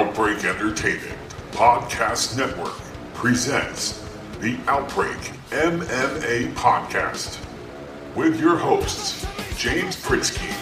Outbreak 0.00 0.44
Entertainment 0.44 1.18
Podcast 1.52 2.34
Network 2.34 2.72
presents 3.12 4.02
the 4.40 4.56
Outbreak 4.66 5.18
MMA 5.50 6.54
Podcast 6.54 7.38
with 8.14 8.40
your 8.40 8.56
hosts, 8.56 9.26
James 9.58 9.96
Pritsky, 9.96 10.54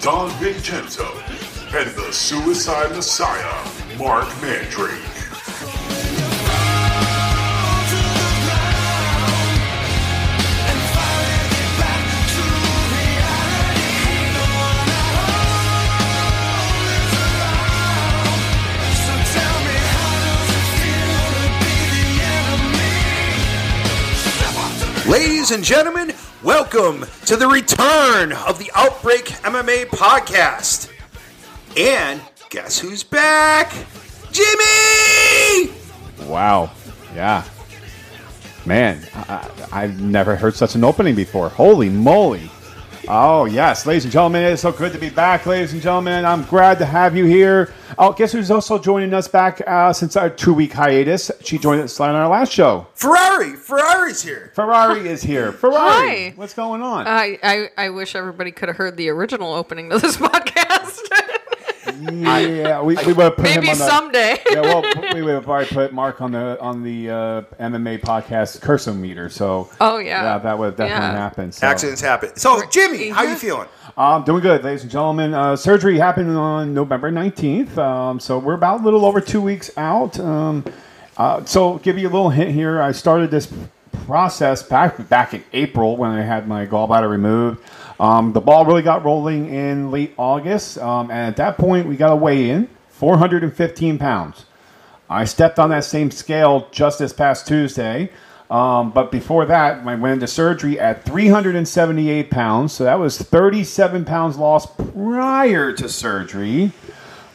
Don 0.00 0.30
Vincenzo, 0.40 1.06
and 1.78 1.88
the 1.90 2.12
Suicide 2.12 2.90
Messiah, 2.90 3.96
Marc 3.96 4.26
Mandrake. 4.42 5.15
Ladies 25.08 25.52
and 25.52 25.62
gentlemen, 25.62 26.12
welcome 26.42 27.06
to 27.26 27.36
the 27.36 27.46
return 27.46 28.32
of 28.32 28.58
the 28.58 28.68
Outbreak 28.74 29.26
MMA 29.44 29.86
podcast. 29.86 30.90
And 31.76 32.20
guess 32.50 32.76
who's 32.80 33.04
back? 33.04 33.72
Jimmy! 34.32 35.72
Wow. 36.26 36.72
Yeah. 37.14 37.44
Man, 38.64 39.00
I, 39.14 39.48
I've 39.70 40.00
never 40.00 40.34
heard 40.34 40.56
such 40.56 40.74
an 40.74 40.82
opening 40.82 41.14
before. 41.14 41.50
Holy 41.50 41.88
moly. 41.88 42.50
Oh, 43.08 43.44
yes. 43.44 43.86
Ladies 43.86 44.04
and 44.04 44.12
gentlemen, 44.12 44.42
it 44.44 44.52
is 44.52 44.60
so 44.60 44.72
good 44.72 44.92
to 44.92 44.98
be 44.98 45.10
back, 45.10 45.46
ladies 45.46 45.72
and 45.72 45.80
gentlemen. 45.80 46.24
I'm 46.24 46.44
glad 46.44 46.78
to 46.78 46.86
have 46.86 47.16
you 47.16 47.24
here. 47.24 47.72
Oh, 47.98 48.12
guess 48.12 48.32
who's 48.32 48.50
also 48.50 48.78
joining 48.78 49.14
us 49.14 49.28
back 49.28 49.60
uh, 49.66 49.92
since 49.92 50.16
our 50.16 50.28
two 50.28 50.52
week 50.52 50.72
hiatus? 50.72 51.30
She 51.40 51.56
joined 51.58 51.82
us 51.82 52.00
on 52.00 52.14
our 52.14 52.28
last 52.28 52.52
show. 52.52 52.86
Ferrari! 52.94 53.54
Ferrari's 53.54 54.22
here. 54.22 54.50
Ferrari 54.54 55.08
is 55.08 55.22
here. 55.22 55.52
Ferrari, 55.66 56.30
Hi. 56.30 56.32
what's 56.36 56.54
going 56.54 56.82
on? 56.82 57.06
I, 57.06 57.38
I, 57.42 57.68
I 57.76 57.90
wish 57.90 58.16
everybody 58.16 58.50
could 58.50 58.68
have 58.68 58.76
heard 58.76 58.96
the 58.96 59.08
original 59.10 59.52
opening 59.52 59.88
to 59.90 59.98
this 59.98 60.16
podcast. 60.18 61.00
Yeah, 62.00 62.82
we, 62.82 62.94
we 62.96 63.12
would 63.12 63.16
have 63.24 63.36
put 63.36 63.46
him 63.48 63.60
Maybe 63.64 63.70
on 63.72 63.78
the, 63.78 63.88
someday. 63.88 64.38
yeah, 64.50 64.60
well, 64.60 64.82
we 65.14 65.22
would 65.22 65.34
have 65.34 65.44
probably 65.44 65.66
put 65.66 65.92
Marc 65.92 66.20
on 66.20 66.32
the 66.32 66.58
on 66.60 66.82
the 66.82 67.10
uh, 67.10 67.42
MMA 67.60 68.00
podcast 68.00 68.60
cursor 68.60 68.92
meter. 68.92 69.28
So, 69.28 69.70
Oh, 69.80 69.98
yeah. 69.98 70.22
yeah, 70.22 70.38
that 70.38 70.58
would 70.58 70.76
definitely 70.76 71.06
Yeah. 71.06 71.12
happen. 71.12 71.52
So. 71.52 71.66
Accidents 71.66 72.00
happen. 72.00 72.36
So, 72.36 72.62
Jimmy, 72.70 73.08
how 73.10 73.22
you 73.22 73.30
Yeah. 73.30 73.34
feeling? 73.36 73.68
Um, 73.96 74.24
doing 74.24 74.42
good, 74.42 74.62
ladies 74.62 74.82
and 74.82 74.90
gentlemen. 74.90 75.32
Uh, 75.32 75.56
surgery 75.56 75.98
happened 75.98 76.36
on 76.36 76.74
November 76.74 77.10
19th, 77.10 77.78
um, 77.78 78.20
so 78.20 78.38
we're 78.38 78.54
about 78.54 78.80
a 78.80 78.84
little 78.84 79.06
over 79.06 79.20
two 79.20 79.40
weeks 79.40 79.70
out. 79.78 80.18
Um, 80.20 80.64
uh, 81.16 81.44
so, 81.44 81.78
give 81.78 81.96
you 81.98 82.08
a 82.08 82.10
little 82.12 82.30
hint 82.30 82.50
here. 82.50 82.82
I 82.82 82.92
started 82.92 83.30
this 83.30 83.48
process 84.04 84.62
back 84.62 85.08
back 85.08 85.34
in 85.34 85.42
April 85.52 85.96
when 85.96 86.10
I 86.10 86.22
had 86.22 86.46
my 86.46 86.66
gallbladder 86.66 87.08
removed. 87.10 87.60
Um, 87.98 88.32
the 88.32 88.40
ball 88.40 88.64
really 88.66 88.82
got 88.82 89.04
rolling 89.04 89.48
in 89.52 89.90
late 89.90 90.12
August, 90.16 90.78
um, 90.78 91.10
and 91.10 91.20
at 91.20 91.36
that 91.36 91.56
point, 91.56 91.86
we 91.86 91.96
got 91.96 92.12
a 92.12 92.16
weigh 92.16 92.50
in 92.50 92.68
415 92.90 93.98
pounds. 93.98 94.44
I 95.08 95.24
stepped 95.24 95.58
on 95.58 95.70
that 95.70 95.84
same 95.84 96.10
scale 96.10 96.68
just 96.72 96.98
this 96.98 97.12
past 97.12 97.46
Tuesday. 97.46 98.10
Um, 98.50 98.92
but 98.92 99.10
before 99.10 99.44
that, 99.46 99.84
I 99.86 99.94
went 99.96 100.14
into 100.14 100.26
surgery 100.26 100.78
at 100.78 101.04
378 101.04 102.30
pounds. 102.30 102.72
So 102.72 102.84
that 102.84 102.98
was 102.98 103.18
37 103.18 104.04
pounds 104.04 104.36
lost 104.36 104.76
prior 104.94 105.72
to 105.72 105.88
surgery. 105.88 106.70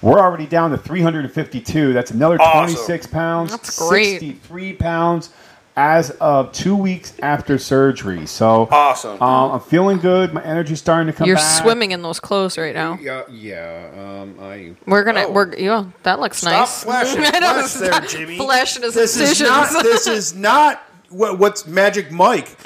We're 0.01 0.19
already 0.19 0.47
down 0.47 0.71
to 0.71 0.77
352. 0.77 1.93
That's 1.93 2.11
another 2.11 2.41
Awesome. 2.41 2.75
26 2.75 3.07
pounds. 3.07 3.51
That's 3.51 3.77
great. 3.77 4.19
63 4.19 4.73
pounds 4.73 5.29
as 5.75 6.09
of 6.11 6.51
two 6.51 6.75
weeks 6.75 7.13
after 7.21 7.57
surgery. 7.57 8.25
So 8.25 8.67
Awesome. 8.71 9.21
um, 9.21 9.51
I'm 9.53 9.59
feeling 9.61 9.99
good. 9.99 10.33
My 10.33 10.43
energy's 10.43 10.79
starting 10.79 11.07
to 11.07 11.13
come 11.13 11.23
back. 11.23 11.27
You're 11.27 11.35
back. 11.37 11.61
swimming 11.63 11.91
in 11.91 12.01
those 12.01 12.19
clothes 12.19 12.57
right 12.57 12.75
now. 12.75 12.97
Yeah, 13.01 13.23
yeah. 13.29 13.89
Um, 14.21 14.35
I 14.41 14.73
We're 14.85 15.03
gonna, 15.03 15.25
Oh. 15.27 15.31
we're, 15.31 15.55
yeah, 15.55 15.85
that 16.03 16.19
looks 16.19 16.37
Stop 16.39 16.51
nice. 16.51 16.83
flashing 16.83 17.21
I 17.25 17.39
know, 17.39 17.65
flesh 17.67 17.73
there, 17.73 18.01
Jimmy. 18.01 18.37
Flashing 18.37 18.83
his 18.83 18.93
this 18.93 19.17
is 19.17 19.39
not. 19.41 19.83
This 19.83 20.07
is 20.07 20.35
not 20.35 20.81
what, 21.09 21.39
what's 21.39 21.65
Magic 21.67 22.11
Mike. 22.11 22.55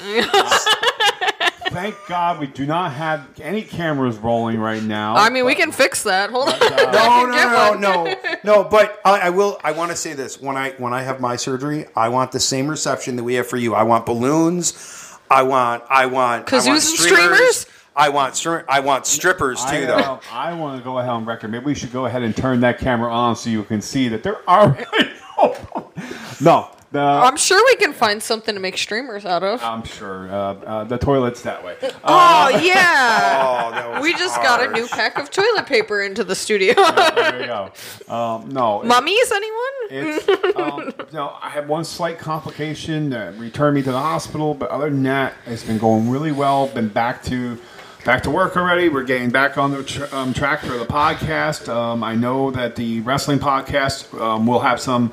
thank 1.76 1.94
God 2.06 2.40
we 2.40 2.46
do 2.46 2.64
not 2.64 2.92
have 2.92 3.28
any 3.38 3.60
cameras 3.60 4.16
rolling 4.16 4.58
right 4.58 4.82
now. 4.82 5.14
I 5.14 5.28
mean, 5.28 5.44
we 5.44 5.54
can 5.54 5.70
fix 5.70 6.04
that. 6.04 6.30
Hold 6.30 6.48
on. 6.48 6.56
No, 6.96 7.26
no, 7.26 7.32
Get 7.32 7.80
no, 7.80 8.04
no, 8.04 8.34
no. 8.44 8.64
But 8.64 9.00
I, 9.04 9.20
I 9.20 9.30
will. 9.30 9.58
I 9.62 9.72
want 9.72 9.90
to 9.90 9.96
say 9.96 10.14
this: 10.14 10.40
when 10.40 10.56
I 10.56 10.70
when 10.72 10.94
I 10.94 11.02
have 11.02 11.20
my 11.20 11.36
surgery, 11.36 11.86
I 11.94 12.08
want 12.08 12.32
the 12.32 12.40
same 12.40 12.68
reception 12.68 13.16
that 13.16 13.24
we 13.24 13.34
have 13.34 13.46
for 13.46 13.56
you. 13.56 13.74
I 13.74 13.82
want 13.82 14.06
balloons. 14.06 15.18
I 15.30 15.42
want. 15.42 15.82
I 15.90 16.06
want. 16.06 16.50
I 16.52 16.56
want 16.56 16.64
Kazoos 16.64 16.96
streamers? 16.96 17.66
I 17.94 18.08
want. 18.08 18.46
I 18.68 18.80
want 18.80 19.06
strippers 19.06 19.62
too, 19.64 19.76
I, 19.76 19.80
though. 19.86 19.94
uh, 19.96 20.20
I 20.30 20.54
want 20.54 20.78
to 20.78 20.84
go 20.84 20.98
ahead 20.98 21.10
on 21.10 21.24
record. 21.24 21.50
Maybe 21.50 21.66
we 21.66 21.74
should 21.74 21.92
go 21.92 22.06
ahead 22.06 22.22
and 22.22 22.34
turn 22.34 22.60
that 22.60 22.78
camera 22.78 23.12
on 23.12 23.36
so 23.36 23.50
you 23.50 23.64
can 23.64 23.82
see 23.82 24.08
that 24.08 24.22
there 24.22 24.48
are. 24.48 24.78
no, 26.40 26.70
the, 26.92 27.00
I'm 27.00 27.36
sure 27.36 27.62
we 27.66 27.76
can 27.76 27.92
find 27.92 28.22
something 28.22 28.54
to 28.54 28.60
make 28.60 28.78
streamers 28.78 29.24
out 29.24 29.42
of. 29.42 29.62
I'm 29.62 29.82
sure 29.84 30.28
uh, 30.28 30.34
uh, 30.34 30.84
the 30.84 30.98
toilet's 30.98 31.42
that 31.42 31.64
way. 31.64 31.76
Oh, 32.04 32.48
yeah. 32.62 33.42
Oh, 33.66 33.70
that 33.70 33.90
was 33.90 34.02
we 34.02 34.12
just 34.14 34.36
got 34.36 34.66
a 34.66 34.72
new 34.72 34.86
pack 34.86 35.18
of 35.18 35.30
toilet 35.30 35.66
paper 35.66 36.02
into 36.02 36.24
the 36.24 36.34
studio. 36.34 36.74
there 37.14 37.40
you 37.40 37.46
go. 37.46 37.70
Um, 38.08 38.48
no, 38.50 38.82
Mummies, 38.82 39.32
anyone? 39.32 39.56
It's, 39.90 40.56
um, 40.56 40.92
no, 41.12 41.36
I 41.40 41.50
had 41.50 41.68
one 41.68 41.84
slight 41.84 42.18
complication 42.18 43.10
that 43.10 43.36
returned 43.38 43.74
me 43.74 43.82
to 43.82 43.90
the 43.90 43.98
hospital, 43.98 44.54
but 44.54 44.70
other 44.70 44.90
than 44.90 45.02
that, 45.04 45.34
it's 45.46 45.64
been 45.64 45.78
going 45.78 46.08
really 46.10 46.32
well. 46.32 46.68
Been 46.68 46.88
back 46.88 47.22
to 47.24 47.58
back 48.04 48.22
to 48.22 48.30
work 48.30 48.56
already. 48.56 48.88
We're 48.88 49.04
getting 49.04 49.30
back 49.30 49.58
on 49.58 49.72
the 49.72 49.82
tr- 49.82 50.14
um, 50.14 50.32
track 50.32 50.60
for 50.60 50.78
the 50.78 50.86
podcast. 50.86 51.68
Um, 51.68 52.04
I 52.04 52.14
know 52.14 52.50
that 52.52 52.76
the 52.76 53.00
wrestling 53.00 53.38
podcast 53.38 54.18
um, 54.20 54.46
will 54.46 54.60
have 54.60 54.80
some 54.80 55.12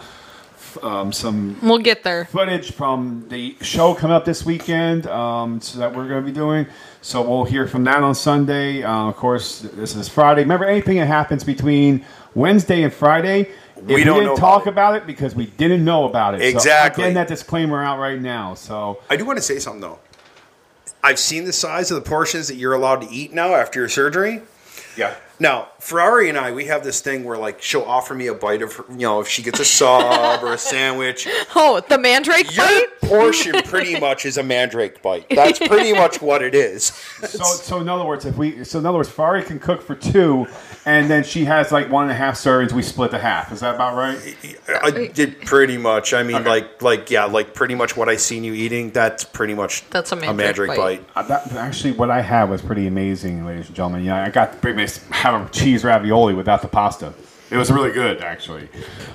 um, 0.82 1.12
some 1.12 1.58
We'll 1.62 1.78
get 1.80 2.04
there. 2.04 2.26
footage 2.26 2.72
from 2.72 3.26
the 3.30 3.56
show 3.62 3.94
coming 3.94 4.16
up 4.16 4.26
this 4.26 4.46
weekend 4.46 5.08
um, 5.08 5.60
so 5.62 5.80
that 5.80 5.94
we're 5.96 6.08
going 6.08 6.22
to 6.24 6.26
be 6.26 6.34
doing. 6.34 6.66
So 7.02 7.22
we'll 7.22 7.44
hear 7.44 7.68
from 7.68 7.84
that 7.84 8.02
on 8.02 8.16
Sunday. 8.16 8.84
Uh, 8.84 9.08
of 9.10 9.16
course, 9.18 9.60
this 9.60 9.96
is 9.96 10.08
Friday. 10.08 10.42
Remember, 10.42 10.66
anything 10.66 10.98
that 10.98 11.08
happens 11.08 11.44
between 11.44 12.06
Wednesday 12.34 12.84
and 12.84 12.94
Friday, 12.94 13.50
if 13.76 13.84
We 13.84 13.96
we, 13.96 14.04
don't 14.04 14.20
didn't 14.20 14.30
know 14.30 14.36
talk 14.38 14.68
about 14.68 14.96
about 14.96 14.96
it 14.96 15.08
because 15.08 15.36
we 15.36 15.48
didn't 15.48 15.84
know 15.84 16.06
about 16.06 16.36
it. 16.36 16.42
Exactly. 16.42 17.02
So 17.04 17.06
I'm 17.08 17.14
getting 17.14 17.16
that 17.16 17.28
disclaimer 17.28 17.84
out 17.84 18.00
right 18.00 18.20
now. 18.22 18.54
So 18.54 19.02
I 19.10 19.18
do 19.18 19.26
want 19.26 19.38
to 19.38 19.44
say 19.44 19.60
something 19.60 19.82
though. 19.82 20.00
I've 21.04 21.20
seen 21.20 21.44
the 21.44 21.52
size 21.54 21.92
of 21.92 22.02
the 22.02 22.10
portions 22.10 22.48
that 22.48 22.56
you're 22.56 22.74
allowed 22.74 23.02
to 23.02 23.10
eat 23.10 23.34
now 23.34 23.54
after 23.56 23.80
your 23.82 23.90
surgery. 23.90 24.42
Yeah. 24.98 25.16
Now, 25.40 25.70
Ferrari 25.80 26.30
and 26.30 26.38
I, 26.38 26.52
we 26.52 26.66
have 26.66 26.84
this 26.84 27.02
thing 27.02 27.24
where 27.24 27.38
like 27.38 27.62
she'll 27.62 27.82
offer 27.82 28.14
me 28.14 28.28
a 28.28 28.34
bite 28.34 28.62
of, 28.62 28.74
her, 28.74 28.86
you 28.92 29.00
know, 29.00 29.20
if 29.20 29.28
she 29.28 29.42
gets 29.44 29.60
a 29.60 29.66
sub 29.66 30.44
or 30.44 30.54
a 30.54 30.58
sandwich. 30.58 31.28
Oh, 31.56 31.82
the 31.88 31.98
mandrake 31.98 32.56
Your 32.56 32.66
bite? 32.66 32.86
portion 33.02 33.54
pretty 33.64 34.00
much 34.00 34.26
is 34.26 34.38
a 34.38 34.44
mandrake 34.44 35.02
bite. 35.02 35.28
That's 35.30 35.60
pretty 35.60 35.94
much 35.94 36.22
what 36.22 36.42
it 36.42 36.56
is. 36.56 36.86
So, 36.86 37.44
so 37.44 37.80
in 37.80 37.90
other 37.90 38.06
words, 38.06 38.26
if 38.26 38.38
we, 38.38 38.64
so 38.64 38.80
in 38.80 38.86
other 38.86 38.98
words, 38.98 39.10
Ferrari 39.10 39.44
can 39.44 39.60
cook 39.60 39.82
for 39.82 39.96
two, 39.96 40.48
and 40.86 41.10
then 41.10 41.24
she 41.24 41.46
has 41.46 41.72
like 41.72 41.90
one 41.92 42.04
and 42.04 42.12
a 42.12 42.16
half 42.16 42.36
servings. 42.36 42.72
We 42.72 42.82
split 42.82 43.12
the 43.12 43.20
half. 43.20 43.52
Is 43.52 43.62
that 43.62 43.76
about 43.76 43.96
right? 43.96 44.18
I 44.84 45.08
did 45.08 45.42
pretty 45.42 45.78
much. 45.78 46.14
I 46.14 46.24
mean, 46.24 46.38
Okay. 46.38 46.50
like, 46.50 46.82
like 46.82 47.12
yeah, 47.12 47.26
like 47.26 47.54
pretty 47.54 47.76
much 47.76 47.96
what 47.96 48.10
I 48.10 48.16
seen 48.18 48.44
you 48.44 48.54
eating. 48.54 48.92
That's 48.92 49.24
pretty 49.24 49.54
much 49.54 49.88
That's 49.90 50.12
a 50.12 50.16
mandrake 50.16 50.70
bite. 50.70 50.78
bite. 50.78 51.06
Uh, 51.16 51.24
that, 51.24 51.52
actually, 51.54 51.94
what 51.94 52.10
I 52.10 52.22
had 52.22 52.50
was 52.50 52.62
pretty 52.62 52.88
amazing, 52.88 53.46
ladies 53.46 53.68
and 53.68 53.76
gentlemen. 53.76 54.04
Yeah, 54.04 54.24
I 54.24 54.30
got 54.30 54.62
pretty 54.62 54.82
much 54.82 54.98
have 55.12 55.46
a 55.48 55.50
cheese 55.52 55.84
ravioli 55.84 56.34
without 56.34 56.62
the 56.62 56.68
pasta. 56.68 57.14
It 57.52 57.58
was 57.58 57.72
really 57.72 57.92
good, 57.92 58.22
actually. 58.22 58.68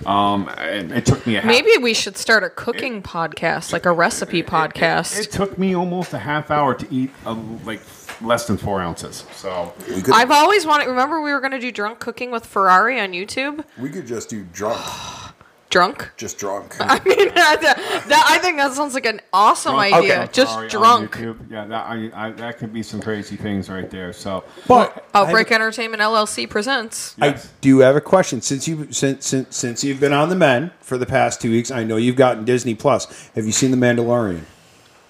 Um, 0.06 0.48
and 0.58 0.92
it 0.92 1.04
took 1.04 1.26
me 1.26 1.36
a 1.36 1.40
half, 1.40 1.48
Maybe 1.48 1.70
we 1.82 1.92
should 1.92 2.16
start 2.16 2.44
a 2.44 2.50
cooking 2.50 3.02
podcast, 3.02 3.72
like 3.72 3.84
a 3.84 3.90
recipe 3.90 4.44
podcast. 4.44 5.18
It 5.18 5.32
took 5.32 5.58
me 5.58 5.74
almost 5.74 6.12
a 6.12 6.18
half 6.18 6.50
hour 6.52 6.72
to 6.74 6.86
eat 6.94 7.10
a, 7.26 7.32
like 7.32 7.80
less 8.20 8.46
than 8.46 8.56
four 8.56 8.80
ounces. 8.80 9.24
So 9.34 9.72
We 9.88 10.02
could, 10.02 10.14
I've 10.14 10.30
always 10.30 10.66
wanted. 10.66 10.86
Remember, 10.88 11.20
we 11.20 11.32
were 11.32 11.40
going 11.40 11.52
to 11.52 11.58
do 11.60 11.70
drunk 11.72 11.98
cooking 11.98 12.30
with 12.30 12.44
Ferrari 12.46 12.98
on 13.00 13.12
YouTube. 13.12 13.64
we 13.78 13.90
could 13.90 14.06
just 14.06 14.28
do 14.28 14.44
drunk, 14.52 14.80
Drunk. 15.70 16.10
just 16.16 16.38
drunk. 16.38 16.76
I 16.80 16.98
mean, 17.04 17.28
that, 17.34 17.60
that- 18.08 18.26
I 18.30 18.38
think 18.38 18.56
that 18.56 18.72
sounds 18.72 18.94
like 18.94 19.04
an 19.04 19.20
awesome 19.34 19.76
idea. 19.76 20.22
okay. 20.22 20.32
Just 20.32 20.52
Ferrari 20.54 20.66
on 20.66 20.70
drunk. 20.70 21.14
YouTube. 21.16 21.50
Yeah, 21.50 21.66
that, 21.66 21.86
I, 21.86 22.10
I, 22.14 22.30
that 22.32 22.56
could 22.58 22.72
be 22.72 22.82
some 22.82 23.00
crazy 23.02 23.36
things 23.36 23.68
right 23.68 23.90
there. 23.90 24.12
So, 24.14 24.44
But 24.66 25.04
Outbreak 25.14 25.52
Entertainment 25.52 26.00
LLC 26.02 26.48
presents. 26.48 27.14
I 27.20 27.38
do 27.60 27.80
have 27.80 27.96
a 27.96 28.00
question. 28.00 28.40
Since 28.40 28.66
you 28.66 28.90
since, 28.92 29.26
since 29.26 29.54
since 29.56 29.84
you've 29.84 30.00
been 30.00 30.14
on 30.14 30.30
the 30.30 30.36
men 30.36 30.70
for 30.80 30.96
the 30.96 31.06
past 31.06 31.40
two 31.42 31.50
weeks, 31.50 31.70
I 31.70 31.84
know 31.84 31.96
you've 31.98 32.16
gotten 32.16 32.44
Disney 32.46 32.74
Plus. 32.74 33.28
Have 33.34 33.44
you 33.44 33.52
seen 33.52 33.70
The 33.70 33.76
Mandalorian? 33.76 34.40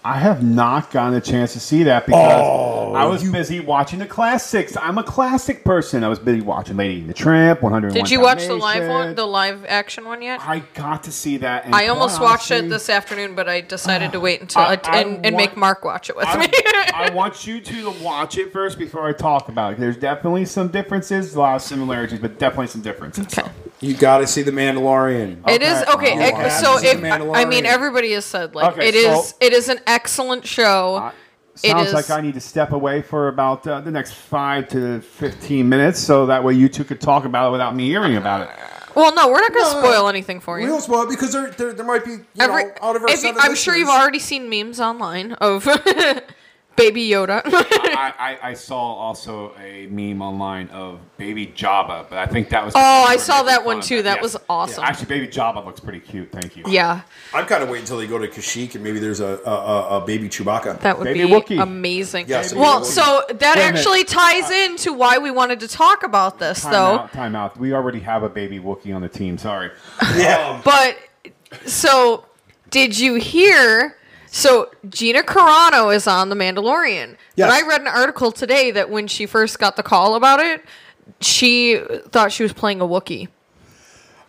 I 0.04 0.18
have 0.18 0.42
not 0.44 0.90
gotten 0.92 1.14
a 1.14 1.20
chance 1.20 1.52
to 1.54 1.60
see 1.60 1.82
that 1.82 2.06
because 2.06 2.40
Oh, 2.42 2.94
I 2.94 3.04
was 3.04 3.22
you- 3.24 3.32
busy 3.32 3.60
watching 3.60 3.98
the 3.98 4.06
classics. 4.06 4.76
I'm 4.80 4.96
a 4.96 5.02
classic 5.02 5.64
person. 5.64 6.04
I 6.04 6.08
was 6.08 6.18
busy 6.20 6.40
watching 6.40 6.76
Lady 6.76 7.00
and 7.00 7.10
the 7.10 7.14
Tramp, 7.14 7.62
101 7.62 7.92
Did 8.04 8.10
you 8.10 8.20
watch 8.20 8.46
the 8.46 8.54
live 8.54 8.88
one, 8.88 9.14
the 9.16 9.26
live 9.26 9.64
action 9.66 10.04
one 10.06 10.22
yet? 10.22 10.40
I 10.40 10.60
got 10.74 11.02
to 11.04 11.12
see 11.12 11.38
that. 11.38 11.66
and 11.66 11.74
I 11.74 11.88
almost 11.88 12.18
quite 12.18 12.30
watched 12.30 12.50
it 12.52 12.70
this 12.70 12.88
afternoon, 12.88 13.34
but 13.34 13.48
I 13.48 13.60
decided 13.60 14.12
to 14.12 14.20
wait 14.20 14.40
until 14.40 14.62
I- 14.62 14.74
I, 14.74 14.80
I 14.84 15.00
and, 15.00 15.26
and 15.26 15.36
make 15.36 15.56
Marc 15.56 15.84
watch 15.84 16.08
it 16.08 16.16
with 16.16 16.26
me. 16.38 16.46
I, 16.54 17.08
I 17.10 17.14
want 17.14 17.46
you 17.46 17.60
to 17.60 17.90
watch 18.02 18.38
it 18.38 18.52
first 18.52 18.78
before 18.78 19.06
I 19.08 19.12
talk 19.12 19.48
about 19.48 19.74
it. 19.74 19.78
There's 19.80 19.96
definitely 19.96 20.44
some 20.44 20.68
differences, 20.68 21.34
a 21.34 21.38
lot 21.40 21.56
of 21.56 21.62
similarities, 21.62 22.20
but 22.20 22.38
definitely 22.38 22.68
some 22.68 22.82
differences. 22.82 23.26
Okay. 23.36 23.50
You 23.80 23.94
got 23.94 24.18
to 24.18 24.26
see 24.26 24.42
the 24.42 24.50
Mandalorian. 24.50 25.48
It 25.48 25.62
is 25.62 25.82
okay. 25.94 26.12
Ex- 26.18 26.38
okay. 26.38 26.48
so 26.50 26.78
This 26.80 26.94
if 26.94 27.04
I 27.34 27.44
mean 27.44 27.64
everybody 27.66 28.12
has 28.12 28.24
said 28.24 28.54
like 28.54 28.72
Okay, 28.72 28.88
it 28.88 28.94
is 28.94 29.28
so- 29.30 29.36
it 29.40 29.52
is 29.52 29.68
an 29.68 29.78
excellent 29.86 30.46
show. 30.46 31.12
It 31.62 31.70
Sounds 31.70 31.88
is- 31.88 31.94
like 31.94 32.10
I 32.10 32.20
need 32.20 32.34
to 32.34 32.40
step 32.40 32.72
away 32.72 33.02
for 33.02 33.28
about 33.28 33.66
uh, 33.66 33.80
the 33.80 33.90
next 33.90 34.14
five 34.14 34.68
to 34.68 35.00
fifteen 35.00 35.68
minutes, 35.68 35.98
so 36.00 36.26
that 36.26 36.42
way 36.44 36.54
you 36.54 36.68
two 36.68 36.84
could 36.84 37.00
talk 37.00 37.24
about 37.24 37.48
it 37.48 37.52
without 37.52 37.74
me 37.74 37.88
hearing 37.88 38.16
about 38.16 38.42
it. 38.42 38.50
well, 38.94 39.12
no, 39.14 39.28
we're 39.28 39.40
not 39.40 39.52
going 39.52 39.64
to 39.64 39.72
No, 39.72 39.80
no. 39.82 39.86
spoil 39.92 40.08
anything 40.08 40.40
for 40.40 40.58
you. 40.58 40.64
We 40.64 40.70
you. 40.70 40.74
don't 40.74 40.82
spoil 40.82 41.02
it 41.02 41.10
because 41.10 41.32
there, 41.32 41.50
there, 41.50 41.72
there 41.72 41.84
might 41.86 42.04
be, 42.04 42.12
you 42.12 42.24
Every- 42.38 42.64
know, 42.64 42.72
out 42.82 42.96
of 42.96 43.02
our 43.02 43.10
if 43.10 43.22
you- 43.24 43.34
I'm 43.38 43.54
sure 43.56 43.76
you've 43.76 43.88
already 43.88 44.18
seen 44.20 44.48
memes 44.48 44.78
online 44.80 45.32
of 45.34 45.64
Baby 46.78 47.08
Yoda. 47.10 47.42
I, 47.44 48.14
I, 48.18 48.38
I 48.50 48.54
saw 48.54 48.78
also 48.78 49.52
a 49.60 49.86
meme 49.88 50.22
online 50.22 50.68
of 50.68 51.00
Baby 51.18 51.48
Jabba, 51.48 52.08
but 52.08 52.18
I 52.18 52.26
think 52.26 52.48
that 52.50 52.64
was. 52.64 52.72
Oh, 52.76 53.04
I 53.06 53.16
saw 53.16 53.42
that 53.42 53.64
one 53.64 53.80
too. 53.80 54.02
That 54.02 54.22
was 54.22 54.36
awesome. 54.48 54.84
Actually, 54.84 55.06
Baby 55.06 55.28
Jabba 55.28 55.64
looks 55.66 55.80
pretty 55.80 56.00
cute. 56.00 56.30
Thank 56.32 56.56
you. 56.56 56.64
yeah, 56.68 57.00
I'm 57.34 57.44
kind 57.46 57.62
of 57.62 57.68
waiting 57.68 57.82
until 57.82 57.98
they 57.98 58.06
go 58.06 58.16
to 58.18 58.28
Kashyyyk 58.28 58.76
and 58.76 58.84
maybe 58.84 58.98
there's 59.00 59.20
a, 59.20 59.40
a, 59.44 59.50
a, 59.50 59.88
a 60.02 60.06
baby 60.06 60.28
Chewbacca. 60.28 60.80
that 60.80 60.96
would 60.98 61.04
Baby 61.04 61.24
be 61.24 61.30
Wookiee. 61.30 61.62
amazing. 61.62 62.26
Yes, 62.28 62.50
Baby 62.52 62.60
well, 62.62 62.84
so 62.84 63.24
that 63.28 63.56
minute. 63.56 63.58
actually 63.78 64.04
ties 64.04 64.50
uh, 64.50 64.54
into 64.54 64.92
why 64.92 65.18
we 65.18 65.30
wanted 65.30 65.60
to 65.60 65.68
talk 65.68 66.04
about 66.04 66.38
this, 66.38 66.62
Time 66.62 66.72
though. 66.72 66.78
out, 67.00 67.12
time 67.12 67.34
out. 67.36 67.56
We 67.58 67.72
already 67.74 68.00
have 68.00 68.22
a 68.22 68.28
baby 68.28 68.60
Wookie 68.60 68.94
on 68.94 69.02
the 69.02 69.08
team. 69.08 69.36
Sorry. 69.36 69.70
yeah. 70.16 70.62
But 70.64 70.96
so 71.66 72.24
did 72.70 72.98
you 72.98 73.14
hear? 73.16 73.96
So 74.30 74.70
Gina 74.88 75.22
Carano 75.22 75.94
is 75.94 76.06
on 76.06 76.28
The 76.28 76.36
Mandalorian. 76.36 77.16
Yes. 77.36 77.48
But 77.48 77.50
I 77.50 77.66
read 77.66 77.80
an 77.80 77.86
article 77.88 78.30
today 78.32 78.70
that 78.72 78.90
when 78.90 79.06
she 79.06 79.26
first 79.26 79.58
got 79.58 79.76
the 79.76 79.82
call 79.82 80.14
about 80.14 80.40
it, 80.40 80.64
she 81.20 81.80
thought 82.08 82.32
she 82.32 82.42
was 82.42 82.52
playing 82.52 82.80
a 82.80 82.84
Wookiee. 82.86 83.28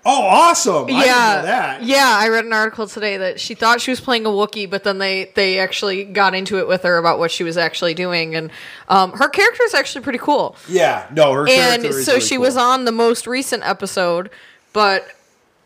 Oh, 0.06 0.24
awesome! 0.24 0.86
I 0.86 1.06
yeah, 1.06 1.42
that. 1.42 1.84
yeah. 1.84 2.18
I 2.18 2.30
read 2.30 2.46
an 2.46 2.54
article 2.54 2.88
today 2.88 3.18
that 3.18 3.38
she 3.38 3.54
thought 3.54 3.81
she 3.81 3.92
was 3.92 4.00
playing 4.00 4.25
a 4.25 4.30
Wookiee, 4.30 4.68
but 4.69 4.86
then 4.86 4.98
they 4.98 5.30
they 5.36 5.60
actually 5.60 6.06
got 6.06 6.34
into 6.34 6.57
it 6.57 6.69
with 6.69 6.84
her 6.84 6.98
about 6.98 7.19
what 7.19 7.31
she 7.31 7.44
was 7.44 7.57
actually 7.57 7.94
doing, 7.94 8.34
and 8.34 8.50
um, 8.88 9.12
her 9.12 9.28
character 9.28 9.62
is 9.66 9.74
actually 9.74 10.02
pretty 10.02 10.18
cool. 10.19 10.56
Yeah, 10.69 11.06
no, 11.13 11.34
her 11.34 11.42
And 11.42 11.50
character 11.84 12.00
is 12.00 12.06
so 12.06 12.13
really 12.13 12.25
she 12.25 12.36
cool. 12.36 12.45
was 12.45 12.56
on 12.56 12.86
the 12.86 12.94
most 12.94 13.28
recent 13.28 13.62
episode, 13.68 14.30
but 14.72 15.06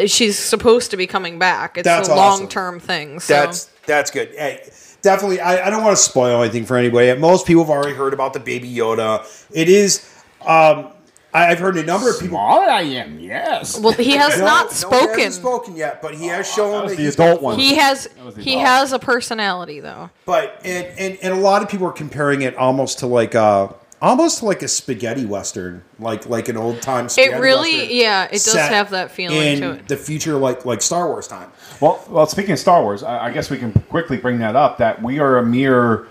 she's 0.08 0.38
supposed 0.38 0.90
to 0.92 0.98
be 0.98 1.06
coming 1.06 1.38
back. 1.38 1.78
It's 1.78 1.86
That's 1.86 2.10
a 2.10 2.14
awesome. 2.14 2.42
long 2.42 2.50
term 2.50 2.80
thing. 2.80 3.20
So. 3.20 3.34
That's 3.36 3.70
that's 3.86 4.12
good. 4.12 4.30
Hey, 4.38 4.70
definitely, 5.02 5.40
I, 5.40 5.68
I 5.68 5.70
don't 5.70 5.84
want 5.84 5.96
to 5.98 6.02
spoil 6.04 6.42
anything 6.44 6.66
for 6.66 6.78
anybody. 6.78 7.14
Most 7.20 7.46
people 7.46 7.64
have 7.64 7.70
already 7.72 7.96
heard 7.96 8.14
about 8.14 8.34
the 8.34 8.40
Baby 8.40 8.74
Yoda. 8.74 9.26
It 9.52 9.70
is. 9.70 10.10
Um, 10.42 10.90
I- 11.34 11.48
I've 11.50 11.58
heard 11.60 11.78
a 11.78 11.84
number 11.84 12.10
of 12.12 12.20
people. 12.20 12.38
All 12.38 12.70
I 12.70 12.82
am, 12.82 13.20
yes. 13.20 13.80
Well, 13.80 13.94
he 13.94 14.12
has 14.12 14.38
No, 14.38 14.46
not 14.46 14.66
no, 14.66 14.70
he 14.70 14.76
spoken. 14.76 15.08
hasn't 15.20 15.34
spoken 15.34 15.76
yet, 15.76 16.00
but 16.02 16.14
he 16.14 16.28
has 16.28 16.48
shown 16.52 16.84
that 16.84 16.90
that 16.90 16.98
the 16.98 17.04
he's 17.06 17.16
adult 17.16 17.42
one. 17.42 17.58
he 17.58 17.74
has 17.76 18.08
he 18.38 18.54
dog. 18.54 18.66
has 18.68 18.92
a 18.94 19.00
personality 19.00 19.80
though. 19.80 20.12
But 20.26 20.62
and, 20.64 20.86
and 21.00 21.18
and 21.24 21.34
a 21.34 21.38
lot 21.38 21.64
of 21.64 21.70
people 21.70 21.88
are 21.88 21.92
comparing 21.92 22.44
it 22.44 22.56
almost 22.56 23.00
to 23.00 23.08
like 23.08 23.34
uh 23.34 23.70
almost 24.04 24.44
like 24.44 24.62
a 24.62 24.68
spaghetti 24.68 25.26
western, 25.26 25.84
like 25.98 26.28
like 26.28 26.50
an 26.50 26.58
old 26.58 26.82
time. 26.82 27.08
It 27.18 27.40
really, 27.40 28.00
yeah, 28.00 28.26
it 28.26 28.32
does 28.34 28.52
set 28.52 28.72
have 28.72 28.92
that 28.92 29.10
feeling 29.10 29.38
in 29.42 29.62
to 29.62 29.72
it. 29.72 29.88
the 29.88 29.98
future, 29.98 30.36
like 30.36 30.66
like 30.66 30.82
Star 30.84 31.08
Wars 31.08 31.28
time. 31.28 31.52
Well, 31.82 32.04
well. 32.10 32.28
Speaking 32.28 32.52
of 32.52 32.60
Star 32.60 32.84
Wars, 32.84 33.02
I, 33.02 33.26
I 33.26 33.32
guess 33.32 33.50
we 33.50 33.58
can 33.58 33.72
quickly 33.74 34.18
bring 34.18 34.38
that 34.40 34.56
up. 34.56 34.78
That 34.78 35.02
we 35.02 35.18
are 35.20 35.38
a 35.40 35.44
mere 35.46 36.08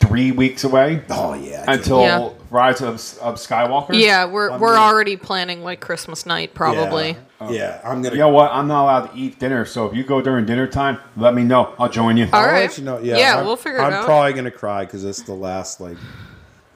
three 0.00 0.32
weeks 0.32 0.64
away 0.64 1.02
Oh 1.10 1.34
yeah, 1.34 1.64
until 1.68 2.00
Yeah. 2.00 2.30
Rise 2.50 2.80
of, 2.80 2.94
of 3.20 3.36
Skywalker. 3.36 3.90
Yeah, 3.92 4.24
we're 4.24 4.50
I'm 4.50 4.60
we're 4.60 4.74
gonna- 4.74 4.86
already 4.92 5.16
planning 5.16 5.62
like 5.62 5.80
Christmas 5.80 6.26
night 6.26 6.52
probably. 6.54 7.10
Yeah, 7.10 7.16
oh. 7.40 7.52
yeah 7.52 7.80
I'm 7.84 8.02
gonna. 8.02 8.14
You 8.16 8.22
know 8.22 8.28
what? 8.30 8.50
I'm 8.52 8.66
not 8.66 8.82
allowed 8.84 9.06
to 9.12 9.16
eat 9.18 9.38
dinner, 9.38 9.64
so 9.64 9.86
if 9.86 9.94
you 9.94 10.02
go 10.02 10.20
during 10.20 10.46
dinner 10.46 10.66
time, 10.66 10.98
let 11.16 11.34
me 11.34 11.44
know. 11.44 11.74
I'll 11.78 11.88
join 11.88 12.16
you. 12.16 12.24
All 12.32 12.40
I'll 12.40 12.46
right. 12.46 12.62
let 12.62 12.76
you 12.78 12.82
know. 12.84 12.98
Yeah, 12.98 13.18
Yeah, 13.18 13.36
I'm- 13.36 13.46
we'll 13.46 13.56
figure 13.56 13.78
it 13.78 13.82
I'm 13.82 13.92
out. 13.92 14.04
probably 14.04 14.32
gonna 14.32 14.50
cry 14.50 14.84
because 14.84 15.04
it's 15.04 15.22
the 15.22 15.34
last 15.34 15.80
like. 15.80 15.96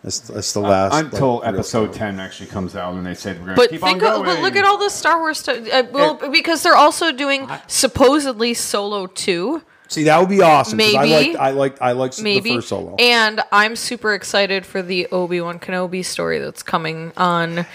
It's, 0.05 0.29
it's 0.29 0.53
the 0.53 0.61
last 0.61 0.95
Until 0.95 1.39
like, 1.39 1.49
episode 1.49 1.95
Star 1.95 2.09
ten 2.11 2.21
actually 2.21 2.51
comes 2.51 2.77
out, 2.77 2.95
and 2.95 3.07
they 3.07 3.15
said 3.15 3.39
we're 3.41 3.55
going 3.55 3.57
to 3.57 3.63
But 3.63 3.71
keep 3.71 3.81
think 3.81 4.03
on 4.03 4.09
of, 4.21 4.25
going. 4.25 4.37
but 4.37 4.43
look 4.43 4.55
at 4.55 4.65
all 4.65 4.77
the 4.77 4.91
Star 4.91 5.19
Wars 5.19 5.39
stuff. 5.39 5.67
Uh, 5.73 5.85
well, 5.93 6.17
because 6.31 6.63
they're 6.63 6.77
also 6.77 7.11
doing 7.11 7.49
supposedly 7.69 8.53
Solo 8.53 9.07
two, 9.07 9.63
See, 9.89 10.05
that 10.05 10.19
would 10.19 10.29
be 10.29 10.43
awesome. 10.43 10.77
Maybe. 10.79 10.97
I 10.97 11.05
like 11.05 11.37
I 11.37 11.51
like 11.51 11.83
I 11.83 11.93
like 11.93 12.19
maybe. 12.19 12.51
the 12.51 12.57
first 12.57 12.69
solo. 12.69 12.97
And 12.99 13.43
I'm 13.53 13.77
super 13.77 14.15
excited 14.15 14.65
for 14.67 14.83
the 14.83 15.07
Obi 15.13 15.41
Wan 15.41 15.59
Kenobi 15.59 16.05
story 16.05 16.39
that's 16.39 16.63
coming 16.63 17.13
on 17.17 17.67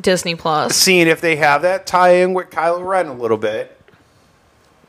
Disney 0.00 0.34
Plus. 0.34 0.74
Seeing 0.74 1.06
if 1.08 1.20
they 1.20 1.36
have 1.36 1.62
that 1.62 1.86
tie 1.86 2.16
in 2.16 2.34
with 2.34 2.50
Kylo 2.50 2.84
Ren 2.84 3.06
a 3.06 3.14
little 3.14 3.36
bit. 3.36 3.78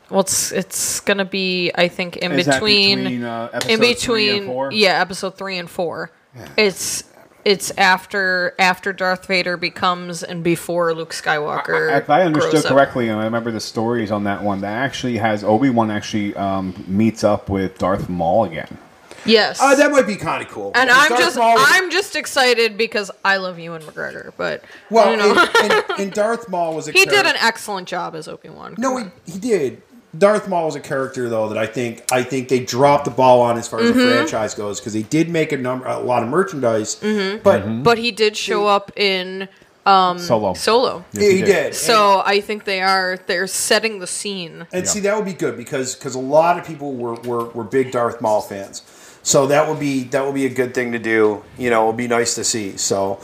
Well, 0.09 0.21
it's 0.21 0.51
it's 0.51 0.99
gonna 1.01 1.25
be 1.25 1.71
I 1.75 1.89
think 1.89 2.17
in 2.17 2.31
Is 2.31 2.47
between, 2.47 2.99
between, 3.03 3.23
uh, 3.23 3.49
in 3.53 3.55
episode 3.55 3.97
three 3.99 4.29
and 4.29 4.39
between 4.39 4.45
four? 4.47 4.71
yeah 4.71 4.99
episode 5.01 5.37
three 5.37 5.57
and 5.57 5.69
four. 5.69 6.11
It's 6.57 7.03
it's 7.45 7.71
after 7.77 8.53
after 8.59 8.93
Darth 8.93 9.25
Vader 9.25 9.57
becomes 9.57 10.23
and 10.23 10.43
before 10.43 10.93
Luke 10.93 11.11
Skywalker. 11.11 11.97
If 11.97 12.09
I 12.09 12.23
understood 12.23 12.51
grows 12.51 12.65
up. 12.65 12.71
correctly, 12.71 13.09
and 13.09 13.19
I 13.19 13.23
remember 13.23 13.51
the 13.51 13.59
stories 13.59 14.11
on 14.11 14.25
that 14.25 14.43
one, 14.43 14.61
that 14.61 14.73
actually 14.73 15.17
has 15.17 15.43
Obi 15.43 15.69
Wan 15.69 15.89
actually 15.89 16.35
um, 16.35 16.83
meets 16.87 17.23
up 17.23 17.49
with 17.49 17.77
Darth 17.77 18.09
Maul 18.09 18.43
again. 18.45 18.77
Yes. 19.25 19.59
Uh, 19.61 19.75
that 19.75 19.91
might 19.91 20.07
be 20.07 20.15
kind 20.15 20.41
of 20.41 20.49
cool. 20.49 20.71
and 20.75 20.89
I'm 20.89 21.09
Darth 21.09 21.19
just 21.21 21.37
Maul 21.37 21.55
was- 21.55 21.67
I'm 21.67 21.91
just 21.91 22.15
excited 22.15 22.77
because 22.77 23.11
I 23.25 23.37
love 23.37 23.59
Ewan 23.59 23.81
McGregor, 23.81 24.31
but 24.37 24.63
well, 24.89 25.11
you 25.11 25.17
know 25.17 25.31
and, 25.61 25.71
and, 25.73 25.83
and 25.99 26.13
Darth 26.13 26.49
Maul 26.49 26.75
was 26.75 26.87
a 26.87 26.91
he 26.91 27.05
did 27.05 27.25
an 27.25 27.35
excellent 27.39 27.87
job 27.87 28.15
as 28.15 28.27
Obi 28.27 28.49
Wan. 28.49 28.75
No, 28.77 28.97
he, 28.97 29.05
he 29.25 29.39
did. 29.39 29.81
Darth 30.17 30.47
Maul 30.49 30.67
is 30.67 30.75
a 30.75 30.79
character 30.79 31.29
though 31.29 31.49
that 31.49 31.57
I 31.57 31.65
think 31.67 32.03
I 32.11 32.23
think 32.23 32.49
they 32.49 32.59
dropped 32.63 33.05
the 33.05 33.11
ball 33.11 33.41
on 33.41 33.57
as 33.57 33.67
far 33.67 33.79
as 33.79 33.89
Mm-hmm. 33.91 33.99
the 33.99 34.05
franchise 34.15 34.55
goes 34.55 34.79
because 34.79 34.93
they 34.93 35.03
did 35.03 35.29
make 35.29 35.51
a 35.51 35.57
number 35.57 35.85
a 35.85 35.99
lot 35.99 36.23
of 36.23 36.29
merchandise, 36.29 36.95
Mm-hmm. 36.95 37.43
but 37.43 37.83
but 37.83 37.97
he 37.99 38.11
did 38.11 38.35
show 38.35 38.65
up 38.67 38.91
in 38.97 39.47
um, 39.85 40.19
Solo. 40.19 40.53
Solo. 40.55 41.05
Yes, 41.13 41.31
he, 41.31 41.41
did. 41.41 41.73
So 41.73 42.21
I 42.25 42.41
think 42.41 42.63
they 42.65 42.81
are 42.81 43.17
they're 43.27 43.47
setting 43.47 43.99
the 43.99 44.07
scene. 44.07 44.61
and, 44.61 44.67
and 44.71 44.87
see 44.87 44.99
that 45.01 45.15
would 45.15 45.25
be 45.25 45.33
good 45.33 45.55
because 45.57 45.95
because 45.95 46.15
a 46.15 46.19
lot 46.19 46.57
of 46.59 46.65
people 46.65 46.93
were, 46.95 47.13
were 47.15 47.45
were 47.49 47.63
big 47.63 47.91
Darth 47.91 48.19
Maul 48.21 48.41
fans, 48.41 48.81
so 49.23 49.47
that 49.47 49.67
would 49.69 49.79
be 49.79 50.03
that 50.05 50.25
would 50.25 50.35
be 50.35 50.45
a 50.45 50.53
good 50.53 50.73
thing 50.73 50.91
to 50.91 50.99
do. 50.99 51.43
You 51.57 51.69
know, 51.69 51.83
it 51.83 51.87
would 51.87 51.97
be 51.97 52.07
nice 52.07 52.35
to 52.35 52.43
see. 52.43 52.77
So, 52.77 53.19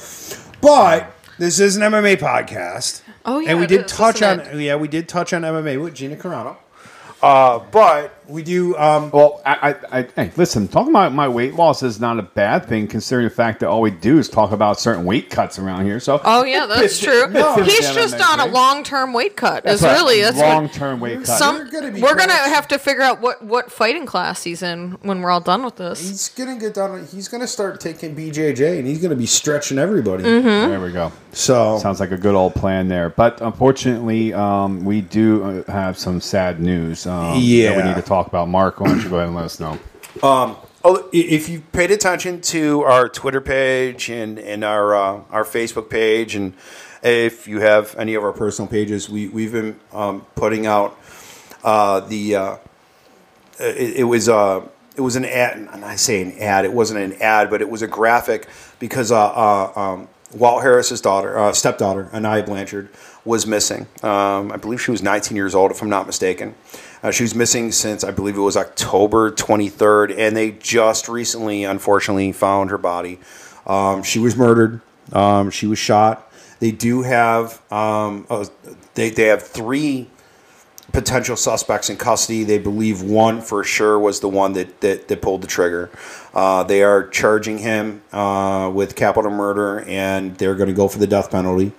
but 0.62 1.12
this 1.38 1.60
is 1.60 1.77
an 1.77 1.83
MMA 1.83 2.17
podcast. 2.17 3.01
Oh, 3.25 3.39
yeah, 3.39 3.51
and 3.51 3.60
we 3.60 3.65
did 3.67 3.88
touch 3.88 4.21
on 4.21 4.60
yeah 4.60 4.75
we 4.75 4.88
did 4.88 5.10
touch 5.10 5.33
on 5.33 5.41
MMA 5.41 5.81
with 5.81 5.95
Gina 5.95 6.15
Carano. 6.15 6.57
Uh, 7.22 7.60
but 7.60 8.14
we 8.27 8.44
do 8.44 8.75
um, 8.77 9.12
Well, 9.12 9.41
I, 9.46 9.75
I, 9.91 10.00
I, 10.00 10.08
hey, 10.15 10.32
listen, 10.36 10.67
talking 10.67 10.89
about 10.91 11.13
my 11.13 11.27
weight 11.27 11.55
loss 11.55 11.84
is 11.84 12.00
not 12.00 12.17
a 12.20 12.24
bad 12.24 12.65
thing, 12.65 12.88
considering 12.88 13.27
the 13.27 13.34
fact 13.34 13.60
that 13.60 13.70
all 13.70 13.82
we 13.82 13.91
do 13.91 14.17
is 14.17 14.29
talk 14.29 14.51
about 14.51 14.79
certain 14.79 15.05
weight 15.05 15.29
cuts 15.29 15.60
around 15.60 15.86
here. 15.86 16.00
So, 16.00 16.20
Oh 16.24 16.44
yeah, 16.44 16.65
that's 16.65 17.00
true. 17.00 17.27
fits 17.32 17.58
in 17.58 17.63
He's 17.65 17.94
just 17.94 18.20
on 18.22 18.39
a 18.39 18.46
long 18.51 18.84
term 18.84 19.13
weight 19.13 19.36
cut. 19.36 19.65
Is 19.65 19.82
That's 19.82 20.00
really 20.01 20.22
that's 20.22 20.38
long-term 20.38 21.00
weight 21.00 21.17
cut. 21.25 21.27
some 21.38 21.70
gonna 21.70 21.91
we're 22.00 22.15
gonna 22.15 22.34
have 22.34 22.67
to 22.70 22.79
figure 22.79 23.03
out 23.03 23.22
what 23.22 23.44
what 23.44 23.72
fighting 23.72 24.05
class 24.05 24.44
he's 24.44 24.62
in 24.63 24.91
when 25.01 25.22
we're 25.22 25.29
all 25.32 25.39
done 25.41 25.63
with 25.63 25.75
this. 25.75 26.00
he's 26.01 26.29
gonna 26.29 26.58
get 26.58 26.74
down. 26.74 27.05
He's 27.08 27.27
gonna 27.27 27.48
start 27.48 27.79
taking 27.79 28.15
BJJ, 28.15 28.79
and 28.79 28.88
he's 28.88 29.01
gonna 29.01 29.15
be 29.15 29.25
stretching 29.25 29.77
everybody. 29.77 30.24
Mm-hmm. 30.24 30.70
there 30.70 30.79
we 30.82 30.91
go. 30.91 31.12
So 31.32 31.79
Sounds 31.79 32.00
like 32.00 32.12
a 32.12 32.17
good 32.17 32.34
old 32.36 32.55
plan 32.55 32.88
there. 32.88 33.10
But 33.10 33.41
unfortunately, 33.41 34.34
um, 34.34 34.86
we 34.86 35.01
do 35.01 35.44
uh, 35.67 35.72
have 35.72 35.98
some 35.98 36.22
sad 36.22 36.62
news. 36.62 37.05
Um, 37.05 37.34
that 37.36 37.41
Yeah. 37.41 37.75
we 37.77 37.84
need 37.84 37.96
to 37.96 38.01
talk 38.01 38.14
about. 38.22 38.48
Marc, 38.48 38.79
why 38.79 38.88
don't 38.88 39.03
you 39.03 39.10
go 39.10 39.17
ahead 39.17 39.27
and 39.27 39.36
let 39.36 39.45
us 39.45 39.60
know? 39.60 39.79
Oh, 40.88 41.10
if 41.12 41.50
you 41.50 41.62
paid 41.62 41.89
attention 41.89 42.41
to 42.41 42.84
our 42.84 43.10
Twitter 43.10 43.41
page 43.41 44.10
and, 44.12 44.38
and 44.38 44.63
our 44.63 44.95
uh, 44.95 45.22
our 45.31 45.43
Facebook 45.43 45.89
page, 45.89 46.36
and 46.36 46.53
if 47.01 47.48
you 47.48 47.60
have 47.60 47.95
any 47.98 48.13
of 48.13 48.24
our 48.24 48.31
personal 48.31 48.69
pages, 48.69 49.10
we 49.10 49.27
we've 49.27 49.51
been 49.51 49.79
um, 49.91 50.22
putting 50.36 50.67
out 50.67 50.95
uh, 51.63 52.01
the. 52.01 52.36
Uh, 52.36 52.57
it, 53.60 53.95
it 53.95 54.03
was 54.03 54.29
uh, 54.29 54.62
it 54.95 55.01
was 55.01 55.15
an 55.15 55.25
ad, 55.25 55.57
and 55.57 55.84
I 55.84 55.95
say 55.95 56.22
an 56.22 56.38
ad. 56.39 56.65
It 56.65 56.74
wasn't 56.74 57.00
an 57.00 57.19
ad, 57.22 57.50
but 57.50 57.62
it 57.62 57.69
was 57.69 57.81
a 57.81 57.88
graphic 57.88 58.48
because 58.77 59.12
uh, 59.12 59.25
uh, 59.25 59.72
um, 59.75 60.07
Walt 60.34 60.62
Harris's 60.62 61.01
daughter, 61.01 61.38
uh, 61.38 61.51
stepdaughter, 61.51 62.10
Aniah 62.13 62.45
Blanchard, 62.45 62.89
was 63.24 63.48
missing. 63.48 63.88
Um, 64.03 64.51
I 64.51 64.57
believe 64.57 64.81
she 64.81 64.91
was 64.91 65.01
19 65.01 65.36
years 65.36 65.55
old, 65.55 65.72
if 65.72 65.81
I'm 65.81 65.89
not 65.89 66.05
mistaken. 66.05 66.53
Uh, 67.05 67.12
she 67.12 67.21
was 67.21 67.35
missing 67.35 67.71
since 67.71 68.03
I 68.03 68.09
believe 68.09 68.35
it 68.35 68.41
was 68.41 68.57
October 68.57 69.29
23rd, 69.31 70.17
and 70.17 70.35
they 70.35 70.50
just 70.50 71.07
recently, 71.07 71.63
unfortunately, 71.63 72.31
found 72.31 72.71
her 72.71 72.79
body. 72.79 73.19
Um, 73.67 74.01
she 74.01 74.17
was 74.17 74.35
murdered. 74.35 74.81
Um, 75.13 75.51
she 75.51 75.67
was 75.67 75.77
shot. 75.77 76.33
They 76.59 76.71
do 76.71 77.03
have 77.03 77.62
um, 77.71 78.25
they 78.95 79.12
they 79.12 79.25
have 79.25 79.43
three 79.43 80.09
potential 80.93 81.35
suspects 81.35 81.91
in 81.91 81.97
custody. 81.97 82.43
They 82.43 82.57
believe 82.57 83.03
one 83.03 83.39
for 83.39 83.63
sure 83.63 84.00
was 84.00 84.19
the 84.21 84.29
one 84.29 84.53
that 84.53 84.81
that, 84.81 85.07
that 85.07 85.21
pulled 85.21 85.41
the 85.41 85.47
trigger. 85.47 85.91
Uh, 86.33 86.63
they 86.63 86.81
are 86.81 87.07
charging 87.09 87.59
him 87.59 88.01
uh, 88.13 88.71
with 88.74 88.95
capital 88.95 89.29
murder, 89.29 89.81
and 89.81 90.35
they're 90.38 90.55
going 90.55 90.69
to 90.69 90.75
go 90.75 90.88
for 90.88 90.97
the 90.97 91.05
death 91.05 91.29
penalty. 91.29 91.71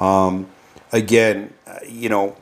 Um, 0.00 0.48
again, 0.90 1.54
uh, 1.64 1.78
you 1.86 2.08
know, 2.08 2.36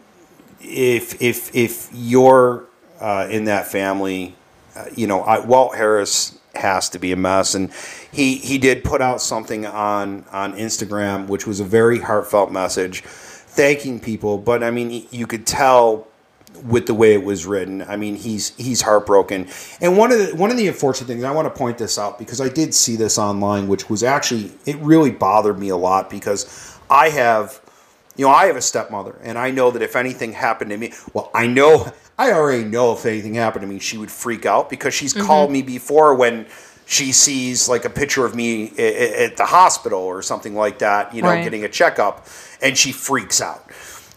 if 0.63 1.21
if 1.21 1.55
if 1.55 1.89
you're 1.93 2.67
uh, 3.01 3.27
in 3.31 3.45
that 3.45 3.67
family, 3.67 4.35
uh, 4.77 4.85
you 4.95 5.07
know, 5.07 5.23
I, 5.23 5.45
Walt 5.45 5.75
Harris 5.75 6.39
has 6.55 6.89
to 6.91 6.99
be 6.99 7.13
a 7.13 7.17
mess, 7.17 7.55
and 7.55 7.73
he 8.13 8.37
he 8.37 8.59
did 8.59 8.85
put 8.85 9.01
out 9.01 9.21
something 9.21 9.67
on 9.67 10.25
on 10.33 10.55
Instagram, 10.55 11.27
which 11.27 11.47
was 11.47 11.61
a 11.61 11.65
very 11.65 11.99
heartfelt 11.99 12.53
message, 12.53 13.03
thanking 13.03 14.01
people. 14.01 14.39
But 14.39 14.63
I 14.63 14.71
mean, 14.71 15.07
you 15.11 15.27
could 15.27 15.47
tell 15.47 16.09
with 16.67 16.87
the 16.87 16.95
way 16.95 17.15
it 17.15 17.25
was 17.25 17.47
written. 17.47 17.83
I 17.83 17.97
mean, 17.97 18.15
he's 18.15 18.55
he's 18.57 18.83
heartbroken. 18.83 19.49
And 19.81 19.97
one 19.97 20.13
of 20.13 20.19
the 20.19 20.37
one 20.37 20.51
of 20.51 20.57
the 20.57 20.69
unfortunate 20.69 21.07
things 21.07 21.25
I 21.25 21.33
want 21.33 21.53
to 21.53 21.59
point 21.59 21.79
this 21.79 21.99
out 21.99 22.19
because 22.19 22.41
I 22.41 22.49
did 22.49 22.75
see 22.75 22.97
this 22.97 23.19
online, 23.19 23.69
which 23.69 23.89
was 23.89 24.03
actually 24.03 24.53
it 24.67 24.77
really 24.77 25.11
bothered 25.11 25.59
me 25.59 25.71
a 25.71 25.77
lot 25.77 26.11
because 26.11 26.79
I 26.91 27.09
have 27.09 27.62
you 28.17 28.27
know, 28.27 28.31
I 28.31 28.47
have 28.47 28.57
a 28.57 28.61
stepmother, 28.63 29.17
and 29.23 29.39
I 29.39 29.51
know 29.51 29.71
that 29.71 29.83
if 29.83 29.97
anything 29.97 30.33
happened 30.33 30.71
to 30.71 30.77
me, 30.77 30.93
well, 31.15 31.31
I 31.35 31.47
know, 31.47 31.91
I 32.19 32.33
already 32.33 32.65
know 32.65 32.93
if 32.93 33.07
anything 33.07 33.35
happened 33.35 33.63
to 33.63 33.67
me, 33.69 33.79
she 33.79 33.97
would 33.99 34.11
freak 34.11 34.45
out 34.47 34.69
because 34.71 34.93
she's 34.95 35.13
called 35.13 35.51
me 35.51 35.63
before 35.63 36.15
when 36.15 36.47
she 36.85 37.13
sees 37.13 37.69
like 37.69 37.85
a 37.85 37.91
picture 37.91 38.27
of 38.27 38.35
me 38.35 38.69
at, 38.73 38.79
at 38.79 39.37
the 39.39 39.47
hospital 39.47 40.01
or 40.01 40.21
something 40.21 40.55
like 40.55 40.81
that, 40.81 41.15
you 41.15 41.23
know, 41.23 41.29
Right. 41.29 41.45
getting 41.45 41.65
a 41.65 41.69
checkup, 41.69 42.27
and 42.61 42.77
she 42.77 42.93
freaks 42.93 43.41
out. 43.41 43.65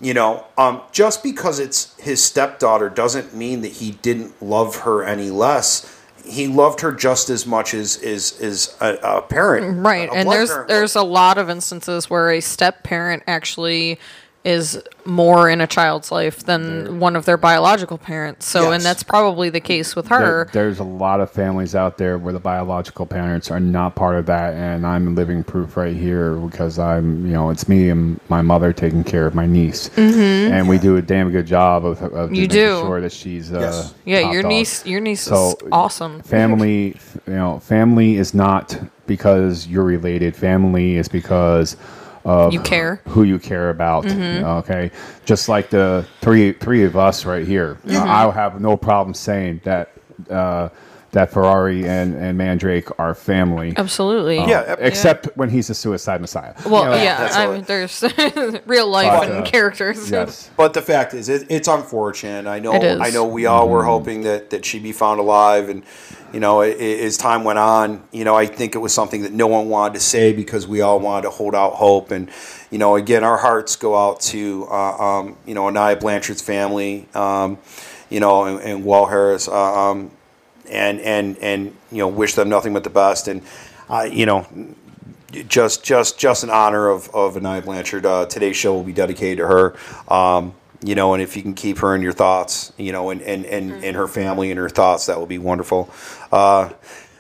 You 0.02 0.14
know, 0.14 0.46
um, 0.58 0.82
just 0.92 1.24
because 1.24 1.58
it's 1.58 1.96
his 1.98 2.22
stepdaughter 2.22 2.90
doesn't 2.90 3.34
mean 3.34 3.62
that 3.62 3.72
he 3.72 3.92
didn't 3.92 4.42
love 4.42 4.78
her 4.82 5.06
any 5.06 5.30
less. 5.30 5.90
He 6.26 6.48
loved 6.48 6.82
her 6.82 6.92
just 6.92 7.30
as 7.30 7.46
much 7.46 7.74
as 7.74 7.98
is 7.98 8.40
is 8.40 8.76
a, 8.82 8.96
a 9.04 9.22
parent, 9.22 9.86
Right, 9.86 10.10
a 10.10 10.14
and 10.14 10.30
there's 10.32 10.50
would. 10.50 10.68
there's 10.68 10.96
a 10.96 11.04
lot 11.04 11.38
of 11.38 11.50
instances 11.50 12.10
where 12.10 12.32
a 12.32 12.42
step 12.42 12.84
parent 12.84 13.24
actually 13.28 14.00
is 14.46 14.80
more 15.06 15.50
in 15.50 15.60
a 15.60 15.66
child's 15.68 16.12
life 16.12 16.46
than 16.46 17.00
one 17.00 17.16
of 17.16 17.26
their 17.26 17.36
biological 17.38 17.98
parents. 17.98 18.46
So, 18.48 18.66
Yes. 18.66 18.74
and 18.76 18.84
that's 18.84 19.02
probably 19.04 19.50
the 19.50 19.60
case 19.60 19.96
with 19.96 20.08
There- 20.10 20.20
her. 20.20 20.50
there's 20.54 20.78
a 20.80 20.84
lot 20.84 21.20
of 21.20 21.32
families 21.32 21.74
out 21.76 21.98
there 21.98 22.18
where 22.20 22.32
the 22.32 22.40
biological 22.40 23.06
parents 23.08 23.50
are 23.50 23.60
not 23.60 23.96
part 23.96 24.16
of 24.18 24.28
that, 24.28 24.54
and 24.54 24.86
I'm 24.86 25.16
living 25.16 25.44
proof 25.44 25.76
right 25.76 25.96
here 25.96 26.34
because 26.36 26.78
I'm, 26.78 27.26
you 27.26 27.34
know, 27.34 27.50
it's 27.50 27.68
me 27.68 27.90
and 27.90 28.20
my 28.30 28.42
mother 28.44 28.72
taking 28.72 29.04
care 29.04 29.26
of 29.26 29.34
my 29.34 29.48
niece, 29.48 29.90
and 29.98 30.70
we 30.70 30.78
do 30.78 30.96
a 30.98 31.02
damn 31.02 31.32
good 31.32 31.48
job 31.48 31.84
of, 31.86 32.02
of 32.04 32.12
Mm-hmm. 32.12 32.34
You 32.36 32.42
making 32.42 32.50
do. 32.50 32.80
sure 32.82 33.02
that 33.02 33.12
she's 33.12 33.52
uh, 33.52 33.60
Yes. 33.60 33.94
yeah, 34.06 34.22
top 34.22 34.34
your 34.34 34.42
dog. 34.44 34.50
niece, 34.50 34.86
your 34.86 35.02
niece 35.02 35.22
So, 35.22 35.50
is 35.52 35.56
awesome. 35.72 36.22
family 36.22 36.96
you 37.28 37.34
know 37.34 37.60
family 37.60 38.18
is 38.18 38.34
not 38.36 38.78
because 39.08 39.68
you're 39.68 39.84
related 39.84 40.36
family 40.36 40.96
is 40.98 41.08
because 41.08 41.74
of 41.74 41.80
You 42.26 42.60
care. 42.62 43.02
who 43.08 43.24
you 43.24 43.38
care 43.40 43.70
about 43.70 44.06
okay 44.06 44.92
just 45.26 45.48
like 45.48 45.70
the 45.70 46.06
three 46.22 46.54
three 46.54 46.84
of 46.84 46.96
us 46.98 47.24
right 47.26 47.46
here 47.46 47.78
Uh, 47.88 47.98
i'll 48.00 48.32
have 48.32 48.60
no 48.60 48.76
problem 48.78 49.14
saying 49.14 49.62
that 49.64 49.92
uh, 50.30 50.70
that 51.12 51.32
ferrari 51.32 51.88
and, 51.88 52.16
and 52.16 52.38
mandrake 52.38 52.90
are 53.00 53.14
family 53.16 53.74
Absolutely. 53.78 54.38
Yeah, 54.38 54.76
except 54.80 55.28
when 55.38 55.50
he's 55.50 55.70
a 55.70 55.74
suicide 55.76 56.20
messiah 56.20 56.54
Well, 56.66 56.98
Yeah, 56.98 57.04
yeah, 57.04 57.30
I 57.40 57.46
all- 57.46 57.54
mean, 57.54 57.64
there's 57.64 58.04
real 58.66 58.88
life 58.90 59.20
But, 59.20 59.30
and 59.30 59.40
uh, 59.48 59.50
characters. 59.50 60.10
yes 60.12 60.50
But 60.58 60.74
the 60.74 60.82
fact 60.82 61.14
is, 61.14 61.30
it, 61.30 61.46
it's 61.50 61.68
unfortunate. 61.70 62.48
I 62.48 62.60
know. 62.60 62.74
It 62.76 62.84
is. 62.84 63.00
I 63.00 63.10
know. 63.12 63.26
We 63.26 63.46
all 63.46 63.70
were 63.70 63.84
hoping 63.86 64.22
that 64.24 64.50
that 64.50 64.66
she'd 64.66 64.84
be 64.84 64.92
found 64.92 65.20
alive, 65.22 65.70
and 65.70 65.84
you 66.36 66.42
know, 66.42 66.60
as 66.60 67.16
time 67.16 67.46
went 67.46 67.60
on, 67.60 68.06
you 68.12 68.26
know, 68.26 68.36
I 68.36 68.46
think 68.46 68.76
it 68.76 68.80
was 68.80 68.94
something 68.94 69.22
that 69.22 69.32
no 69.32 69.48
one 69.48 69.70
wanted 69.70 69.94
to 69.94 70.00
say 70.02 70.34
because 70.34 70.68
we 70.68 70.82
all 70.82 71.00
wanted 71.00 71.22
to 71.22 71.30
hold 71.30 71.56
out 71.56 71.76
hope. 71.76 72.12
And 72.12 72.30
you 72.70 72.78
know, 72.78 72.98
again, 72.98 73.24
our 73.24 73.38
hearts 73.38 73.78
go 73.78 73.96
out 73.98 74.20
to 74.20 74.68
uh, 74.70 74.98
um, 74.98 75.38
you 75.46 75.54
know 75.54 75.64
Aniah 75.64 75.98
Blanchard's 75.98 76.42
family, 76.42 77.08
um, 77.14 77.58
you 78.10 78.20
know, 78.20 78.44
and, 78.44 78.60
and 78.60 78.84
Walt 78.84 79.12
Harris, 79.12 79.48
uh, 79.48 79.92
um, 79.92 80.12
and 80.70 81.00
and 81.00 81.38
and 81.38 81.74
you 81.90 82.00
know, 82.00 82.10
wish 82.10 82.34
them 82.34 82.50
nothing 82.50 82.74
but 82.74 82.84
the 82.84 82.90
best. 82.90 83.30
And 83.30 83.42
uh, 83.90 84.02
you 84.12 84.26
know, 84.26 84.46
just 85.48 85.86
just 85.86 86.20
just 86.20 86.44
an 86.44 86.50
honor 86.50 86.90
of 86.90 87.08
of 87.16 87.36
Aniah 87.36 87.64
Blanchard. 87.64 88.06
Uh, 88.06 88.26
today's 88.26 88.58
show 88.58 88.74
will 88.74 88.84
be 88.84 88.92
dedicated 88.92 89.38
to 89.38 89.48
her. 89.48 89.74
You 90.84 90.96
know, 90.96 91.14
and 91.14 91.22
if 91.24 91.36
you 91.36 91.42
can 91.42 91.54
keep 91.54 91.80
her 91.80 91.96
in 91.96 92.02
your 92.02 92.14
thoughts, 92.14 92.72
you 92.78 92.92
know, 92.92 93.10
and 93.10 93.22
and 93.22 93.46
and, 93.46 93.84
and 93.84 93.96
her 93.96 94.08
family 94.08 94.52
in 94.52 94.58
her 94.58 94.70
thoughts, 94.70 95.06
that 95.08 95.18
will 95.18 95.26
be 95.26 95.38
wonderful. 95.38 95.90
Uh, 96.32 96.70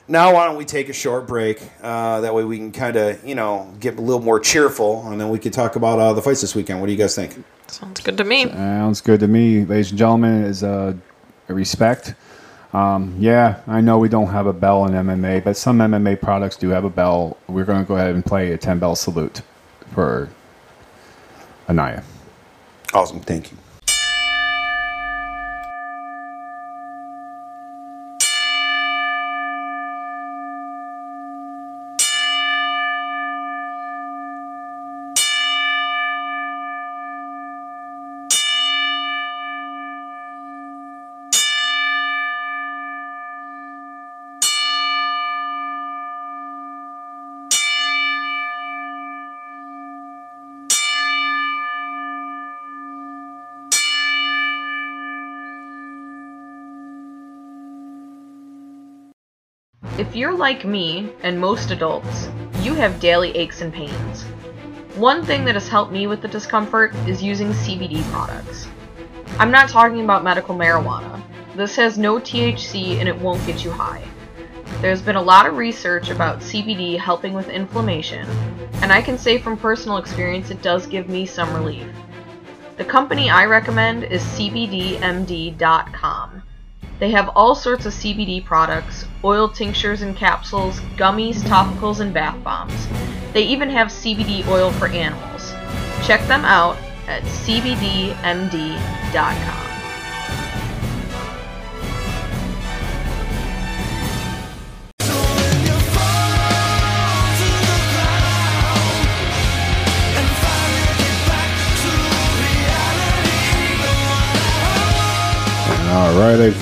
now, 0.07 0.33
why 0.35 0.45
don't 0.45 0.57
we 0.57 0.65
take 0.65 0.89
a 0.89 0.93
short 0.93 1.25
break? 1.25 1.61
Uh, 1.81 2.21
that 2.21 2.33
way, 2.35 2.43
we 2.43 2.57
can 2.57 2.71
kind 2.71 2.95
of 2.95 3.25
you 3.25 3.35
know 3.35 3.73
get 3.79 3.97
a 3.97 4.01
little 4.01 4.21
more 4.21 4.39
cheerful, 4.39 5.07
and 5.09 5.19
then 5.19 5.29
we 5.29 5.39
can 5.39 5.51
talk 5.51 5.75
about 5.75 5.99
uh, 5.99 6.13
the 6.13 6.21
fights 6.21 6.41
this 6.41 6.53
weekend. 6.55 6.79
What 6.79 6.87
do 6.87 6.91
you 6.91 6.97
guys 6.97 7.15
think? 7.15 7.43
Sounds 7.67 8.01
good 8.01 8.17
to 8.17 8.23
me. 8.23 8.47
Sounds 8.49 9.01
good 9.01 9.19
to 9.21 9.27
me, 9.27 9.65
ladies 9.65 9.89
and 9.89 9.97
gentlemen. 9.97 10.43
Is 10.43 10.63
uh, 10.63 10.93
respect. 11.47 12.13
Um, 12.73 13.15
yeah, 13.19 13.61
I 13.67 13.81
know 13.81 13.97
we 13.97 14.09
don't 14.09 14.27
have 14.27 14.47
a 14.47 14.53
bell 14.53 14.85
in 14.85 14.93
MMA, 14.93 15.43
but 15.43 15.55
some 15.55 15.79
MMA 15.79 16.21
products 16.21 16.57
do 16.57 16.69
have 16.69 16.83
a 16.83 16.89
bell. 16.89 17.37
We're 17.47 17.63
going 17.63 17.81
to 17.81 17.87
go 17.87 17.95
ahead 17.95 18.13
and 18.13 18.23
play 18.23 18.51
a 18.51 18.57
ten 18.57 18.79
bell 18.79 18.95
salute 18.95 19.41
for 19.93 20.29
Aniah. 21.67 22.03
Awesome, 22.95 23.19
thank 23.19 23.51
you. 23.51 23.57
If 59.97 60.13
like 60.37 60.65
me, 60.65 61.09
and 61.23 61.39
most 61.39 61.71
adults, 61.71 62.29
you 62.61 62.73
have 62.73 62.99
daily 62.99 63.31
aches 63.31 63.61
and 63.61 63.73
pains. 63.73 64.23
One 64.95 65.25
thing 65.25 65.45
that 65.45 65.55
has 65.55 65.67
helped 65.67 65.91
me 65.91 66.07
with 66.07 66.21
the 66.21 66.27
discomfort 66.27 66.93
is 67.07 67.23
using 67.23 67.49
CBD 67.49 68.03
products. 68.11 68.67
I'm 69.39 69.51
not 69.51 69.69
talking 69.69 70.03
about 70.03 70.23
medical 70.23 70.55
marijuana. 70.55 71.21
This 71.55 71.75
has 71.75 71.97
no 71.97 72.19
THC 72.19 72.99
and 72.99 73.09
it 73.09 73.19
won't 73.19 73.45
get 73.45 73.63
you 73.63 73.71
high. 73.71 74.03
There's 74.81 75.01
been 75.01 75.15
a 75.15 75.21
lot 75.21 75.45
of 75.45 75.57
research 75.57 76.09
about 76.09 76.39
CBD 76.39 76.97
helping 76.99 77.33
with 77.33 77.49
inflammation, 77.49 78.27
and 78.81 78.91
I 78.91 79.01
can 79.01 79.17
say 79.17 79.37
from 79.37 79.57
personal 79.57 79.97
experience 79.97 80.51
it 80.51 80.61
does 80.61 80.85
give 80.85 81.09
me 81.09 81.25
some 81.25 81.53
relief. 81.53 81.87
The 82.77 82.85
company 82.85 83.29
I 83.29 83.45
recommend 83.45 84.03
is 84.03 84.21
CBDMD.com. 84.21 85.55
They 86.99 87.11
have 87.11 87.29
all 87.35 87.55
sorts 87.55 87.85
of 87.85 87.93
CBD 87.93 88.43
products, 88.43 89.05
oil 89.23 89.49
tinctures 89.49 90.01
and 90.01 90.15
capsules, 90.15 90.79
gummies, 90.95 91.35
topicals, 91.35 91.99
and 91.99 92.13
bath 92.13 92.41
bombs. 92.43 92.87
They 93.33 93.43
even 93.43 93.69
have 93.69 93.87
CBD 93.89 94.47
oil 94.47 94.71
for 94.71 94.87
animals. 94.87 95.51
Check 96.05 96.25
them 96.27 96.45
out 96.45 96.77
at 97.07 97.23
CBDMD.com. 97.23 98.15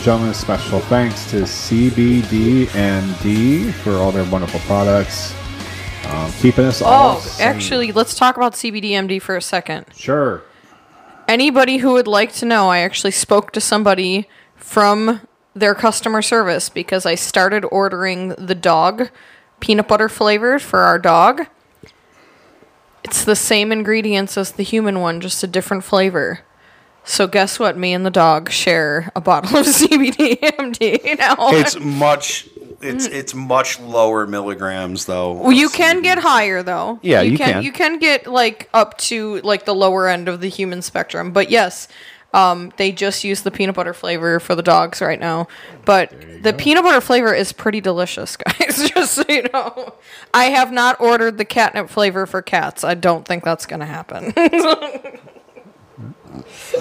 gentlemen, 0.03 0.33
special 0.33 0.81
thanks 0.81 1.31
to 1.31 1.43
CBDMD 1.43 2.67
for 3.71 3.91
all 3.93 4.11
their 4.11 4.29
wonderful 4.29 4.59
products. 4.61 5.33
Um, 6.07 6.29
keeping 6.33 6.65
us 6.65 6.81
all. 6.81 7.15
Oh, 7.15 7.19
sane. 7.21 7.47
actually, 7.47 7.93
let's 7.93 8.13
talk 8.13 8.35
about 8.35 8.51
CBDMD 8.51 9.21
for 9.21 9.37
a 9.37 9.41
second. 9.41 9.85
sure. 9.95 10.43
Anybody 11.25 11.77
who 11.77 11.93
would 11.93 12.07
like 12.07 12.33
to 12.33 12.45
know, 12.45 12.67
I 12.67 12.79
actually 12.79 13.11
spoke 13.11 13.53
to 13.53 13.61
somebody 13.61 14.27
from 14.57 15.21
their 15.53 15.73
customer 15.73 16.21
service 16.21 16.67
because 16.67 17.05
I 17.05 17.15
started 17.15 17.63
ordering 17.71 18.29
the 18.35 18.55
dog 18.55 19.09
peanut 19.61 19.87
butter 19.87 20.09
flavored 20.09 20.61
for 20.61 20.79
our 20.79 20.99
dog. 20.99 21.47
It's 23.05 23.23
the 23.23 23.37
same 23.37 23.71
ingredients 23.71 24.37
as 24.37 24.51
the 24.51 24.63
human 24.63 24.99
one, 24.99 25.21
just 25.21 25.41
a 25.43 25.47
different 25.47 25.85
flavor. 25.85 26.41
So 27.05 27.27
guess 27.27 27.59
what? 27.59 27.77
Me 27.77 27.93
and 27.93 28.05
the 28.05 28.11
dog 28.11 28.49
share 28.49 29.11
a 29.15 29.21
bottle 29.21 29.57
of 29.57 29.65
CBDMD 29.67 31.17
now. 31.19 31.35
It's 31.51 31.79
much. 31.79 32.47
It's 32.81 33.05
it's 33.05 33.33
much 33.33 33.79
lower 33.79 34.27
milligrams 34.27 35.05
though. 35.05 35.33
Well, 35.33 35.51
you 35.51 35.69
can 35.69 36.01
get 36.01 36.17
higher 36.17 36.63
though. 36.63 36.99
Yeah, 37.01 37.21
you 37.21 37.37
can. 37.37 37.63
You 37.63 37.71
can 37.71 37.97
get 37.99 38.27
like 38.27 38.69
up 38.73 38.97
to 38.99 39.39
like 39.41 39.65
the 39.65 39.75
lower 39.75 40.07
end 40.07 40.27
of 40.27 40.41
the 40.41 40.49
human 40.49 40.81
spectrum. 40.81 41.31
But 41.31 41.49
yes, 41.49 41.87
um, 42.33 42.73
they 42.77 42.91
just 42.91 43.23
use 43.23 43.41
the 43.41 43.51
peanut 43.51 43.75
butter 43.75 43.93
flavor 43.93 44.39
for 44.39 44.55
the 44.55 44.63
dogs 44.63 45.01
right 45.01 45.19
now. 45.19 45.47
But 45.85 46.11
the 46.41 46.51
peanut 46.51 46.83
butter 46.83 46.99
flavor 46.99 47.33
is 47.33 47.53
pretty 47.53 47.79
delicious, 47.79 48.35
guys. 48.59 48.89
just 48.89 49.13
so 49.13 49.23
you 49.29 49.43
know, 49.53 49.93
I 50.33 50.45
have 50.45 50.71
not 50.71 50.99
ordered 50.99 51.37
the 51.37 51.45
catnip 51.45 51.89
flavor 51.89 52.25
for 52.25 52.41
cats. 52.41 52.83
I 52.83 52.95
don't 52.95 53.25
think 53.25 53.43
that's 53.43 53.65
gonna 53.65 53.85
happen. 53.85 54.33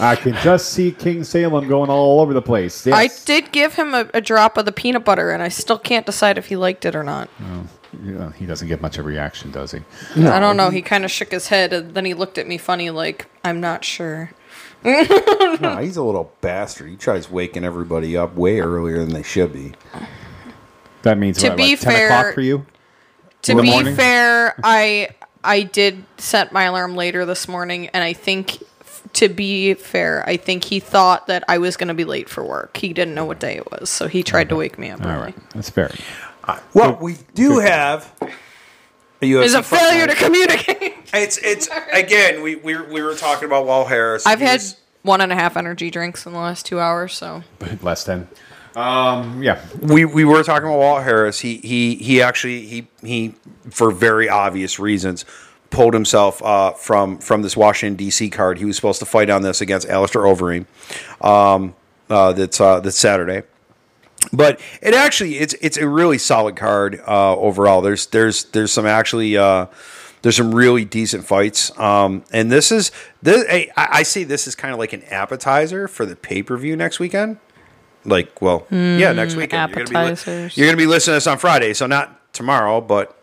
I 0.01 0.17
can 0.17 0.35
just 0.37 0.71
see 0.71 0.93
King 0.93 1.25
Salem 1.25 1.69
going 1.69 1.91
all 1.91 2.21
over 2.21 2.33
the 2.35 2.43
place. 2.43 2.87
I 2.87 3.09
did 3.25 3.53
give 3.53 3.75
him 3.75 3.95
a, 3.95 4.09
a 4.15 4.21
drop 4.21 4.57
of 4.57 4.65
the 4.65 4.73
peanut 4.73 5.05
butter, 5.05 5.31
and 5.31 5.43
I 5.43 5.49
still 5.49 5.79
can't 5.79 6.07
decide 6.07 6.39
if 6.39 6.47
he 6.47 6.57
liked 6.57 6.85
it 6.85 6.95
or 6.95 7.03
not. 7.05 7.29
Yeah, 8.03 8.33
he 8.33 8.47
doesn't 8.47 8.69
get 8.69 8.81
much 8.81 8.97
of 8.99 9.05
a 9.05 9.09
reaction, 9.09 9.51
does 9.51 9.73
he? 9.73 9.81
I 10.17 10.39
don't 10.41 10.57
know. 10.57 10.71
He 10.71 10.81
kind 10.83 11.05
of 11.05 11.11
shook 11.11 11.31
his 11.31 11.49
head, 11.49 11.73
and 11.73 11.95
then 11.95 12.05
he 12.07 12.15
looked 12.15 12.39
at 12.39 12.47
me 12.47 12.57
funny, 12.59 12.91
like 12.91 13.27
I'm 13.45 13.61
not 13.61 13.85
sure. 13.85 14.31
No, 14.85 15.77
he's 15.81 15.97
a 15.97 16.03
little 16.03 16.33
bastard. 16.41 16.89
He 16.91 16.97
tries 16.97 17.31
waking 17.31 17.65
everybody 17.65 18.17
up 18.17 18.35
way 18.35 18.61
earlier 18.61 18.99
than 18.99 19.13
they 19.13 19.23
should 19.23 19.53
be. 19.53 19.75
That 21.03 21.19
means 21.19 21.39
To 21.39 21.51
what, 21.51 21.57
be 21.57 21.71
like 21.71 21.81
10 21.81 21.93
fair- 21.93 22.07
o'clock 22.07 22.35
for 22.35 22.41
you? 22.41 22.67
To 23.43 23.57
be 23.61 23.71
morning? 23.71 23.95
fair, 23.97 24.55
I 24.65 25.09
I 25.45 25.63
did 25.65 26.05
set 26.19 26.53
my 26.53 26.65
alarm 26.65 26.95
later 26.97 27.25
this 27.27 27.47
morning, 27.49 27.89
and 27.89 28.03
I 28.05 28.13
think 28.13 28.63
to 29.15 29.29
be 29.29 29.75
fair, 29.75 30.25
I 30.27 30.37
think 30.37 30.65
he 30.65 30.81
thought 30.81 31.27
that 31.27 31.45
I 31.49 31.59
was 31.59 31.77
going 31.77 31.89
to 31.89 31.95
be 31.95 32.05
late 32.05 32.29
for 32.29 32.43
work. 32.45 32.77
He 32.77 32.93
didn't 32.93 33.15
know 33.15 33.25
what 33.25 33.41
day 33.41 33.57
it 33.57 33.71
was, 33.71 33.91
so 33.91 34.09
he 34.09 34.23
tried 34.23 34.49
to 34.49 34.57
wake 34.57 34.79
me 34.79 34.91
up. 34.91 35.01
All 35.03 35.09
early. 35.09 35.23
right. 35.23 35.51
That's 35.51 35.71
fair. 35.71 35.91
What 36.73 37.01
we 37.01 37.17
do 37.35 37.59
have 37.59 38.13
a 39.21 39.25
UFC 39.31 39.45
Is 39.45 39.55
a 39.55 39.63
fight 39.63 39.79
failure 39.81 40.07
to 40.09 40.15
communicate. 40.15 40.95
It's 41.15 41.39
it's 41.39 41.69
again. 41.93 42.43
We 42.43 42.57
we, 42.57 42.81
we 42.81 43.03
were 43.03 43.15
talking 43.15 43.47
about 43.47 43.67
Walt 43.67 43.89
Harris. 43.89 44.27
I've 44.27 44.41
had 44.41 44.55
was- 44.61 44.77
one 45.03 45.21
and 45.21 45.33
a 45.33 45.35
half 45.35 45.57
energy 45.57 45.91
drinks 45.91 46.27
in 46.27 46.33
the 46.33 46.39
last 46.39 46.65
two 46.67 46.81
hours, 46.81 47.13
so 47.13 47.43
Less 47.83 48.05
than. 48.05 48.29
Um, 48.75 49.43
yeah. 49.43 49.61
we 49.81 50.05
we 50.07 50.25
were 50.25 50.43
talking 50.43 50.67
about 50.67 50.79
Walt 50.79 51.03
Harris. 51.05 51.39
He 51.41 51.59
he 51.59 51.97
he 51.97 52.23
actually 52.23 52.67
he 52.67 52.87
he 53.03 53.35
for 53.71 53.91
very 53.91 54.29
obvious 54.31 54.79
reasons 54.79 55.25
pulled 55.73 55.95
himself 55.95 56.43
uh, 56.43 56.73
from 56.73 57.19
from 57.19 57.43
this 57.43 57.57
Washington 57.57 57.97
D.C. 57.97 58.31
card. 58.31 58.59
He 58.59 58.65
was 58.65 58.77
supposed 58.77 59.01
to 59.01 59.07
fight 59.07 59.31
on 59.31 59.43
this 59.43 59.61
against 59.61 59.89
Alistair 59.89 60.23
Overeem. 60.23 60.67
Um, 61.25 61.75
uh, 62.09 62.33
that's 62.33 62.61
uh, 62.61 62.79
that's 62.81 62.99
Saturday. 62.99 63.43
But 64.33 64.61
it 64.81 64.95
actually 64.95 65.39
it's 65.39 65.55
it's 65.55 65.77
a 65.77 65.89
really 65.89 66.19
solid 66.19 66.55
card 66.55 67.01
uh, 67.07 67.37
overall. 67.37 67.81
There's 67.81 68.07
there's 68.07 68.45
there's 68.45 68.73
some 68.73 68.87
actually 68.87 69.37
uh, 69.37 69.67
there's 70.23 70.37
some 70.37 70.55
really 70.55 70.85
decent 70.85 71.25
fights. 71.25 71.77
Um, 71.79 72.25
and 72.33 72.53
this 72.53 72.71
is 72.71 72.93
this 73.23 73.45
I, 73.49 73.71
I 73.77 74.03
see 74.05 74.23
this 74.23 74.47
is 74.47 74.55
kind 74.55 74.73
of 74.73 74.79
like 74.79 74.93
an 74.93 75.03
appetizer 75.05 75.89
for 75.89 76.07
the 76.07 76.15
pay 76.15 76.43
per 76.43 76.57
view 76.57 76.77
next 76.77 77.01
weekend. 77.01 77.39
Like, 78.05 78.43
well, 78.43 78.67
yeah, 78.71 79.13
next 79.13 79.37
weekend. 79.37 79.75
You're 79.77 79.85
gonna, 79.85 80.15
be 80.17 80.31
li- 80.33 80.51
you're 80.55 80.67
gonna 80.67 80.77
be 80.77 80.87
listening 80.87 81.13
to 81.13 81.17
this 81.17 81.27
on 81.29 81.39
Friday, 81.39 81.73
so 81.73 81.87
not 81.87 82.33
tomorrow, 82.33 82.81
but 82.81 83.17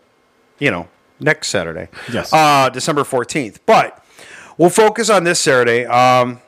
you 0.58 0.70
know, 0.70 0.88
next 1.20 1.48
Saturday. 1.48 1.88
Yes. 2.12 2.32
Uh, 2.32 2.68
December 2.70 3.02
14th. 3.02 3.58
But 3.66 4.02
we'll 4.58 4.70
focus 4.70 5.10
on 5.10 5.24
this 5.24 5.40
Saturday. 5.40 5.84
Um, 5.86 6.40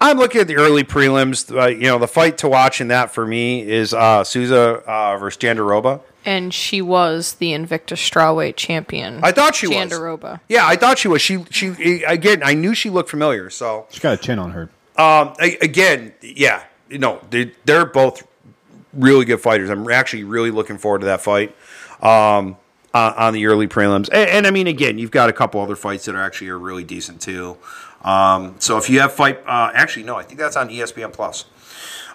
I'm 0.00 0.18
looking 0.18 0.40
at 0.42 0.46
the 0.46 0.56
early 0.56 0.84
prelims. 0.84 1.50
Uh, 1.56 1.68
you 1.68 1.82
know, 1.84 1.98
the 1.98 2.08
fight 2.08 2.36
to 2.38 2.48
watch 2.48 2.80
in 2.80 2.88
that 2.88 3.12
for 3.12 3.26
me 3.26 3.62
is 3.62 3.94
uh, 3.94 4.24
Souza 4.24 4.82
uh, 4.86 5.16
versus 5.16 5.38
Jandiroba. 5.40 6.00
and 6.26 6.52
she 6.52 6.82
was 6.82 7.34
the 7.34 7.52
Invicta 7.52 7.94
strawweight 7.96 8.56
champion. 8.56 9.20
I 9.24 9.32
thought 9.32 9.54
she 9.54 9.66
was. 9.68 9.76
Jandiroba. 9.76 10.40
Yeah, 10.48 10.66
I 10.66 10.76
thought 10.76 10.98
she 10.98 11.08
was. 11.08 11.22
She 11.22 11.44
she 11.50 12.02
again. 12.04 12.42
I 12.44 12.52
knew 12.52 12.74
she 12.74 12.90
looked 12.90 13.08
familiar. 13.08 13.48
So 13.48 13.86
She's 13.90 14.00
got 14.00 14.12
a 14.14 14.16
chin 14.18 14.38
on 14.38 14.50
her. 14.50 14.68
um, 14.98 15.32
a- 15.40 15.56
again, 15.62 16.12
yeah, 16.20 16.64
you 16.90 16.98
know, 16.98 17.20
they, 17.30 17.52
they're 17.64 17.86
both 17.86 18.26
really 18.92 19.24
good 19.24 19.40
fighters. 19.40 19.70
I'm 19.70 19.88
actually 19.90 20.24
really 20.24 20.50
looking 20.50 20.76
forward 20.78 21.00
to 21.00 21.06
that 21.06 21.22
fight 21.22 21.56
um, 22.02 22.56
on, 22.96 23.14
on 23.14 23.34
the 23.34 23.46
early 23.46 23.68
prelims. 23.68 24.08
And, 24.12 24.30
and 24.30 24.46
I 24.46 24.50
mean, 24.50 24.66
again, 24.66 24.98
you've 24.98 25.10
got 25.10 25.28
a 25.28 25.32
couple 25.32 25.60
other 25.60 25.76
fights 25.76 26.06
that 26.06 26.14
are 26.14 26.22
actually 26.22 26.48
are 26.48 26.58
really 26.58 26.84
decent 26.84 27.20
too. 27.20 27.56
Um, 28.02 28.56
so 28.58 28.78
if 28.78 28.88
you 28.88 29.00
have 29.00 29.12
fight, 29.12 29.38
uh, 29.46 29.70
actually 29.74 30.04
no, 30.04 30.16
I 30.16 30.22
think 30.22 30.38
that's 30.38 30.56
on 30.56 30.68
ESPN 30.68 31.12
Plus. 31.12 31.44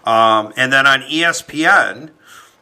Um, 0.06 0.54
and 0.58 0.74
then 0.74 0.88
on 0.88 1.02
ESPN 1.02 2.10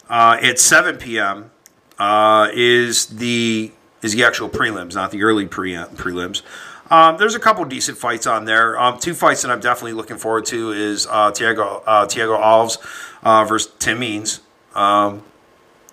uh, 0.10 0.38
at 0.42 0.60
7 0.60 0.98
p.m. 0.98 1.52
Uh, 1.98 2.50
is 2.54 3.08
the 3.08 3.72
is 4.02 4.14
the 4.14 4.24
actual 4.24 4.48
prelims, 4.48 4.96
not 4.96 5.12
the 5.12 5.22
early 5.24 5.46
pre 5.46 5.74
prelims. 5.74 6.42
Um, 6.90 7.18
there's 7.18 7.36
a 7.36 7.40
couple 7.40 7.64
decent 7.66 7.98
fights 7.98 8.26
on 8.26 8.46
there. 8.46 8.80
Um, 8.80 8.98
two 8.98 9.14
fights 9.14 9.42
that 9.42 9.52
I'm 9.52 9.60
definitely 9.60 9.94
looking 9.94 10.18
forward 10.18 10.46
to 10.46 10.72
is 10.72 11.06
uh, 11.08 11.32
Thiago 11.32 11.84
uh, 11.86 12.06
Thiago 12.06 12.40
Alves 12.42 12.78
uh, 13.22 13.44
versus 13.44 13.74
Tim 13.80 14.00
Means. 14.00 14.40
Um, 14.74 15.24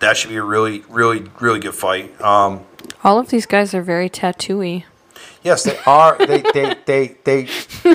that 0.00 0.16
should 0.16 0.30
be 0.30 0.36
a 0.36 0.42
really, 0.42 0.82
really, 0.88 1.24
really 1.40 1.60
good 1.60 1.74
fight. 1.74 2.18
Um, 2.20 2.64
All 3.04 3.18
of 3.18 3.28
these 3.28 3.46
guys 3.46 3.74
are 3.74 3.82
very 3.82 4.08
tattooy. 4.10 4.84
yes, 5.42 5.64
they 5.64 5.78
are. 5.86 6.16
They, 6.18 6.42
they, 6.54 6.76
they, 6.86 7.16
they. 7.24 7.48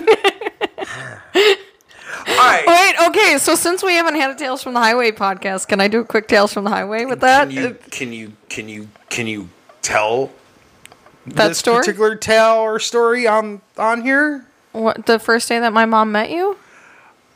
All 2.27 2.37
right. 2.37 2.63
Wait, 2.67 3.07
okay, 3.09 3.37
so 3.37 3.55
since 3.55 3.83
we 3.83 3.93
haven't 3.93 4.15
had 4.15 4.31
a 4.31 4.35
Tales 4.35 4.61
from 4.63 4.73
the 4.73 4.79
Highway 4.79 5.11
podcast, 5.11 5.67
can 5.67 5.81
I 5.81 5.87
do 5.87 5.99
a 6.01 6.05
quick 6.05 6.27
Tales 6.27 6.53
from 6.53 6.63
the 6.63 6.69
Highway 6.69 7.05
with 7.05 7.19
that? 7.21 7.49
Can 7.49 7.57
you, 7.57 7.77
can 7.89 8.13
you, 8.13 8.33
can 8.49 8.69
you, 8.69 8.89
can 9.09 9.27
you 9.27 9.49
tell 9.81 10.31
that 11.27 11.49
this 11.49 11.57
story? 11.59 11.79
particular 11.79 12.15
tale 12.15 12.55
or 12.57 12.79
story 12.79 13.27
on 13.27 13.61
on 13.77 14.01
here? 14.01 14.45
What, 14.71 15.05
the 15.05 15.19
first 15.19 15.49
day 15.49 15.59
that 15.59 15.73
my 15.73 15.85
mom 15.85 16.11
met 16.11 16.29
you? 16.31 16.57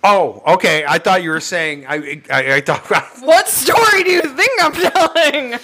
Oh, 0.07 0.43
okay. 0.53 0.85
I 0.87 0.99
thought 0.99 1.23
you 1.23 1.31
were 1.31 1.39
saying. 1.39 1.85
I 1.87 2.21
I, 2.29 2.55
I 2.55 2.61
thought. 2.61 2.85
What 3.25 3.47
story 3.47 4.03
do 4.03 4.11
you 4.11 4.21
think 4.21 4.51
I'm 4.61 4.73
telling? 4.73 5.59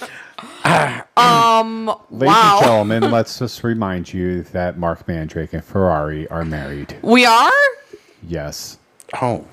um, 1.16 1.86
Ladies 2.10 2.26
wow. 2.34 2.56
and 2.58 2.64
gentlemen, 2.64 3.10
let's 3.12 3.38
just 3.38 3.62
remind 3.62 4.12
you 4.12 4.42
that 4.44 4.78
Marc 4.78 5.06
Mandrake 5.06 5.52
and 5.52 5.64
Ferrari 5.64 6.26
are 6.28 6.44
married. 6.44 6.96
We 7.02 7.24
are? 7.24 7.50
Yes. 8.26 8.78
oh, 9.20 9.44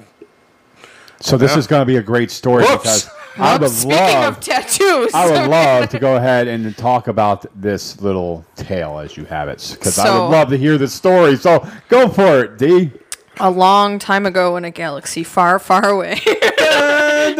So 1.19 1.38
this 1.38 1.56
is 1.56 1.67
going 1.67 1.82
to 1.82 1.86
be 1.86 1.97
a 1.97 2.02
great 2.02 2.32
story 2.32 2.63
Whoops. 2.63 2.82
because 2.84 3.10
I 3.38 3.58
would 3.58 3.69
Speaking 3.69 3.95
love, 3.97 4.38
of 4.38 4.43
tattoos. 4.43 5.13
I 5.13 5.25
would 5.32 5.49
love 5.49 5.89
to 5.89 5.99
go 5.99 6.15
ahead 6.15 6.47
and 6.47 6.75
talk 6.78 7.08
about 7.08 7.45
this 7.62 8.02
little 8.02 8.43
tale 8.56 8.99
as 8.99 9.17
you 9.17 9.25
have 9.25 9.49
it 9.49 9.75
because 9.78 9.99
I 9.99 10.17
would 10.17 10.30
love 10.30 10.49
to 10.49 10.58
hear 10.58 10.78
the 10.80 10.88
story. 10.88 11.36
So 11.38 11.67
go 11.89 12.10
for 12.10 12.43
it, 12.45 12.58
D. 12.58 12.91
a 13.39 13.49
long 13.49 13.99
time 13.99 14.25
ago 14.25 14.58
in 14.58 14.65
a 14.65 14.71
galaxy 14.71 15.23
far, 15.23 15.60
far 15.60 15.88
away. 15.88 16.19
okay. 16.28 17.34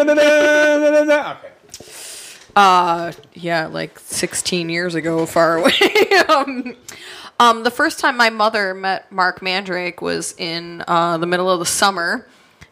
yeah, 3.34 3.68
like 3.68 4.00
16 4.00 4.70
years 4.70 4.96
ago, 4.96 5.26
far 5.26 5.58
away. 5.58 5.72
um, 6.30 6.76
um, 7.40 7.64
the 7.64 7.72
first 7.72 8.00
time 8.00 8.18
my 8.18 8.30
mother 8.30 8.74
met 8.74 9.12
Marc 9.12 9.42
Mandrake 9.42 10.02
was 10.02 10.36
in 10.38 10.84
uh, 10.88 11.18
the 11.18 11.28
middle 11.28 11.50
of 11.50 11.60
the 11.60 11.66
summer. 11.66 12.28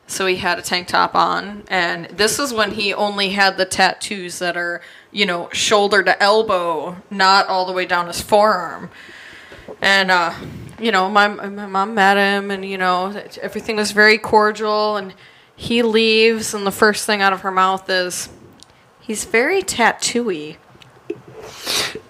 So 0.09 0.25
he 0.25 0.37
had 0.37 0.57
a 0.57 0.61
tank 0.61 0.87
top 0.87 1.15
on, 1.15 1.63
and 1.67 2.05
this 2.05 2.39
is 2.39 2.53
when 2.53 2.71
he 2.71 2.93
only 2.93 3.29
had 3.29 3.57
the 3.57 3.65
tattoos 3.65 4.39
that 4.39 4.55
are, 4.55 4.81
you 5.11 5.25
know, 5.25 5.49
shoulder 5.51 6.01
to 6.01 6.23
elbow, 6.23 6.95
not 7.11 7.47
all 7.47 7.65
the 7.65 7.73
way 7.73 7.85
down 7.85 8.07
his 8.07 8.21
forearm. 8.21 8.89
And, 9.81 10.09
uh, 10.09 10.33
you 10.79 10.91
know, 10.91 11.09
my, 11.09 11.27
my 11.27 11.65
mom 11.65 11.95
met 11.95 12.17
him, 12.17 12.51
and, 12.51 12.63
you 12.65 12.77
know, 12.77 13.09
everything 13.41 13.75
was 13.77 13.91
very 13.91 14.17
cordial. 14.17 14.97
And 14.97 15.13
he 15.55 15.81
leaves, 15.81 16.53
and 16.53 16.65
the 16.67 16.71
first 16.71 17.05
thing 17.05 17.21
out 17.21 17.33
of 17.33 17.41
her 17.41 17.51
mouth 17.51 17.89
is, 17.89 18.29
he's 18.99 19.25
very 19.25 19.61
tattooy. 19.61 20.57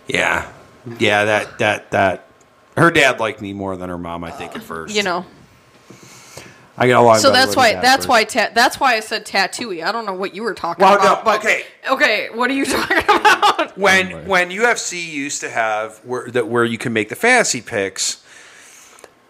yeah, 0.08 0.52
yeah. 1.00 1.26
That 1.26 1.60
that 1.60 1.92
that. 1.92 2.24
Her 2.76 2.92
dad 2.92 3.20
liked 3.20 3.42
me 3.42 3.54
more 3.54 3.76
than 3.76 3.90
her 3.90 3.98
mom, 3.98 4.24
I 4.24 4.30
think, 4.32 4.56
at 4.56 4.62
first. 4.62 4.96
You 4.96 5.02
know, 5.02 5.26
I 6.78 6.88
got 6.88 7.02
a 7.02 7.06
lot. 7.06 7.20
So 7.22 7.32
that's 7.32 7.56
why 7.56 7.74
that's 7.74 8.08
why 8.08 8.24
ta- 8.24 8.52
that's 8.54 8.80
why 8.80 8.96
I 8.96 9.00
said 9.00 9.26
tattooey. 9.26 9.84
I 9.84 9.92
don't 9.92 10.06
know 10.06 10.14
what 10.14 10.36
you 10.36 10.44
were 10.44 10.54
talking 10.54 10.84
Well, 10.86 10.96
no, 11.00 11.14
about. 11.14 11.26
but 11.26 11.40
okay. 11.40 11.64
okay. 11.90 12.30
What 12.32 12.52
are 12.52 12.54
you 12.54 12.66
talking 12.78 12.98
about? 13.00 13.78
when 13.78 14.28
when 14.28 14.50
UFC 14.52 15.04
used 15.04 15.42
to 15.42 15.50
have 15.50 15.98
where 16.04 16.30
that 16.32 16.48
where 16.48 16.66
you 16.66 16.78
can 16.78 16.94
make 16.94 17.10
the 17.10 17.16
fantasy 17.16 17.62
picks, 17.62 18.24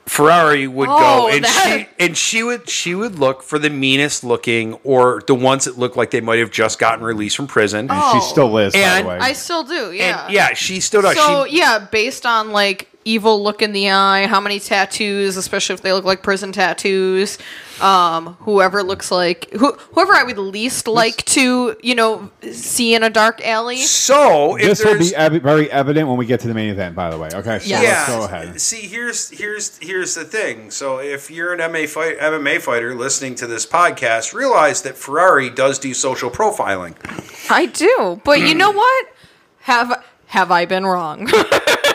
Ferrari 0.07 0.67
would 0.67 0.89
Oh, 0.89 0.97
go 0.97 1.27
and 1.27 1.43
that- 1.43 1.87
she 1.99 2.03
and 2.03 2.17
she 2.17 2.43
would 2.43 2.69
she 2.69 2.95
would 2.95 3.19
look 3.19 3.43
for 3.43 3.59
the 3.59 3.69
meanest 3.69 4.23
looking 4.23 4.73
or 4.83 5.21
the 5.27 5.35
ones 5.35 5.65
that 5.65 5.77
look 5.77 5.95
like 5.95 6.11
they 6.11 6.21
might 6.21 6.39
have 6.39 6.51
just 6.51 6.79
gotten 6.79 7.03
released 7.03 7.35
from 7.35 7.47
prison. 7.47 7.89
And 7.91 8.11
she 8.13 8.21
still 8.21 8.57
is, 8.57 8.73
by 8.73 8.79
And 8.79 9.05
the 9.05 9.09
way. 9.09 9.17
I 9.19 9.33
still 9.33 9.63
do. 9.63 9.91
Yeah. 9.91 10.25
And 10.25 10.33
yeah, 10.33 10.53
she 10.53 10.79
still 10.79 11.01
does. 11.01 11.15
So 11.17 11.45
she, 11.47 11.57
yeah, 11.57 11.79
based 11.79 12.25
on 12.25 12.51
like 12.51 12.87
evil 13.07 13.41
look 13.41 13.61
in 13.61 13.71
the 13.71 13.89
eye, 13.89 14.27
how 14.27 14.39
many 14.41 14.59
tattoos, 14.59 15.37
especially 15.37 15.73
if 15.75 15.81
they 15.81 15.93
look 15.93 16.05
like 16.05 16.21
prison 16.23 16.51
tattoos, 16.51 17.37
um, 17.81 18.35
whoever 18.41 18.81
looks 18.83 19.11
like 19.11 19.49
who, 19.51 19.71
whoever 19.93 20.13
I 20.13 20.23
would 20.23 20.37
least 20.37 20.87
like 20.87 21.23
to, 21.25 21.75
you 21.81 21.95
know, 21.95 22.29
see 22.51 22.95
in 22.95 23.03
a 23.03 23.09
dark 23.09 23.45
alley. 23.45 23.77
so 23.77 24.55
if 24.57 24.63
this 24.79 24.83
will 24.83 24.97
be 24.99 25.15
ev- 25.15 25.41
very 25.43 25.71
evident 25.71 26.07
when 26.07 26.17
we 26.17 26.25
get 26.25 26.39
to 26.41 26.47
the 26.47 26.53
main 26.53 26.69
event, 26.69 26.95
by 26.95 27.09
the 27.09 27.17
way. 27.17 27.29
Okay, 27.33 27.59
so 27.59 27.67
Yeah. 27.69 27.79
let's 27.81 28.07
go 28.09 28.23
ahead. 28.25 28.59
See, 28.59 28.81
here's 28.87 29.29
here's 29.29 29.77
here's 29.77 30.15
the 30.15 30.25
thing. 30.25 30.71
So 30.71 30.99
if 30.99 31.29
you're 31.31 31.53
an 31.53 31.59
MMA 31.59 31.87
fight, 31.87 32.17
MMA 32.19 32.59
fighter 32.61 32.95
listening 32.95 33.35
to 33.35 33.47
this 33.47 33.65
podcast, 33.65 34.33
realize 34.33 34.81
that 34.81 34.97
Ferrari 34.97 35.49
does 35.49 35.79
do 35.79 35.93
social 35.93 36.29
profiling. 36.31 36.95
I 37.49 37.67
do, 37.67 38.21
but 38.25 38.39
you 38.41 38.55
know 38.55 38.71
what? 38.71 39.05
Have 39.61 40.03
have 40.27 40.51
I 40.51 40.65
been 40.65 40.85
wrong? 40.85 41.29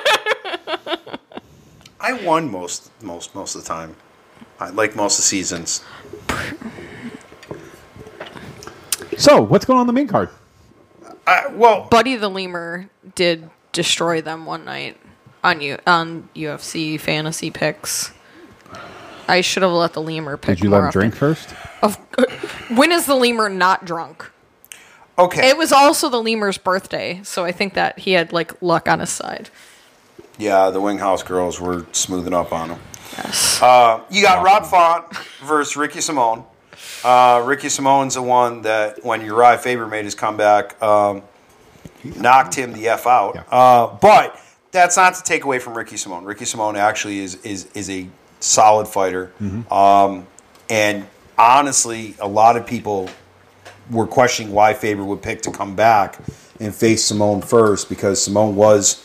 I 2.03 2.12
won 2.12 2.51
most 2.51 2.91
most 3.01 3.35
most 3.35 3.55
of 3.55 3.62
the 3.62 3.69
time. 3.69 3.97
I 4.59 4.71
like 4.71 4.95
most 4.97 5.15
of 5.15 5.19
the 5.19 5.23
seasons. 5.23 5.83
So, 9.17 9.41
what's 9.41 9.65
going 9.65 9.79
on 9.79 9.83
in 9.83 9.87
the 9.87 9.93
main 9.93 10.09
card? 10.09 10.31
Uh, 11.27 11.45
well, 11.53 11.87
Buddy 11.91 12.17
the 12.17 12.29
Lemur 12.29 12.91
did 13.15 13.49
destroy 13.71 14.21
them 14.21 14.47
one 14.47 14.65
night 14.65 14.99
on 15.45 15.61
you 15.61 15.79
on 15.87 16.29
UFC 16.35 17.01
fantasy 17.01 17.51
picks. 17.51 18.12
I 19.29 19.41
should 19.41 19.62
have 19.62 19.73
let 19.73 19.93
the 19.93 20.03
lemur 20.03 20.37
pick. 20.37 20.57
Did 20.57 20.65
you 20.65 20.71
more 20.71 20.81
let 20.81 20.83
him 20.83 20.88
often. 20.88 21.01
drink 21.01 21.15
first? 21.15 21.55
Of, 21.83 21.97
when 22.77 22.91
is 22.91 23.07
the 23.07 23.15
lemur 23.15 23.49
not 23.49 23.85
drunk? 23.85 24.29
okay. 25.19 25.49
It 25.49 25.57
was 25.57 25.73
also 25.73 26.09
the 26.09 26.21
lemur's 26.21 26.59
birthday, 26.59 27.21
so 27.23 27.45
I 27.45 27.53
think 27.53 27.75
that 27.75 28.01
he 28.01 28.12
had 28.12 28.33
like 28.33 28.61
luck 28.61 28.88
on 28.88 28.99
his 29.01 29.11
side. 29.11 29.51
Yeah, 30.38 30.71
the 30.71 30.81
Winghouse 30.81 31.25
girls 31.25 31.61
were 31.61 31.87
smoothing 31.92 32.35
up 32.35 32.53
on 32.53 32.71
him. 32.71 32.81
Yes. 33.16 33.61
Uh, 33.62 34.03
you 34.11 34.23
got 34.23 34.42
Rob 34.45 34.64
Font 34.64 35.14
versus 35.45 35.77
Ricky 35.77 36.01
Simone. 36.01 36.45
Uh, 37.05 37.42
Ricky 37.45 37.68
Simone's 37.68 38.14
the 38.14 38.23
one 38.23 38.62
that 38.62 39.05
when 39.05 39.21
Urijah 39.21 39.61
Faber 39.61 39.87
made 39.87 40.05
his 40.05 40.14
comeback, 40.14 40.81
um, 40.83 41.23
knocked 42.16 42.55
him 42.55 42.73
the 42.73 42.88
f 42.88 43.07
out. 43.07 43.35
Yeah. 43.35 43.42
Uh, 43.51 43.99
but 44.01 44.40
that's 44.71 44.97
not 44.97 45.14
to 45.14 45.23
take 45.23 45.45
away 45.45 45.59
from 45.59 45.75
Ricky 45.77 45.97
Simone. 45.97 46.25
Ricky 46.25 46.45
Simone 46.45 46.77
actually 46.77 47.21
is 47.21 47.37
is 47.42 47.66
is 47.75 47.90
a 47.90 48.09
solid 48.40 48.88
fighter, 48.88 49.33
um, 49.71 50.27
and 50.71 51.07
honestly, 51.38 52.14
a 52.21 52.27
lot 52.27 52.57
of 52.57 52.66
people 52.66 53.09
were 53.90 54.07
questioning 54.07 54.53
why 54.53 54.75
Faber 54.75 55.05
would 55.05 55.23
pick 55.23 55.42
to 55.42 55.51
come 55.51 55.77
back 55.77 56.18
and 56.61 56.75
face 56.75 57.05
Simone 57.05 57.42
first 57.42 57.88
because 57.88 58.23
Simone 58.23 58.57
was 58.57 59.05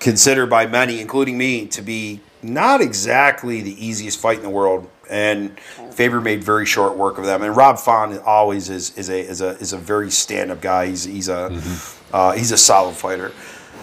considered 0.00 0.48
by 0.48 0.66
many, 0.66 1.00
including 1.00 1.36
me, 1.38 1.66
to 1.68 1.82
be 1.82 2.20
not 2.42 2.80
exactly 2.80 3.60
the 3.62 3.84
easiest 3.84 4.18
fight 4.20 4.36
in 4.38 4.42
the 4.42 4.50
world. 4.50 4.88
And 5.10 5.58
Faber 5.92 6.20
made 6.20 6.44
very 6.44 6.66
short 6.66 6.96
work 6.96 7.16
of 7.18 7.24
them. 7.24 7.42
And 7.42 7.56
Rob 7.56 7.78
Font 7.78 8.20
always 8.24 8.68
is 8.68 8.96
is 8.98 9.08
a 9.08 9.18
is 9.18 9.40
a 9.40 9.48
is 9.58 9.72
a 9.72 9.78
very 9.78 10.10
stand 10.10 10.50
up 10.50 10.60
guy. 10.60 10.86
He's 10.86 11.04
he's 11.04 11.28
a 11.30 11.60
uh, 12.12 12.32
he's 12.32 12.52
a 12.52 12.58
solid 12.58 12.94
fighter. 12.94 13.32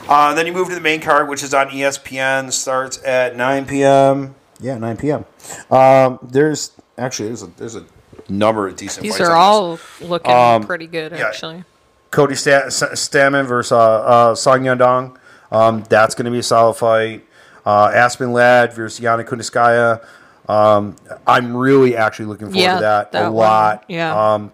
Uh, 0.07 0.35
then 0.35 0.45
you 0.45 0.53
move 0.53 0.67
to 0.69 0.75
the 0.75 0.81
main 0.81 1.01
card, 1.01 1.27
which 1.27 1.41
is 1.41 1.51
on 1.53 1.69
ESPN. 1.69 2.51
Starts 2.51 3.03
at 3.03 3.35
9 3.35 3.65
p.m. 3.65 4.35
Yeah, 4.59 4.77
9 4.77 4.97
p.m. 4.97 5.25
Um, 5.71 6.19
there's 6.21 6.71
actually 6.95 7.29
there's 7.29 7.41
a 7.41 7.47
there's 7.57 7.75
a 7.75 7.85
number 8.29 8.67
of 8.67 8.75
decent. 8.75 9.01
These 9.01 9.17
fights 9.17 9.27
are 9.27 9.35
on 9.35 9.71
this. 9.71 9.81
all 10.01 10.07
looking 10.07 10.31
Um, 10.31 10.63
pretty 10.63 10.85
good, 10.85 11.11
yeah. 11.11 11.25
actually. 11.27 11.63
Cody 12.11 12.35
Sta- 12.35 12.67
Stamann 12.69 13.47
versus 13.47 13.71
uh, 13.71 13.77
uh, 13.79 14.35
Song 14.35 14.59
Yadong. 14.61 15.17
Um, 15.55 15.83
that's 15.89 16.15
going 16.15 16.25
to 16.25 16.31
be 16.31 16.39
a 16.39 16.43
solid 16.43 16.73
fight. 16.75 17.25
Uh, 17.65 17.91
Aspen 17.93 18.33
Ladd 18.33 18.73
versus 18.73 19.03
Yana 19.03 19.25
Kunitskaya. 19.25 20.05
Um, 20.49 20.95
I'm 21.25 21.55
really 21.55 21.95
actually 21.95 22.25
looking 22.25 22.47
forward 22.47 22.59
Yeah, 22.61 22.75
to 22.75 22.81
that, 22.81 23.11
that 23.13 23.25
a 23.27 23.31
one, 23.31 23.35
lot. 23.35 23.85
yeah. 23.87 24.33
Um, 24.33 24.51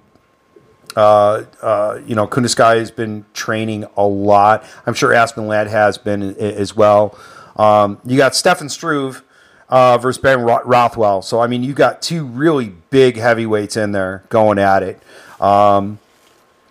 uh, 0.96 1.44
uh, 1.62 2.02
you 2.06 2.16
know, 2.16 2.28
Kuniskaya 2.28 2.80
has 2.80 2.92
been 2.92 3.26
training 3.34 3.86
a 3.98 4.06
lot. 4.06 4.64
I'm 4.86 4.94
sure 4.94 5.14
Aspen 5.14 5.48
Ladd 5.48 5.68
has 5.68 5.98
been 5.98 6.36
as 6.38 6.76
well. 6.76 7.18
Um, 7.56 8.00
you 8.06 8.18
got 8.18 8.36
Stefan 8.36 8.70
Struve 8.70 9.24
uh, 9.70 9.98
versus 9.98 10.22
Ben 10.22 10.42
Rothwell. 10.42 11.22
So, 11.22 11.40
I 11.40 11.48
mean, 11.48 11.64
you 11.64 11.74
got 11.74 12.02
two 12.02 12.26
really 12.26 12.74
big 12.90 13.18
heavyweights 13.18 13.78
in 13.78 13.92
there 13.92 14.24
going 14.30 14.60
at 14.60 14.84
it. 14.84 15.02
Um, 15.42 16.00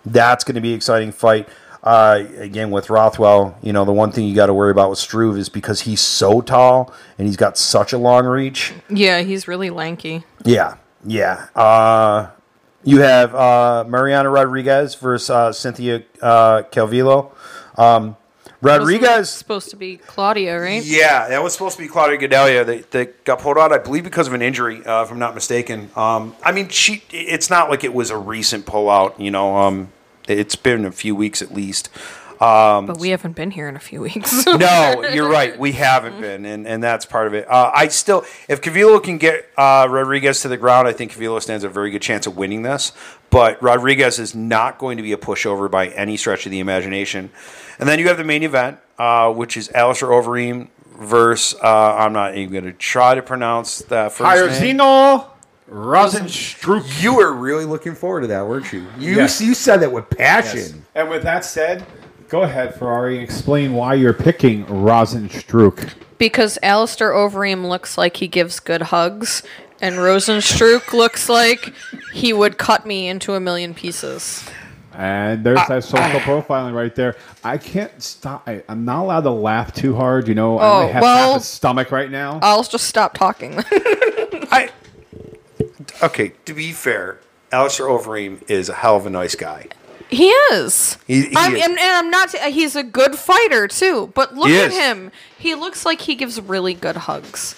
that's 0.04 0.44
going 0.44 0.54
to 0.54 0.60
be 0.60 0.70
an 0.70 0.76
exciting 0.76 1.12
fight. 1.12 1.48
Uh, 1.82 2.24
again, 2.36 2.70
with 2.70 2.90
Rothwell, 2.90 3.56
you 3.62 3.72
know, 3.72 3.84
the 3.86 3.92
one 3.92 4.12
thing 4.12 4.26
you 4.26 4.34
got 4.34 4.46
to 4.46 4.54
worry 4.54 4.70
about 4.70 4.90
with 4.90 4.98
Struve 4.98 5.38
is 5.38 5.48
because 5.48 5.80
he's 5.80 6.00
so 6.00 6.40
tall 6.42 6.92
and 7.16 7.26
he's 7.26 7.38
got 7.38 7.56
such 7.56 7.92
a 7.94 7.98
long 7.98 8.26
reach. 8.26 8.74
Yeah, 8.90 9.22
he's 9.22 9.48
really 9.48 9.70
lanky. 9.70 10.24
Yeah, 10.44 10.76
yeah. 11.06 11.46
Uh, 11.54 12.28
you 12.84 13.00
have 13.00 13.34
uh, 13.34 13.84
Mariana 13.88 14.28
Rodriguez 14.28 14.94
versus 14.94 15.30
uh, 15.30 15.52
Cynthia 15.52 16.02
uh, 16.20 16.62
Calvillo. 16.70 17.32
Um, 17.78 18.16
Wasn't 18.60 18.80
Rodriguez. 18.82 19.30
supposed 19.30 19.70
to 19.70 19.76
be 19.76 19.96
Claudia, 19.96 20.60
right? 20.60 20.84
Yeah, 20.84 21.28
that 21.28 21.42
was 21.42 21.54
supposed 21.54 21.76
to 21.78 21.82
be 21.82 21.88
Claudia 21.88 22.18
Gadelha 22.18 22.66
that, 22.66 22.90
that 22.90 23.24
got 23.24 23.38
pulled 23.38 23.56
out, 23.56 23.72
I 23.72 23.78
believe, 23.78 24.04
because 24.04 24.26
of 24.26 24.34
an 24.34 24.42
injury, 24.42 24.84
uh, 24.84 25.02
if 25.02 25.10
I'm 25.10 25.18
not 25.18 25.34
mistaken. 25.34 25.90
Um, 25.96 26.36
I 26.42 26.52
mean, 26.52 26.68
she. 26.68 27.02
It's 27.10 27.48
not 27.48 27.70
like 27.70 27.84
it 27.84 27.94
was 27.94 28.10
a 28.10 28.18
recent 28.18 28.66
pullout. 28.66 29.18
You 29.18 29.30
know, 29.30 29.56
um, 29.56 29.92
it's 30.30 30.56
been 30.56 30.84
a 30.84 30.92
few 30.92 31.14
weeks 31.14 31.42
at 31.42 31.52
least. 31.52 31.88
But 32.86 32.98
we 32.98 33.10
haven't 33.10 33.36
been 33.36 33.50
here 33.50 33.68
in 33.68 33.76
a 33.76 33.80
few 33.80 34.00
weeks. 34.00 34.46
no, 34.46 35.04
you're 35.12 35.28
right. 35.28 35.58
We 35.58 35.72
haven't 35.72 36.20
been, 36.22 36.46
and, 36.46 36.66
and 36.66 36.82
that's 36.82 37.04
part 37.04 37.26
of 37.26 37.34
it. 37.34 37.48
Uh, 37.50 37.70
I 37.74 37.88
still, 37.88 38.24
if 38.48 38.62
Cavillo 38.62 39.02
can 39.02 39.18
get 39.18 39.46
uh, 39.58 39.86
Rodriguez 39.90 40.40
to 40.42 40.48
the 40.48 40.56
ground, 40.56 40.88
I 40.88 40.94
think 40.94 41.12
Cavillo 41.12 41.40
stands 41.42 41.64
a 41.64 41.68
very 41.68 41.90
good 41.90 42.00
chance 42.00 42.26
of 42.26 42.38
winning 42.38 42.62
this. 42.62 42.92
But 43.28 43.62
Rodriguez 43.62 44.18
is 44.18 44.34
not 44.34 44.78
going 44.78 44.96
to 44.96 45.02
be 45.02 45.12
a 45.12 45.18
pushover 45.18 45.70
by 45.70 45.88
any 45.88 46.16
stretch 46.16 46.46
of 46.46 46.50
the 46.50 46.60
imagination. 46.60 47.30
And 47.78 47.86
then 47.86 47.98
you 47.98 48.08
have 48.08 48.16
the 48.16 48.24
main 48.24 48.42
event, 48.42 48.78
uh, 48.98 49.30
which 49.32 49.58
is 49.58 49.70
Alistair 49.72 50.08
Overeem 50.08 50.68
versus, 50.98 51.60
uh, 51.62 51.94
I'm 51.96 52.14
not 52.14 52.36
even 52.36 52.52
going 52.52 52.64
to 52.64 52.72
try 52.72 53.14
to 53.14 53.22
pronounce 53.22 53.80
that 53.82 54.12
first 54.12 54.20
name. 54.46 54.62
Jairzinho 55.70 56.24
Rozenstruik. 56.24 57.02
You 57.02 57.14
were 57.16 57.32
really 57.32 57.64
looking 57.64 57.94
forward 57.94 58.22
to 58.22 58.26
that, 58.28 58.46
weren't 58.46 58.72
you? 58.72 58.86
You, 58.98 59.16
Yes. 59.16 59.40
you 59.40 59.54
said 59.54 59.78
that 59.78 59.92
with 59.92 60.08
passion. 60.10 60.58
Yes. 60.58 60.74
And 60.94 61.08
with 61.10 61.22
that 61.22 61.44
said, 61.44 61.84
go 62.28 62.42
ahead, 62.42 62.74
Ferrari, 62.74 63.18
explain 63.18 63.74
why 63.74 63.94
you're 63.94 64.12
picking 64.12 64.64
Rozenstruik. 64.66 65.90
because 66.18 66.58
Alistair 66.62 67.10
Overeem 67.12 67.68
looks 67.68 67.96
like 67.96 68.16
he 68.16 68.28
gives 68.28 68.60
good 68.60 68.82
hugs, 68.82 69.42
and 69.80 69.96
Rosenstruck 69.96 70.92
looks 70.92 71.28
like 71.28 71.72
he 72.12 72.32
would 72.32 72.58
cut 72.58 72.84
me 72.86 73.08
into 73.08 73.34
a 73.34 73.40
million 73.40 73.72
pieces. 73.74 74.48
And 74.92 75.44
there's 75.44 75.56
that 75.68 75.70
ah, 75.70 75.80
social 75.80 75.98
ah. 76.16 76.20
profiling 76.20 76.74
right 76.74 76.94
there. 76.94 77.16
I 77.44 77.56
can't 77.58 78.02
stop. 78.02 78.46
I, 78.46 78.62
I'm 78.68 78.84
not 78.84 79.02
allowed 79.02 79.20
to 79.22 79.30
laugh 79.30 79.72
too 79.72 79.94
hard. 79.94 80.26
You 80.28 80.34
know, 80.34 80.58
I 80.58 80.62
Oh, 80.68 80.80
only 80.80 80.92
have 80.92 81.02
well- 81.02 81.32
half 81.34 81.42
a 81.42 81.44
stomach 81.44 81.90
right 81.92 82.10
now. 82.10 82.40
I'll 82.42 82.64
just 82.64 82.86
stop 82.86 83.14
talking. 83.14 83.62
I 86.02 86.06
okay. 86.06 86.32
To 86.46 86.54
be 86.54 86.72
fair, 86.72 87.20
Alistair 87.52 87.86
Overeem 87.86 88.48
is 88.50 88.68
a 88.68 88.74
hell 88.74 88.96
of 88.96 89.06
a 89.06 89.10
nice 89.10 89.34
guy. 89.34 89.66
he 90.08 90.28
is. 90.52 90.98
He- 91.06 91.22
he 91.28 91.34
I'm, 91.36 91.54
is. 91.56 91.62
And, 91.64 91.72
and 91.78 91.80
I'm 91.80 92.10
not. 92.10 92.30
He's 92.34 92.76
a 92.76 92.82
good 92.82 93.16
fighter 93.16 93.68
too. 93.68 94.10
But 94.14 94.34
look 94.34 94.48
He 94.48 94.58
at 94.58 94.70
is. 94.70 94.76
him. 94.78 95.12
He 95.38 95.54
looks 95.54 95.84
like 95.86 96.00
he 96.02 96.14
gives 96.14 96.40
really 96.40 96.74
good 96.74 96.96
hugs. 96.96 97.54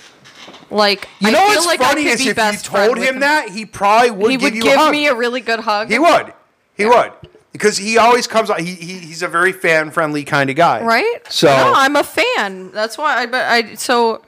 Like 0.70 1.07
You 1.20 1.28
I 1.28 1.31
know 1.33 1.38
feel 1.40 1.48
what's 1.48 1.66
like 1.66 1.81
funny 1.81 2.05
is 2.07 2.22
be 2.22 2.31
if 2.31 2.37
you 2.38 2.59
told 2.62 2.98
with 2.98 3.07
him 3.07 3.20
that, 3.20 3.50
he 3.50 3.66
probably 3.66 4.11
would 4.11 4.31
he 4.31 4.37
give 4.38 4.42
would 4.44 4.55
you 4.55 4.62
give 4.62 4.74
a 4.74 4.78
hug. 4.78 4.90
me 4.92 5.07
a 5.07 5.14
really 5.14 5.40
good 5.40 5.61
hug. 5.61 5.88
he 5.90 5.98
would. 5.98 6.33
He 6.76 6.87
would. 6.87 7.12
Because 7.52 7.76
he 7.76 7.98
always 7.98 8.26
comes 8.26 8.48
out. 8.48 8.61
He, 8.61 8.74
he 8.74 8.94
he's 8.98 9.22
a 9.22 9.28
very 9.28 9.52
fan 9.52 9.90
friendly 9.90 10.24
kind 10.24 10.48
of 10.48 10.57
guy, 10.57 10.83
right? 10.83 11.18
So 11.28 11.48
no, 11.48 11.72
I'm 11.76 11.96
a 11.96 12.02
fan. 12.02 12.70
That's 12.72 12.96
why 12.96 13.18
I. 13.18 13.26
But 13.26 13.42
I 13.42 13.74
so. 13.74 14.22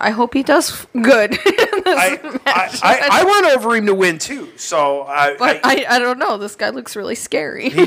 I 0.00 0.10
hope 0.10 0.34
he 0.34 0.42
does 0.42 0.86
good. 0.92 1.38
I. 1.46 2.18
I, 2.46 2.78
I, 2.82 3.08
I 3.20 3.24
want 3.24 3.46
Overeem 3.46 3.86
to 3.86 3.94
win 3.94 4.18
too. 4.18 4.48
So 4.56 5.02
I, 5.02 5.36
but 5.36 5.60
I, 5.64 5.84
I, 5.88 5.98
don't 5.98 6.18
know. 6.18 6.38
This 6.38 6.54
guy 6.54 6.70
looks 6.70 6.94
really 6.94 7.14
scary. 7.14 7.70
he, 7.70 7.86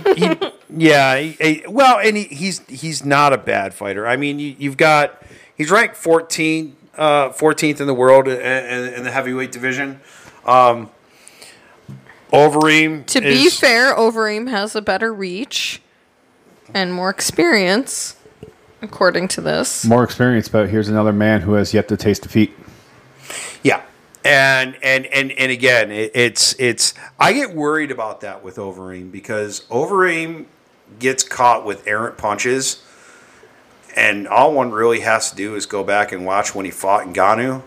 yeah, 0.76 1.18
he, 1.18 1.32
he- 1.32 1.64
well, 1.68 2.00
and 2.00 2.18
he, 2.18 2.24
he's 2.24 2.60
he's 2.68 3.06
not 3.06 3.34
a 3.34 3.38
bad 3.38 3.74
fighter. 3.74 4.06
I 4.06 4.18
mean, 4.18 4.40
you, 4.40 4.56
you've 4.58 4.78
got 4.78 5.24
he's 5.56 5.72
ranked 5.72 5.96
14 5.96 6.76
uh, 6.98 7.30
14th 7.30 7.80
in 7.80 7.88
the 7.88 7.94
world 7.94 8.28
in, 8.28 8.40
in, 8.40 8.94
in 8.94 9.04
the 9.04 9.12
heavyweight 9.12 9.52
division. 9.52 10.02
Um, 10.46 10.90
Overeem. 12.32 13.06
To 13.08 13.22
be 13.22 13.50
fair, 13.50 13.94
Overeem 13.96 14.50
has 14.50 14.76
a 14.76 14.82
better 14.82 15.14
reach 15.14 15.82
and 16.74 16.94
more 16.94 17.10
experience, 17.10 18.16
according 18.82 19.28
to 19.30 19.42
this. 19.42 19.86
More 19.86 20.04
experience, 20.04 20.50
but 20.50 20.70
here's 20.70 20.90
another 20.90 21.14
man 21.14 21.42
who 21.42 21.54
has 21.54 21.74
yet 21.74 21.88
to 21.90 21.98
taste 21.98 22.24
defeat. 22.24 22.54
Yeah. 23.64 23.82
And 24.24 24.78
and 24.84 25.08
and 25.08 25.32
and 25.32 25.52
again, 25.52 25.92
it, 25.92 26.12
it's 26.14 26.54
it's 26.60 26.94
I 27.20 27.34
get 27.34 27.56
worried 27.56 27.90
about 27.90 28.22
that 28.22 28.44
with 28.44 28.58
Overeem 28.58 29.12
because 29.12 29.62
Overeem 29.62 30.46
gets 31.00 31.24
caught 31.24 31.66
with 31.66 31.88
errant 31.88 32.20
punches, 32.20 32.84
and 33.96 34.28
all 34.28 34.54
one 34.54 34.72
really 34.72 35.00
has 35.00 35.32
to 35.32 35.36
do 35.36 35.56
is 35.56 35.66
go 35.66 35.84
back 35.84 36.12
and 36.12 36.24
watch 36.24 36.54
when 36.54 36.66
he 36.66 36.72
fought 36.72 37.08
Ngannou, 37.08 37.64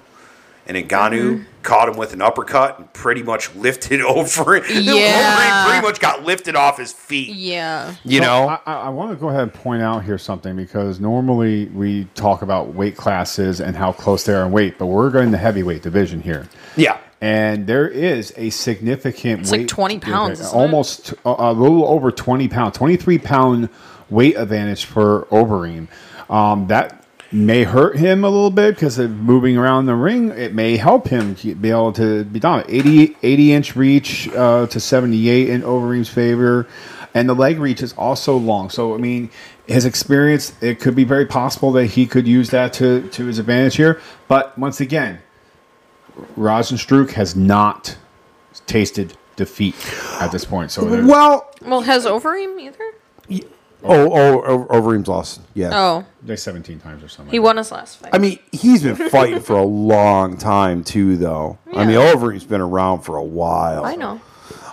and 0.67 0.77
Ngannou 0.77 1.45
caught 1.63 1.89
him 1.89 1.97
with 1.97 2.13
an 2.13 2.23
uppercut 2.23 2.79
and 2.79 2.93
pretty 2.93 3.23
much 3.23 3.55
lifted 3.55 4.01
over. 4.03 4.57
it. 4.57 4.65
Yeah. 4.71 5.37
Overeem 5.37 5.71
pretty 5.71 5.87
much 5.87 6.01
got 6.01 6.25
lifted 6.25 6.57
off 6.57 6.79
his 6.79 6.93
feet. 6.93 7.35
Yeah. 7.35 7.95
You 8.05 8.21
So 8.21 8.25
know, 8.27 8.49
I, 8.49 8.59
I, 8.67 8.75
I 8.75 8.89
want 8.91 9.11
to 9.11 9.17
go 9.17 9.29
ahead 9.31 9.43
and 9.43 9.53
point 9.55 9.83
out 9.83 10.05
here 10.05 10.19
something 10.19 10.57
because 10.57 11.01
normally 11.01 11.67
we 11.67 12.05
talk 12.15 12.43
about 12.43 12.75
weight 12.75 12.97
classes 12.97 13.61
and 13.61 13.77
how 13.77 13.93
close 13.93 14.25
they 14.25 14.35
are 14.35 14.45
in 14.47 14.53
weight, 14.53 14.79
but 14.79 14.87
we're 14.87 15.11
going 15.11 15.31
to 15.33 15.39
heavyweight 15.39 15.83
division 15.83 16.21
here. 16.21 16.49
yeah. 16.77 16.99
And 17.21 17.67
there 17.67 17.89
is 17.89 18.35
a 18.37 18.51
significant 18.51 19.41
It's 19.43 19.51
like 19.51 19.67
20 19.67 19.99
pounds, 20.01 20.41
isn't 20.41 20.55
almost 20.55 21.13
a, 21.25 21.35
a 21.39 21.53
little 21.55 21.87
over 21.87 22.11
20 22.11 22.49
pounds, 22.49 22.77
23 22.77 23.17
pound 23.19 23.69
weight 24.11 24.37
advantage 24.37 24.85
for 24.85 25.27
Overeem. 25.31 25.89
Um, 26.29 26.67
that 26.67 27.04
may 27.35 27.65
hurt 27.65 27.97
him 27.97 28.23
a 28.25 28.29
little 28.29 28.51
bit 28.51 28.77
because 28.77 28.99
of 28.99 29.11
moving 29.11 29.57
around 29.57 29.87
the 29.87 29.95
ring. 29.95 30.31
It 30.31 30.55
may 30.55 30.77
help 30.77 31.09
him 31.09 31.35
be 31.35 31.71
able 31.71 31.93
to 31.95 32.25
be 32.25 32.39
dominant. 32.39 32.71
80, 32.71 33.17
80 33.23 33.53
inch 33.53 33.77
reach 33.77 34.29
uh, 34.29 34.67
to 34.69 34.79
78 34.81 35.49
in 35.51 35.63
Overeem's 35.63 36.09
favor. 36.09 36.69
And 37.13 37.29
the 37.29 37.35
leg 37.35 37.59
reach 37.59 37.83
is 37.83 37.93
also 37.95 38.37
long. 38.37 38.71
So, 38.71 38.95
I 38.95 38.99
mean, 38.99 39.31
his 39.67 39.85
experience, 39.85 40.53
it 40.61 40.81
could 40.81 40.95
be 40.95 41.05
very 41.05 41.27
possible 41.27 41.73
that 41.73 41.87
he 41.87 42.07
could 42.07 42.27
use 42.27 42.51
that 42.51 42.73
to, 42.75 43.09
to 43.11 43.27
his 43.27 43.39
advantage 43.39 43.77
here. 43.77 44.01
But 44.29 44.57
once 44.59 44.81
again, 44.81 45.21
Rozenstruik 46.37 47.11
has 47.13 47.35
not 47.35 47.97
tasted 48.67 49.17
defeat 49.37 49.75
at 50.21 50.31
this 50.31 50.45
point. 50.45 50.71
So, 50.71 50.85
Well, 51.05 51.51
Well, 51.63 51.81
has 51.83 52.05
Overeem 52.05 52.61
either? 52.61 53.45
Oh, 53.85 54.43
oh, 54.45 54.67
Overeem's 54.71 55.09
lost. 55.09 55.41
Yeah. 55.55 55.71
Oh, 55.73 56.05
like 56.27 56.39
17 56.39 56.81
times 56.81 57.03
or 57.03 57.09
something. 57.09 57.31
he 57.33 57.39
won 57.39 57.57
his 57.57 57.71
last 57.71 57.99
fight. 57.99 58.11
I 58.15 58.19
mean, 58.19 58.39
he's 58.53 58.83
been 58.83 58.97
fighting 59.11 59.41
for 59.41 59.57
a 59.57 59.63
long 59.65 60.37
time 60.37 60.83
too, 60.83 61.17
though. 61.17 61.59
I 61.73 61.85
mean, 61.85 61.91
Yeah. 61.91 62.13
Overeem's 62.13 62.45
been 62.45 62.61
around 62.61 63.01
for 63.03 63.17
a 63.17 63.23
while. 63.25 63.85
I 63.85 63.95
know. 63.97 64.21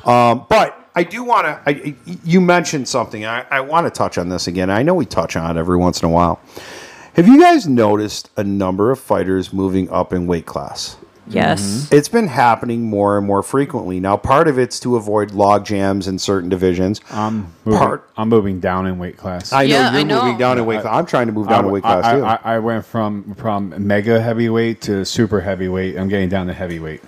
Um, 0.05 0.45
but 0.49 0.77
I 0.95 1.03
do 1.03 1.23
want 1.23 1.45
to. 1.45 1.61
I, 1.65 1.95
you 2.23 2.41
mentioned 2.41 2.87
something. 2.87 3.25
I, 3.25 3.45
I 3.49 3.61
want 3.61 3.85
to 3.85 3.91
touch 3.91 4.17
on 4.17 4.29
this 4.29 4.47
again. 4.47 4.69
I 4.69 4.81
know 4.83 4.93
we 4.93 5.05
touch 5.05 5.35
on 5.35 5.55
it 5.55 5.59
every 5.59 5.77
once 5.77 6.01
in 6.01 6.09
a 6.09 6.11
while. 6.11 6.41
Have 7.15 7.27
you 7.27 7.39
guys 7.39 7.67
noticed 7.67 8.29
a 8.37 8.43
number 8.43 8.89
of 8.91 8.99
fighters 8.99 9.51
moving 9.53 9.89
up 9.89 10.13
in 10.13 10.27
weight 10.27 10.45
class? 10.45 10.95
Yes. 11.27 11.61
Mm-hmm. 11.61 11.95
It's 11.95 12.09
been 12.09 12.27
happening 12.27 12.83
more 12.83 13.17
and 13.17 13.25
more 13.25 13.43
frequently. 13.43 13.99
Now, 13.99 14.17
part 14.17 14.47
of 14.47 14.57
it's 14.59 14.79
to 14.81 14.95
avoid 14.95 15.31
log 15.31 15.65
jams 15.65 16.07
in 16.07 16.19
certain 16.19 16.49
divisions. 16.49 16.99
I'm 17.09 17.53
moving, 17.63 17.79
Part- 17.79 18.09
I'm 18.17 18.27
moving 18.29 18.59
down 18.59 18.87
in 18.87 18.97
weight 18.97 19.17
class. 19.17 19.53
I 19.53 19.63
know 19.63 19.69
Yeah, 19.69 19.91
you're 19.91 19.99
I 19.99 20.03
know. 20.03 20.21
moving 20.23 20.37
down 20.37 20.57
in 20.57 20.65
weight 20.65 20.81
class. 20.81 20.93
I'm 20.95 21.05
trying 21.05 21.27
to 21.27 21.33
move 21.33 21.47
down 21.47 21.65
in 21.65 21.71
weight 21.71 21.83
class 21.83 22.03
I, 22.05 22.15
too. 22.15 22.25
I, 22.25 22.39
I 22.43 22.59
went 22.59 22.85
from 22.85 23.35
from 23.35 23.73
mega 23.87 24.19
heavyweight 24.19 24.81
to 24.81 25.05
super 25.05 25.41
heavyweight. 25.41 25.97
I'm 25.97 26.09
getting 26.09 26.29
down 26.29 26.47
to 26.47 26.53
heavyweight. 26.53 27.01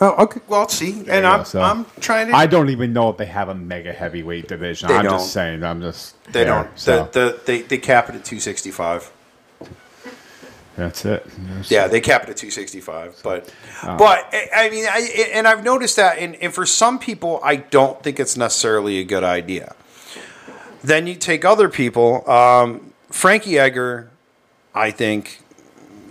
oh, 0.00 0.24
okay. 0.24 0.40
Well, 0.48 0.68
see, 0.68 1.04
and 1.08 1.26
I'm, 1.26 1.40
go, 1.40 1.44
so- 1.44 1.60
I'm 1.60 1.84
trying 2.00 2.28
to. 2.28 2.34
I 2.34 2.46
don't 2.46 2.70
even 2.70 2.92
know 2.92 3.10
if 3.10 3.16
they 3.18 3.26
have 3.26 3.48
a 3.48 3.54
mega 3.54 3.92
heavyweight 3.92 4.48
division. 4.48 4.88
They 4.88 4.94
I'm 4.94 5.04
don't. 5.04 5.18
just 5.18 5.32
saying. 5.32 5.62
I'm 5.62 5.80
just. 5.80 6.20
they 6.26 6.44
there, 6.44 6.46
don't. 6.46 6.78
So 6.78 7.04
The, 7.12 7.20
the, 7.20 7.40
they, 7.44 7.62
they 7.62 7.78
cap 7.78 8.08
it 8.08 8.14
at 8.16 8.24
265. 8.24 9.12
That's 10.78 11.04
it. 11.04 11.26
There's- 11.36 11.70
Yeah, 11.72 11.88
they 11.88 12.00
cap 12.00 12.22
it 12.22 12.30
at 12.30 12.36
265. 12.36 13.16
But, 13.24 13.52
but 13.82 14.28
I- 14.32 14.48
I 14.54 14.70
mean, 14.70 14.86
I, 14.88 15.30
and 15.34 15.48
I've 15.48 15.64
noticed 15.64 15.96
that, 15.96 16.18
and, 16.18 16.36
and 16.36 16.54
for 16.54 16.64
some 16.64 17.00
people, 17.00 17.40
I 17.42 17.56
don't 17.56 18.00
think 18.02 18.20
it's 18.20 18.36
necessarily 18.36 18.98
a 19.00 19.04
good 19.04 19.24
idea. 19.24 19.74
Then 20.84 21.08
you 21.08 21.16
take 21.16 21.44
other 21.44 21.68
people. 21.68 22.28
Um, 22.30 22.92
Frankie 23.10 23.58
Edgar, 23.58 24.08
I 24.72 24.92
think, 24.92 25.40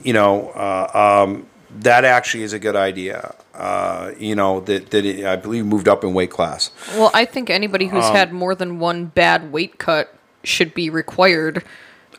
you 0.04 0.12
know, 0.12 0.50
uh, 0.50 1.24
um, 1.26 1.48
that 1.80 2.04
actually 2.04 2.44
is 2.44 2.52
a 2.52 2.60
good 2.60 2.76
idea. 2.76 3.36
Uh, 3.56 4.12
you 4.20 4.36
know, 4.36 4.60
that, 4.60 4.92
that 4.92 5.06
it, 5.06 5.26
I 5.26 5.38
believe 5.38 5.66
moved 5.66 5.88
up 5.88 6.04
in 6.04 6.14
weight 6.14 6.30
class. 6.30 6.72
Well, 6.96 7.10
I 7.14 7.24
think 7.24 7.50
anybody 7.50 7.88
who's 7.88 8.04
Um, 8.06 8.14
had 8.16 8.34
more 8.34 8.54
than 8.54 8.80
one 8.80 9.06
bad 9.06 9.52
weight 9.54 9.78
cut 9.80 10.14
should 10.44 10.74
be 10.74 10.90
required 10.90 11.64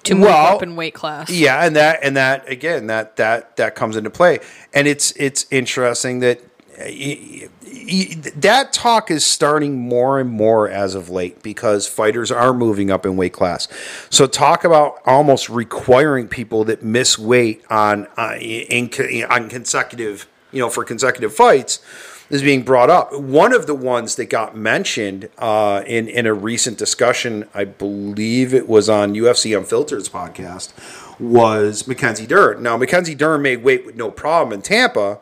to 0.04 0.14
move 0.14 0.24
Well, 0.24 0.56
up 0.56 0.62
in 0.62 0.76
weight 0.76 0.94
class. 0.94 1.30
Yeah, 1.30 1.64
and 1.64 1.76
that 1.76 2.00
and 2.02 2.16
that 2.16 2.48
again 2.48 2.86
that 2.88 3.16
that 3.16 3.56
that 3.56 3.74
comes 3.74 3.96
into 3.96 4.10
play, 4.10 4.40
and 4.74 4.86
it's 4.88 5.12
it's 5.12 5.46
interesting 5.50 6.20
that 6.20 6.40
uh, 6.40 6.84
y- 6.84 7.48
y- 7.64 8.16
that 8.36 8.72
talk 8.72 9.10
is 9.10 9.24
starting 9.26 9.76
more 9.78 10.20
and 10.20 10.30
more 10.30 10.68
as 10.68 10.94
of 10.94 11.10
late 11.10 11.42
because 11.42 11.86
fighters 11.86 12.30
are 12.30 12.54
moving 12.54 12.90
up 12.90 13.04
in 13.04 13.16
weight 13.16 13.32
class. 13.32 13.68
So 14.10 14.26
talk 14.26 14.64
about 14.64 15.00
almost 15.04 15.48
requiring 15.48 16.28
people 16.28 16.64
that 16.64 16.82
miss 16.82 17.18
weight 17.18 17.64
on 17.70 18.06
uh, 18.16 18.36
in, 18.40 18.90
on 19.30 19.48
consecutive 19.48 20.28
you 20.52 20.60
know 20.60 20.70
for 20.70 20.84
consecutive 20.84 21.34
fights 21.34 21.80
is 22.30 22.42
being 22.42 22.62
brought 22.62 22.90
up. 22.90 23.12
One 23.14 23.54
of 23.54 23.66
the 23.66 23.74
ones 23.74 24.16
that 24.16 24.26
got 24.26 24.56
mentioned 24.56 25.28
uh, 25.38 25.82
in 25.86 26.08
in 26.08 26.26
a 26.26 26.34
recent 26.34 26.78
discussion, 26.78 27.48
I 27.54 27.64
believe 27.64 28.52
it 28.54 28.68
was 28.68 28.88
on 28.88 29.14
UFC 29.14 29.56
Unfiltered's 29.58 30.08
podcast, 30.08 30.72
was 31.18 31.88
Mackenzie 31.88 32.26
Dern. 32.26 32.62
Now 32.62 32.76
Mackenzie 32.76 33.14
Dern 33.14 33.42
made 33.42 33.62
weight 33.62 33.86
with 33.86 33.96
no 33.96 34.10
problem 34.10 34.52
in 34.52 34.62
Tampa, 34.62 35.18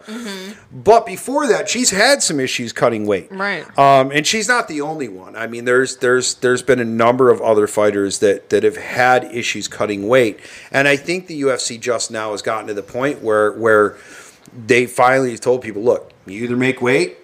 but 0.73 1.07
before 1.07 1.47
that, 1.47 1.69
she's 1.69 1.91
had 1.91 2.23
some 2.23 2.41
issues 2.41 2.73
cutting 2.73 3.07
weight. 3.07 3.29
Right. 3.31 3.67
Um, 3.79 4.11
and 4.11 4.27
she's 4.27 4.49
not 4.49 4.69
the 4.69 4.81
only 4.81 5.09
one. 5.09 5.37
I 5.37 5.47
mean, 5.47 5.65
there's 5.65 5.99
there's 5.99 6.35
there's 6.35 6.63
been 6.63 6.81
a 6.81 6.85
number 6.85 7.31
of 7.31 7.41
other 7.41 7.67
fighters 7.67 8.19
that 8.19 8.51
that 8.51 8.63
have 8.63 8.77
had 8.77 9.25
issues 9.25 9.69
cutting 9.69 10.09
weight, 10.09 10.41
and 10.71 10.89
I 10.89 10.97
think 10.97 11.29
the 11.29 11.41
UFC 11.43 11.81
just 11.81 12.11
now 12.11 12.33
has 12.33 12.43
gotten 12.43 12.67
to 12.67 12.75
the 12.75 12.83
point 12.83 13.23
where 13.23 13.53
where 13.53 13.97
they 14.57 14.87
finally 14.87 15.37
told 15.37 15.63
people, 15.63 15.83
look, 15.83 16.13
you 16.27 16.45
either 16.45 16.57
make 16.57 16.81
weight 16.83 17.19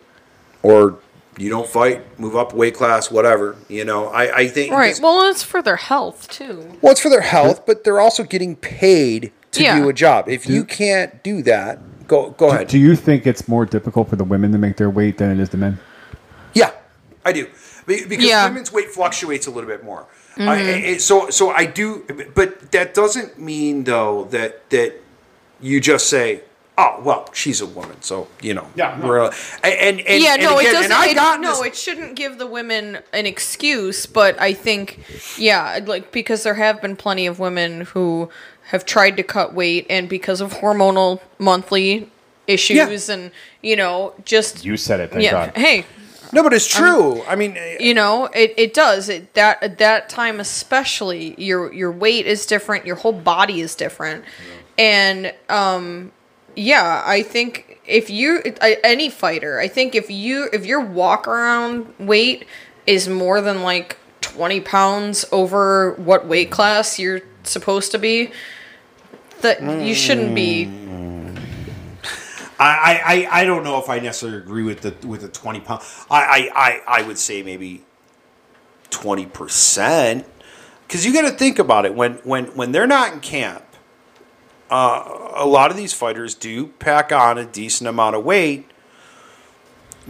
or 0.63 0.99
you 1.39 1.49
don't 1.49 1.67
fight, 1.69 2.19
move 2.21 2.37
up 2.37 2.53
weight 2.53 2.75
class, 2.75 3.11
whatever. 3.11 3.57
You 3.69 3.85
know, 3.85 4.09
I 4.09 4.37
I 4.37 4.49
think 4.49 4.73
Right. 4.73 4.99
Well, 5.03 5.31
it's 5.31 5.43
for 5.43 5.63
their 5.63 5.77
health 5.77 6.29
too. 6.29 6.77
well, 6.83 6.93
it's 6.93 7.01
for 7.01 7.09
their 7.11 7.23
health, 7.23 7.65
but 7.67 7.85
they're 7.85 8.01
also 8.01 8.23
getting 8.23 8.55
paid 8.57 9.33
to 9.53 9.63
Yeah. 9.63 9.79
do 9.79 9.89
a 9.89 9.93
job. 9.93 10.29
If 10.29 10.47
you 10.49 10.65
can't 10.65 11.23
do 11.23 11.43
that, 11.43 12.07
go 12.07 12.31
go 12.37 12.51
ahead. 12.51 12.69
Do 12.69 12.79
you 12.79 12.95
think 12.97 13.27
it's 13.27 13.49
more 13.49 13.65
difficult 13.67 14.09
for 14.11 14.17
the 14.17 14.25
women 14.25 14.53
to 14.53 14.59
make 14.59 14.77
their 14.77 14.91
weight 14.91 15.19
than 15.19 15.31
it 15.31 15.41
is 15.41 15.49
the 15.51 15.57
men? 15.59 15.79
Yeah, 16.55 16.71
I 17.25 17.33
do 17.33 17.47
because 17.87 18.25
Yeah. 18.25 18.45
women's 18.47 18.73
weight 18.73 18.91
fluctuates 18.91 19.47
a 19.47 19.51
little 19.51 19.69
bit 19.69 19.83
more. 19.85 20.07
Mm-hmm. 20.37 20.49
I, 20.49 20.85
I- 20.93 20.97
so 20.99 21.31
so 21.31 21.51
I 21.51 21.65
do, 21.67 22.05
but 22.35 22.71
that 22.73 22.95
doesn't 22.95 23.39
mean 23.39 23.85
though 23.85 24.29
that 24.31 24.69
that 24.71 24.95
you 25.61 25.81
just 25.81 26.09
say. 26.09 26.43
Oh 26.79 27.01
well, 27.05 27.29
she's 27.35 27.61
a 27.61 27.67
woman, 27.67 28.01
so 28.01 28.29
you 28.41 28.55
know. 28.55 28.67
Yeah, 28.75 28.97
no. 28.99 29.07
we're- 29.07 29.31
and, 29.63 30.01
and 30.01 30.23
yeah, 30.23 30.35
and 30.35 30.43
no, 30.43 30.59
again, 30.59 30.71
it 30.71 30.89
doesn't. 30.89 31.11
It- 31.11 31.41
no, 31.43 31.51
this- 31.59 31.67
it 31.67 31.77
shouldn't 31.77 32.15
give 32.17 32.39
the 32.39 32.47
women 32.47 32.99
an 33.13 33.27
excuse, 33.27 34.07
but 34.07 34.41
I 34.41 34.55
think, 34.55 35.01
yeah, 35.37 35.81
like 35.85 36.13
because 36.13 36.45
there 36.45 36.55
have 36.55 36.81
been 36.81 36.97
plenty 36.97 37.27
of 37.27 37.39
women 37.39 37.83
who 37.83 38.31
have 38.71 38.87
tried 38.87 39.19
to 39.19 39.23
cut 39.23 39.53
weight, 39.53 39.87
and 39.91 40.09
because 40.09 40.41
of 40.41 40.55
hormonal 40.55 41.21
monthly 41.39 42.11
issues, 42.47 43.09
and 43.11 43.33
you 43.61 43.77
know, 43.77 44.15
just 44.25 44.65
You 44.65 44.79
said 44.79 45.01
it. 45.01 45.11
Thank 45.11 45.25
yeah, 45.25 45.31
God. 45.47 45.57
hey, 45.57 45.85
no, 46.33 46.43
but 46.43 46.55
it's 46.55 46.67
true. 46.67 47.23
I 47.25 47.37
mean, 47.37 47.59
you 47.81 47.93
know 47.93 48.31
it, 48.35 48.55
it 48.57 48.73
does 48.73 49.11
it 49.11 49.35
that 49.35 49.63
at 49.63 49.77
that 49.77 50.09
time 50.09 50.41
especially 50.41 51.35
your 51.37 51.71
your 51.75 51.93
weight 51.93 52.27
is 52.27 52.47
different 52.47 52.87
your 52.87 52.97
whole 52.97 53.13
body 53.13 53.61
is 53.61 53.75
different 53.75 54.25
and 54.79 55.35
um 55.51 56.11
yeah 56.55 57.03
i 57.07 57.23
think 57.23 57.81
if 57.87 58.11
you 58.11 58.43
any 58.85 59.09
fighter 59.09 59.59
i 59.59 59.69
think 59.69 59.95
if 59.95 60.11
you 60.11 60.49
if 60.53 60.67
your 60.67 60.81
walk 60.81 61.27
around 61.27 61.93
weight 61.99 62.47
is 62.87 63.09
more 63.09 63.41
than 63.41 63.63
like 63.63 63.99
20 64.21 64.61
pounds 64.61 65.25
over 65.33 65.93
what 65.95 66.27
weight 66.27 66.51
class 66.51 66.99
you're 66.99 67.21
supposed 67.45 67.91
to 67.93 67.99
be 67.99 68.31
that 69.41 69.61
you 69.85 69.95
shouldn't 69.95 70.35
be 70.35 70.67
mm. 70.67 70.93
I, 72.63 73.29
I, 73.33 73.41
I 73.41 73.45
don't 73.45 73.65
know 73.65 73.79
if 73.79 73.89
I 73.89 73.99
necessarily 73.99 74.39
agree 74.39 74.63
with 74.63 74.83
the 74.83 75.07
with 75.07 75.23
the 75.23 75.29
twenty 75.29 75.61
pound. 75.61 75.83
I, 76.09 76.23
I, 76.23 76.51
I, 76.55 77.01
I 77.01 77.03
would 77.03 77.19
say 77.19 77.43
maybe 77.43 77.83
twenty 78.91 79.27
percent, 79.27 80.27
because 80.87 81.05
you 81.05 81.13
got 81.13 81.23
to 81.23 81.31
think 81.31 81.59
about 81.59 81.87
it 81.87 81.95
when 81.95 82.15
when 82.19 82.47
when 82.55 82.73
they're 82.73 82.87
not 82.87 83.15
in 83.15 83.21
camp. 83.21 83.65
Uh, 84.73 85.33
a 85.35 85.47
lot 85.47 85.71
of 85.71 85.77
these 85.77 85.93
fighters 85.93 86.35
do 86.35 86.67
pack 86.67 87.13
on 87.13 87.37
a 87.37 87.45
decent 87.45 87.89
amount 87.89 88.17
of 88.17 88.25
weight 88.25 88.65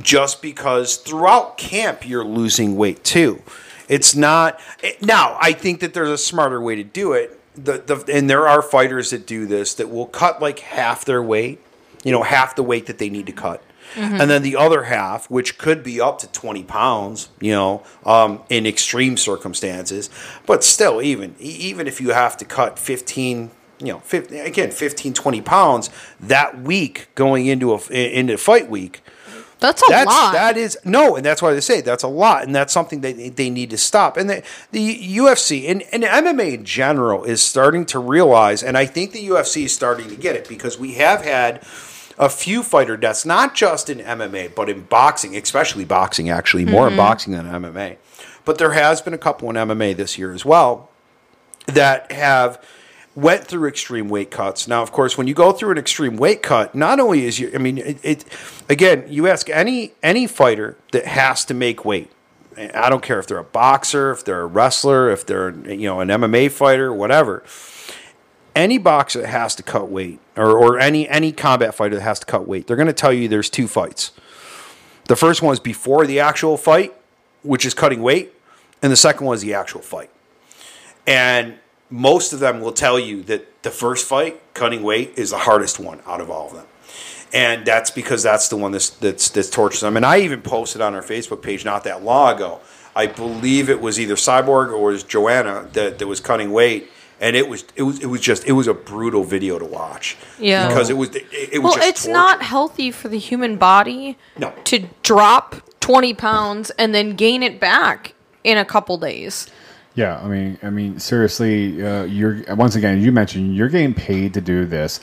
just 0.00 0.40
because 0.40 0.96
throughout 0.96 1.58
camp 1.58 2.08
you're 2.08 2.24
losing 2.24 2.76
weight 2.76 3.02
too. 3.02 3.42
It's 3.88 4.14
not 4.14 4.60
now. 5.02 5.36
I 5.40 5.52
think 5.52 5.80
that 5.80 5.92
there's 5.94 6.08
a 6.08 6.16
smarter 6.16 6.60
way 6.60 6.76
to 6.76 6.84
do 6.84 7.12
it. 7.12 7.38
The, 7.56 7.78
the 7.78 8.04
and 8.16 8.30
there 8.30 8.48
are 8.48 8.62
fighters 8.62 9.10
that 9.10 9.26
do 9.26 9.46
this 9.46 9.74
that 9.74 9.90
will 9.90 10.06
cut 10.06 10.40
like 10.40 10.60
half 10.60 11.04
their 11.04 11.22
weight, 11.22 11.58
you 12.04 12.12
know, 12.12 12.22
half 12.22 12.54
the 12.56 12.62
weight 12.62 12.86
that 12.86 12.98
they 12.98 13.10
need 13.10 13.26
to 13.26 13.32
cut, 13.32 13.62
and 13.96 14.30
then 14.30 14.42
the 14.42 14.56
other 14.56 14.84
half, 14.84 15.28
which 15.28 15.58
could 15.58 15.82
be 15.82 16.00
up 16.00 16.18
to 16.20 16.26
twenty 16.28 16.62
pounds, 16.62 17.28
you 17.40 17.52
know, 17.52 17.82
um, 18.06 18.40
in 18.48 18.64
extreme 18.64 19.18
circumstances, 19.18 20.08
but 20.46 20.64
still, 20.64 21.02
even 21.02 21.34
even 21.38 21.86
if 21.86 22.00
you 22.00 22.12
have 22.12 22.36
to 22.38 22.44
cut 22.46 22.78
fifteen. 22.78 23.50
You 23.82 23.94
know, 23.94 23.98
15, 24.00 24.40
again, 24.40 24.70
15, 24.70 25.12
20 25.12 25.40
pounds 25.42 25.90
that 26.20 26.60
week 26.62 27.08
going 27.14 27.46
into 27.46 27.74
a 27.74 27.78
into 27.90 28.38
fight 28.38 28.70
week 28.70 29.02
That's 29.58 29.80
a 29.82 29.86
that's 29.88 30.06
lot. 30.06 30.32
that 30.32 30.56
is 30.56 30.76
no, 30.84 31.14
and 31.14 31.24
that's 31.24 31.40
why 31.40 31.52
they 31.52 31.60
say 31.60 31.80
that's 31.82 32.02
a 32.02 32.08
lot, 32.08 32.42
and 32.42 32.54
that's 32.54 32.72
something 32.72 33.00
that 33.02 33.16
they, 33.16 33.28
they 33.28 33.48
need 33.50 33.70
to 33.70 33.78
stop. 33.78 34.16
And 34.16 34.28
the, 34.28 34.42
the 34.72 35.16
UFC 35.16 35.70
and, 35.70 35.82
and 35.92 36.02
MMA 36.02 36.54
in 36.54 36.64
general 36.64 37.22
is 37.22 37.42
starting 37.42 37.86
to 37.86 38.00
realize, 38.00 38.64
and 38.64 38.76
I 38.76 38.86
think 38.86 39.12
the 39.12 39.28
UFC 39.28 39.64
is 39.64 39.72
starting 39.72 40.08
to 40.08 40.16
get 40.16 40.34
it 40.34 40.48
because 40.48 40.78
we 40.78 40.94
have 40.94 41.22
had 41.22 41.62
a 42.18 42.28
few 42.28 42.62
fighter 42.64 42.96
deaths, 42.96 43.24
not 43.24 43.54
just 43.54 43.88
in 43.88 43.98
MMA, 43.98 44.54
but 44.54 44.68
in 44.68 44.82
boxing, 44.82 45.36
especially 45.36 45.84
boxing, 45.84 46.28
actually 46.28 46.64
more 46.64 46.88
in 46.88 46.96
boxing 46.96 47.32
than 47.32 47.46
MMA. 47.46 47.98
But 48.44 48.58
there 48.58 48.72
has 48.72 49.00
been 49.00 49.14
a 49.14 49.18
couple 49.18 49.48
in 49.48 49.56
MMA 49.56 49.96
this 49.96 50.18
year 50.18 50.32
as 50.32 50.44
well 50.44 50.90
that 51.66 52.10
have 52.10 52.62
went 53.14 53.44
through 53.44 53.68
extreme 53.68 54.08
weight 54.08 54.30
cuts. 54.30 54.66
Now, 54.66 54.82
of 54.82 54.92
course, 54.92 55.18
when 55.18 55.26
you 55.26 55.34
go 55.34 55.52
through 55.52 55.72
an 55.72 55.78
extreme 55.78 56.16
weight 56.16 56.42
cut, 56.42 56.74
not 56.74 56.98
only 56.98 57.24
is 57.24 57.38
you, 57.38 57.50
I 57.54 57.58
mean, 57.58 57.78
it, 57.78 57.98
it 58.02 58.24
again, 58.68 59.04
you 59.08 59.26
ask 59.26 59.48
any 59.50 59.92
any 60.02 60.26
fighter 60.26 60.76
that 60.92 61.06
has 61.06 61.44
to 61.46 61.54
make 61.54 61.84
weight. 61.84 62.10
I 62.56 62.90
don't 62.90 63.02
care 63.02 63.18
if 63.18 63.26
they're 63.26 63.38
a 63.38 63.44
boxer, 63.44 64.12
if 64.12 64.24
they're 64.24 64.42
a 64.42 64.46
wrestler, 64.46 65.10
if 65.10 65.26
they're 65.26 65.50
you 65.50 65.86
know 65.86 66.00
an 66.00 66.08
MMA 66.08 66.50
fighter, 66.50 66.92
whatever. 66.92 67.44
Any 68.54 68.76
boxer 68.76 69.22
that 69.22 69.28
has 69.28 69.54
to 69.54 69.62
cut 69.62 69.88
weight, 69.88 70.20
or, 70.36 70.58
or 70.58 70.78
any 70.78 71.08
any 71.08 71.32
combat 71.32 71.74
fighter 71.74 71.96
that 71.96 72.02
has 72.02 72.20
to 72.20 72.26
cut 72.26 72.46
weight, 72.46 72.66
they're 72.66 72.76
going 72.76 72.86
to 72.86 72.92
tell 72.92 73.12
you 73.12 73.28
there's 73.28 73.50
two 73.50 73.68
fights. 73.68 74.12
The 75.08 75.16
first 75.16 75.42
one 75.42 75.52
is 75.52 75.60
before 75.60 76.06
the 76.06 76.20
actual 76.20 76.56
fight, 76.56 76.94
which 77.42 77.66
is 77.66 77.74
cutting 77.74 78.02
weight, 78.02 78.34
and 78.82 78.92
the 78.92 78.96
second 78.96 79.26
one 79.26 79.34
is 79.34 79.42
the 79.42 79.54
actual 79.54 79.80
fight. 79.80 80.10
And 81.06 81.58
most 81.92 82.32
of 82.32 82.40
them 82.40 82.60
will 82.60 82.72
tell 82.72 82.98
you 82.98 83.22
that 83.24 83.62
the 83.62 83.70
first 83.70 84.08
fight, 84.08 84.40
cutting 84.54 84.82
weight, 84.82 85.12
is 85.16 85.30
the 85.30 85.38
hardest 85.38 85.78
one 85.78 86.00
out 86.06 86.20
of 86.20 86.30
all 86.30 86.46
of 86.48 86.54
them. 86.54 86.66
And 87.34 87.64
that's 87.64 87.90
because 87.90 88.22
that's 88.22 88.48
the 88.48 88.56
one 88.56 88.72
that's, 88.72 88.90
that's, 88.90 89.28
that's 89.30 89.48
tortures 89.50 89.80
them. 89.80 89.96
And 89.96 90.04
I 90.04 90.20
even 90.20 90.42
posted 90.42 90.80
on 90.80 90.94
our 90.94 91.02
Facebook 91.02 91.42
page 91.42 91.64
not 91.64 91.84
that 91.84 92.02
long 92.02 92.36
ago. 92.36 92.60
I 92.94 93.06
believe 93.06 93.70
it 93.70 93.80
was 93.80 93.98
either 94.00 94.16
Cyborg 94.16 94.70
or 94.72 94.82
was 94.82 95.02
Joanna 95.02 95.68
that, 95.72 95.98
that 95.98 96.06
was 96.06 96.20
cutting 96.20 96.50
weight. 96.52 96.90
And 97.20 97.36
it 97.36 97.48
was 97.48 97.64
it 97.76 97.82
was 97.84 98.00
it 98.00 98.06
was 98.06 98.20
just 98.20 98.44
it 98.48 98.52
was 98.52 98.66
a 98.66 98.74
brutal 98.74 99.22
video 99.22 99.56
to 99.58 99.64
watch. 99.64 100.16
Yeah. 100.40 100.66
Because 100.66 100.90
it 100.90 100.96
was 100.96 101.14
it, 101.14 101.24
it 101.32 101.62
was 101.62 101.62
well, 101.62 101.74
just 101.76 101.88
it's 101.88 102.02
torture. 102.02 102.12
not 102.12 102.42
healthy 102.42 102.90
for 102.90 103.08
the 103.08 103.18
human 103.18 103.56
body 103.56 104.18
No. 104.36 104.52
to 104.64 104.88
drop 105.04 105.54
20 105.80 106.14
pounds 106.14 106.70
and 106.70 106.92
then 106.92 107.14
gain 107.14 107.42
it 107.44 107.60
back 107.60 108.14
in 108.42 108.58
a 108.58 108.64
couple 108.64 108.98
days. 108.98 109.46
Yeah, 109.94 110.18
I 110.22 110.26
mean, 110.28 110.58
I 110.62 110.70
mean, 110.70 110.98
seriously, 110.98 111.84
uh, 111.84 112.04
you're 112.04 112.42
once 112.54 112.76
again. 112.76 113.00
You 113.02 113.12
mentioned 113.12 113.54
you're 113.54 113.68
getting 113.68 113.92
paid 113.94 114.32
to 114.34 114.40
do 114.40 114.64
this. 114.64 115.00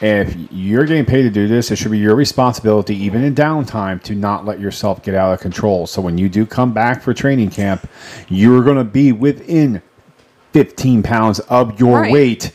If 0.00 0.34
you're 0.50 0.84
getting 0.84 1.04
paid 1.04 1.22
to 1.22 1.30
do 1.30 1.46
this, 1.46 1.70
it 1.70 1.76
should 1.76 1.92
be 1.92 1.98
your 1.98 2.16
responsibility, 2.16 2.96
even 2.96 3.22
in 3.22 3.36
downtime, 3.36 4.02
to 4.02 4.16
not 4.16 4.44
let 4.44 4.58
yourself 4.58 5.00
get 5.04 5.14
out 5.14 5.32
of 5.32 5.40
control. 5.40 5.86
So 5.86 6.02
when 6.02 6.18
you 6.18 6.28
do 6.28 6.44
come 6.44 6.72
back 6.72 7.02
for 7.02 7.14
training 7.14 7.50
camp, 7.50 7.88
you're 8.28 8.64
going 8.64 8.78
to 8.78 8.84
be 8.84 9.12
within 9.12 9.80
15 10.52 11.04
pounds 11.04 11.38
of 11.40 11.78
your 11.78 12.00
Right. 12.00 12.12
weight. 12.12 12.52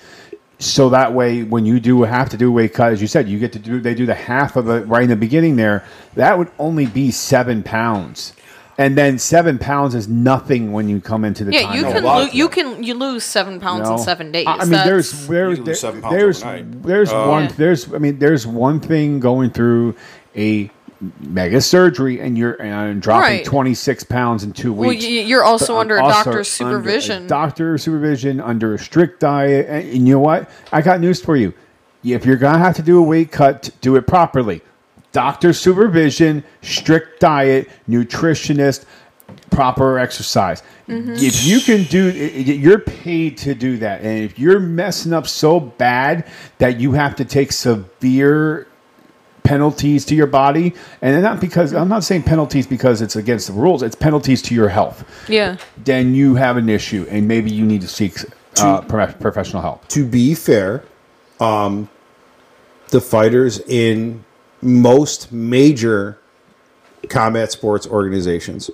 So 0.60 0.90
that 0.90 1.14
way, 1.14 1.44
when 1.44 1.66
you 1.66 1.80
do 1.80 2.02
have 2.04 2.28
to 2.30 2.38
do 2.38 2.50
a 2.50 2.52
weight 2.52 2.74
cut, 2.74 2.92
as 2.92 3.00
you 3.02 3.08
said, 3.08 3.30
you 3.30 3.40
get 3.40 3.54
to 3.54 3.60
do. 3.60 3.80
They 3.80 3.94
do 3.94 4.06
the 4.06 4.16
half 4.16 4.58
of 4.58 4.68
it 4.70 4.86
right 4.88 5.04
in 5.04 5.10
the 5.10 5.16
beginning. 5.16 5.56
There, 5.56 5.86
that 6.16 6.38
would 6.38 6.50
only 6.60 6.88
be 6.88 7.12
seven 7.12 7.64
pounds. 7.64 8.34
And 8.80 8.96
then 8.96 9.18
seven 9.18 9.58
pounds 9.58 9.96
is 9.96 10.08
nothing 10.08 10.72
when 10.72 10.88
you 10.88 11.02
come 11.02 11.26
into 11.26 11.44
the 11.44 11.52
Yeah, 11.52 11.64
time. 11.64 11.76
you 11.78 11.84
can 11.84 12.04
lo- 12.04 12.28
you 12.32 12.48
can 12.48 12.84
you 12.84 12.94
lose 12.94 13.24
seven 13.24 13.60
pounds 13.60 13.90
in 13.90 13.96
know? 13.96 14.02
seven 14.02 14.32
days. 14.32 14.46
I 14.46 14.52
I 14.52 14.58
mean, 14.60 14.70
That's- 14.72 14.86
there's 14.88 15.28
there's 15.28 15.58
You 15.58 15.64
lose 15.64 15.66
there- 15.66 15.76
seven 15.76 16.02
pounds 16.02 16.16
there's 16.16 16.44
overnight. 16.44 16.84
there's 16.84 17.12
one 17.12 17.44
Yeah. 17.46 17.52
there's 17.58 17.94
I 17.94 17.98
mean 17.98 18.20
there's 18.20 18.46
one 18.46 18.80
thing 18.80 19.20
going 19.20 19.50
through 19.50 19.96
a 20.36 20.70
mega 21.22 21.60
surgery 21.62 22.20
and 22.20 22.38
you're 22.38 22.54
and 22.62 23.02
dropping 23.02 23.38
Right. 23.38 23.46
26 23.46 24.04
pounds 24.04 24.44
in 24.44 24.52
two 24.52 24.74
well, 24.74 24.90
weeks. 24.90 25.04
y- 25.06 25.10
you're 25.12 25.44
also 25.44 25.74
But 25.74 25.78
uh, 25.78 25.82
under 25.82 25.98
a 25.98 26.04
also 26.04 26.16
doctor's 26.16 26.62
under 26.62 26.76
a 26.78 26.80
supervision. 26.80 27.28
doctor 27.28 27.78
supervision 27.80 28.40
under 28.42 28.74
a 28.76 28.80
strict 28.80 29.20
diet. 29.20 29.66
And, 29.70 29.90
and 29.90 30.08
you 30.08 30.14
know 30.16 30.20
what? 30.20 30.50
I 30.72 30.82
got 30.82 31.00
news 31.02 31.20
for 31.22 31.36
you. 31.36 31.54
If 32.04 32.26
you're 32.28 32.36
gonna 32.38 32.60
have 32.60 32.76
to 32.76 32.82
do 32.84 33.00
a 33.00 33.02
weight 33.02 33.32
cut, 33.32 33.72
do 33.82 33.96
it 33.96 34.06
properly. 34.06 34.62
Doctor 35.18 35.52
supervision, 35.52 36.44
strict 36.62 37.20
diet, 37.20 37.68
nutritionist, 37.90 38.86
proper 39.50 39.98
exercise. 39.98 40.62
Mm-hmm. 40.88 41.14
If 41.16 41.44
you 41.44 41.60
can 41.60 41.86
do, 41.86 42.10
i- 42.10 42.12
i- 42.38 42.54
you're 42.66 42.78
paid 42.78 43.36
to 43.40 43.56
do 43.56 43.78
that. 43.78 44.02
And 44.02 44.24
if 44.24 44.38
you're 44.38 44.60
messing 44.60 45.14
up 45.14 45.26
so 45.28 45.60
bad 45.60 46.24
that 46.60 46.80
you 46.80 46.92
have 46.92 47.16
to 47.16 47.26
take 47.26 47.52
severe 47.52 48.68
penalties 49.42 50.06
to 50.06 50.14
your 50.14 50.28
body, 50.28 50.76
and 51.02 51.20
not 51.24 51.42
because 51.42 51.74
I'm 51.74 51.90
not 51.90 52.04
saying 52.04 52.22
penalties 52.24 52.68
because 52.68 53.02
it's 53.02 53.16
against 53.16 53.48
the 53.48 53.54
rules, 53.54 53.82
it's 53.82 53.96
penalties 53.96 54.44
to 54.44 54.54
your 54.54 54.70
health. 54.70 55.04
yeah. 55.28 55.58
Then 55.84 56.14
you 56.14 56.36
have 56.36 56.58
an 56.58 56.70
issue, 56.70 57.08
and 57.10 57.28
maybe 57.28 57.50
you 57.52 57.66
need 57.66 57.82
to 57.82 57.88
seek 57.88 58.14
uh, 58.60 58.82
pro- 58.82 59.08
professional 59.14 59.64
help. 59.64 59.88
to 59.88 60.06
be 60.06 60.36
fair, 60.36 60.84
um, 61.40 61.90
the 62.90 63.02
fighters 63.02 63.60
in 63.68 64.24
most 64.62 65.32
major 65.32 66.20
combat 67.10 67.52
sports 67.52 67.88
organizations 67.88 68.70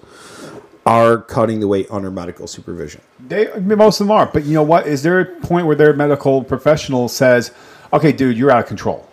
are 0.85 1.17
cutting 1.17 1.59
the 1.59 1.67
weight 1.67 1.87
under 1.89 2.11
medical 2.11 2.47
supervision. 2.47 3.01
They 3.27 3.47
most 3.59 4.01
of 4.01 4.07
them 4.07 4.11
are, 4.11 4.25
but 4.25 4.43
you 4.43 4.53
know 4.53 4.63
what? 4.63 4.85
Is 4.87 5.03
there 5.03 5.19
a 5.19 5.25
point 5.25 5.65
where 5.65 5.75
their 5.75 5.93
medical 5.93 6.43
professional 6.43 7.07
says, 7.07 7.51
"Okay, 7.93 8.11
dude, 8.11 8.37
you're 8.37 8.51
out 8.51 8.59
of 8.59 8.67
control. 8.67 9.07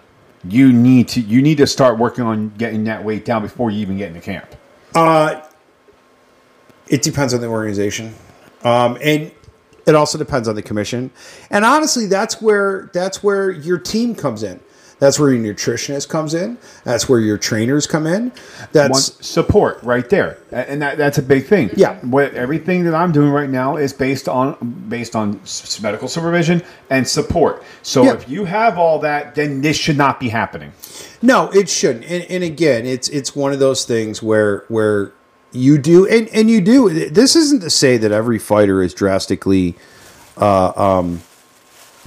You 0.44 0.72
need 0.72 1.08
to 1.08 1.20
you 1.20 1.42
need 1.42 1.58
to 1.58 1.66
start 1.66 1.98
working 1.98 2.24
on 2.24 2.52
getting 2.58 2.84
that 2.84 3.04
weight 3.04 3.24
down 3.24 3.42
before 3.42 3.70
you 3.70 3.80
even 3.80 3.98
get 3.98 4.08
into 4.08 4.20
camp." 4.20 4.46
It 6.88 7.02
depends 7.02 7.32
on 7.34 7.40
the 7.40 7.46
organization, 7.46 8.14
um, 8.64 8.98
and 9.00 9.30
it 9.86 9.94
also 9.94 10.18
depends 10.18 10.48
on 10.48 10.56
the 10.56 10.62
commission. 10.62 11.12
And 11.50 11.64
honestly, 11.64 12.06
that's 12.06 12.42
where 12.42 12.90
that's 12.92 13.22
where 13.22 13.50
your 13.50 13.78
team 13.78 14.16
comes 14.16 14.42
in. 14.42 14.60
That's 15.00 15.18
where 15.18 15.32
your 15.32 15.54
nutritionist 15.54 16.08
comes 16.08 16.34
in. 16.34 16.58
That's 16.84 17.08
where 17.08 17.18
your 17.18 17.38
trainers 17.38 17.86
come 17.86 18.06
in. 18.06 18.32
That's 18.72 18.90
One, 18.90 19.22
support 19.22 19.82
right 19.82 20.08
there, 20.08 20.38
and 20.52 20.80
that, 20.82 20.98
that's 20.98 21.16
a 21.18 21.22
big 21.22 21.46
thing. 21.46 21.70
Yeah. 21.74 21.98
what 22.00 22.34
everything 22.34 22.84
that 22.84 22.94
I'm 22.94 23.10
doing 23.10 23.30
right 23.30 23.48
now 23.50 23.76
is 23.76 23.92
based 23.92 24.28
on 24.28 24.56
based 24.88 25.16
on 25.16 25.40
medical 25.82 26.06
supervision 26.06 26.62
and 26.90 27.08
support. 27.08 27.64
So 27.82 28.04
Yeah. 28.04 28.12
if 28.14 28.28
you 28.28 28.44
have 28.44 28.78
all 28.78 28.98
that, 29.00 29.34
then 29.34 29.62
this 29.62 29.76
should 29.76 29.96
not 29.96 30.20
be 30.20 30.28
happening. 30.28 30.72
No, 31.22 31.50
it 31.50 31.68
shouldn't. 31.68 32.04
And, 32.04 32.24
and 32.24 32.44
again, 32.44 32.84
it's 32.86 33.08
it's 33.08 33.34
one 33.34 33.52
of 33.52 33.58
those 33.58 33.84
things 33.86 34.22
where 34.22 34.64
where 34.68 35.12
you 35.52 35.78
do 35.78 36.06
and, 36.06 36.28
and 36.28 36.50
you 36.50 36.60
do. 36.60 37.08
This 37.10 37.34
isn't 37.36 37.60
to 37.62 37.70
say 37.70 37.96
that 37.96 38.12
every 38.12 38.38
fighter 38.38 38.82
is 38.82 38.92
drastically 38.92 39.76
uh, 40.36 40.72
um, 40.76 41.22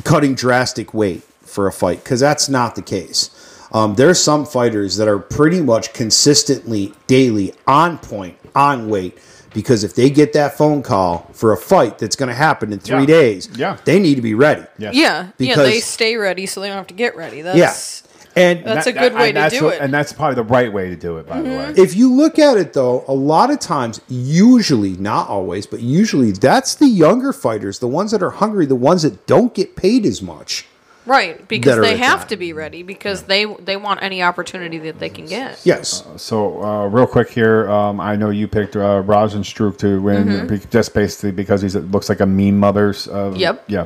cutting 0.04 0.36
drastic 0.36 0.94
weight 0.94 1.24
for 1.54 1.68
a 1.68 1.72
fight 1.72 2.04
because 2.04 2.20
that's 2.20 2.50
not 2.50 2.76
the 2.76 2.82
case. 2.82 3.30
Um, 3.72 3.96
there's 3.96 4.20
some 4.22 4.46
fighters 4.46 4.98
that 4.98 5.08
are 5.08 5.18
pretty 5.20 5.62
much 5.62 5.94
consistently 5.94 6.94
daily 7.08 7.54
on 7.68 7.98
point 7.98 8.38
on 8.56 8.88
weight 8.90 9.18
because 9.54 9.84
if 9.84 9.96
they 9.96 10.10
get 10.10 10.34
that 10.34 10.58
phone 10.58 10.82
call 10.84 11.30
for 11.34 11.52
a 11.54 11.58
fight 11.58 11.98
that's 12.00 12.16
going 12.16 12.30
to 12.30 12.36
happen 12.36 12.74
in 12.74 12.80
three 12.80 13.00
Yeah. 13.02 13.06
days, 13.06 13.50
Yeah. 13.56 13.78
they 13.86 14.00
need 14.00 14.16
to 14.16 14.22
be 14.22 14.34
ready. 14.34 14.64
Yes. 14.78 14.94
Yeah. 14.96 15.02
yeah. 15.04 15.28
Because- 15.38 15.70
They 15.70 15.80
stay 15.80 16.18
ready 16.18 16.46
so 16.46 16.60
they 16.62 16.68
don't 16.68 16.78
have 16.78 16.88
to 16.88 16.94
get 16.94 17.16
ready. 17.16 17.42
That's 17.42 17.58
Yeah. 17.58 18.10
And 18.36 18.66
That's 18.66 18.86
That- 18.86 18.96
a 18.96 19.00
good 19.00 19.14
that- 19.14 19.20
way 19.20 19.32
to 19.32 19.50
do 19.52 19.66
what- 19.66 19.74
it. 19.74 19.76
Mm-hmm. 19.76 19.84
and 19.86 19.94
that's 19.94 20.12
probably 20.14 20.36
the 20.36 20.44
right 20.44 20.74
way 20.74 20.90
to 20.90 20.96
do 20.96 21.18
it. 21.18 21.28
By 21.30 21.42
the 21.44 21.50
way, 21.50 21.74
If 21.78 21.96
you 21.96 22.12
look 22.12 22.40
at 22.40 22.58
it 22.58 22.74
though, 22.74 23.04
a 23.08 23.14
lot 23.14 23.52
of 23.52 23.60
times, 23.60 24.02
usually, 24.08 24.96
not 25.00 25.30
always, 25.30 25.68
but 25.68 25.82
usually, 25.82 26.32
that's 26.32 26.74
the 26.74 26.88
younger 26.88 27.32
fighters, 27.32 27.78
the 27.78 27.88
ones 27.88 28.10
that 28.10 28.24
are 28.24 28.32
hungry, 28.32 28.66
the 28.66 28.76
ones 28.76 29.04
that 29.04 29.28
don't 29.28 29.54
get 29.54 29.76
paid 29.76 30.04
as 30.06 30.22
much. 30.24 30.66
Right 31.06 31.46
because 31.50 31.80
they 31.82 31.98
have 31.98 32.22
that. 32.22 32.30
to 32.30 32.38
be 32.38 32.54
ready 32.54 32.82
because 32.82 33.24
they 33.24 33.44
they 33.46 33.76
want 33.76 34.02
any 34.02 34.24
opportunity 34.24 34.78
that 34.80 35.00
they 35.00 35.10
can 35.10 35.26
get. 35.26 35.60
Yes. 35.66 36.04
So, 36.16 36.64
uh, 36.64 36.86
real 36.88 37.08
quick 37.08 37.30
here, 37.30 37.70
um, 37.70 38.00
I 38.00 38.16
know 38.16 38.30
you 38.30 38.48
picked 38.48 38.76
uh, 38.78 39.04
Rozenstruik 39.04 39.78
to 39.80 40.02
win, 40.02 40.48
be- 40.48 40.60
just 40.72 40.94
basically 40.94 41.32
because 41.32 41.62
he's 41.62 41.76
it 41.76 41.92
looks 41.92 42.08
like 42.08 42.22
a 42.22 42.26
mean 42.26 42.58
mother's. 42.58 43.08
Uh, 43.10 43.32
Mm-hmm. 43.32 43.36
Yep. 43.38 43.64
Yeah. 43.68 43.86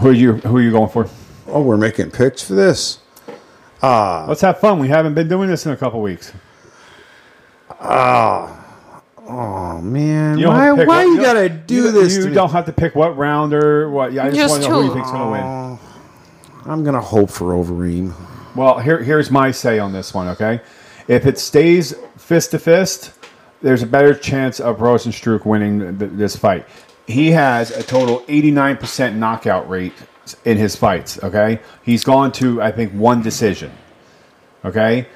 Who 0.00 0.08
are 0.08 0.12
you? 0.12 0.32
Who 0.34 0.56
are 0.56 0.60
you 0.62 0.70
going 0.72 0.88
for? 0.90 1.08
Oh, 1.46 1.62
we're 1.62 1.76
making 1.76 2.10
picks 2.10 2.42
for 2.42 2.54
this. 2.54 2.98
Let's 3.82 4.40
have 4.40 4.58
fun. 4.58 4.78
We 4.80 4.88
haven't 4.88 5.14
been 5.14 5.28
doing 5.28 5.48
this 5.48 5.66
in 5.66 5.72
a 5.72 5.76
couple 5.76 6.00
weeks. 6.02 6.32
Ah. 7.80 8.60
Oh 9.26 9.80
man, 9.80 10.36
You 10.38 10.48
why, 10.48 10.64
have 10.64 10.76
why 10.78 10.84
what- 10.84 11.02
you 11.06 11.16
gotta 11.16 11.48
do 11.48 11.74
you, 11.74 11.90
this? 11.92 12.16
You 12.16 12.24
to 12.28 12.34
don't 12.34 12.50
have 12.50 12.66
to 12.66 12.72
pick 12.72 12.94
what 12.94 13.16
round 13.16 13.54
or 13.54 13.88
what. 13.90 14.12
Yeah, 14.12 14.24
I 14.24 14.30
just, 14.30 14.36
Just 14.38 14.50
want 14.52 14.62
to 14.64 14.68
know 14.68 14.74
who 14.76 14.82
you 14.82 14.88
two. 14.88 14.94
think's 14.96 15.10
going 15.10 15.22
to 15.24 15.30
win. 15.30 15.78
I'm 16.66 16.82
gonna 16.82 17.00
hope 17.00 17.30
for 17.30 17.52
Overeem. 17.52 18.14
Well, 18.56 18.78
here, 18.78 19.02
here's 19.02 19.30
my 19.30 19.50
say 19.50 19.78
on 19.78 19.92
this 19.92 20.14
one. 20.14 20.28
Okay, 20.28 20.60
if 21.08 21.26
it 21.26 21.38
stays 21.38 21.94
fist 22.16 22.52
to 22.52 22.58
fist, 22.58 23.12
there's 23.60 23.82
a 23.82 23.86
better 23.86 24.14
chance 24.14 24.60
of 24.60 24.78
Rozenstruik 24.78 25.44
winning 25.44 25.98
th- 25.98 26.12
this 26.14 26.36
fight. 26.36 26.66
He 27.06 27.30
has 27.32 27.70
a 27.70 27.82
total 27.82 28.20
89% 28.20 29.16
knockout 29.16 29.68
rate 29.68 29.92
in 30.46 30.56
his 30.56 30.74
fights. 30.74 31.22
Okay, 31.22 31.60
he's 31.82 32.02
gone 32.04 32.32
to 32.32 32.62
I 32.62 32.72
think 32.72 32.92
one 32.92 33.22
decision. 33.22 33.70
Okay, 34.64 35.06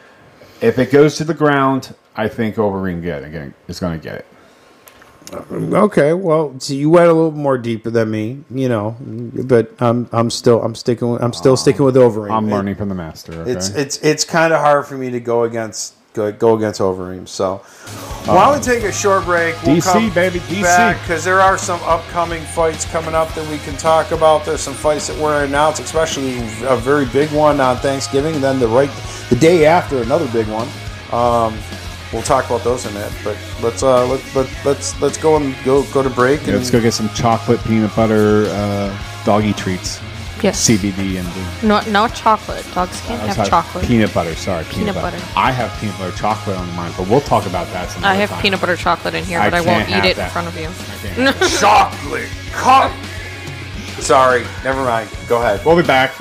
if 0.60 0.78
it 0.78 0.90
goes 0.90 1.16
to 1.16 1.24
the 1.24 1.34
ground, 1.34 1.94
I 2.14 2.28
think 2.28 2.56
Overeem 2.56 3.00
get 3.00 3.24
again 3.24 3.54
is 3.68 3.80
going 3.80 3.98
to 3.98 4.02
get 4.02 4.16
it. 4.16 4.26
Okay, 5.32 6.14
well, 6.14 6.54
so 6.58 6.72
you 6.72 6.88
went 6.88 7.08
a 7.08 7.12
little 7.12 7.32
more 7.32 7.58
deeper 7.58 7.90
than 7.90 8.10
me, 8.10 8.42
you 8.50 8.68
know, 8.68 8.96
but 9.00 9.72
I'm 9.80 10.08
I'm 10.12 10.30
still 10.30 10.62
I'm 10.62 10.74
sticking 10.74 11.10
with, 11.10 11.22
I'm 11.22 11.32
still 11.32 11.56
sticking 11.56 11.84
with 11.84 11.96
Overeem. 11.96 12.30
I'm 12.30 12.48
It- 12.48 12.52
learning 12.52 12.76
from 12.76 12.88
the 12.88 12.94
master. 12.94 13.32
Okay? 13.32 13.52
It's 13.52 13.68
it's 13.70 13.98
it's 13.98 14.24
kind 14.24 14.52
of 14.52 14.60
hard 14.60 14.86
for 14.86 14.96
me 14.96 15.10
to 15.10 15.20
go 15.20 15.42
against 15.44 15.94
go, 16.14 16.32
go 16.32 16.56
against 16.56 16.80
Overeem. 16.80 17.28
So 17.28 17.56
why 18.24 18.46
don't 18.46 18.58
we 18.58 18.64
take 18.64 18.84
a 18.84 18.92
short 18.92 19.24
break? 19.24 19.54
DC, 19.56 20.14
baby, 20.14 20.38
DC. 20.40 21.00
because 21.00 21.24
there 21.24 21.40
are 21.40 21.58
some 21.58 21.80
upcoming 21.82 22.42
fights 22.44 22.84
coming 22.86 23.14
up 23.14 23.32
that 23.34 23.48
we 23.50 23.58
can 23.58 23.76
talk 23.76 24.12
about. 24.12 24.46
There's 24.46 24.62
some 24.62 24.74
fights 24.74 25.08
that 25.08 25.18
were 25.22 25.44
announced, 25.44 25.80
especially 25.80 26.38
a 26.66 26.76
very 26.76 27.04
big 27.06 27.30
one 27.32 27.60
on 27.60 27.76
Thanksgiving. 27.76 28.40
Then 28.40 28.58
the 28.58 28.68
right 28.68 28.90
the 29.28 29.36
day 29.36 29.66
after 29.66 30.00
another 30.02 30.28
big 30.28 30.46
one. 30.48 30.68
Um, 31.12 31.58
we'll 32.12 32.22
talk 32.22 32.46
about 32.46 32.64
those 32.64 32.84
in 32.86 32.92
a 32.92 32.94
minute. 32.94 33.12
But 33.24 33.36
let's 33.62 33.82
uh 33.82 34.06
let, 34.06 34.34
let, 34.34 34.64
let's 34.64 35.00
let's 35.00 35.16
go 35.18 35.36
and 35.36 35.54
go 35.64 35.82
go 35.92 36.02
to 36.02 36.10
break. 36.10 36.40
Yeah, 36.42 36.48
and 36.48 36.56
let's 36.56 36.70
go 36.70 36.80
get 36.80 36.92
some 36.94 37.08
chocolate 37.10 37.62
peanut 37.64 37.94
butter 37.94 38.46
uh, 38.48 38.96
doggy 39.24 39.52
treats. 39.52 40.00
Yes. 40.40 40.68
CBD 40.70 41.18
and 41.18 41.26
the, 41.26 41.66
No, 41.66 41.80
no 41.90 42.06
chocolate. 42.06 42.64
Dogs 42.72 43.00
can't 43.00 43.20
I'm 43.22 43.26
have 43.26 43.34
sorry, 43.36 43.48
chocolate. 43.48 43.84
Peanut 43.86 44.14
butter, 44.14 44.36
sorry. 44.36 44.64
Peanut 44.66 44.94
butter. 44.94 45.18
I 45.34 45.50
have 45.50 45.76
peanut 45.80 45.98
butter 45.98 46.16
chocolate 46.16 46.56
on 46.56 46.72
mine, 46.76 46.92
but 46.96 47.08
we'll 47.08 47.20
talk 47.22 47.44
about 47.46 47.66
that 47.72 47.90
some 47.90 48.04
I 48.04 48.14
have 48.14 48.30
time. 48.30 48.42
peanut 48.42 48.60
butter 48.60 48.76
chocolate 48.76 49.14
in 49.14 49.24
here, 49.24 49.40
I 49.40 49.50
but 49.50 49.54
I 49.54 49.60
won't 49.62 49.88
eat 49.88 50.08
it 50.08 50.16
that. 50.16 50.26
in 50.26 50.30
front 50.30 50.46
of 50.46 50.56
you. 50.56 51.48
Chocolate 51.58 52.28
cup. 52.52 52.92
Sorry, 53.98 54.44
never 54.62 54.84
mind. 54.84 55.10
Go 55.28 55.38
ahead. 55.42 55.64
we'll 55.66 55.74
be 55.76 55.82
back. 55.82 56.12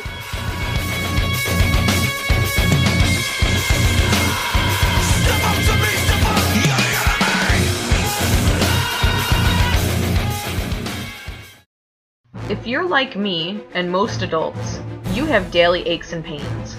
If 12.49 12.65
you're 12.65 12.87
like 12.87 13.17
me, 13.17 13.59
and 13.73 13.91
most 13.91 14.21
adults, 14.21 14.79
you 15.11 15.25
have 15.25 15.51
daily 15.51 15.85
aches 15.85 16.13
and 16.13 16.23
pains. 16.23 16.75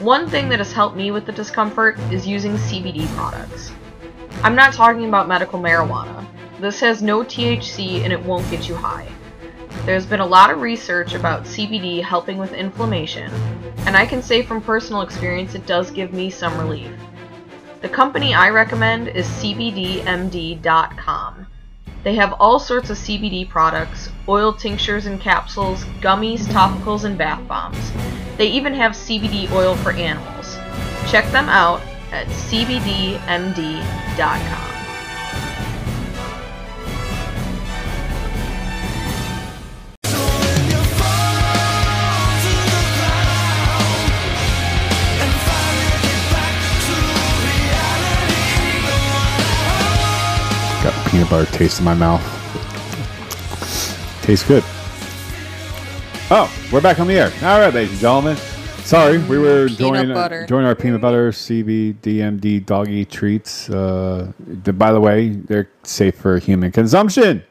One 0.00 0.28
thing 0.28 0.50
that 0.50 0.58
has 0.58 0.74
helped 0.74 0.94
me 0.94 1.10
with 1.10 1.24
the 1.24 1.32
discomfort 1.32 1.98
is 2.12 2.26
using 2.26 2.52
CBD 2.52 3.06
products. 3.16 3.72
I'm 4.42 4.54
not 4.54 4.74
talking 4.74 5.06
about 5.06 5.26
medical 5.26 5.58
marijuana. 5.58 6.26
This 6.60 6.80
has 6.80 7.02
no 7.02 7.24
THC 7.24 8.04
and 8.04 8.12
it 8.12 8.22
won't 8.22 8.50
get 8.50 8.68
you 8.68 8.74
high. 8.74 9.08
There's 9.86 10.04
been 10.04 10.20
a 10.20 10.26
lot 10.26 10.50
of 10.50 10.60
research 10.60 11.14
about 11.14 11.44
CBD 11.44 12.02
helping 12.02 12.36
with 12.36 12.52
inflammation, 12.52 13.32
and 13.86 13.96
I 13.96 14.04
can 14.04 14.22
say 14.22 14.42
from 14.42 14.60
personal 14.60 15.00
experience 15.00 15.54
it 15.54 15.64
does 15.64 15.90
give 15.90 16.12
me 16.12 16.28
some 16.28 16.58
relief. 16.58 16.92
The 17.80 17.88
company 17.88 18.34
I 18.34 18.50
recommend 18.50 19.08
is 19.08 19.26
CBDMD.com. 19.26 20.60
They 22.02 22.14
have 22.14 22.32
all 22.34 22.58
sorts 22.58 22.88
of 22.90 22.96
CBD 22.96 23.48
products, 23.48 24.10
oil 24.28 24.52
tinctures 24.52 25.06
and 25.06 25.20
capsules, 25.20 25.84
gummies, 26.00 26.40
topicals, 26.40 27.04
and 27.04 27.18
bath 27.18 27.46
bombs. 27.46 27.92
They 28.38 28.46
even 28.46 28.72
have 28.72 28.92
CBD 28.92 29.50
oil 29.52 29.76
for 29.76 29.92
animals. 29.92 30.56
Check 31.10 31.30
them 31.30 31.48
out 31.48 31.82
at 32.10 32.26
CBDMD.com. 32.26 33.20
peanut 51.20 51.30
butter 51.30 51.52
taste 51.52 51.80
in 51.80 51.84
my 51.84 51.92
mouth. 51.92 52.22
Tastes 54.22 54.46
good. 54.48 54.62
Oh, 56.30 56.50
we're 56.72 56.80
back 56.80 56.98
on 56.98 57.06
the 57.08 57.18
air. 57.18 57.30
All 57.42 57.60
right, 57.60 57.74
ladies 57.74 57.90
and 57.90 58.00
gentlemen. 58.00 58.36
Sorry, 58.84 59.18
we 59.18 59.36
were 59.36 59.66
Peanut 59.66 59.78
doing 59.78 60.14
butter. 60.14 60.46
doing 60.46 60.64
our 60.64 60.74
peanut 60.74 61.02
butter 61.02 61.30
CBDMD 61.30 62.64
doggy 62.64 63.04
treats. 63.04 63.68
Uh, 63.68 64.32
the, 64.38 64.72
by 64.72 64.92
the 64.92 65.00
way, 65.00 65.28
they're 65.28 65.68
safe 65.82 66.14
for 66.14 66.38
human 66.38 66.72
consumption. 66.72 67.44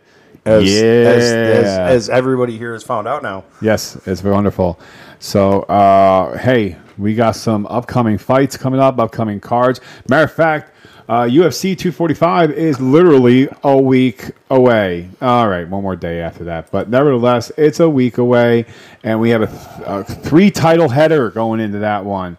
As, 0.46 0.64
yeah, 0.64 0.82
as, 0.82 1.24
as, 1.24 1.78
as 1.78 2.10
everybody 2.10 2.58
here 2.58 2.74
has 2.74 2.82
found 2.82 3.08
out 3.08 3.22
now. 3.22 3.44
Yes, 3.62 4.00
it's 4.08 4.24
wonderful. 4.24 4.80
So, 5.20 5.62
uh, 5.64 6.40
hey, 6.40 6.76
we 6.98 7.14
got 7.14 7.36
some 7.36 7.68
upcoming 7.68 8.18
fights 8.18 8.58
coming 8.58 8.80
up, 8.80 8.98
upcoming 8.98 9.40
cards. 9.40 9.80
Matter 10.10 10.24
of 10.24 10.34
fact, 10.34 10.74
uh, 11.10 11.24
UFC 11.24 11.76
245 11.76 12.52
is 12.52 12.80
literally 12.80 13.50
a 13.64 13.76
week 13.76 14.30
away. 14.52 15.10
All 15.20 15.48
right, 15.50 15.68
one 15.68 15.82
more 15.82 15.96
day 15.96 16.22
after 16.22 16.44
that. 16.44 16.70
But 16.70 16.90
nevertheless, 16.90 17.52
it's 17.58 17.80
a 17.80 17.90
week 17.90 18.20
away, 18.20 18.68
and 19.04 19.20
we 19.20 19.32
have 19.32 19.42
a, 19.42 19.48
th- 19.48 19.88
a 19.88 20.04
three 20.04 20.52
title 20.52 20.88
header 20.88 21.32
going 21.32 21.62
into 21.62 21.80
that 21.80 22.06
one. 22.06 22.38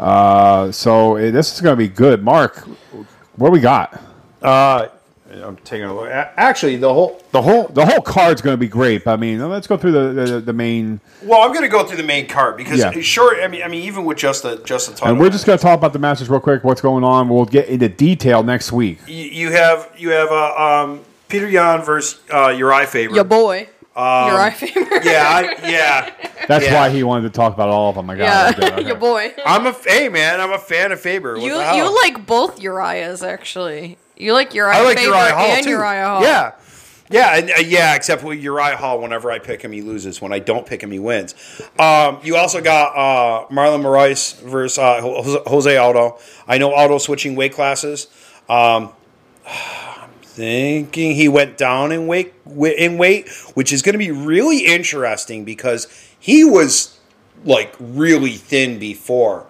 Uh, 0.00 0.72
so 0.72 1.14
eh, 1.14 1.30
this 1.30 1.54
is 1.54 1.60
going 1.60 1.74
to 1.74 1.78
be 1.78 1.86
good. 1.86 2.24
Mark, 2.24 2.66
what 3.36 3.52
we 3.52 3.60
got? 3.60 4.02
Uh, 4.42 4.88
I'm 5.30 5.56
taking 5.58 5.84
a 5.86 5.94
look. 5.94 6.08
Actually, 6.10 6.76
the 6.76 6.92
whole 6.92 7.22
The 7.32 7.42
whole 7.42 7.68
the 7.68 7.84
whole 7.84 8.00
card's 8.00 8.40
going 8.40 8.54
to 8.54 8.58
be 8.58 8.68
great. 8.68 9.06
I 9.06 9.16
mean, 9.16 9.46
let's 9.48 9.66
go 9.66 9.76
through 9.76 9.92
the 9.92 10.24
the, 10.24 10.40
the 10.40 10.52
main. 10.52 11.00
well, 11.22 11.42
I'm 11.42 11.50
going 11.50 11.62
to 11.62 11.68
go 11.68 11.84
through 11.84 11.98
the 11.98 12.02
main 12.02 12.26
card 12.26 12.56
because 12.56 12.78
Yeah. 12.78 12.92
sure. 13.00 13.42
I 13.42 13.46
mean, 13.48 13.62
I 13.62 13.68
mean, 13.68 13.82
even 13.84 14.04
with 14.04 14.18
just 14.18 14.42
the 14.42 14.56
just 14.64 14.88
the 14.88 14.94
title, 14.94 15.08
And 15.08 15.20
we're 15.20 15.30
just 15.30 15.44
going 15.46 15.58
to 15.58 15.62
talk 15.62 15.76
about 15.78 15.92
the 15.92 15.98
Masters 15.98 16.30
real 16.30 16.40
quick. 16.40 16.64
What's 16.64 16.80
going 16.80 17.04
on? 17.04 17.28
We'll 17.28 17.44
get 17.44 17.68
into 17.68 17.88
detail 17.88 18.42
next 18.42 18.72
week. 18.72 19.00
you, 19.06 19.14
you 19.16 19.52
have 19.52 19.90
you 19.98 20.10
have 20.10 20.30
uh, 20.30 20.54
um, 20.84 21.00
Petr 21.28 21.50
Yan 21.50 21.82
versus 21.82 22.20
uh, 22.30 22.48
Urijah 22.48 22.86
Faber. 22.86 23.14
Your 23.14 23.24
boy. 23.24 23.68
Your 23.96 24.04
eye 24.40 24.50
favorite. 24.56 25.04
Yeah, 25.04 25.24
I, 25.28 25.68
yeah. 25.68 26.14
That's 26.46 26.64
Yeah. 26.66 26.74
why 26.74 26.88
he 26.90 27.02
wanted 27.02 27.22
to 27.24 27.30
talk 27.36 27.52
about 27.52 27.68
all 27.68 27.90
of 27.90 27.96
them. 27.96 28.08
I 28.08 28.14
got 28.16 28.56
Yeah. 28.56 28.68
Okay. 28.78 28.86
your 28.86 28.94
boy. 28.96 29.34
I'm 29.44 29.66
a 29.66 29.72
hey 29.72 30.08
man. 30.08 30.40
I'm 30.40 30.52
a 30.52 30.58
fan 30.58 30.92
of 30.92 31.00
Faber. 31.00 31.34
What 31.34 31.42
You 31.42 31.60
you 31.60 31.94
like 32.04 32.24
both 32.24 32.62
Urias 32.62 33.24
actually. 33.24 33.98
You 34.18 34.32
like 34.32 34.52
Uriah 34.52 34.78
I 34.78 34.82
like 34.82 34.98
Faber 34.98 35.14
Uriah 35.14 35.34
Hall 35.34 35.46
and 35.46 35.64
too. 35.64 35.70
Uriah 35.70 36.06
Hall. 36.06 36.22
Yeah. 36.22 36.52
Yeah, 37.10 37.38
and, 37.38 37.50
uh, 37.50 37.54
yeah, 37.64 37.94
except 37.94 38.22
with 38.22 38.38
Uriah 38.38 38.76
Hall, 38.76 39.00
whenever 39.00 39.30
I 39.30 39.38
pick 39.38 39.62
him, 39.62 39.72
he 39.72 39.80
loses. 39.80 40.20
When 40.20 40.30
I 40.30 40.40
don't 40.40 40.66
pick 40.66 40.82
him, 40.82 40.90
he 40.90 40.98
wins. 40.98 41.34
Um, 41.78 42.18
you 42.22 42.36
also 42.36 42.60
got 42.60 42.94
uh, 42.94 43.46
Marlon 43.48 43.80
Moraes 43.80 44.38
versus 44.42 44.78
uh, 44.78 45.00
Jose- 45.46 45.76
Aldo. 45.78 46.18
I 46.46 46.58
know 46.58 46.74
Aldo 46.74 46.98
switching 46.98 47.34
weight 47.34 47.54
classes. 47.54 48.08
Um, 48.46 48.92
I'm 49.46 50.10
thinking 50.22 51.14
he 51.14 51.28
went 51.28 51.56
down 51.56 51.92
in 51.92 52.08
weight, 52.08 52.34
in 52.46 52.98
weight, 52.98 53.30
which 53.54 53.72
is 53.72 53.80
going 53.80 53.94
to 53.94 53.98
be 53.98 54.10
really 54.10 54.66
interesting 54.66 55.46
because 55.46 55.86
he 56.20 56.44
was 56.44 56.98
like 57.42 57.74
really 57.80 58.32
thin 58.34 58.78
before. 58.78 59.46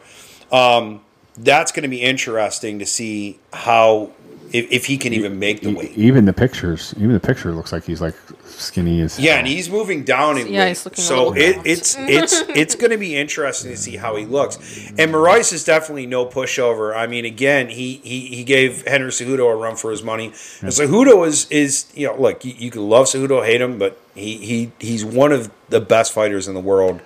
Um, 0.53 1.01
that's 1.37 1.73
going 1.73 1.83
to 1.83 1.89
be 1.89 2.03
interesting 2.03 2.79
to 2.79 2.87
see 2.87 3.39
how 3.53 4.11
if, 4.53 4.71
if 4.71 4.87
he 4.87 4.99
can 4.99 5.13
even 5.13 5.39
make 5.39 5.61
the 5.61 5.73
weight. 5.73 5.93
Even 5.97 6.25
the 6.25 6.33
pictures, 6.33 6.95
even 6.97 7.13
the 7.13 7.21
picture 7.21 7.53
looks 7.53 7.73
like 7.73 7.85
he's 7.85 8.01
like 8.01 8.15
skinny 8.47 9.01
as 9.01 9.19
Yeah, 9.19 9.37
and 9.39 9.47
he's 9.47 9.71
moving 9.71 10.05
down 10.05 10.39
in 10.39 10.49
Yeah, 10.49 10.61
weight. 10.61 10.69
he's 10.69 10.85
looking 10.85 11.05
so 11.05 11.35
it, 11.35 11.57
it's 11.65 11.97
it's 11.99 12.41
it's 12.49 12.75
going 12.75 12.91
to 12.91 12.99
be 12.99 13.17
interesting 13.17 13.71
to 13.71 13.77
see 13.77 13.97
how 13.97 14.17
he 14.17 14.27
looks. 14.27 14.57
And 14.99 15.13
Moraes 15.13 15.53
is 15.53 15.65
definitely 15.65 16.07
no 16.07 16.27
pushover. 16.27 16.97
I 16.97 17.07
mean, 17.07 17.25
again, 17.25 17.69
he 17.69 18.01
he, 18.03 18.27
he 18.27 18.45
gave 18.45 18.87
Henry 18.87 19.11
Cejudo 19.11 19.51
a 19.53 19.57
run 19.57 19.77
for 19.77 19.91
his 19.91 20.03
money. 20.03 20.27
And 20.61 20.71
Cejudo 20.71 21.27
is 21.27 21.49
is 21.51 21.87
you 21.95 22.07
know 22.09 22.17
look 22.21 22.45
you, 22.45 22.55
you 22.57 22.71
can 22.71 22.89
love 22.89 23.07
Cejudo, 23.07 23.45
hate 23.45 23.61
him, 23.61 23.79
but 23.79 24.01
he 24.15 24.37
he 24.39 24.73
he's 24.79 25.05
one 25.05 25.33
of 25.33 25.51
the 25.69 25.81
best 25.81 26.13
fighters 26.13 26.49
in 26.49 26.55
the 26.55 26.61
world, 26.61 27.01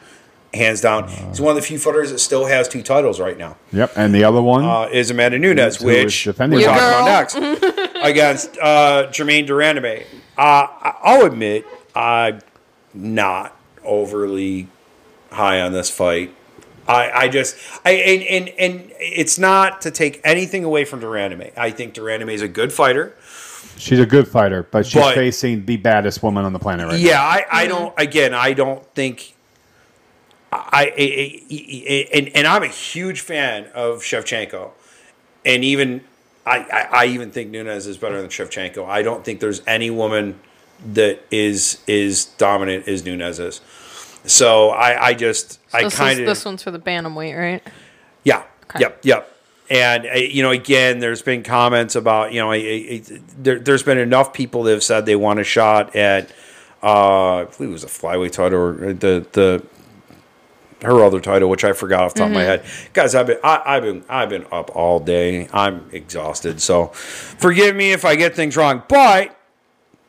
hands 0.54 0.80
down. 0.80 1.08
He's 1.08 1.40
one 1.40 1.50
of 1.50 1.56
the 1.56 1.66
few 1.66 1.78
fighters 1.78 2.10
that 2.10 2.18
still 2.18 2.46
has 2.46 2.68
two 2.68 2.82
titles 2.82 3.18
right 3.20 3.36
now. 3.38 3.56
Yep, 3.72 3.92
and 3.96 4.14
the 4.14 4.24
other 4.24 4.42
one, 4.42 4.64
Uh, 4.64 4.88
is 4.92 5.10
Amanda 5.10 5.38
Nunes, 5.38 5.80
which 5.80 6.26
we're 6.26 6.32
talking 6.32 6.62
about 6.62 7.04
next 7.06 7.36
against 8.02 8.58
uh, 8.58 9.10
Germaine 9.10 9.46
de 9.46 9.52
Randamie. 9.52 10.04
Uh, 10.36 10.66
I'll 11.02 11.24
admit 11.26 11.66
I'm 11.94 12.40
not 12.94 13.56
overly 13.84 14.68
high 15.30 15.60
on 15.60 15.72
this 15.72 15.90
fight. 15.90 16.34
I, 16.86 17.10
I 17.12 17.28
just 17.28 17.56
I 17.84 17.92
and, 17.92 18.22
and 18.24 18.48
and 18.58 18.92
it's 18.98 19.38
not 19.38 19.82
to 19.82 19.90
take 19.92 20.20
anything 20.24 20.64
away 20.64 20.84
from 20.84 20.98
de 21.00 21.06
Randamie. 21.06 21.56
I 21.56 21.70
think 21.70 21.94
de 21.94 22.00
Randamie 22.00 22.32
is 22.34 22.42
a 22.42 22.48
good 22.48 22.72
fighter. 22.72 23.14
She's 23.78 24.00
a 24.00 24.06
good 24.06 24.26
fighter, 24.28 24.64
but 24.70 24.84
she's 24.84 25.00
But- 25.00 25.14
facing 25.14 25.64
the 25.64 25.76
baddest 25.76 26.22
woman 26.22 26.44
on 26.44 26.52
the 26.52 26.58
planet 26.58 26.86
right 26.86 26.92
now. 27.00 27.08
Yeah, 27.08 27.22
I, 27.22 27.46
I 27.50 27.66
don't. 27.68 27.94
Again, 27.98 28.34
I 28.34 28.52
don't 28.52 28.84
think. 28.94 29.34
I, 30.52 30.92
I, 30.98 31.42
I- 31.50 32.08
and 32.14 32.28
and 32.36 32.46
I'm 32.46 32.62
a 32.62 32.68
huge 32.68 33.20
fan 33.20 33.66
of 33.74 34.00
Shevchenko, 34.02 34.70
and 35.46 35.64
even 35.64 36.02
I, 36.46 36.58
I, 36.58 36.88
I 36.92 37.06
even 37.06 37.30
think 37.30 37.50
Nunes 37.50 37.86
is 37.86 37.96
better 37.96 38.20
than 38.20 38.30
Shevchenko. 38.30 38.86
I 38.86 39.02
don't 39.02 39.24
think 39.24 39.40
there's 39.40 39.62
any 39.66 39.90
woman 39.90 40.38
that 40.92 41.20
is 41.30 41.80
is 41.86 42.26
dominant 42.26 42.86
as 42.88 43.04
Nunes 43.04 43.38
is. 43.38 43.60
So 44.24 44.70
I, 44.70 45.08
I 45.08 45.14
just 45.14 45.58
I 45.72 45.88
kind 45.88 46.20
of 46.20 46.26
this 46.26 46.44
one's 46.44 46.62
for 46.62 46.70
the 46.70 46.78
bantamweight, 46.78 47.38
right? 47.38 47.62
yeah. 48.24 48.44
Okay. 48.64 48.80
Yep. 48.80 49.00
Yep. 49.04 49.28
And 49.70 50.06
uh, 50.06 50.14
you 50.14 50.42
know, 50.42 50.50
again, 50.50 50.98
there's 50.98 51.22
been 51.22 51.42
comments 51.42 51.96
about 51.96 52.32
you 52.32 52.40
know, 52.40 52.50
I- 52.52 52.56
I- 52.56 53.02
I- 53.10 53.20
there, 53.38 53.58
there's 53.58 53.82
been 53.82 53.98
enough 53.98 54.32
people 54.32 54.64
that 54.64 54.72
have 54.72 54.82
said 54.84 55.06
they 55.06 55.16
want 55.16 55.40
a 55.40 55.44
shot 55.44 55.96
at, 55.96 56.30
uh, 56.82 57.36
I 57.36 57.44
believe 57.44 57.70
it 57.70 57.72
was 57.72 57.84
a 57.84 57.88
flyweight 57.88 58.32
title 58.32 58.60
or 58.60 58.92
the 58.92 59.26
the 59.32 59.64
her 60.82 61.02
other 61.04 61.20
title, 61.20 61.48
which 61.48 61.64
I 61.64 61.72
forgot 61.72 62.02
off 62.02 62.14
the 62.14 62.20
top 62.20 62.28
of 62.28 62.34
my 62.34 62.42
head. 62.42 62.64
Guys, 62.92 63.14
I've 63.14 63.26
been 63.26 63.38
I, 63.44 63.62
I've 63.64 63.82
been 63.82 64.04
I've 64.08 64.28
been 64.28 64.46
up 64.52 64.74
all 64.76 65.00
day. 65.00 65.48
I'm 65.52 65.88
exhausted, 65.92 66.60
so 66.60 66.86
forgive 66.88 67.74
me 67.76 67.92
if 67.92 68.04
I 68.04 68.16
get 68.16 68.34
things 68.34 68.56
wrong. 68.56 68.82
But 68.88 69.36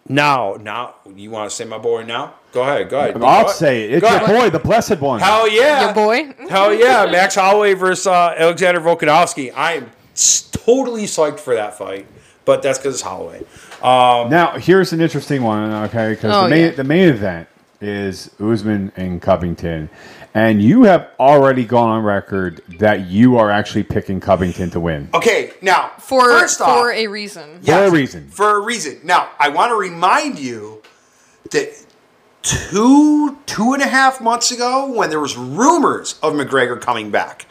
now, 0.08 0.58
now 0.60 0.96
you 1.16 1.30
want 1.32 1.50
to 1.50 1.56
say 1.56 1.66
my 1.66 1.78
boy 1.78 2.04
now? 2.04 2.34
Go 2.52 2.62
ahead. 2.62 2.90
Go 2.90 3.00
ahead. 3.00 3.16
I'll 3.24 3.46
Go- 3.46 3.52
say 3.52 3.84
it. 3.86 3.94
It's 3.96 4.02
your 4.10 4.16
ahead. 4.18 4.28
boy, 4.42 4.50
the 4.50 4.60
blessed 4.60 5.00
one. 5.00 5.20
Hell 5.22 5.50
yeah, 5.50 5.86
Your 5.86 5.94
boy. 5.94 6.34
Hell 6.50 6.74
yeah, 6.78 7.06
Max 7.10 7.36
Holloway 7.36 7.74
versus 7.74 8.06
uh, 8.08 8.36
Alexander 8.38 8.80
Volkanovski. 8.82 9.52
I 9.56 9.74
am 9.74 9.92
totally 10.52 11.04
psyched 11.06 11.40
for 11.40 11.56
that 11.56 11.78
fight, 11.78 12.06
but 12.46 12.62
that's 12.62 12.78
because 12.78 12.96
it's 12.96 13.02
Holloway. 13.04 13.44
Now, 13.82 14.58
here's 14.58 14.94
an 14.94 15.02
interesting 15.02 15.42
one, 15.44 15.72
okay? 15.86 16.12
Because 16.14 16.32
Oh, 16.34 16.44
the, 16.44 16.50
main, 16.50 16.66
yeah. 16.66 16.72
the 16.72 16.84
main 16.84 17.10
event 17.10 17.48
is 17.84 18.30
Usman 18.40 18.92
and 18.96 19.22
Covington. 19.22 19.90
And 20.34 20.62
you 20.62 20.84
have 20.84 21.12
already 21.20 21.66
gone 21.66 21.90
on 21.90 22.04
record 22.04 22.62
that 22.80 23.08
you 23.08 23.38
are 23.38 23.52
actually 23.52 23.84
picking 23.84 24.20
Covington 24.20 24.70
to 24.72 24.80
win. 24.80 25.10
Okay, 25.14 25.54
now 25.62 25.92
For 26.00 26.22
first 26.22 26.62
off, 26.62 26.70
for 26.70 26.92
a 26.92 27.08
reason. 27.08 27.62
For 27.62 27.86
a 27.86 27.92
reason. 27.92 28.30
For 28.30 28.58
a 28.58 28.62
reason. 28.62 29.00
Now, 29.04 29.30
I 29.40 29.50
want 29.50 29.72
to 29.72 29.76
remind 29.76 30.40
you 30.40 30.82
that 31.52 31.86
two 32.42 33.38
two 33.46 33.74
and 33.74 33.82
a 33.82 33.88
half 33.88 34.22
months 34.22 34.52
ago, 34.52 34.92
when 34.92 35.10
there 35.10 35.20
was 35.20 35.38
rumors 35.38 36.20
of 36.24 36.34
McGregor 36.34 36.80
coming 36.80 37.12
back, 37.12 37.46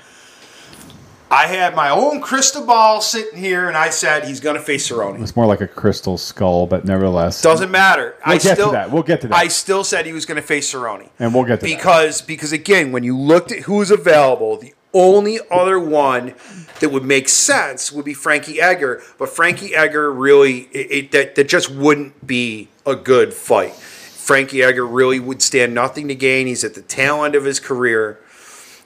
I 1.33 1.47
had 1.47 1.75
my 1.75 1.89
own 1.89 2.21
crystal 2.21 2.67
ball 2.67 3.01
sitting 3.01 3.39
here, 3.39 3.67
and 3.67 3.75
I 3.75 3.89
said 3.89 4.27
he's 4.27 4.39
going 4.39 4.57
to 4.57 4.63
face 4.63 4.91
Cerrone. 4.91 5.23
It's 5.23 5.35
more 5.35 5.47
like 5.47 5.63
a 5.63 5.67
crystal 5.67 6.19
skull, 6.19 6.67
but 6.67 6.85
nevertheless. 6.85 7.41
Doesn't 7.41 7.71
matter. 7.71 8.15
I 8.23 8.35
We'll 8.35 8.39
get 8.39 8.49
to 8.49 8.55
still, 8.55 8.73
that. 8.73 8.91
We'll 8.91 9.03
get 9.03 9.21
to 9.23 9.29
that. 9.29 9.37
I 9.37 9.49
still 9.49 9.83
said 9.83 10.05
he 10.05 10.13
was 10.13 10.27
going 10.27 10.37
to 10.37 10.47
face 10.47 10.71
Cerrone. 10.71 11.09
And 11.19 11.35
we'll 11.35 11.45
get 11.45 11.61
to 11.61 11.67
that. 11.67 11.75
because 11.75 12.21
because 12.21 12.53
again, 12.53 12.93
when 12.93 13.03
you 13.03 13.17
looked 13.17 13.51
at 13.51 13.61
who 13.61 13.77
was 13.77 13.91
available, 13.91 14.59
the 14.59 14.75
only 14.93 15.39
other 15.51 15.81
one 15.81 16.35
that 16.81 16.91
would 16.91 17.05
make 17.05 17.31
sense 17.31 17.91
would 17.91 18.05
be 18.05 18.13
Frankie 18.13 18.61
Edgar. 18.61 19.01
But 19.19 19.31
Frankie 19.31 19.75
Edgar 19.75 20.13
really 20.13 20.69
it, 20.73 20.93
it, 20.93 21.13
that 21.13 21.35
that 21.37 21.49
just 21.49 21.71
wouldn't 21.71 22.27
be 22.27 22.69
a 22.85 22.95
good 22.95 23.33
fight. 23.33 23.73
Frankie 23.73 24.63
Edgar 24.63 24.87
really 24.87 25.19
would 25.19 25.41
stand 25.41 25.73
nothing 25.73 26.09
to 26.09 26.15
gain. 26.15 26.47
He's 26.47 26.63
at 26.63 26.75
the 26.75 26.83
tail 26.83 27.25
end 27.25 27.35
of 27.35 27.47
his 27.47 27.59
career. 27.59 28.21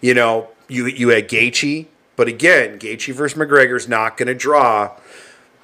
You 0.00 0.14
know, 0.14 0.48
you 0.68 0.86
you 0.86 1.08
had 1.08 1.28
Gaethje, 1.28 1.86
but 2.16 2.28
again, 2.28 2.78
Gaethje 2.78 3.12
versus 3.14 3.38
McGregor 3.38 3.76
is 3.76 3.88
not 3.88 4.16
going 4.16 4.28
to 4.28 4.34
draw 4.34 4.92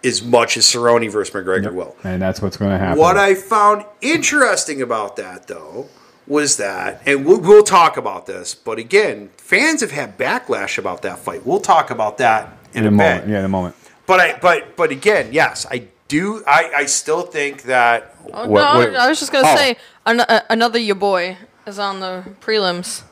as 0.05 0.23
much 0.23 0.57
as 0.57 0.65
Cerrone 0.65 1.11
versus 1.11 1.35
McGregor 1.35 1.73
will. 1.73 1.97
And 2.05 2.21
that's 2.21 2.43
what's 2.43 2.57
going 2.57 2.73
to 2.73 2.79
happen. 2.79 2.99
What 2.99 3.17
I 3.17 3.35
found 3.35 3.85
interesting 4.01 4.83
about 4.83 5.17
that, 5.17 5.47
though, 5.47 5.89
was 6.27 6.57
that, 6.57 7.03
and 7.07 7.25
we'll, 7.25 7.41
we'll 7.41 7.63
talk 7.63 7.97
about 7.97 8.27
this, 8.27 8.55
but 8.55 8.79
again, 8.79 9.31
fans 9.37 9.81
have 9.81 9.91
had 9.91 10.17
backlash 10.19 10.79
about 10.79 11.03
that 11.03 11.19
fight. 11.19 11.45
We'll 11.47 11.61
talk 11.61 11.91
about 11.91 12.19
that 12.19 12.57
in, 12.75 12.81
in 12.81 12.85
a 12.85 12.89
a, 12.89 12.91
moment. 12.91 13.25
bit. 13.27 13.33
Yeah, 13.33 13.39
in 13.41 13.45
a 13.45 13.49
moment. 13.49 13.75
But 14.07 14.21
I, 14.21 14.39
but, 14.41 14.77
but 14.77 14.91
again, 14.91 15.29
yes, 15.33 15.67
I 15.71 15.89
do. 16.09 16.43
I, 16.47 16.71
I 16.77 16.87
still 16.87 17.23
think 17.23 17.63
that. 17.63 18.17
Oh, 18.33 18.49
what- 18.49 18.61
no, 18.75 18.79
what- 18.81 18.97
I 18.97 19.09
was 19.09 19.19
just 19.21 19.33
gonna 19.33 19.49
Oh. 19.49 19.57
say 19.57 19.77
an- 20.07 20.21
uh, 20.21 20.41
another 20.51 20.79
your 20.79 20.95
boy 20.97 21.37
is 21.67 21.79
on 21.79 22.01
the 22.01 22.25
prelims. 22.41 23.03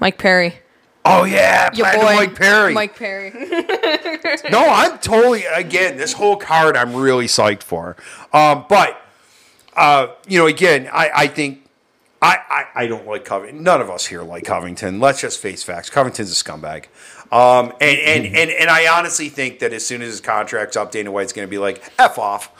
Mike 0.00 0.18
Perry. 0.18 0.54
Oh 1.04 1.24
yeah, 1.24 1.70
Your 1.74 1.86
Platinum 1.86 2.06
boy 2.06 2.14
Mike 2.14 2.34
Perry. 2.36 2.74
Mike 2.74 2.96
Perry. 2.96 3.30
no, 4.50 4.64
I'm 4.68 4.98
totally 4.98 5.44
again. 5.46 5.96
This 5.96 6.12
whole 6.12 6.36
card, 6.36 6.76
I'm 6.76 6.94
really 6.94 7.26
psyched 7.26 7.62
for. 7.64 7.96
Um, 8.32 8.66
but 8.68 9.00
uh, 9.76 10.08
you 10.28 10.38
know, 10.38 10.46
again, 10.46 10.88
I, 10.92 11.10
I 11.14 11.26
think 11.26 11.66
I, 12.20 12.38
I, 12.48 12.84
I 12.84 12.86
don't 12.86 13.06
like 13.06 13.24
Covington. 13.24 13.64
None 13.64 13.80
of 13.80 13.90
us 13.90 14.06
here 14.06 14.22
like 14.22 14.44
Covington. 14.44 15.00
Let's 15.00 15.20
just 15.20 15.40
face 15.40 15.62
facts. 15.64 15.90
Covington's 15.90 16.30
a 16.30 16.44
scumbag. 16.44 16.84
Um, 17.32 17.72
and, 17.80 17.98
and, 17.98 18.26
and, 18.36 18.50
and 18.50 18.70
I 18.70 18.86
honestly 18.96 19.28
think 19.30 19.58
that 19.60 19.72
as 19.72 19.84
soon 19.84 20.02
as 20.02 20.08
his 20.10 20.20
contract's 20.20 20.76
up, 20.76 20.92
Dana 20.92 21.10
White's 21.10 21.32
going 21.32 21.48
to 21.48 21.50
be 21.50 21.56
like, 21.58 21.82
F 21.98 22.18
off. 22.18 22.52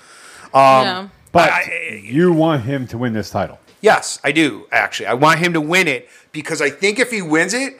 yeah. 0.54 1.08
But 1.30 1.50
I- 1.50 2.00
you 2.02 2.32
want 2.32 2.62
him 2.64 2.86
to 2.88 2.98
win 2.98 3.12
this 3.12 3.30
title. 3.30 3.58
Yes, 3.82 4.18
I 4.24 4.32
do, 4.32 4.66
actually. 4.72 5.06
I 5.06 5.14
want 5.14 5.40
him 5.40 5.52
to 5.52 5.60
win 5.60 5.88
it 5.88 6.08
because 6.32 6.62
I 6.62 6.70
think 6.70 6.98
if 6.98 7.10
he 7.10 7.20
wins 7.20 7.52
it, 7.52 7.78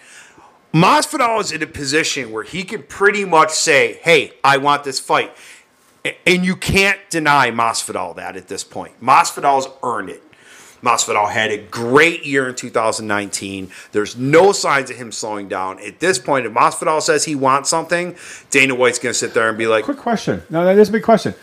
Masvidal 0.73 1.41
is 1.41 1.53
in 1.53 1.63
a 1.63 1.67
position 1.67 2.33
where 2.33 2.45
he 2.45 2.65
can 2.65 2.83
pretty 2.85 3.25
much 3.25 3.51
say, 3.51 4.01
hey, 4.03 4.33
I 4.43 4.57
want 4.57 4.85
this 4.85 4.99
fight. 4.99 5.33
And 6.27 6.45
you 6.45 6.57
can't 6.57 6.99
deny 7.11 7.51
Masvidal 7.51 8.17
that 8.17 8.37
at 8.37 8.49
this 8.49 8.65
point. 8.65 9.01
Masvidal's 9.01 9.69
earned 9.83 10.09
it. 10.11 10.23
Masvidal 10.83 11.31
had 11.31 11.51
a 11.53 11.59
great 11.59 12.25
year 12.25 12.49
in 12.49 12.57
2019. 12.57 13.71
There's 13.93 14.17
no 14.17 14.51
signs 14.51 14.91
of 14.91 14.97
him 14.97 15.13
slowing 15.13 15.47
down. 15.47 15.79
At 15.79 16.01
this 16.01 16.19
point, 16.19 16.45
if 16.45 16.53
Masvidal 16.53 17.01
says 17.01 17.25
he 17.25 17.37
wants 17.37 17.71
something, 17.71 18.17
Dana 18.51 18.75
White's 18.75 18.99
going 18.99 19.13
to 19.13 19.19
sit 19.19 19.33
there 19.33 19.49
and 19.49 19.57
be 19.57 19.69
like, 19.69 19.85
Quick 19.85 19.99
question. 19.99 20.43
No, 20.51 20.65
that 20.65 20.77
is 20.79 20.89
a 20.89 20.93
big 20.93 21.05
question. 21.05 21.35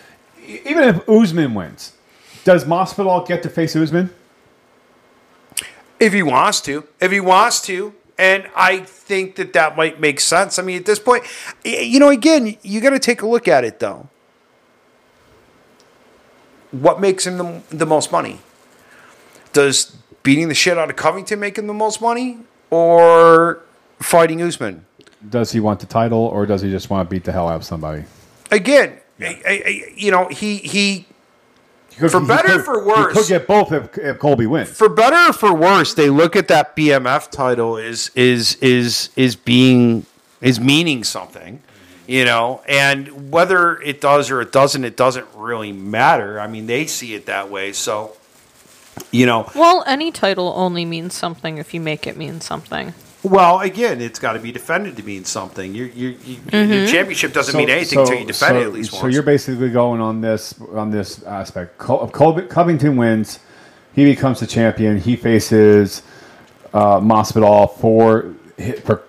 Even 0.45 0.83
if 0.83 1.07
Usman 1.07 1.53
wins, 1.53 1.93
does 2.43 2.65
Masvidal 2.65 3.25
get 3.25 3.43
to 3.43 3.49
face 3.49 3.75
Usman? 3.75 4.09
If 5.99 6.11
he 6.11 6.23
wants 6.23 6.59
to, 6.61 6.85
if 6.99 7.11
he 7.11 7.19
wants 7.19 7.61
to, 7.67 7.93
and 8.19 8.47
I 8.55 8.79
think 8.81 9.35
that 9.37 9.53
that 9.53 9.75
might 9.77 9.99
make 9.99 10.19
sense. 10.19 10.59
I 10.59 10.61
mean, 10.61 10.77
at 10.77 10.85
this 10.85 10.99
point, 10.99 11.23
you 11.63 11.99
know, 11.99 12.09
again, 12.09 12.57
you 12.61 12.81
got 12.81 12.91
to 12.91 12.99
take 12.99 13.21
a 13.21 13.27
look 13.27 13.47
at 13.47 13.63
it 13.63 13.79
though. 13.79 14.09
What 16.71 17.01
makes 17.01 17.25
him 17.25 17.37
the, 17.37 17.61
the 17.69 17.85
most 17.85 18.11
money? 18.11 18.39
Does 19.53 19.95
beating 20.21 20.49
the 20.49 20.53
shit 20.53 20.77
out 20.77 20.89
of 20.89 20.95
Covington 20.95 21.39
make 21.39 21.57
him 21.57 21.65
the 21.65 21.73
most 21.73 22.01
money, 22.01 22.37
or 22.69 23.61
fighting 23.99 24.41
Usman? 24.41 24.85
Does 25.27 25.51
he 25.51 25.59
want 25.59 25.79
the 25.79 25.87
title, 25.87 26.19
or 26.19 26.45
does 26.45 26.61
he 26.61 26.69
just 26.69 26.89
want 26.89 27.09
to 27.09 27.13
beat 27.13 27.23
the 27.23 27.31
hell 27.31 27.47
out 27.47 27.55
of 27.55 27.63
somebody? 27.63 28.03
Again, 28.51 28.97
I- 29.19 29.25
I- 29.25 29.63
I- 29.65 29.93
you 29.95 30.11
know, 30.11 30.27
he 30.27 30.57
He 30.57 31.05
could- 31.99 32.11
For 32.11 32.21
he 32.21 32.27
better 32.27 32.53
or 32.53 32.55
could- 32.57 32.65
for 32.65 32.83
worse. 32.85 33.13
he 33.13 33.19
could 33.19 33.27
get 33.27 33.47
both 33.47 33.71
if, 33.71 33.97
if 33.97 34.19
Colby 34.19 34.45
wins. 34.47 34.69
for 34.69 34.89
better 34.89 35.29
or 35.29 35.33
for 35.33 35.53
worse, 35.53 35.93
they 35.93 36.09
look 36.09 36.35
at 36.35 36.47
that 36.47 36.75
BMF 36.75 37.29
title 37.29 37.77
is 37.77 38.09
is 38.15 38.55
is 38.61 39.09
is 39.15 39.35
being 39.35 40.05
is 40.41 40.59
meaning 40.59 41.03
something, 41.03 41.61
you 42.07 42.23
know, 42.25 42.61
and 42.67 43.31
whether 43.31 43.79
it 43.81 43.99
does 44.01 44.31
or 44.31 44.41
it 44.41 44.51
doesn't, 44.51 44.83
it 44.85 44.95
doesn't 44.95 45.25
really 45.35 45.71
matter. 45.73 46.39
I 46.39 46.47
mean, 46.47 46.65
they 46.67 46.85
see 46.87 47.13
it 47.13 47.25
that 47.27 47.49
way, 47.51 47.73
so 47.73 48.15
you 49.11 49.25
know. 49.25 49.49
Well, 49.55 49.83
any 49.87 50.11
title 50.11 50.53
only 50.55 50.85
means 50.85 51.13
something 51.13 51.57
if 51.57 51.73
you 51.73 51.81
make 51.81 52.05
it 52.07 52.15
mean 52.17 52.41
something. 52.41 52.93
Well, 53.21 53.59
again, 53.59 53.99
it's 53.99 54.17
got 54.17 54.33
to 54.33 54.39
be 54.39 54.51
defended 54.51 54.95
to 54.97 55.03
mean 55.03 55.25
something. 55.25 55.75
Your 55.75 55.87
your, 55.87 56.11
your, 56.11 56.63
your 56.63 56.87
championship 56.87 57.33
doesn't 57.33 57.57
mean 57.57 57.69
anything 57.69 57.99
until 57.99 58.17
you 58.17 58.25
defend 58.25 58.57
it 58.57 58.63
at 58.63 58.71
least 58.73 58.93
once. 58.93 59.01
so 59.01 59.07
you're 59.07 59.23
basically 59.23 59.69
going 59.69 59.99
on 59.99 60.21
this 60.21 60.55
on 60.73 60.89
this 60.89 61.21
aspect. 61.23 61.77
Col- 61.77 62.05
if 62.05 62.11
Colby, 62.13 62.43
Covington 62.43 62.95
wins, 62.95 63.39
he 63.93 64.05
becomes 64.05 64.39
the 64.39 64.47
champion. 64.47 64.97
He 64.97 65.17
faces 65.17 66.01
uh, 66.73 66.99
Masvidal 67.01 67.77
for 67.77 68.33
for 68.85 69.03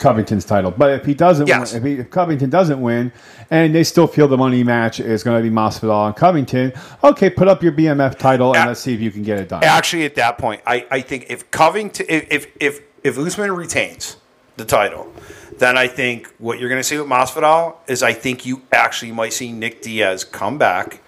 Covington's 0.00 0.44
title. 0.44 0.70
But 0.72 0.92
if 0.92 1.04
he 1.04 1.14
doesn't, 1.14 1.46
Yes. 1.46 1.72
win, 1.74 1.82
if, 1.82 1.86
he, 1.86 2.00
if 2.00 2.10
Covington 2.10 2.48
doesn't 2.50 2.80
win, 2.80 3.12
and 3.50 3.74
they 3.74 3.84
still 3.84 4.06
feel 4.06 4.26
the 4.26 4.36
money 4.38 4.64
match 4.64 4.98
is 4.98 5.22
going 5.22 5.40
to 5.40 5.48
be 5.48 5.54
Masvidal 5.54 6.06
and 6.06 6.16
Covington, 6.16 6.72
okay, 7.04 7.28
put 7.30 7.46
up 7.48 7.62
your 7.62 7.72
BMF 7.72 8.18
title 8.18 8.56
and 8.56 8.66
let's 8.66 8.80
see 8.80 8.94
if 8.94 9.00
you 9.00 9.10
can 9.10 9.22
get 9.22 9.38
it 9.38 9.48
done. 9.50 9.62
Actually, 9.62 10.04
at 10.06 10.14
that 10.16 10.38
point, 10.38 10.62
I, 10.66 10.86
I 10.90 11.00
think 11.02 11.26
if 11.28 11.48
Covington, 11.50 12.06
if 12.08 12.26
if 12.32 12.46
if, 12.58 12.80
if 13.02 13.18
Usman 13.18 13.52
retains 13.52 14.16
the 14.56 14.64
title, 14.64 15.12
then 15.58 15.76
I 15.76 15.88
think 15.88 16.32
what 16.38 16.58
you're 16.58 16.68
going 16.68 16.80
to 16.80 16.84
see 16.84 16.98
with 16.98 17.08
Masvidal 17.08 17.76
is 17.86 18.02
I 18.02 18.12
think 18.12 18.46
you 18.46 18.62
actually 18.72 19.12
might 19.12 19.32
see 19.32 19.52
Nick 19.52 19.82
Diaz 19.82 20.24
come 20.24 20.58
back 20.58 21.00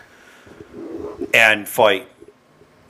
and 1.33 1.69
fight 1.69 2.09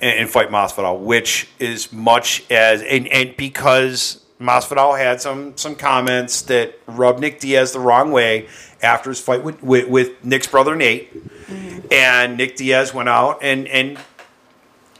and, 0.01 0.29
fight 0.29 0.49
Masvidal, 0.49 1.01
which 1.01 1.49
is 1.59 1.93
much 1.93 2.51
as 2.51 2.83
and, 2.83 3.07
and 3.09 3.37
because 3.37 4.25
Masvidal 4.41 4.99
had 4.99 5.21
some 5.21 5.57
some 5.57 5.77
comments 5.77 6.43
that 6.43 6.79
rubbed 6.87 7.21
Nick 7.21 7.39
Diaz 7.39 7.73
the 7.73 7.81
wrong 7.81 8.11
way 8.11 8.49
after 8.83 9.11
his 9.11 9.21
fight 9.21 9.45
with 9.45 9.63
with, 9.63 9.89
with 9.89 10.25
Nick's 10.25 10.49
brother 10.49 10.75
Nate, 10.75 11.15
mm-hmm. 11.47 11.87
and 11.93 12.37
Nick 12.37 12.57
Diaz 12.57 12.93
went 12.93 13.09
out 13.09 13.39
and 13.43 13.69
and 13.69 13.99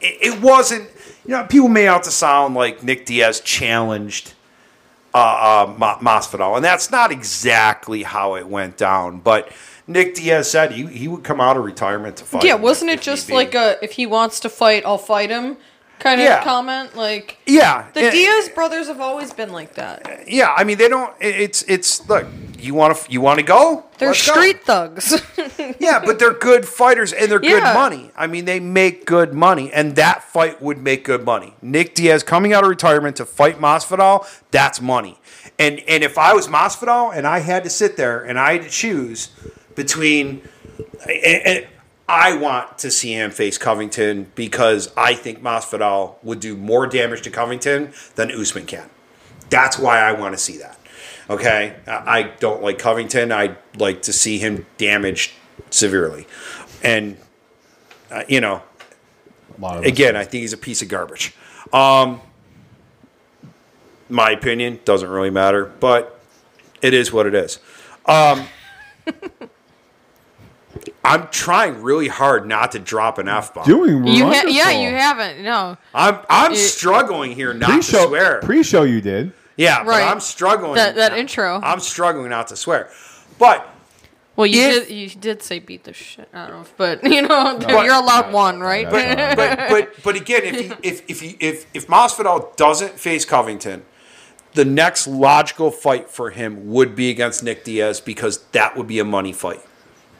it, 0.01 0.35
it 0.35 0.41
wasn't 0.41 0.89
you 1.25 1.31
know 1.33 1.45
people 1.45 1.69
made 1.69 1.87
out 1.89 2.05
to 2.05 2.11
sound 2.11 2.55
like 2.55 2.83
Nick 2.83 3.07
Diaz 3.07 3.41
challenged 3.41 4.35
uh, 5.15 5.19
uh, 5.69 5.75
Ma- 5.79 5.99
Masvidal, 5.99 6.57
and 6.57 6.65
that's 6.65 6.91
not 6.91 7.11
exactly 7.13 8.03
how 8.03 8.35
it 8.37 8.47
went 8.47 8.77
down. 8.77 9.21
But 9.21 9.53
Nick 9.87 10.15
Diaz 10.15 10.51
said 10.51 10.73
he, 10.73 10.87
he 10.87 11.09
would 11.09 11.23
come 11.25 11.41
out 11.41 11.57
of 11.57 11.65
retirement 11.65 12.17
to 12.19 12.25
fight. 12.25 12.45
Yeah, 12.45 12.55
wasn't 12.55 12.91
if 12.91 13.01
it 13.01 13.03
just 13.03 13.31
like 13.31 13.55
a 13.55 13.77
if 13.83 13.93
he 13.93 14.07
wants 14.07 14.41
to 14.41 14.49
fight, 14.49 14.85
I'll 14.87 14.99
fight 14.99 15.31
him 15.31 15.57
kind 15.99 16.21
of 16.21 16.25
Yeah. 16.25 16.43
comment? 16.43 16.97
Like 16.97 17.39
yeah 17.47 17.87
the 17.95 18.01
and- 18.05 18.13
Diaz 18.13 18.49
brothers 18.49 18.89
have 18.89 19.01
always 19.01 19.33
been 19.33 19.53
like 19.53 19.75
that. 19.75 20.25
Yeah, 20.29 20.53
I 20.57 20.65
mean 20.65 20.79
they 20.79 20.89
don't. 20.89 21.15
It's 21.21 21.63
it's 21.65 22.09
look. 22.09 22.27
You 22.63 22.75
want 22.75 22.97
to 22.97 23.11
you 23.13 23.21
want 23.21 23.39
to 23.41 23.45
go? 23.45 23.85
They're 23.99 24.09
Let's 24.11 24.27
go. 24.27 24.33
street 24.35 24.63
thugs. 24.65 25.21
Yeah, 25.79 26.01
but 26.05 26.19
they're 26.19 26.33
good 26.35 26.67
fighters 26.67 27.13
and 27.13 27.31
they're 27.31 27.41
good 27.41 27.63
Yeah. 27.63 27.75
money. 27.75 28.11
I 28.17 28.27
mean, 28.27 28.45
they 28.45 28.61
make 28.61 29.05
good 29.05 29.33
money, 29.35 29.73
and 29.73 29.97
that 29.97 30.23
fight 30.25 30.63
would 30.63 30.79
make 30.79 31.05
good 31.05 31.25
money. 31.25 31.55
Nick 31.61 31.95
Diaz 31.95 32.23
coming 32.23 32.53
out 32.53 32.63
of 32.65 32.71
retirement 32.71 33.17
to 33.17 33.25
fight 33.27 33.59
Masvidal, 33.61 34.27
that's 34.51 34.81
money. 34.81 35.19
And 35.59 35.81
and 35.89 36.03
if 36.05 36.19
I 36.19 36.33
was 36.35 36.47
Masvidal 36.49 37.15
and 37.15 37.27
I 37.27 37.41
had 37.41 37.65
to 37.65 37.71
sit 37.71 37.97
there 37.97 38.23
and 38.23 38.39
I 38.39 38.55
had 38.55 38.63
to 38.63 38.71
choose 38.71 39.29
between, 39.75 40.43
and, 41.09 41.47
and 41.47 41.67
I 42.09 42.37
want 42.37 42.79
to 42.79 42.91
see 42.91 43.13
him 43.13 43.31
face 43.31 43.59
Covington 43.59 44.31
because 44.35 44.93
I 44.97 45.15
think 45.15 45.43
Masvidal 45.43 46.17
would 46.23 46.41
do 46.41 46.57
more 46.57 46.87
damage 46.87 47.23
to 47.23 47.31
Covington 47.31 47.93
than 48.15 48.31
Usman 48.31 48.67
can. 48.67 48.89
That's 49.51 49.79
why 49.79 49.99
I 50.01 50.13
want 50.13 50.35
to 50.35 50.39
see 50.39 50.59
that. 50.59 50.79
Okay, 51.31 51.77
I 51.87 52.19
I 52.19 52.23
don't 52.41 52.63
like 52.63 52.79
Covington. 52.79 53.33
I'd 53.33 53.57
like 53.79 54.03
to 54.03 54.13
see 54.13 54.39
him 54.39 54.67
damaged 54.79 55.33
severely, 55.71 56.27
and 56.83 57.17
uh, 58.11 58.25
you 58.29 58.41
know, 58.41 58.63
A 59.57 59.61
lot 59.61 59.77
of 59.79 59.85
again, 59.85 60.17
I 60.17 60.25
think 60.25 60.43
he's 60.43 60.53
a 60.53 60.57
piece 60.59 60.83
of 60.83 60.89
garbage. 60.89 61.35
Um, 61.73 62.21
my 64.09 64.31
opinion 64.33 64.81
doesn't 64.85 65.09
really 65.09 65.31
matter, 65.31 65.65
but 65.81 66.21
it 66.83 66.93
is 66.93 67.13
what 67.13 67.27
it 67.27 67.35
is. 67.35 67.59
Um, 68.07 68.47
I'm 71.05 71.29
trying 71.29 71.83
really 71.83 72.09
hard 72.09 72.47
not 72.47 72.73
to 72.73 72.79
drop 72.79 73.19
an 73.19 73.29
f 73.29 73.53
bomb. 73.55 73.65
doing 73.65 74.07
you 74.07 74.25
ha- 74.27 74.45
yeah, 74.47 74.71
you 74.71 74.89
haven't. 74.91 75.43
No. 75.43 75.77
I'm 75.95 76.19
I'm 76.31 76.53
It- 76.53 76.57
struggling 76.57 77.33
here 77.33 77.53
not 77.53 77.67
to 77.69 77.73
Pre-show, 77.75 78.07
swear. 78.09 78.41
pre-show 78.43 78.83
you 78.83 79.01
did. 79.01 79.33
Yeah, 79.57 79.79
but 79.85 79.89
Right. 79.91 80.11
I'm 80.11 80.21
struggling. 80.21 80.75
That- 80.75 80.95
that 80.97 81.13
intro. 81.17 81.61
I'm 81.63 81.81
struggling 81.81 82.31
not 82.31 82.49
to 82.49 82.57
swear, 82.57 82.91
but. 83.39 83.69
Well, 84.35 84.47
you 84.47 84.63
If- 84.63 84.89
did. 84.89 84.95
You 84.95 85.09
did 85.11 85.43
say 85.43 85.59
beat 85.59 85.85
the 85.85 85.93
shit. 85.93 86.29
I 86.33 86.47
don't 86.47 86.63
know, 86.63 86.67
but 86.79 87.05
you 87.11 87.23
know, 87.23 87.59
But- 87.59 87.85
you're 87.85 87.95
allowed 87.95 88.33
one, 88.33 88.61
right? 88.61 88.89
But- 88.89 89.37
but 89.37 89.69
but 89.69 90.03
but 90.03 90.17
again, 90.17 90.43
if 90.45 90.59
he, 90.61 90.73
if 90.89 91.03
if 91.11 91.21
he, 91.21 91.37
if 91.41 91.67
if 91.75 91.87
Masvidal 91.87 92.57
doesn't 92.57 92.99
face 92.99 93.25
Covington, 93.25 93.83
the 94.55 94.65
next 94.65 95.07
logical 95.07 95.71
fight 95.71 96.11
for 96.11 96.31
him 96.31 96.71
would 96.71 96.95
be 96.97 97.11
against 97.11 97.43
Nick 97.43 97.65
Diaz 97.65 98.01
because 98.01 98.39
that 98.53 98.77
would 98.77 98.87
be 98.87 98.99
a 98.99 99.05
money 99.05 99.33
fight. 99.33 99.61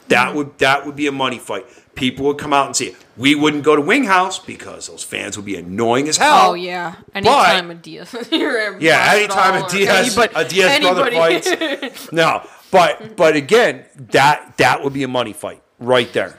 That 0.09 0.27
Mm-hmm. 0.29 0.37
would 0.37 0.57
that 0.59 0.85
would 0.85 0.95
be 0.95 1.07
a 1.07 1.11
money 1.11 1.39
fight. 1.39 1.65
People 1.95 2.25
would 2.25 2.37
come 2.39 2.53
out 2.53 2.65
and 2.65 2.75
see 2.75 2.87
it. 2.87 2.95
We 3.17 3.35
wouldn't 3.35 3.63
go 3.63 3.75
to 3.75 3.81
Wing 3.81 4.05
House 4.05 4.39
because 4.39 4.87
those 4.87 5.03
fans 5.03 5.37
would 5.37 5.45
be 5.45 5.55
annoying 5.55 6.07
as 6.07 6.17
hell. 6.17 6.51
oh 6.51 6.53
yeah. 6.55 6.95
Anytime 7.13 7.69
a 7.71 7.75
Diaz. 7.75 8.13
you're 8.31 8.79
Yeah, 8.79 9.05
Masvidal 9.07 9.13
anytime 9.15 9.53
a 9.61 9.65
or 9.65 9.69
Diaz 9.69 10.17
anybody- 10.17 10.33
a 10.35 10.45
Diaz 10.49 10.79
brother 10.79 11.05
anybody. 11.07 11.41
fights. 11.41 12.11
No, 12.11 12.47
but 12.71 13.15
but 13.15 13.35
again, 13.35 13.85
that 14.11 14.57
that 14.57 14.83
would 14.83 14.93
be 14.93 15.03
a 15.03 15.07
money 15.07 15.33
fight 15.33 15.61
right 15.79 16.11
there. 16.13 16.37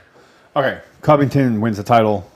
Okay, 0.57 0.81
Covington 1.03 1.61
wins 1.61 1.77
the 1.79 1.83
title. 1.85 2.31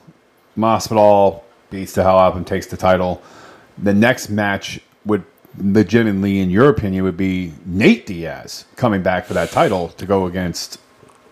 Masvidal 0.57 1.41
beats 1.69 1.93
the 1.93 2.03
hell 2.03 2.17
out 2.17 2.31
of 2.31 2.37
him, 2.37 2.45
takes 2.45 2.67
the 2.67 2.77
title. 2.77 3.21
The 3.77 3.93
next 3.93 4.29
match 4.29 4.79
would 5.05 5.23
legitimately, 5.57 6.39
in 6.39 6.49
your 6.49 6.69
opinion, 6.69 7.03
would 7.03 7.17
be 7.17 7.53
Nate 7.65 8.05
Diaz 8.05 8.65
coming 8.75 9.01
back 9.03 9.25
for 9.25 9.33
that 9.35 9.51
title 9.51 9.89
to 9.89 10.05
go 10.05 10.25
against. 10.25 10.79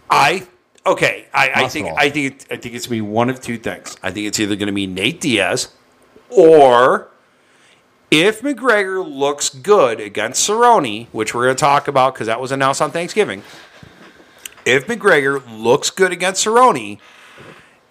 I 0.10 0.48
okay. 0.86 1.28
I, 1.34 1.52
I 1.56 1.68
think 1.68 1.88
I 1.98 2.10
think 2.10 2.34
it, 2.34 2.46
I 2.52 2.58
think 2.58 2.76
it's 2.76 2.88
gonna 2.88 2.98
be 2.98 3.02
one 3.02 3.30
of 3.30 3.42
two 3.42 3.58
things. 3.58 3.98
I 4.04 4.12
think 4.12 4.28
it's 4.28 4.40
either 4.40 4.56
gonna 4.56 4.72
be 4.72 4.88
Nate 4.88 5.22
Diaz, 5.22 5.70
or 6.30 7.10
if 8.10 8.42
McGregor 8.42 9.06
looks 9.08 9.50
good 9.50 10.00
against 10.00 10.48
Cerrone, 10.48 11.08
which 11.12 11.34
we're 11.34 11.46
gonna 11.46 11.56
talk 11.56 11.88
about 11.88 12.14
because 12.14 12.28
that 12.28 12.40
was 12.40 12.52
announced 12.52 12.82
on 12.82 12.92
Thanksgiving. 12.92 13.44
If 14.66 14.88
McGregor 14.88 15.42
looks 15.50 15.90
good 15.90 16.12
against 16.12 16.46
Cerrone, 16.46 17.00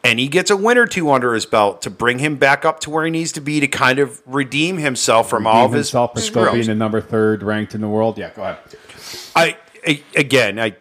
and 0.07 0.21
he 0.21 0.29
gets 0.29 0.51
a 0.51 0.57
win 0.57 0.79
or 0.79 0.87
two 0.87 1.11
under 1.11 1.35
his 1.35 1.47
belt 1.47 1.83
to 1.83 1.91
bring 1.91 2.21
him 2.21 2.37
back 2.37 2.65
up 2.65 2.79
to 2.81 2.91
where 2.91 3.05
he 3.05 3.11
needs 3.11 3.33
to 3.33 3.41
be 3.41 3.59
to 3.61 3.67
kind 3.67 3.99
of 3.99 4.23
redeem 4.25 4.79
himself 4.79 5.29
from 5.29 5.47
all 5.47 5.67
of 5.67 5.73
his 5.73 5.89
himself 5.89 6.15
for 6.15 6.21
still 6.21 6.53
being 6.53 6.67
the 6.67 6.75
number 6.75 7.01
third 7.01 7.43
ranked 7.43 7.75
in 7.75 7.81
the 7.81 7.89
world. 7.89 8.17
Yeah, 8.17 8.31
go 8.35 8.43
ahead. 8.43 8.59
I, 9.35 9.57
I 9.87 10.03
again, 10.15 10.61
I 10.61 10.77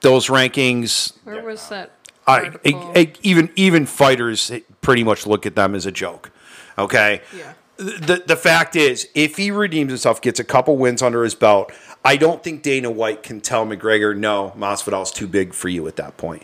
those 0.00 0.28
rankings. 0.28 1.12
Where 1.24 1.42
was 1.42 1.68
that? 1.68 1.92
I, 2.26 2.44
article? 2.44 2.92
I- 2.94 3.00
I- 3.00 3.12
even 3.22 3.50
even 3.56 3.86
fighters 3.86 4.50
pretty 4.80 5.04
much 5.04 5.26
look 5.26 5.46
at 5.46 5.54
them 5.56 5.74
as 5.74 5.86
a 5.86 5.92
joke. 5.92 6.30
Okay. 6.76 7.22
Yeah. 7.36 7.54
The 7.76 8.22
the 8.26 8.36
fact 8.36 8.74
is, 8.76 9.08
if 9.14 9.36
he 9.36 9.50
redeems 9.50 9.90
himself, 9.90 10.20
gets 10.20 10.40
a 10.40 10.44
couple 10.44 10.76
wins 10.76 11.00
under 11.00 11.22
his 11.22 11.34
belt, 11.36 11.70
I 12.04 12.16
don't 12.16 12.42
think 12.42 12.62
Dana 12.62 12.90
White 12.90 13.22
can 13.22 13.40
tell 13.40 13.64
McGregor, 13.66 14.16
no, 14.16 14.52
Masvidal's 14.56 15.12
too 15.12 15.28
big 15.28 15.54
for 15.54 15.68
you 15.68 15.86
at 15.86 15.94
that 15.96 16.16
point. 16.16 16.42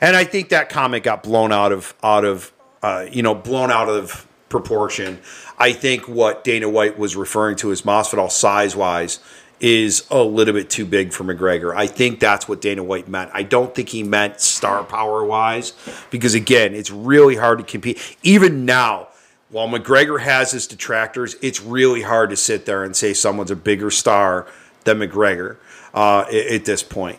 And 0.00 0.14
I 0.16 0.22
think 0.24 0.48
that 0.50 0.68
comment 0.68 1.02
got 1.02 1.22
blown 1.24 1.50
out 1.52 1.72
of 1.72 1.94
out 2.04 2.24
of 2.24 2.52
uh, 2.82 3.06
you 3.10 3.22
know 3.22 3.34
blown 3.34 3.70
out 3.72 3.88
of 3.88 4.26
proportion. 4.56 5.18
I 5.58 5.72
think 5.72 6.08
what 6.08 6.42
Dana 6.42 6.68
White 6.68 6.98
was 6.98 7.14
referring 7.14 7.56
to 7.56 7.72
as 7.72 7.82
Masvidal 7.82 8.30
size 8.30 8.74
wise 8.74 9.20
is 9.60 10.06
a 10.10 10.22
little 10.22 10.54
bit 10.54 10.70
too 10.70 10.84
big 10.84 11.12
for 11.12 11.24
McGregor. 11.24 11.74
I 11.74 11.86
think 11.86 12.20
that's 12.20 12.48
what 12.48 12.60
Dana 12.60 12.82
White 12.82 13.08
meant. 13.08 13.30
I 13.34 13.42
don't 13.42 13.74
think 13.74 13.90
he 13.90 14.02
meant 14.02 14.40
star 14.40 14.82
power 14.84 15.24
wise 15.24 15.72
because 16.10 16.34
again, 16.34 16.74
it's 16.74 16.90
really 16.90 17.36
hard 17.36 17.58
to 17.58 17.64
compete. 17.64 18.00
Even 18.22 18.64
now, 18.64 19.08
while 19.50 19.68
McGregor 19.68 20.20
has 20.20 20.52
his 20.52 20.66
detractors, 20.66 21.36
it's 21.40 21.60
really 21.60 22.02
hard 22.02 22.30
to 22.30 22.36
sit 22.36 22.66
there 22.66 22.82
and 22.82 22.96
say 22.96 23.14
someone's 23.14 23.50
a 23.50 23.56
bigger 23.56 23.90
star 23.90 24.46
than 24.84 24.98
McGregor 24.98 25.56
uh, 25.94 26.24
at, 26.30 26.64
this 26.64 26.82
point. 26.82 27.18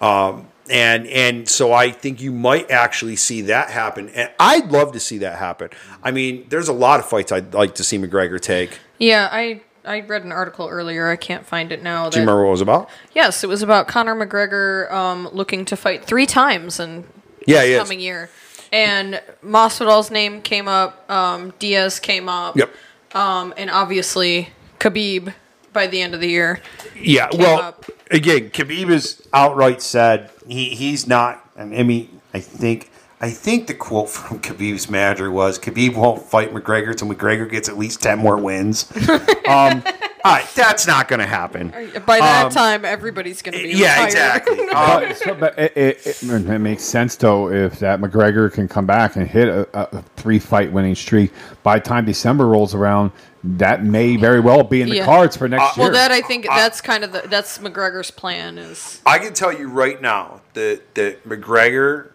Um, 0.00 0.48
and 0.70 1.06
and 1.06 1.48
so 1.48 1.72
I 1.72 1.90
think 1.90 2.20
you 2.20 2.32
might 2.32 2.70
actually 2.70 3.16
see 3.16 3.42
that 3.42 3.70
happen, 3.70 4.08
and 4.10 4.30
I'd 4.40 4.70
love 4.70 4.92
to 4.92 5.00
see 5.00 5.18
that 5.18 5.38
happen. 5.38 5.70
I 6.02 6.10
mean, 6.10 6.46
there's 6.48 6.68
a 6.68 6.72
lot 6.72 7.00
of 7.00 7.06
fights 7.08 7.32
I'd 7.32 7.54
like 7.54 7.74
to 7.76 7.84
see 7.84 7.98
McGregor 7.98 8.40
take. 8.40 8.78
Yeah, 8.98 9.28
I 9.30 9.62
I 9.84 10.00
read 10.00 10.24
an 10.24 10.32
article 10.32 10.68
earlier. 10.68 11.08
I 11.08 11.16
can't 11.16 11.46
find 11.46 11.70
it 11.72 11.82
now. 11.82 12.10
Do 12.10 12.18
you 12.18 12.22
remember 12.22 12.42
what 12.42 12.48
it 12.48 12.52
was 12.52 12.60
about? 12.60 12.90
Yes, 13.14 13.44
it 13.44 13.48
was 13.48 13.62
about 13.62 13.86
Conor 13.88 14.14
McGregor 14.16 14.90
um, 14.92 15.28
looking 15.32 15.64
to 15.66 15.76
fight 15.76 16.04
three 16.04 16.26
times 16.26 16.80
in 16.80 17.04
Yeah, 17.46 17.60
this 17.62 17.70
is. 17.70 17.78
coming 17.82 18.00
year. 18.00 18.28
And 18.72 19.22
Masvidal's 19.44 20.10
name 20.10 20.42
came 20.42 20.66
up, 20.66 21.08
um, 21.08 21.52
Diaz 21.60 22.00
came 22.00 22.28
up, 22.28 22.56
Yep. 22.56 22.70
um, 23.14 23.54
and 23.56 23.70
obviously 23.70 24.48
Khabib 24.80 25.32
by 25.76 25.86
the 25.86 26.00
end 26.02 26.14
of 26.14 26.20
the 26.20 26.28
year. 26.28 26.60
Yeah, 27.00 27.28
well, 27.34 27.60
up. 27.60 27.84
again, 28.10 28.50
Khabib 28.50 28.88
has 28.88 29.22
outright 29.32 29.82
said 29.82 30.30
he, 30.48 30.70
he's 30.70 31.06
not. 31.06 31.48
I 31.56 31.64
mean, 31.64 32.20
I 32.34 32.40
think 32.40 32.90
I 33.20 33.30
think 33.30 33.66
the 33.66 33.74
quote 33.74 34.08
from 34.10 34.40
Khabib's 34.46 34.88
manager 34.90 35.30
was 35.30 35.58
Khabib 35.58 35.94
won't 35.94 36.22
fight 36.22 36.52
McGregor 36.52 36.90
until 36.90 37.08
McGregor 37.08 37.48
gets 37.48 37.68
at 37.68 37.76
least 37.78 38.02
ten 38.02 38.18
more 38.18 38.38
wins. 38.38 38.90
um, 39.46 39.82
all 40.24 40.32
right, 40.32 40.48
that's 40.56 40.86
not 40.88 41.06
going 41.06 41.20
to 41.20 41.26
happen. 41.26 41.68
By 42.04 42.18
that 42.18 42.46
Um, 42.46 42.50
time, 42.50 42.84
everybody's 42.84 43.42
going 43.42 43.56
to 43.58 43.62
be 43.62 43.70
Yeah, 43.78 44.04
retired. 44.04 44.06
exactly. 44.06 44.58
Um, 44.66 44.70
But, 44.74 45.16
so- 45.18 45.34
but 45.34 45.58
it, 45.58 45.76
it, 45.76 46.06
it, 46.06 46.22
it 46.50 46.58
makes 46.58 46.82
sense 46.82 47.14
though 47.16 47.50
if 47.52 47.78
that 47.78 48.00
McGregor 48.00 48.52
can 48.52 48.66
come 48.66 48.86
back 48.86 49.14
and 49.16 49.28
hit 49.28 49.46
a, 49.48 49.68
a 49.74 50.02
three 50.16 50.38
fight 50.40 50.72
winning 50.72 50.94
streak 50.96 51.32
by 51.62 51.78
the 51.78 51.84
time 51.84 52.04
December 52.06 52.46
rolls 52.48 52.74
around. 52.74 53.12
That 53.48 53.84
may 53.84 54.16
very 54.16 54.40
well 54.40 54.64
be 54.64 54.82
in 54.82 54.88
the 54.88 54.96
Yeah. 54.96 55.04
cards 55.04 55.36
for 55.36 55.48
next 55.48 55.62
uh, 55.62 55.72
year. 55.76 55.84
Well, 55.84 55.92
that 55.92 56.10
I 56.10 56.20
think 56.20 56.50
uh, 56.50 56.56
that's 56.56 56.80
kind 56.80 57.04
of 57.04 57.12
the 57.12 57.22
that's 57.28 57.58
McGregor's 57.58 58.10
plan 58.10 58.58
is 58.58 59.00
I 59.06 59.18
can 59.18 59.34
tell 59.34 59.52
you 59.52 59.68
right 59.68 60.02
now 60.02 60.40
that 60.54 60.94
that 60.96 61.28
McGregor, 61.28 62.10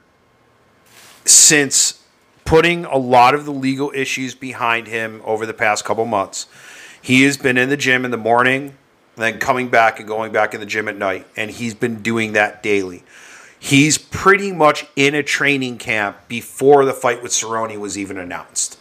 since 1.23 2.03
putting 2.43 2.83
a 2.83 2.97
lot 2.97 3.33
of 3.33 3.45
the 3.45 3.53
legal 3.53 3.91
issues 3.95 4.35
behind 4.35 4.87
him 4.87 5.21
over 5.23 5.45
the 5.45 5.53
past 5.53 5.85
couple 5.85 6.05
months, 6.05 6.47
he 7.01 7.23
has 7.23 7.37
been 7.37 7.57
in 7.57 7.69
the 7.69 7.77
gym 7.77 8.03
in 8.03 8.11
the 8.11 8.17
morning, 8.17 8.73
then 9.15 9.39
coming 9.39 9.69
back 9.69 9.99
and 9.99 10.07
going 10.07 10.33
back 10.33 10.53
in 10.53 10.59
the 10.59 10.65
gym 10.65 10.89
at 10.89 10.97
night, 10.97 11.25
and 11.37 11.49
he's 11.49 11.73
been 11.73 12.01
doing 12.01 12.33
that 12.33 12.61
daily. 12.61 13.03
He's 13.57 13.97
pretty 13.97 14.51
much 14.51 14.85
in 14.97 15.15
a 15.15 15.23
training 15.23 15.77
camp 15.77 16.17
before 16.27 16.83
the 16.83 16.93
fight 16.93 17.23
with 17.23 17.31
Cerrone 17.31 17.77
was 17.79 17.97
even 17.97 18.17
announced. 18.17 18.77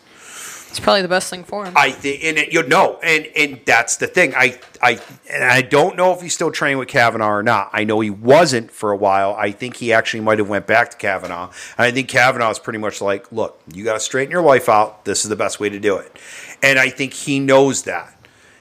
It's 0.71 0.79
probably 0.79 1.03
the 1.03 1.09
best 1.09 1.29
thing 1.29 1.43
for 1.43 1.64
him. 1.66 1.75
I 1.77 1.91
think, 1.91 2.23
and 2.23 2.39
it, 2.39 2.53
you 2.53 2.62
know, 2.62 3.01
and 3.03 3.27
and 3.37 3.61
that's 3.66 3.97
the 3.97 4.07
thing. 4.07 4.33
I 4.37 4.61
I 4.81 5.01
and 5.29 5.43
I 5.43 5.62
don't 5.62 5.97
know 5.97 6.14
if 6.14 6.23
he's 6.23 6.33
still 6.33 6.53
training 6.53 6.79
with 6.79 6.87
Kavanagh 6.87 7.27
or 7.27 7.43
not. 7.43 7.71
I 7.73 7.83
know 7.83 7.99
he 7.99 8.11
wasn't 8.11 8.71
for 8.71 8.93
a 8.93 8.97
while. 8.97 9.35
I 9.35 9.51
think 9.51 9.77
he 9.77 9.93
actually 9.93 10.21
might 10.21 10.39
have 10.39 10.49
went 10.49 10.68
back 10.68 10.93
to 10.93 10.97
Kavanagh. 10.97 11.51
And 11.77 11.87
I 11.87 11.91
think 11.91 12.09
Kavanagh 12.09 12.51
is 12.51 12.61
pretty 12.61 12.79
much 12.79 13.01
like, 13.01 13.33
look, 13.33 13.61
you 13.73 13.83
got 13.83 13.95
to 13.95 14.01
straighten 14.01 14.31
your 14.31 14.43
life 14.43 14.68
out. 14.68 15.05
This 15.05 15.25
is 15.25 15.29
the 15.29 15.37
best 15.37 15.59
way 15.59 15.68
to 15.71 15.81
do 15.81 15.97
it. 15.97 16.16
And 16.62 16.79
I 16.79 16.89
think 16.89 17.14
he 17.14 17.41
knows 17.41 17.83
that, 17.83 18.16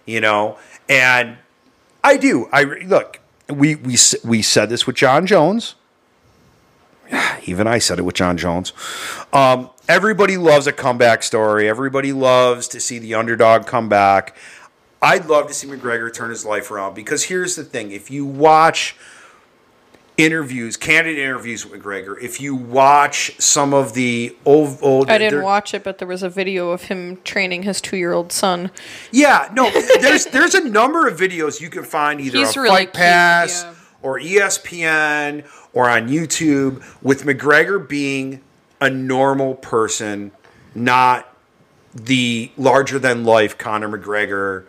you 0.08 0.20
know. 0.20 0.58
And 0.90 1.38
I 2.04 2.18
do. 2.18 2.50
I 2.52 2.64
look. 2.64 3.20
We 3.48 3.76
we 3.76 3.98
we 4.24 4.42
said 4.42 4.70
this 4.70 4.88
with 4.88 4.96
Jon 4.96 5.28
Jones. 5.28 5.76
Even 7.46 7.68
I 7.68 7.80
said 7.80 8.00
it 8.00 8.04
with 8.04 8.16
Jon 8.16 8.38
Jones. 8.38 8.74
Um, 9.34 9.70
everybody 9.88 10.38
loves 10.38 10.68
a 10.68 10.74
comeback 10.74 11.24
story. 11.24 11.68
Everybody 11.68 12.14
loves 12.14 12.68
to 12.70 12.80
see 12.80 13.00
the 13.00 13.16
underdog 13.16 13.66
come 13.66 13.90
back. 13.90 14.36
I'd 15.02 15.28
love 15.28 15.48
to 15.48 15.54
see 15.54 15.68
McGregor 15.68 16.14
turn 16.14 16.30
his 16.30 16.46
life 16.46 16.70
around 16.72 16.94
because 16.94 17.26
here's 17.26 17.56
the 17.56 17.64
thing: 17.64 17.92
if 17.92 18.12
you 18.12 18.26
watch 18.26 18.96
interviews, 20.20 20.76
candid 20.76 21.18
interviews 21.18 21.66
with 21.66 21.82
McGregor, 21.82 22.22
if 22.22 22.42
you 22.42 22.54
watch 22.54 23.40
some 23.40 23.74
of 23.74 23.94
the 23.94 24.36
old, 24.46 24.78
old 24.82 25.10
I 25.10 25.18
didn't 25.18 25.44
watch 25.44 25.74
it, 25.74 25.84
but 25.84 25.98
there 25.98 26.08
was 26.08 26.22
a 26.22 26.30
video 26.30 26.72
of 26.72 26.84
him 26.84 27.18
training 27.24 27.64
his 27.64 27.80
two-year-old 27.80 28.34
son. 28.34 28.72
Yeah, 29.12 29.50
no, 29.54 29.72
there's 30.02 30.26
there's 30.26 30.56
a 30.56 30.68
number 30.68 31.08
of 31.08 31.18
videos 31.18 31.62
you 31.62 31.70
can 31.70 31.84
find 31.84 32.20
either 32.20 32.38
He's 32.38 32.58
on 32.58 32.64
really 32.64 32.76
Fight 32.76 32.94
cute, 32.94 33.02
Pass 33.02 33.64
yeah. 33.64 33.74
or 34.02 34.20
ESPN 34.20 35.46
or 35.74 35.90
on 35.90 36.08
YouTube 36.10 36.84
with 37.02 37.24
McGregor 37.24 37.86
being 37.88 38.42
a 38.82 38.90
normal 38.90 39.56
person, 39.56 40.32
not 40.74 41.36
the 41.94 42.52
larger 42.58 43.00
than 43.00 43.24
life 43.24 43.58
Conor 43.58 43.90
McGregor 43.98 44.66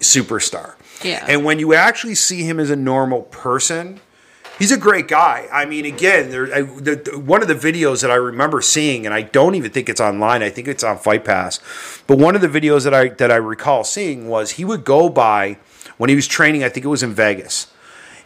superstar. 0.00 0.74
Yeah. 1.04 1.24
And 1.28 1.44
when 1.44 1.58
you 1.58 1.74
actually 1.74 2.14
see 2.14 2.42
him 2.42 2.58
as 2.60 2.70
a 2.70 2.76
normal 2.76 3.22
person, 3.22 4.00
he's 4.58 4.72
a 4.72 4.76
great 4.76 5.08
guy. 5.08 5.48
I 5.52 5.64
mean, 5.64 5.84
again, 5.84 6.30
there 6.30 6.52
I, 6.54 6.62
the, 6.62 6.96
the- 6.96 7.18
one 7.18 7.42
of 7.42 7.48
the 7.48 7.54
videos 7.54 8.02
that 8.02 8.10
I 8.10 8.14
remember 8.16 8.60
seeing, 8.60 9.06
and 9.06 9.14
I 9.14 9.22
don't 9.22 9.54
even 9.54 9.70
think 9.70 9.88
it's 9.88 10.00
online. 10.00 10.42
I 10.42 10.50
think 10.50 10.68
it's 10.68 10.84
on 10.84 10.98
Fight 10.98 11.24
Pass. 11.24 11.60
But 12.06 12.18
one 12.18 12.34
of 12.34 12.40
the 12.42 12.48
videos 12.48 12.84
that 12.84 12.94
I 12.94 13.08
that 13.08 13.30
I 13.30 13.36
recall 13.36 13.84
seeing 13.84 14.28
was 14.28 14.52
he 14.52 14.64
would 14.64 14.84
go 14.84 15.08
by 15.08 15.58
when 15.98 16.10
he 16.10 16.16
was 16.16 16.26
training. 16.26 16.64
I 16.64 16.68
think 16.68 16.84
it 16.84 16.88
was 16.88 17.02
in 17.02 17.12
Vegas. 17.14 17.68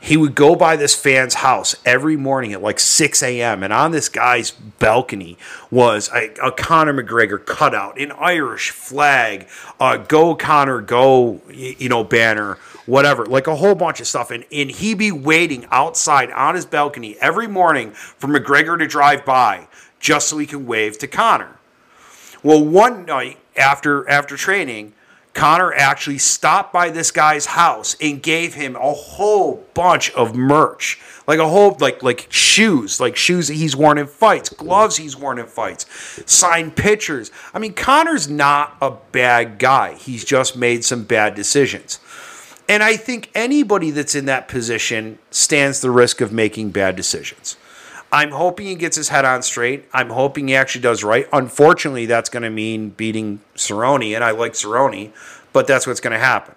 He 0.05 0.17
would 0.17 0.35
go 0.35 0.57
by 0.57 0.75
this 0.75 0.97
fan's 0.97 1.35
house 1.35 1.77
every 1.85 2.17
morning 2.17 2.53
at 2.53 2.61
like 2.61 2.81
6 2.81 3.23
a.m. 3.23 3.63
And 3.63 3.73
on 3.73 3.93
this 3.93 4.09
guy's 4.09 4.51
balcony 4.51 5.39
was 5.71 6.11
a, 6.13 6.35
a 6.43 6.51
Conor 6.51 6.93
McGregor 6.93 7.43
cutout, 7.47 8.01
an 8.01 8.11
Irish 8.11 8.71
flag, 8.71 9.49
a 9.79 9.99
Go 9.99 10.35
Conor 10.35 10.81
Go, 10.81 11.41
you 11.49 11.89
know, 11.89 12.03
banner, 12.03 12.55
whatever, 12.85 13.25
like 13.27 13.47
a 13.47 13.55
whole 13.55 13.77
bunch 13.77 14.01
of 14.01 14.09
stuff. 14.09 14.33
And, 14.33 14.45
and 14.51 14.73
he'd 14.73 14.99
be 14.99 15.13
waiting 15.13 15.69
outside 15.71 16.33
on 16.33 16.57
his 16.57 16.67
balcony 16.67 17.17
every 17.21 17.47
morning 17.47 17.93
for 17.93 18.27
McGregor 18.27 18.77
to 18.81 18.89
drive 18.89 19.25
by 19.25 19.69
just 20.01 20.27
so 20.27 20.37
he 20.39 20.47
can 20.47 20.67
wave 20.67 20.99
to 20.99 21.07
Conor. 21.07 21.61
Well, 22.43 22.65
one 22.65 23.05
night 23.05 23.39
after 23.57 24.11
after 24.11 24.37
training, 24.37 24.95
Conor 25.35 25.73
actually 25.73 26.19
stopped 26.19 26.73
by 26.73 26.91
this 26.91 27.11
guy's 27.11 27.47
house 27.47 27.97
and 28.01 28.23
gave 28.23 28.55
him 28.55 28.77
a 28.77 28.93
whole 28.93 29.65
bunch 29.75 30.11
of 30.13 30.35
merch. 30.35 31.01
Like 31.27 31.39
a 31.39 31.49
whole 31.49 31.77
like 31.81 32.03
like 32.03 32.27
shoes, 32.31 33.01
like 33.01 33.17
shoes 33.17 33.49
that 33.49 33.55
he's 33.55 33.77
worn 33.77 33.97
in 33.97 34.07
fights, 34.07 34.49
gloves 34.51 34.97
he's 34.97 35.17
worn 35.17 35.39
in 35.39 35.47
fights, 35.47 35.87
signed 36.27 36.77
pictures. 36.77 37.31
I 37.55 37.59
mean, 37.59 37.75
Conor's 37.75 38.29
not 38.29 38.77
a 38.83 38.91
bad 39.13 39.59
guy. 39.59 39.95
He's 39.95 40.25
just 40.25 40.57
made 40.57 40.85
some 40.85 41.05
bad 41.05 41.35
decisions. 41.35 42.01
And 42.69 42.83
I 42.83 42.97
think 42.97 43.31
anybody 43.35 43.91
that's 43.91 44.15
in 44.15 44.27
that 44.27 44.49
position 44.49 45.19
stands 45.31 45.81
the 45.81 45.91
risk 45.91 46.21
of 46.21 46.33
making 46.33 46.71
bad 46.71 46.97
decisions. 46.97 47.57
I'm 48.13 48.31
hoping 48.31 48.67
he 48.67 48.75
gets 48.75 48.95
his 48.95 49.09
head 49.09 49.25
on 49.25 49.43
straight. 49.43 49.89
I'm 49.95 50.11
hoping 50.11 50.49
he 50.49 50.55
actually 50.55 50.83
does 50.83 51.03
right. 51.03 51.27
Unfortunately, 51.33 52.05
that's 52.05 52.29
going 52.29 52.43
to 52.43 52.51
mean 52.51 52.91
beating 52.91 53.41
Cerrone, 53.57 54.15
and 54.15 54.23
I 54.23 54.33
like 54.33 54.53
Cerrone, 54.53 55.13
but 55.55 55.67
that's 55.67 55.87
what's 55.87 56.01
going 56.01 56.13
to 56.13 56.19
happen. 56.19 56.55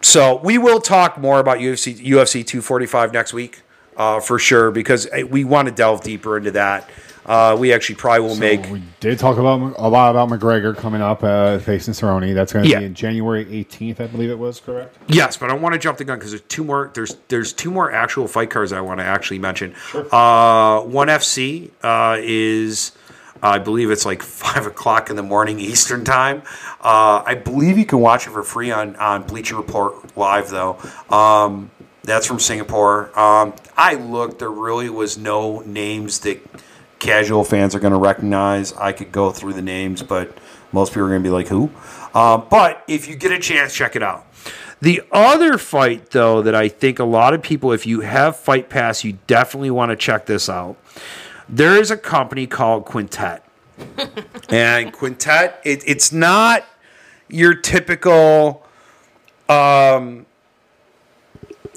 So 0.00 0.36
we 0.36 0.56
will 0.56 0.80
talk 0.80 1.18
more 1.18 1.40
about 1.40 1.58
UFC 1.58 1.94
UFC 1.96 2.46
245 2.46 3.12
next 3.12 3.32
week 3.34 3.62
uh, 3.96 4.20
for 4.20 4.38
sure 4.38 4.70
because 4.70 5.06
eh, 5.12 5.22
we 5.22 5.44
want 5.44 5.68
to 5.68 5.74
delve 5.74 6.02
deeper 6.02 6.36
into 6.36 6.50
that. 6.52 6.88
Uh, 7.26 7.56
we 7.58 7.72
actually 7.72 7.94
probably 7.94 8.20
will 8.26 8.36
make. 8.36 8.68
We 8.70 8.82
did 9.00 9.18
talk 9.18 9.38
about 9.38 9.74
a 9.78 9.88
lot 9.88 10.10
about 10.10 10.28
McGregor 10.28 10.76
coming 10.76 11.00
up 11.00 11.22
uh, 11.24 11.58
facing 11.58 11.94
Cerrone. 11.94 12.34
That's 12.34 12.52
going 12.52 12.64
to 12.66 12.70
Yeah. 12.70 12.80
be 12.80 12.84
in 12.86 12.94
January 12.94 13.44
18th, 13.46 14.00
I 14.00 14.06
believe 14.06 14.30
it 14.30 14.38
was. 14.38 14.60
Correct. 14.60 14.96
Yes, 15.08 15.36
but 15.36 15.50
I 15.50 15.54
want 15.54 15.72
to 15.72 15.78
jump 15.78 15.98
the 15.98 16.04
gun 16.04 16.18
because 16.18 16.32
there's 16.32 16.42
two 16.42 16.64
more. 16.64 16.90
There's 16.94 17.16
there's 17.28 17.52
two 17.52 17.70
more 17.70 17.90
actual 17.92 18.28
fight 18.28 18.50
cards 18.50 18.72
I 18.72 18.80
want 18.82 19.00
to 19.00 19.04
actually 19.06 19.38
mention. 19.38 19.74
Uh, 19.94 20.80
one 20.80 21.08
FC 21.08 21.70
uh, 21.82 22.18
is, 22.20 22.92
I 23.42 23.58
believe 23.58 23.90
it's 23.90 24.04
like 24.04 24.22
five 24.22 24.66
o'clock 24.66 25.08
in 25.08 25.16
the 25.16 25.22
morning 25.22 25.58
Eastern 25.60 26.04
time. 26.04 26.42
Uh, 26.82 27.22
I 27.24 27.34
believe 27.34 27.78
you 27.78 27.86
can 27.86 28.00
watch 28.00 28.26
it 28.26 28.30
for 28.30 28.42
free 28.42 28.70
on 28.70 28.96
on 28.96 29.22
Bleacher 29.22 29.56
Report 29.56 30.16
live 30.16 30.50
though. 30.50 30.78
Um, 31.08 31.70
that's 32.02 32.26
from 32.26 32.38
Singapore. 32.38 33.18
Um, 33.18 33.54
I 33.78 33.94
looked. 33.94 34.40
There 34.40 34.50
really 34.50 34.90
was 34.90 35.16
no 35.16 35.60
names 35.60 36.18
that 36.20 36.38
casual 37.04 37.44
fans 37.44 37.74
are 37.74 37.80
going 37.80 37.92
to 37.92 37.98
recognize. 37.98 38.72
I 38.72 38.92
could 38.92 39.12
go 39.12 39.30
through 39.30 39.52
the 39.52 39.62
names, 39.62 40.02
but 40.02 40.36
most 40.72 40.90
people 40.90 41.02
are 41.02 41.10
going 41.10 41.22
to 41.22 41.26
be 41.26 41.32
like, 41.32 41.48
who? 41.48 41.70
Um, 42.14 42.46
but 42.50 42.82
if 42.88 43.06
you 43.06 43.14
get 43.14 43.30
a 43.30 43.38
chance, 43.38 43.74
check 43.74 43.94
it 43.94 44.02
out. 44.02 44.26
The 44.80 45.02
other 45.12 45.58
fight, 45.58 46.10
though, 46.10 46.40
that 46.40 46.54
I 46.54 46.68
think 46.68 46.98
a 46.98 47.04
lot 47.04 47.34
of 47.34 47.42
people, 47.42 47.72
if 47.72 47.86
you 47.86 48.00
have 48.00 48.36
Fight 48.36 48.70
Pass, 48.70 49.04
you 49.04 49.18
definitely 49.26 49.70
want 49.70 49.90
to 49.90 49.96
check 49.96 50.24
this 50.24 50.48
out. 50.48 50.76
There 51.46 51.76
is 51.76 51.90
a 51.90 51.96
company 51.96 52.46
called 52.46 52.86
Quintet. 52.86 53.44
and 54.48 54.92
Quintet, 54.92 55.60
it, 55.62 55.82
it's 55.86 56.10
not 56.10 56.64
your 57.28 57.54
typical 57.54 58.66
um, 59.48 60.24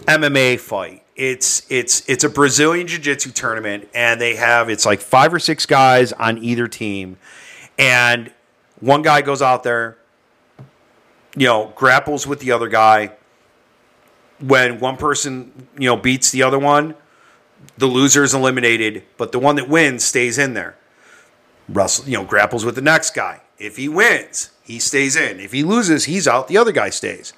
MMA 0.05 0.59
fight. 0.59 1.03
It's 1.18 1.65
it's 1.70 2.07
it's 2.07 2.24
a 2.24 2.30
Brazilian 2.30 2.88
jiu-jitsu 2.88 3.32
tournament 3.32 3.89
and 3.93 4.22
they 4.22 4.36
have 4.36 4.70
it's 4.70 4.86
like 4.86 5.01
five 5.01 5.34
or 5.34 5.39
six 5.39 5.65
guys 5.65 6.13
on 6.13 6.38
either 6.38 6.68
team 6.68 7.18
and 7.78 8.32
one 8.80 9.01
guy 9.01 9.22
goes 9.22 9.41
out 9.41 9.63
there 9.63 9.97
you 11.36 11.47
know 11.47 11.74
grapples 11.76 12.28
with 12.28 12.39
the 12.39 12.51
other 12.51 12.68
guy 12.68 13.11
when 14.39 14.80
one 14.80 14.95
person 14.95 15.68
you 15.78 15.89
know 15.89 15.97
beats 15.97 16.30
the 16.30 16.43
other 16.43 16.59
one 16.59 16.93
the 17.80 17.88
loser 17.88 18.24
is 18.24 18.36
eliminated 18.36 19.03
but 19.18 19.32
the 19.32 19.39
one 19.39 19.55
that 19.55 19.68
wins 19.68 20.03
stays 20.03 20.38
in 20.38 20.53
there 20.53 20.78
Russell, 21.70 22.05
you 22.07 22.18
know, 22.18 22.24
grapples 22.24 22.63
with 22.63 22.76
the 22.76 22.82
next 22.82 23.13
guy. 23.13 23.41
If 23.57 23.78
he 23.78 23.89
wins, 23.89 24.51
he 24.63 24.80
stays 24.80 25.15
in. 25.15 25.39
If 25.39 25.51
he 25.51 25.63
loses, 25.63 26.05
he's 26.05 26.28
out. 26.28 26.47
The 26.47 26.57
other 26.57 26.72
guy 26.72 26.89
stays. 26.89 27.34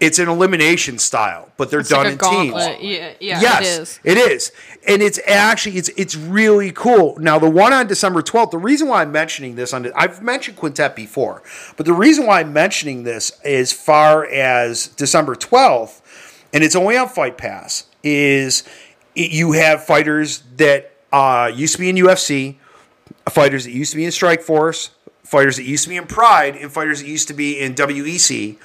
It's 0.00 0.18
an 0.18 0.28
elimination 0.28 0.98
style, 0.98 1.50
but 1.56 1.70
they're 1.70 1.80
It's 1.80 1.88
done 1.88 2.04
like 2.04 2.12
in 2.12 2.18
gauntlet. 2.18 2.80
teams. 2.80 2.92
Yeah, 2.98 3.12
yeah, 3.20 3.40
yes, 3.40 4.00
it 4.02 4.18
is. 4.18 4.18
It 4.26 4.30
is, 4.32 4.52
and 4.86 5.02
it's 5.02 5.20
actually 5.26 5.76
it's 5.76 5.88
it's 5.90 6.16
really 6.16 6.72
cool. 6.72 7.16
Now 7.20 7.38
the 7.38 7.48
one 7.48 7.72
on 7.72 7.86
December 7.86 8.20
twelfth. 8.20 8.50
The 8.50 8.58
reason 8.58 8.88
why 8.88 9.02
I'm 9.02 9.12
mentioning 9.12 9.54
this 9.54 9.72
on 9.72 9.90
I've 9.94 10.20
mentioned 10.22 10.56
Quintet 10.56 10.96
before, 10.96 11.42
but 11.76 11.86
the 11.86 11.92
reason 11.92 12.26
why 12.26 12.40
I'm 12.40 12.52
mentioning 12.52 13.04
this 13.04 13.32
as 13.44 13.72
far 13.72 14.26
as 14.26 14.88
December 14.88 15.36
twelfth, 15.36 16.02
and 16.52 16.64
it's 16.64 16.74
only 16.76 16.96
on 16.96 17.08
Fight 17.08 17.38
Pass, 17.38 17.84
is 18.02 18.64
it- 19.14 19.30
you 19.30 19.52
have 19.52 19.84
fighters 19.84 20.42
that 20.56 20.90
uh, 21.12 21.50
used 21.54 21.74
to 21.74 21.78
be 21.80 21.88
in 21.88 21.96
UFC, 21.96 22.56
fighters 23.30 23.64
that 23.64 23.70
used 23.70 23.92
to 23.92 23.96
be 23.96 24.04
in 24.04 24.10
Strikeforce, 24.10 24.90
fighters 25.22 25.56
that 25.56 25.62
used 25.62 25.84
to 25.84 25.88
be 25.88 25.96
in 25.96 26.06
Pride, 26.06 26.56
and 26.56 26.70
fighters 26.72 27.00
that 27.00 27.06
used 27.08 27.28
to 27.28 27.34
be 27.34 27.58
in 27.60 27.74
WEC, 27.74 28.56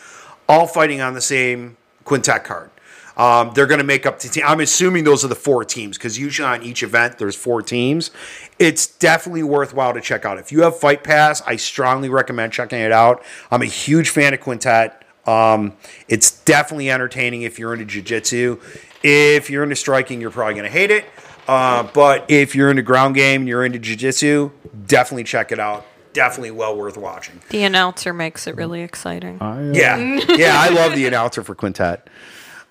all 0.50 0.68
fighting 0.68 1.00
on 1.00 1.14
the 1.14 1.22
same 1.22 1.78
quintet 2.04 2.44
card. 2.44 2.72
Um, 3.16 3.52
they're 3.54 3.68
going 3.68 3.80
to 3.80 3.86
make 3.86 4.06
up 4.06 4.20
the 4.20 4.30
team. 4.30 4.44
I'm 4.48 4.62
assuming 4.62 5.04
those 5.04 5.26
are 5.26 5.28
the 5.28 5.36
four 5.36 5.66
teams 5.66 5.98
because 5.98 6.18
usually 6.18 6.48
on 6.48 6.64
each 6.64 6.84
event 6.84 7.18
there's 7.18 7.36
four 7.36 7.62
teams. 7.62 8.12
It's 8.58 8.88
definitely 8.88 9.44
worthwhile 9.44 9.94
to 9.94 10.02
check 10.02 10.24
out. 10.24 10.38
If 10.38 10.54
you 10.54 10.62
have 10.62 10.78
Fight 10.78 11.04
Pass, 11.04 11.42
I 11.46 11.58
strongly 11.58 12.08
recommend 12.08 12.54
checking 12.54 12.80
it 12.80 12.94
out. 12.94 13.24
I'm 13.52 13.62
a 13.62 13.66
huge 13.66 14.10
fan 14.10 14.34
of 14.34 14.40
Quintet. 14.40 15.04
Um, 15.28 15.74
it's 16.08 16.32
definitely 16.32 16.90
entertaining 16.90 17.42
if 17.42 17.60
you're 17.60 17.74
into 17.74 17.86
jiu-jitsu. 17.86 18.60
If 19.04 19.50
you're 19.50 19.64
into 19.64 19.76
striking, 19.76 20.22
you're 20.22 20.32
probably 20.32 20.54
going 20.54 20.66
to 20.66 20.72
hate 20.72 20.90
it. 20.90 21.06
Uh, 21.46 21.84
but 21.94 22.26
if 22.32 22.56
you're 22.56 22.70
into 22.70 22.84
ground 22.84 23.16
game 23.16 23.42
and 23.42 23.50
you're 23.50 23.66
into 23.66 23.80
jiu-jitsu, 23.80 24.50
definitely 24.88 25.26
check 25.26 25.52
it 25.52 25.60
out. 25.60 25.86
Definitely 26.20 26.52
well 26.52 26.76
worth 26.76 26.98
watching. 26.98 27.40
The 27.50 27.64
announcer 27.64 28.14
makes 28.14 28.46
it 28.46 28.58
really 28.58 28.82
exciting. 28.82 29.38
I, 29.40 29.70
uh, 29.70 29.72
Yeah, 29.72 29.98
yeah, 30.36 30.60
I 30.60 30.68
love 30.68 30.94
the 30.94 31.08
announcer 31.08 31.46
for 31.46 31.56
Quintet. 31.56 32.10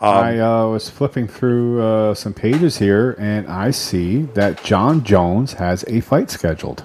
I 0.02 0.38
uh, 0.38 0.66
was 0.66 0.90
flipping 0.90 1.26
through 1.26 1.80
uh, 1.80 2.12
some 2.12 2.34
pages 2.34 2.76
here, 2.76 3.16
and 3.18 3.46
I 3.46 3.70
see 3.70 4.24
that 4.34 4.62
Jon 4.64 5.02
Jones 5.02 5.54
has 5.54 5.82
a 5.88 6.00
fight 6.00 6.30
scheduled. 6.30 6.84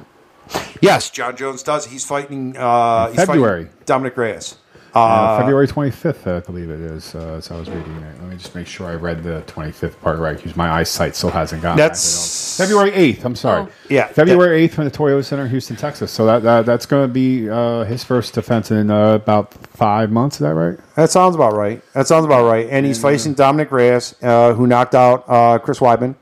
Yes, 0.79 1.09
Jon 1.09 1.35
Jones 1.35 1.63
does. 1.63 1.87
He's 1.87 2.05
fighting. 2.05 2.55
Uh, 2.55 3.07
he's 3.07 3.17
fighting 3.17 3.27
February. 3.27 3.67
Dominick 3.85 4.15
Reyes. 4.15 4.55
Uh, 4.95 5.39
February 5.39 5.67
25th, 5.67 6.27
I 6.27 6.39
believe 6.41 6.69
it 6.69 6.79
is. 6.79 7.15
Uh, 7.15 7.35
as 7.37 7.49
I 7.49 7.57
was 7.57 7.67
reading 7.69 7.91
it. 7.95 8.21
Let 8.21 8.29
me 8.29 8.35
just 8.37 8.53
make 8.53 8.67
sure 8.67 8.87
I 8.87 8.93
read 8.95 9.23
the 9.23 9.41
25th 9.47 9.99
part 10.01 10.19
right 10.19 10.35
because 10.37 10.55
my 10.55 10.69
eyesight 10.71 11.15
still 11.15 11.31
hasn't 11.31 11.61
gotten. 11.63 11.77
That's- 11.77 12.57
February 12.57 12.91
8th. 12.91 13.25
I'm 13.25 13.35
sorry. 13.35 13.63
Oh. 13.63 13.69
Yeah, 13.89 14.05
February 14.07 14.67
8th 14.67 14.71
from 14.73 14.85
the 14.85 14.91
Toyota 14.91 15.25
Center, 15.25 15.47
Houston, 15.47 15.75
Texas. 15.75 16.11
So 16.11 16.25
that, 16.27 16.43
that 16.43 16.65
that's 16.67 16.85
going 16.85 17.07
to 17.07 17.11
be 17.11 17.49
uh, 17.49 17.83
his 17.85 18.03
first 18.03 18.35
defense 18.35 18.69
in 18.69 18.91
uh, 18.91 19.13
about 19.15 19.53
five 19.75 20.11
months. 20.11 20.35
Is 20.35 20.41
that 20.41 20.53
right? 20.53 20.77
That 20.95 21.09
sounds 21.09 21.33
about 21.35 21.53
right. 21.53 21.81
That 21.93 22.05
sounds 22.07 22.25
about 22.25 22.45
right. 22.45 22.67
And 22.69 22.85
he's 22.85 23.01
facing 23.01 23.33
Dominick 23.33 23.71
Reyes, 23.71 24.13
uh, 24.21 24.53
who 24.53 24.67
knocked 24.67 24.93
out 24.93 25.25
uh, 25.27 25.57
Chris 25.57 25.79
Weidman. 25.79 26.15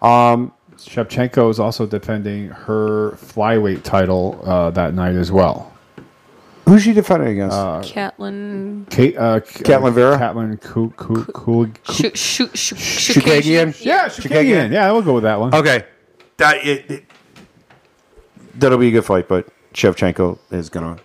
Shevchenko 0.00 1.50
is 1.50 1.58
also 1.58 1.86
defending 1.86 2.48
her 2.48 3.12
flyweight 3.12 3.82
title 3.82 4.40
uh, 4.44 4.70
that 4.70 4.94
night 4.94 5.14
as 5.14 5.32
well. 5.32 5.72
Who's 6.68 6.82
she 6.82 6.92
defending 6.92 7.28
against? 7.28 7.92
Catlin. 7.92 8.86
Kate, 8.90 9.16
uh, 9.16 9.38
Caitlin 9.40 9.92
Vera? 9.94 10.18
Caitlin 10.18 10.60
Ku- 10.60 10.90
Ku- 10.96 11.24
Ku- 11.26 11.72
Shoot, 11.92 12.18
shoot, 12.18 12.56
shoot, 12.58 12.76
Shukagian? 12.78 13.84
Yeah, 13.84 14.06
Chookagian? 14.08 14.22
Chookagian. 14.68 14.72
Yeah, 14.72 14.90
we'll 14.90 15.02
go 15.02 15.14
with 15.14 15.22
that 15.22 15.38
one. 15.38 15.54
Okay, 15.54 15.84
that 16.38 16.56
it, 16.66 16.90
it- 16.90 17.04
that'll 18.56 18.78
be 18.78 18.88
a 18.88 18.90
good 18.90 19.04
fight, 19.04 19.28
but 19.28 19.46
Shevchenko 19.74 20.38
is 20.50 20.68
gonna 20.68 20.96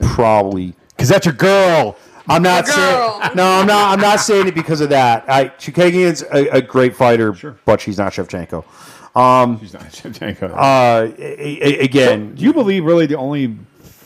probably 0.00 0.74
Because 0.90 1.08
that's 1.08 1.26
your 1.26 1.34
girl. 1.34 1.96
I'm 2.28 2.42
not 2.42 2.66
The 2.66 2.72
saying 2.72 3.34
no. 3.36 3.44
I'm 3.44 3.66
not. 3.66 3.92
I'm 3.92 4.00
not 4.00 4.20
saying 4.20 4.46
it 4.46 4.54
because 4.54 4.80
of 4.80 4.90
that. 4.90 5.24
I 5.28 5.48
Chookagian's 5.48 6.22
a, 6.22 6.58
a 6.58 6.62
great 6.62 6.94
fighter, 6.94 7.32
but 7.64 7.80
she's 7.80 7.98
not 7.98 8.12
Shevchenko. 8.12 8.62
She's 9.60 9.72
not 9.72 9.82
Shevchenko. 9.86 10.52
Uh, 10.54 11.12
a- 11.18 11.80
a- 11.80 11.84
again, 11.84 12.36
Do 12.36 12.44
you 12.44 12.52
believe 12.52 12.84
really 12.84 13.06
the 13.06 13.16
only 13.16 13.56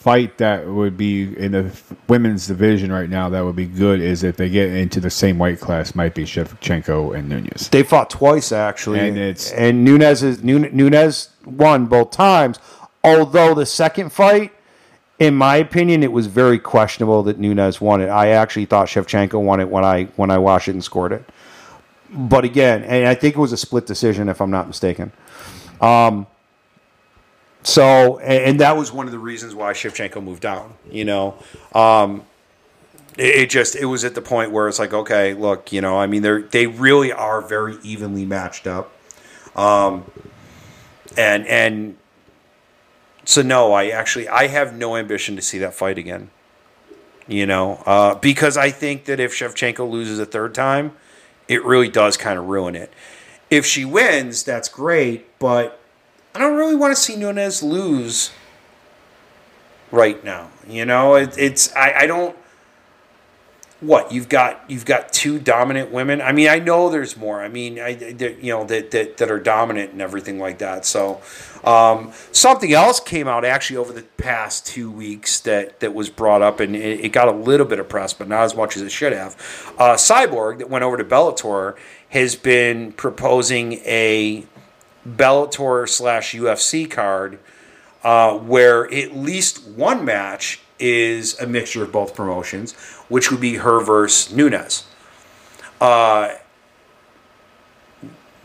fight 0.05 0.37
that 0.37 0.67
would 0.69 0.99
be 0.99 1.35
in 1.39 1.53
the 1.53 1.71
women's 2.09 2.47
division 2.47 2.93
right 2.93 3.09
now 3.09 3.31
that 3.31 3.43
would 3.43 3.57
be 3.57 3.65
good 3.65 4.01
is 4.03 4.23
if 4.23 4.37
they 4.37 4.51
get 4.51 4.69
into 4.69 5.01
the 5.01 5.09
same 5.09 5.39
weight 5.39 5.59
class 5.59 5.95
might 5.95 6.15
be 6.15 6.25
Shevchenko 6.25 7.17
and 7.17 7.27
Nunes. 7.27 7.71
they 7.71 7.83
fought 7.83 8.11
twice 8.11 8.53
actually, 8.53 9.01
And 9.01 9.17
it's- 9.17 9.51
and 9.53 9.83
Nunes 9.83 10.23
is 10.23 10.45
Nunes 10.45 11.31
won 11.47 11.87
both 11.87 12.11
times. 12.11 12.59
Although 13.03 13.55
the 13.55 13.65
second 13.65 14.13
fight, 14.13 14.53
in 15.19 15.35
my 15.35 15.57
opinion, 15.57 16.03
it 16.03 16.13
was 16.13 16.27
very 16.27 16.59
questionable 16.59 17.23
that 17.23 17.39
Nunes 17.39 17.81
won 17.81 18.03
it. 18.03 18.09
I 18.09 18.29
actually 18.29 18.67
thought 18.67 18.89
Shevchenko 18.89 19.41
won 19.41 19.59
it 19.61 19.71
when 19.71 19.85
I 19.85 20.09
when 20.17 20.31
I 20.31 20.37
watched 20.37 20.69
it 20.69 20.73
and 20.73 20.85
scored 20.85 21.13
it. 21.13 21.25
But 22.13 22.45
again, 22.45 22.83
and 22.83 23.09
I 23.09 23.15
think 23.15 23.37
it 23.37 23.41
was 23.41 23.53
a 23.53 23.57
split 23.57 23.87
decision 23.87 24.29
if 24.29 24.43
I'm 24.43 24.51
not 24.51 24.67
mistaken. 24.67 25.13
Um, 25.81 26.27
so, 27.65 28.19
and, 28.19 28.61
that 28.61 28.77
was 28.77 28.93
one 28.93 29.07
of 29.07 29.13
the 29.13 29.19
reasons 29.19 29.55
why 29.55 29.73
Shevchenko 29.73 30.23
moved 30.23 30.43
down. 30.43 30.75
You 30.91 31.07
know, 31.07 31.35
um, 31.73 32.25
it, 33.17 33.35
it 33.37 33.51
just 33.51 33.75
it 33.75 33.87
was 33.87 34.05
at 34.05 34.15
the 34.15 34.21
point 34.21 34.53
where 34.53 34.69
it's 34.69 34.79
like, 34.79 34.93
okay, 34.93 35.33
look, 35.33 35.73
you 35.73 35.81
know, 35.81 35.99
I 35.99 36.07
mean, 36.07 36.21
they 36.21 36.43
they 36.43 36.67
really 36.67 37.11
are 37.11 37.41
very 37.41 37.79
evenly 37.83 38.27
matched 38.27 38.67
up. 38.67 38.93
Um, 39.57 40.11
and 41.17 41.47
and 41.47 41.97
so 43.25 43.41
no, 43.41 43.73
I 43.73 43.89
actually 43.89 44.29
I 44.29 44.49
have 44.49 44.77
no 44.77 44.97
ambition 44.97 45.35
to 45.37 45.43
see 45.43 45.59
that 45.59 45.73
fight 45.73 45.97
again. 45.97 46.31
You 47.27 47.47
know, 47.47 47.83
uh, 47.87 48.17
because 48.17 48.59
I 48.59 48.71
think 48.71 49.07
that 49.07 49.19
if 49.19 49.33
Shevchenko 49.33 49.91
loses 49.91 50.19
a 50.19 50.27
third 50.27 50.55
time, 50.55 50.93
it 51.49 51.65
really 51.65 51.89
does 51.89 52.19
kind 52.19 52.39
of 52.39 52.45
ruin 52.45 52.77
it. 52.77 52.93
If 53.49 53.65
she 53.65 53.87
wins, 53.87 54.43
that's 54.43 54.69
great, 54.69 55.39
but 55.39 55.81
I 56.35 56.41
don't 56.41 56.57
really 56.57 56.75
want 56.75 56.95
to 56.95 57.01
see 57.01 57.15
Nunes 57.15 57.63
lose 57.63 58.33
right 59.93 60.23
now. 60.25 60.51
You 60.67 60.85
know, 60.85 61.15
it, 61.15 61.39
it's 61.39 61.75
I, 61.77 61.93
I 62.01 62.07
don't. 62.07 62.37
What 63.81 64.13
you've 64.13 64.29
got? 64.29 64.65
You've 64.67 64.87
got 64.87 65.13
two 65.13 65.39
dominant 65.39 65.93
women. 65.93 66.21
I 66.21 66.33
mean, 66.33 66.49
I 66.49 66.59
know 66.59 66.89
there's 66.89 67.17
more. 67.17 67.43
I 67.43 67.49
mean, 67.49 67.79
I 67.79 67.91
you 67.91 68.53
know 68.53 68.65
that, 68.65 68.91
that 68.93 69.19
that 69.19 69.31
are 69.31 69.39
dominant 69.39 69.93
and 69.93 70.01
everything 70.01 70.39
like 70.41 70.59
that. 70.59 70.87
So, 70.87 71.21
um, 71.65 72.13
something 72.33 72.73
else 72.73 72.99
came 72.99 73.29
out 73.29 73.45
actually 73.45 73.77
over 73.77 73.93
the 73.93 74.03
past 74.03 74.67
two 74.67 74.91
weeks 74.91 75.39
that 75.41 75.81
that 75.81 75.95
was 75.95 76.09
brought 76.09 76.41
up, 76.41 76.61
and 76.61 76.75
it, 76.75 77.05
it 77.05 77.09
got 77.11 77.29
a 77.29 77.33
little 77.33 77.67
bit 77.67 77.79
of 77.79 77.89
press, 77.89 78.13
but 78.15 78.27
not 78.27 78.43
as 78.43 78.57
much 78.57 78.77
as 78.77 78.83
it 78.83 78.91
should 78.91 79.13
have. 79.13 79.35
Uh, 79.79 79.95
Cyborg 79.95 80.59
that 80.59 80.71
went 80.71 80.83
over 80.83 80.97
to 80.97 81.05
Bellator 81.05 81.77
has 82.09 82.37
been 82.37 82.93
proposing 82.93 83.75
a 83.85 84.47
Bellator 85.07 85.89
slash 85.89 86.35
UFC 86.35 86.91
card 86.91 87.39
uh, 88.05 88.37
where 88.39 88.93
at 88.93 89.17
least 89.17 89.67
one 89.67 90.05
match 90.05 90.61
is 90.79 91.41
a 91.41 91.47
mixture 91.47 91.83
of 91.83 91.91
both 91.91 92.15
promotions, 92.15 92.73
which 93.09 93.31
would 93.31 93.41
be 93.41 93.57
her 93.57 93.81
versus 93.81 94.35
Nunes. 94.35 94.87
Uh, 95.81 96.35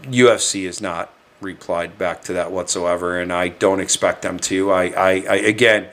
UFC 0.03 0.65
has 0.65 0.81
not 0.81 1.11
replied 1.41 1.97
back 1.97 2.21
to 2.23 2.33
that 2.33 2.51
whatsoever, 2.51 3.19
and 3.19 3.33
I 3.33 3.49
don't 3.49 3.79
expect 3.79 4.21
them 4.21 4.39
to. 4.39 4.71
I, 4.71 4.83
I, 4.85 5.09
I 5.29 5.35
again, 5.35 5.89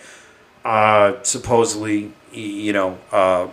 uh, 0.64 1.14
supposedly, 1.23 2.12
you 2.33 2.73
know, 2.73 2.99
uh, 3.11 3.49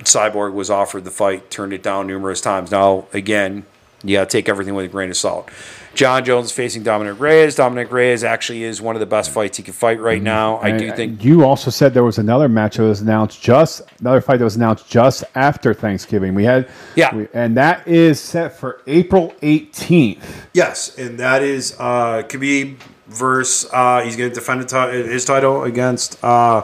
Cyborg 0.00 0.54
was 0.54 0.70
offered 0.70 1.04
the 1.04 1.10
fight, 1.10 1.50
turned 1.50 1.72
it 1.72 1.82
down 1.82 2.06
numerous 2.06 2.40
times. 2.40 2.70
Now, 2.70 3.06
again, 3.12 3.66
you 4.04 4.16
got 4.16 4.30
to 4.30 4.36
take 4.36 4.48
everything 4.48 4.74
with 4.74 4.84
a 4.84 4.88
grain 4.88 5.10
of 5.10 5.16
salt. 5.16 5.50
Jon 5.94 6.24
Jones 6.24 6.52
facing 6.52 6.84
Dominick 6.84 7.18
Reyes. 7.18 7.56
Dominick 7.56 7.90
Reyes 7.90 8.22
actually 8.22 8.62
is 8.62 8.80
one 8.80 8.94
of 8.94 9.00
the 9.00 9.06
best 9.06 9.30
fights 9.32 9.56
he 9.56 9.64
can 9.64 9.74
fight 9.74 9.98
right 10.00 10.22
now. 10.22 10.58
I 10.58 10.70
do 10.76 10.92
think. 10.92 11.24
you 11.24 11.44
also 11.44 11.70
said 11.72 11.92
there 11.94 12.04
was 12.04 12.18
another 12.18 12.48
match 12.48 12.76
that 12.76 12.84
was 12.84 13.00
announced 13.00 13.42
just 13.42 13.82
another 13.98 14.20
fight 14.20 14.36
that 14.36 14.44
was 14.44 14.54
announced 14.54 14.88
just 14.88 15.24
after 15.34 15.74
Thanksgiving. 15.74 16.34
We 16.36 16.44
had 16.44 16.68
Yeah. 16.94 17.12
we- 17.16 17.26
and 17.34 17.56
that 17.56 17.88
is 17.88 18.20
set 18.20 18.56
for 18.56 18.80
April 18.86 19.34
18th. 19.42 20.22
Yes, 20.54 20.96
and 20.96 21.18
that 21.18 21.42
is 21.42 21.74
uh, 21.80 22.22
Khabib 22.28 22.76
versus. 23.08 23.68
Uh, 23.72 24.02
he's 24.02 24.14
going 24.14 24.30
to 24.30 24.34
defend 24.34 24.70
his 25.10 25.24
title 25.24 25.64
against 25.64 26.22
uh, 26.22 26.62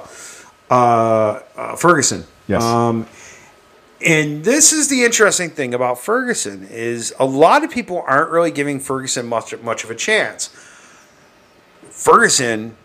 uh, 0.71 0.75
uh, 1.57 1.77
Ferguson. 1.77 2.25
Yes. 2.47 2.63
Um, 2.63 3.07
and 4.05 4.45
this 4.45 4.73
is 4.73 4.89
the 4.89 5.05
interesting 5.05 5.51
thing 5.51 5.75
about 5.75 5.99
Ferguson 5.99 6.67
is 6.71 7.15
a 7.19 7.25
lot 7.25 7.65
of 7.65 7.71
people 7.71 8.05
aren't 8.07 8.31
really 8.31 8.51
giving 8.51 8.81
Ferguson 8.81 9.27
much 9.27 9.57
much 9.63 9.85
of 9.85 9.91
a 9.91 9.95
chance. 9.95 10.49
Ferguson 11.91 12.77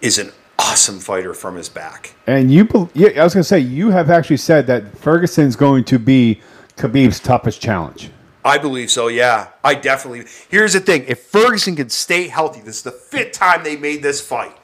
is 0.00 0.18
an 0.18 0.30
awesome 0.58 1.00
fighter 1.00 1.34
from 1.34 1.56
his 1.56 1.68
back. 1.68 2.14
And 2.26 2.50
you, 2.50 2.62
I 2.62 3.24
was 3.24 3.34
going 3.34 3.42
to 3.42 3.44
say 3.44 3.58
you 3.58 3.90
have 3.90 4.10
actually 4.10 4.36
said 4.36 4.66
that 4.66 4.96
Ferguson's 4.98 5.56
going 5.56 5.84
to 5.84 5.98
be 5.98 6.40
Khabib's 6.76 7.20
toughest 7.20 7.60
challenge. 7.60 8.10
I 8.44 8.58
believe 8.58 8.90
so. 8.90 9.08
Yeah, 9.08 9.48
I 9.62 9.74
definitely. 9.74 10.26
Here's 10.50 10.74
the 10.74 10.80
thing: 10.80 11.04
if 11.08 11.22
Ferguson 11.24 11.76
can 11.76 11.88
stay 11.88 12.28
healthy, 12.28 12.60
this 12.60 12.76
is 12.76 12.82
the 12.82 12.92
fifth 12.92 13.32
time 13.32 13.64
they 13.64 13.76
made 13.76 14.02
this 14.02 14.20
fight. 14.20 14.56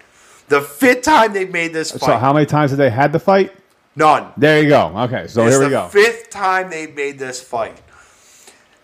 The 0.49 0.61
fifth 0.61 1.03
time 1.03 1.33
they 1.33 1.47
made 1.47 1.73
this 1.73 1.91
fight. 1.91 2.03
So 2.03 2.17
how 2.19 2.33
many 2.33 2.45
times 2.45 2.73
have 2.73 2.79
they 2.79 2.91
had 2.91 3.13
the 3.13 3.19
fight? 3.21 3.53
None. 3.97 4.33
There 4.37 4.63
you 4.63 4.69
go. 4.69 4.93
Okay, 4.97 5.27
so 5.27 5.45
it's 5.47 5.55
here 5.57 5.59
we 5.59 5.65
the 5.65 5.71
go. 5.71 5.89
fifth 5.89 6.31
time 6.31 6.71
they 6.71 6.87
made 6.87 7.19
this 7.19 7.43
fight. 7.43 7.81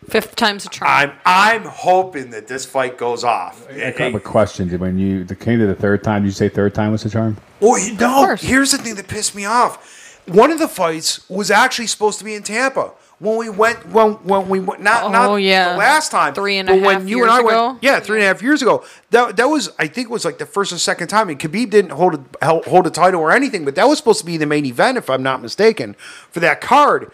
Fifth 0.08 0.36
time's 0.36 0.64
a 0.66 0.68
charm. 0.68 0.88
I'm 0.90 1.12
I'm 1.24 1.64
hoping 1.64 2.30
that 2.30 2.46
this 2.46 2.64
fight 2.64 2.96
goes 2.96 3.24
off. 3.24 3.68
I 3.70 3.92
have 3.98 4.14
a 4.14 4.20
question. 4.20 4.68
Did 4.68 4.80
when 4.80 4.98
you 4.98 5.24
came 5.24 5.58
to 5.58 5.66
the 5.66 5.74
third 5.74 6.04
time, 6.04 6.22
did 6.22 6.28
you 6.28 6.32
say 6.32 6.48
third 6.48 6.74
time 6.74 6.92
was 6.92 7.02
the 7.02 7.10
charm? 7.10 7.36
Well, 7.60 7.78
you 7.78 7.94
know, 7.94 8.36
here's 8.36 8.70
the 8.72 8.78
thing 8.78 8.94
that 8.96 9.08
pissed 9.08 9.34
me 9.34 9.44
off. 9.44 10.20
One 10.26 10.50
of 10.50 10.58
the 10.58 10.68
fights 10.68 11.28
was 11.28 11.50
actually 11.50 11.86
supposed 11.86 12.18
to 12.18 12.24
be 12.24 12.34
in 12.34 12.42
Tampa. 12.42 12.92
When 13.18 13.38
we 13.38 13.48
went, 13.48 13.86
when 13.88 14.12
when 14.24 14.48
we 14.50 14.60
went, 14.60 14.82
not 14.82 15.04
Oh, 15.04 15.08
not 15.08 15.36
yeah. 15.36 15.72
the 15.72 15.78
last 15.78 16.10
time, 16.10 16.34
Three 16.34 16.58
and 16.58 16.68
a 16.68 16.72
when 16.74 16.82
half 17.00 17.08
you 17.08 17.24
and 17.24 17.26
years 17.26 17.30
I 17.30 17.40
ago? 17.40 17.66
went, 17.70 17.82
yeah, 17.82 17.98
three 17.98 18.18
and 18.18 18.24
a 18.24 18.26
half 18.26 18.42
years 18.42 18.60
ago. 18.60 18.84
That 19.10 19.36
that 19.38 19.46
was, 19.46 19.70
I 19.78 19.86
think, 19.86 20.08
it 20.08 20.10
was 20.10 20.24
like 20.26 20.36
the 20.36 20.44
first 20.44 20.70
or 20.70 20.76
second 20.78 21.08
time. 21.08 21.30
And 21.30 21.38
Khabib 21.40 21.70
didn't 21.70 21.92
hold 21.92 22.22
a 22.42 22.60
hold 22.68 22.86
a 22.86 22.90
title 22.90 23.22
or 23.22 23.32
anything, 23.32 23.64
but 23.64 23.74
that 23.76 23.88
was 23.88 23.96
supposed 23.96 24.20
to 24.20 24.26
be 24.26 24.36
the 24.36 24.44
main 24.44 24.66
event, 24.66 24.98
if 24.98 25.08
I'm 25.08 25.22
not 25.22 25.40
mistaken, 25.40 25.94
for 26.30 26.40
that 26.40 26.60
card. 26.60 27.10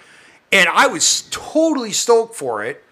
And 0.51 0.69
I 0.71 0.89
was 0.89 1.29
totally 1.31 1.93
stoked 1.93 2.35
for 2.35 2.65
it 2.65 2.83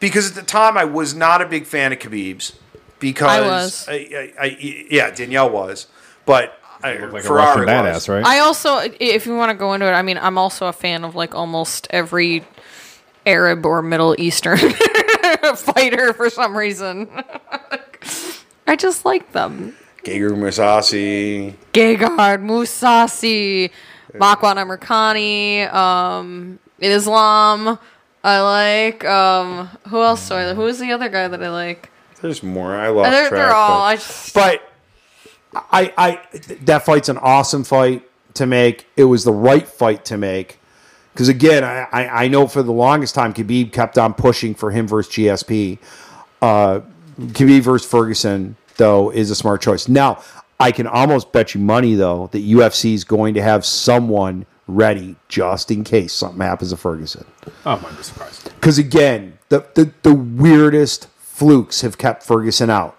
because 0.00 0.30
at 0.30 0.34
the 0.34 0.42
time 0.42 0.78
I 0.78 0.84
was 0.84 1.14
not 1.14 1.42
a 1.42 1.46
big 1.46 1.66
fan 1.66 1.92
of 1.92 1.98
Khabib's 1.98 2.58
because 2.98 3.28
I 3.28 3.40
was. 3.42 3.86
I, 3.88 3.92
I, 3.92 4.32
I, 4.40 4.56
yeah, 4.90 5.10
Danielle 5.10 5.50
was, 5.50 5.86
but 6.24 6.57
I, 6.82 6.96
Like 6.98 7.24
a 7.24 7.26
Ferrari 7.26 7.66
Russian 7.66 7.84
badass, 7.84 8.08
right? 8.08 8.24
I 8.24 8.38
also, 8.40 8.78
if 9.00 9.26
you 9.26 9.36
want 9.36 9.50
to 9.50 9.56
go 9.56 9.72
into 9.74 9.86
it, 9.86 9.92
I 9.92 10.02
mean, 10.02 10.18
I'm 10.18 10.38
also 10.38 10.66
a 10.66 10.72
fan 10.72 11.04
of 11.04 11.14
like 11.14 11.34
almost 11.34 11.86
every 11.90 12.44
Arab 13.26 13.66
or 13.66 13.82
Middle 13.82 14.14
Eastern 14.18 14.58
fighter 15.56 16.12
for 16.12 16.30
some 16.30 16.56
reason. 16.56 17.08
I 18.66 18.76
just 18.76 19.04
like 19.04 19.32
them. 19.32 19.74
Gegard 20.04 20.36
Mousasi. 20.36 21.54
Gegard, 21.72 22.42
Mousasi, 22.42 23.70
Makwan 24.14 24.56
Amirkhani, 24.56 25.72
um, 25.72 26.58
Islam. 26.78 27.78
I 28.24 28.40
like 28.40 29.04
um 29.04 29.68
who 29.88 30.02
else 30.02 30.28
do 30.28 30.34
I 30.34 30.46
like? 30.46 30.56
Who 30.56 30.66
is 30.66 30.78
the 30.78 30.92
other 30.92 31.08
guy 31.08 31.28
that 31.28 31.42
I 31.42 31.50
like? 31.50 31.90
There's 32.20 32.42
more. 32.42 32.74
I 32.74 32.88
lost 32.88 33.10
They're, 33.10 33.28
track. 33.28 33.38
they're 33.40 33.54
all 33.54 33.78
but- 33.80 33.84
I 33.84 33.96
just 33.96 34.34
But 34.34 34.67
I, 35.54 35.92
I, 35.96 36.20
that 36.62 36.84
fight's 36.84 37.08
an 37.08 37.18
awesome 37.18 37.64
fight 37.64 38.08
to 38.34 38.46
make. 38.46 38.86
It 38.96 39.04
was 39.04 39.24
the 39.24 39.32
right 39.32 39.66
fight 39.66 40.04
to 40.06 40.18
make. 40.18 40.58
Because 41.12 41.28
again, 41.28 41.64
I, 41.64 41.88
I, 41.90 42.24
I 42.24 42.28
know 42.28 42.46
for 42.46 42.62
the 42.62 42.72
longest 42.72 43.14
time, 43.14 43.34
Khabib 43.34 43.72
kept 43.72 43.98
on 43.98 44.14
pushing 44.14 44.54
for 44.54 44.70
him 44.70 44.86
versus 44.86 45.12
GSP. 45.12 45.78
Uh, 46.40 46.80
Khabib 47.18 47.62
versus 47.62 47.90
Ferguson, 47.90 48.56
though, 48.76 49.10
is 49.10 49.30
a 49.30 49.34
smart 49.34 49.60
choice. 49.60 49.88
Now, 49.88 50.22
I 50.60 50.70
can 50.70 50.86
almost 50.86 51.32
bet 51.32 51.54
you 51.54 51.60
money, 51.60 51.94
though, 51.94 52.28
that 52.32 52.38
UFC 52.38 52.94
is 52.94 53.04
going 53.04 53.34
to 53.34 53.42
have 53.42 53.64
someone 53.64 54.46
ready 54.68 55.16
just 55.28 55.70
in 55.70 55.82
case 55.82 56.12
something 56.12 56.40
happens 56.40 56.70
to 56.70 56.76
Ferguson. 56.76 57.24
Oh, 57.66 57.72
I 57.72 57.80
might 57.80 57.96
be 57.96 58.02
surprised. 58.02 58.44
Because 58.54 58.78
again, 58.78 59.38
the, 59.48 59.66
the 59.74 59.92
the 60.02 60.14
weirdest 60.14 61.08
flukes 61.18 61.80
have 61.80 61.98
kept 61.98 62.22
Ferguson 62.22 62.70
out. 62.70 62.97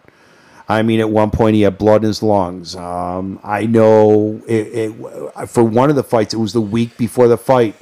I 0.70 0.84
mean, 0.84 0.99
at 0.99 1.09
one 1.09 1.32
point 1.32 1.55
he 1.55 1.63
had 1.63 1.80
blood 1.80 2.03
in 2.03 2.07
his 2.07 2.22
lungs. 2.22 2.76
Um, 2.76 3.39
I 3.43 3.65
know 3.65 4.39
it, 4.47 4.93
it, 4.93 5.49
for 5.49 5.63
one 5.63 5.89
of 5.89 5.95
the 5.95 6.03
fights, 6.03 6.32
it 6.36 6.38
was 6.38 6.53
the 6.53 6.61
week 6.61 6.95
before 6.95 7.28
the 7.28 7.39
fight, 7.39 7.76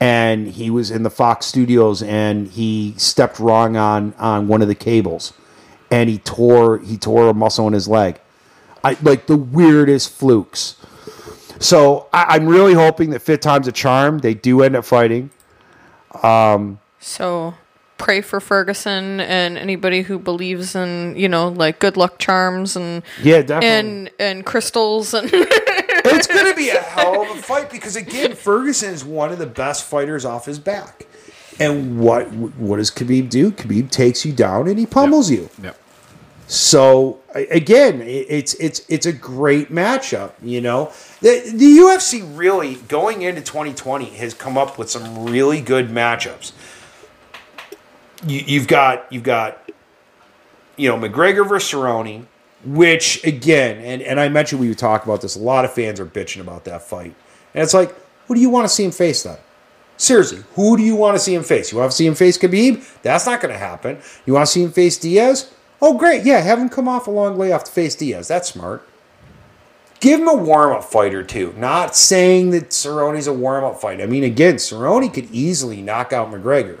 and 0.00 0.46
he 0.46 0.70
was 0.70 0.92
in 0.92 1.02
the 1.02 1.10
Fox 1.10 1.46
Studios 1.46 2.00
and 2.00 2.46
he 2.46 2.94
stepped 2.96 3.40
wrong 3.40 3.76
on 3.76 4.14
on 4.18 4.46
one 4.46 4.62
of 4.62 4.68
the 4.68 4.74
cables, 4.76 5.32
and 5.90 6.08
he 6.08 6.18
tore 6.18 6.78
he 6.78 6.96
tore 6.96 7.28
a 7.28 7.34
muscle 7.34 7.66
in 7.66 7.72
his 7.72 7.88
leg. 7.88 8.20
I 8.84 8.96
like 9.02 9.26
the 9.26 9.36
weirdest 9.36 10.12
flukes. 10.12 10.76
So 11.58 12.08
I, 12.12 12.36
I'm 12.36 12.46
really 12.46 12.74
hoping 12.74 13.10
that 13.10 13.20
fifth 13.20 13.40
time's 13.40 13.66
a 13.66 13.72
charm. 13.72 14.18
They 14.18 14.34
do 14.34 14.62
end 14.62 14.76
up 14.76 14.84
fighting. 14.84 15.30
so 17.00 17.54
pray 18.02 18.20
for 18.20 18.40
Ferguson 18.40 19.20
and 19.20 19.56
anybody 19.56 20.02
who 20.02 20.18
believes 20.18 20.74
in, 20.74 21.14
you 21.16 21.28
know, 21.28 21.48
like 21.48 21.78
good 21.78 21.96
luck 21.96 22.18
charms 22.18 22.76
and 22.76 23.02
Yeah, 23.22 23.42
definitely. 23.42 23.68
and 23.68 24.10
and 24.18 24.44
crystals 24.44 25.14
and 25.14 25.30
it's 25.32 26.26
going 26.26 26.46
to 26.46 26.54
be 26.56 26.70
a 26.70 26.80
hell 26.80 27.22
of 27.22 27.30
a 27.38 27.40
fight 27.42 27.70
because 27.70 27.94
again, 27.96 28.34
Ferguson 28.48 28.92
is 28.92 29.04
one 29.04 29.30
of 29.32 29.38
the 29.38 29.46
best 29.46 29.84
fighters 29.84 30.24
off 30.24 30.46
his 30.46 30.58
back. 30.58 31.06
And 31.60 32.00
what 32.00 32.30
what 32.32 32.78
does 32.78 32.90
Khabib 32.90 33.30
do? 33.30 33.52
Khabib 33.52 33.90
takes 33.90 34.24
you 34.24 34.32
down 34.32 34.68
and 34.68 34.78
he 34.78 34.86
pummels 34.86 35.30
you. 35.30 35.48
Yep. 35.62 35.78
So 36.48 37.20
again, 37.34 38.02
it's 38.02 38.54
it's 38.54 38.82
it's 38.88 39.06
a 39.06 39.12
great 39.12 39.70
matchup. 39.70 40.32
You 40.42 40.60
know, 40.60 40.92
the 41.20 41.50
the 41.54 41.78
UFC 41.78 42.22
really 42.36 42.74
going 42.88 43.22
into 43.22 43.40
2020 43.40 44.06
has 44.16 44.34
come 44.34 44.58
up 44.58 44.76
with 44.76 44.90
some 44.90 45.24
really 45.24 45.60
good 45.60 45.88
matchups. 45.88 46.52
You, 48.26 48.42
you've 48.46 48.68
got 48.68 49.12
you've 49.12 49.22
got 49.22 49.70
you 50.76 50.88
know 50.88 50.96
McGregor 50.96 51.48
versus 51.48 51.72
Cerrone, 51.72 52.26
which 52.64 53.24
again, 53.24 53.78
and 53.78 54.02
and 54.02 54.20
I 54.20 54.28
mentioned 54.28 54.60
we 54.60 54.68
would 54.68 54.78
talk 54.78 55.04
about 55.04 55.20
this. 55.20 55.36
A 55.36 55.40
lot 55.40 55.64
of 55.64 55.72
fans 55.72 56.00
are 56.00 56.06
bitching 56.06 56.40
about 56.40 56.64
that 56.64 56.82
fight, 56.82 57.14
and 57.54 57.62
it's 57.62 57.74
like, 57.74 57.94
who 58.26 58.34
do 58.34 58.40
you 58.40 58.50
want 58.50 58.66
to 58.66 58.74
see 58.74 58.84
him 58.84 58.92
face 58.92 59.22
then? 59.22 59.38
Seriously, 59.96 60.42
who 60.54 60.76
do 60.76 60.82
you 60.82 60.96
want 60.96 61.14
to 61.16 61.20
see 61.20 61.34
him 61.34 61.44
face? 61.44 61.70
You 61.70 61.78
want 61.78 61.90
to 61.92 61.96
see 61.96 62.06
him 62.06 62.14
face 62.14 62.36
Khabib? 62.36 62.84
That's 63.02 63.26
not 63.26 63.40
going 63.40 63.52
to 63.52 63.58
happen. 63.58 63.98
You 64.26 64.32
want 64.32 64.46
to 64.46 64.52
see 64.52 64.62
him 64.62 64.72
face 64.72 64.98
Diaz? 64.98 65.52
Oh, 65.80 65.96
great. 65.96 66.24
Yeah, 66.24 66.40
have 66.40 66.58
him 66.58 66.68
come 66.68 66.88
off 66.88 67.06
a 67.06 67.10
long 67.10 67.36
layoff 67.36 67.64
to 67.64 67.72
face 67.72 67.94
Diaz. 67.94 68.28
That's 68.28 68.48
smart. 68.48 68.88
Give 70.00 70.20
him 70.20 70.26
a 70.26 70.34
warm 70.34 70.76
up 70.76 70.82
fight 70.82 71.14
or 71.14 71.22
two. 71.22 71.54
Not 71.56 71.94
saying 71.94 72.50
that 72.50 72.70
Cerrone's 72.70 73.28
a 73.28 73.32
warm 73.32 73.62
up 73.62 73.80
fight. 73.80 74.00
I 74.00 74.06
mean, 74.06 74.24
again, 74.24 74.56
Cerrone 74.56 75.12
could 75.14 75.30
easily 75.30 75.80
knock 75.80 76.12
out 76.12 76.32
McGregor. 76.32 76.80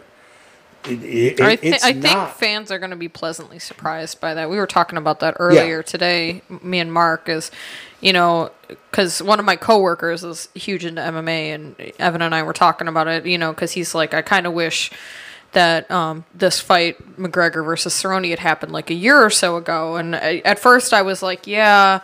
It, 0.84 1.02
it, 1.02 1.40
I, 1.40 1.58
it's 1.62 1.84
I 1.84 1.92
think 1.92 2.30
fans 2.30 2.70
are 2.70 2.78
going 2.78 2.90
to 2.90 2.96
be 2.96 3.08
pleasantly 3.08 3.58
surprised 3.58 4.20
by 4.20 4.34
that. 4.34 4.50
We 4.50 4.56
were 4.56 4.66
talking 4.66 4.98
about 4.98 5.20
that 5.20 5.36
earlier 5.38 5.82
today. 5.82 6.42
Me 6.62 6.80
and 6.80 6.92
Marc 6.92 7.28
is, 7.28 7.50
you 8.00 8.12
know, 8.12 8.50
because 8.68 9.22
one 9.22 9.38
of 9.38 9.44
my 9.44 9.56
coworkers 9.56 10.24
is 10.24 10.48
huge 10.54 10.84
into 10.84 11.00
MMA, 11.00 11.54
and 11.54 11.92
Evan 11.98 12.22
and 12.22 12.34
I 12.34 12.42
were 12.42 12.52
talking 12.52 12.88
about 12.88 13.08
it. 13.08 13.26
You 13.26 13.38
know, 13.38 13.52
because 13.52 13.72
he's 13.72 13.94
like, 13.94 14.14
I 14.14 14.22
kind 14.22 14.46
of 14.46 14.52
wish 14.52 14.90
that 15.52 15.90
um, 15.90 16.24
this 16.34 16.60
fight 16.60 17.16
McGregor 17.18 17.64
versus 17.64 17.94
Cerrone 17.94 18.30
had 18.30 18.38
happened 18.38 18.72
like 18.72 18.90
a 18.90 18.94
year 18.94 19.22
or 19.22 19.30
so 19.30 19.56
ago. 19.56 19.96
And 19.96 20.16
I, 20.16 20.42
at 20.44 20.58
first, 20.58 20.92
I 20.92 21.02
was 21.02 21.22
like, 21.22 21.46
yeah. 21.46 22.00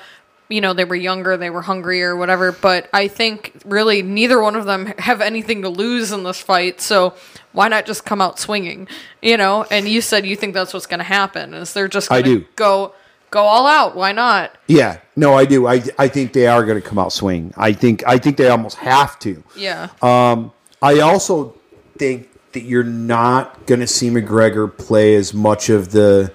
You 0.49 0.61
know, 0.61 0.72
they 0.72 0.84
were 0.84 0.96
younger, 0.96 1.36
they 1.36 1.51
were 1.51 1.62
hungrier, 1.62 2.16
whatever. 2.16 2.53
But 2.53 2.88
I 2.92 3.09
think 3.09 3.53
really 3.64 4.03
neither 4.03 4.40
one 4.40 4.57
of 4.57 4.64
them 4.64 4.86
have 4.99 5.20
anything 5.20 5.62
to 5.62 5.68
lose 5.68 6.12
in 6.12 6.24
this 6.24 6.40
fight. 6.40 6.80
So 6.80 7.14
why 7.53 7.68
not 7.68 7.86
just 7.86 8.05
come 8.05 8.20
out 8.20 8.38
swinging? 8.38 8.88
You 9.20 9.36
know, 9.36 9.64
and 9.70 9.88
you 9.88 10.01
said 10.01 10.26
you 10.26 10.36
think 10.36 10.55
that's 10.55 10.72
what's 10.72 10.86
going 10.86 10.99
to 10.99 11.05
happen 11.05 11.55
is 11.55 11.72
they're 11.72 11.88
just 11.88 12.09
going 12.09 12.24
to 12.24 12.46
go 12.57 12.94
go 13.30 13.42
all 13.42 13.66
out. 13.66 13.96
Why 13.96 14.12
not? 14.12 14.57
Yeah, 14.66 15.01
no, 15.16 15.34
I 15.34 15.44
do. 15.44 15.66
I, 15.66 15.82
I 15.99 16.09
think 16.09 16.32
they 16.32 16.46
are 16.46 16.64
going 16.64 16.80
to 16.80 16.86
come 16.86 16.99
out 16.99 17.12
swing. 17.12 17.53
I 17.57 17.72
think 17.72 18.03
I 18.07 18.18
think 18.18 18.36
they 18.36 18.49
almost 18.49 18.76
have 18.78 19.18
to. 19.20 19.42
Yeah. 19.57 19.88
Um, 20.03 20.53
I 20.80 21.01
also 21.01 21.55
think 21.99 22.28
that 22.53 22.62
you're 22.62 22.84
not 22.84 23.66
going 23.66 23.80
to 23.80 23.86
see 23.86 24.09
McGregor 24.11 24.74
play 24.74 25.14
as 25.14 25.34
much 25.34 25.68
of 25.68 25.90
the 25.90 26.32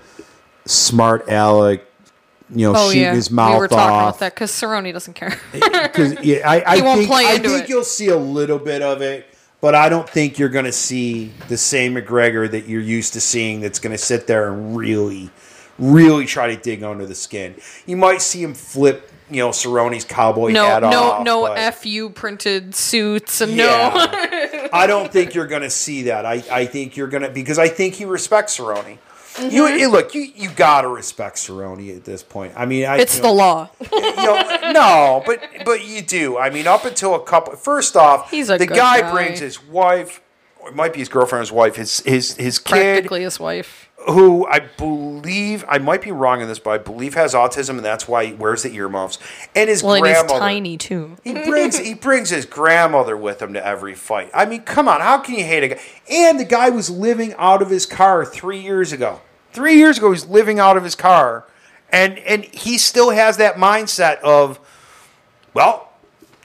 smart 0.65 1.27
aleck, 1.27 1.81
you 2.53 2.71
know, 2.71 2.73
oh 2.77 2.87
shooting 2.87 3.01
yeah. 3.03 3.13
his 3.15 3.31
mouth 3.31 3.51
off. 3.51 3.55
we 3.55 3.59
were 3.59 3.67
talking 3.67 3.93
off. 3.93 4.09
about 4.15 4.19
that 4.19 4.35
because 4.35 4.51
Cerrone 4.51 4.91
doesn't 4.93 5.13
care. 5.13 5.37
Because 5.53 6.13
yeah, 6.23 6.49
I, 6.49 6.63
I 6.73 6.75
He 6.77 6.81
won't 6.81 6.99
think, 7.01 7.11
I 7.11 7.37
think 7.37 7.63
it. 7.63 7.69
you'll 7.69 7.83
see 7.83 8.09
a 8.09 8.17
little 8.17 8.59
bit 8.59 8.81
of 8.81 9.01
it, 9.01 9.27
but 9.61 9.75
I 9.75 9.89
don't 9.89 10.09
think 10.09 10.39
you're 10.39 10.49
going 10.49 10.65
to 10.65 10.71
see 10.71 11.31
the 11.47 11.57
same 11.57 11.95
McGregor 11.95 12.49
that 12.49 12.67
you're 12.67 12.81
used 12.81 13.13
to 13.13 13.21
seeing. 13.21 13.61
That's 13.61 13.79
going 13.79 13.91
to 13.91 13.97
sit 13.97 14.27
there 14.27 14.51
and 14.51 14.75
really, 14.75 15.29
really 15.77 16.25
try 16.25 16.55
to 16.55 16.61
dig 16.61 16.83
under 16.83 17.05
the 17.05 17.15
skin. 17.15 17.55
You 17.85 17.97
might 17.97 18.21
see 18.21 18.41
him 18.43 18.53
flip, 18.53 19.11
you 19.29 19.37
know, 19.37 19.49
Cerrone's 19.49 20.05
cowboy 20.05 20.51
no, 20.51 20.65
hat 20.65 20.81
no, 20.83 21.03
off. 21.03 21.23
no 21.23 21.41
but- 21.43 21.75
fu 21.75 22.09
printed 22.09 22.75
suits 22.75 23.41
and 23.41 23.55
no. 23.57 23.91
I 24.73 24.85
don't 24.87 25.11
think 25.11 25.33
you're 25.35 25.47
going 25.47 25.61
to 25.61 25.69
see 25.69 26.03
that. 26.03 26.25
I, 26.25 26.43
I 26.51 26.65
think 26.65 26.97
you're 26.97 27.07
going 27.07 27.23
to 27.23 27.29
because 27.29 27.59
I 27.59 27.67
think 27.67 27.93
he 27.95 28.05
respects 28.05 28.57
Cerrone. 28.57 28.97
You 29.39 29.63
Mm-hmm. 29.63 29.77
you- 29.79 29.89
look, 29.89 30.13
you 30.13 30.21
you 30.35 30.49
got 30.49 30.81
to 30.81 30.87
respect 30.87 31.37
Cerrone 31.37 31.95
at 31.95 32.03
this 32.05 32.21
point. 32.23 32.53
I 32.55 32.65
mean, 32.65 32.85
I, 32.85 32.97
It's 32.97 33.15
you 33.17 33.23
the 33.23 33.31
law. 33.31 33.69
you 33.91 34.15
know, 34.15 34.57
no, 34.71 35.23
but 35.25 35.41
but 35.65 35.83
you 35.85 36.01
do. 36.01 36.37
I 36.37 36.49
mean, 36.49 36.67
up 36.67 36.85
until 36.85 37.15
a 37.15 37.23
couple. 37.23 37.55
First 37.55 37.95
off, 37.97 38.29
He's 38.29 38.49
a 38.49 38.57
the 38.57 38.67
guy, 38.67 39.01
guy. 39.01 39.11
brings 39.11 39.39
his 39.39 39.63
wife, 39.63 40.21
or 40.59 40.69
it 40.69 40.75
might 40.75 40.93
be 40.93 40.99
his 40.99 41.09
girlfriend, 41.09 41.41
his 41.41 41.51
wife, 41.51 41.75
his 41.75 42.01
his 42.01 42.35
his 42.35 42.59
kid, 42.59 42.71
Practically 42.71 43.21
his 43.23 43.39
wife. 43.39 43.89
Who 44.07 44.45
I 44.47 44.59
believe 44.59 45.63
I 45.67 45.77
might 45.77 46.01
be 46.01 46.11
wrong 46.11 46.41
in 46.41 46.47
this, 46.47 46.59
but 46.59 46.71
I 46.71 46.77
believe 46.77 47.13
has 47.13 47.33
autism, 47.33 47.71
and 47.71 47.85
that's 47.85 48.07
why 48.07 48.25
he 48.25 48.33
wears 48.33 48.63
the 48.63 48.73
earmuffs. 48.75 49.17
And 49.55 49.69
his 49.69 49.83
Well, 49.83 49.95
and 49.95 50.05
he's 50.05 50.23
tiny 50.23 50.77
too. 50.77 51.17
He 51.23 51.33
brings 51.33 51.77
he 51.77 51.93
brings 51.93 52.29
his 52.29 52.45
grandmother 52.45 53.15
with 53.15 53.41
him 53.41 53.53
to 53.53 53.65
every 53.65 53.95
fight. 53.95 54.29
I 54.33 54.45
mean, 54.45 54.63
come 54.63 54.87
on, 54.87 55.01
how 55.01 55.19
can 55.19 55.35
you 55.35 55.43
hate 55.45 55.63
a 55.63 55.67
guy? 55.69 55.81
And 56.09 56.39
the 56.39 56.45
guy 56.45 56.69
was 56.69 56.89
living 56.89 57.33
out 57.37 57.61
of 57.61 57.69
his 57.69 57.85
car 57.85 58.25
three 58.25 58.59
years 58.59 58.91
ago. 58.91 59.21
Three 59.51 59.75
years 59.75 59.97
ago, 59.97 60.11
he's 60.11 60.25
living 60.25 60.59
out 60.59 60.77
of 60.77 60.83
his 60.83 60.95
car, 60.95 61.45
and 61.91 62.17
and 62.19 62.43
he 62.45 62.77
still 62.77 63.11
has 63.11 63.37
that 63.37 63.55
mindset 63.55 64.19
of, 64.21 64.59
well, 65.53 65.91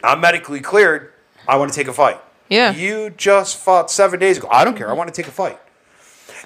I'm 0.05 0.21
medically 0.21 0.61
cleared. 0.61 1.13
I 1.47 1.57
want 1.57 1.73
to 1.73 1.77
take 1.77 1.89
a 1.89 1.93
fight. 1.93 2.21
Yeah. 2.49 2.75
You 2.75 3.11
just 3.11 3.57
fought 3.57 3.91
seven 3.91 4.21
days 4.21 4.39
ago. 4.39 4.49
I 4.51 4.65
don't 4.65 4.77
care. 4.77 4.91
I 4.91 4.93
want 4.93 5.13
to 5.13 5.15
take 5.15 5.29
a 5.29 5.33
fight. 5.35 5.59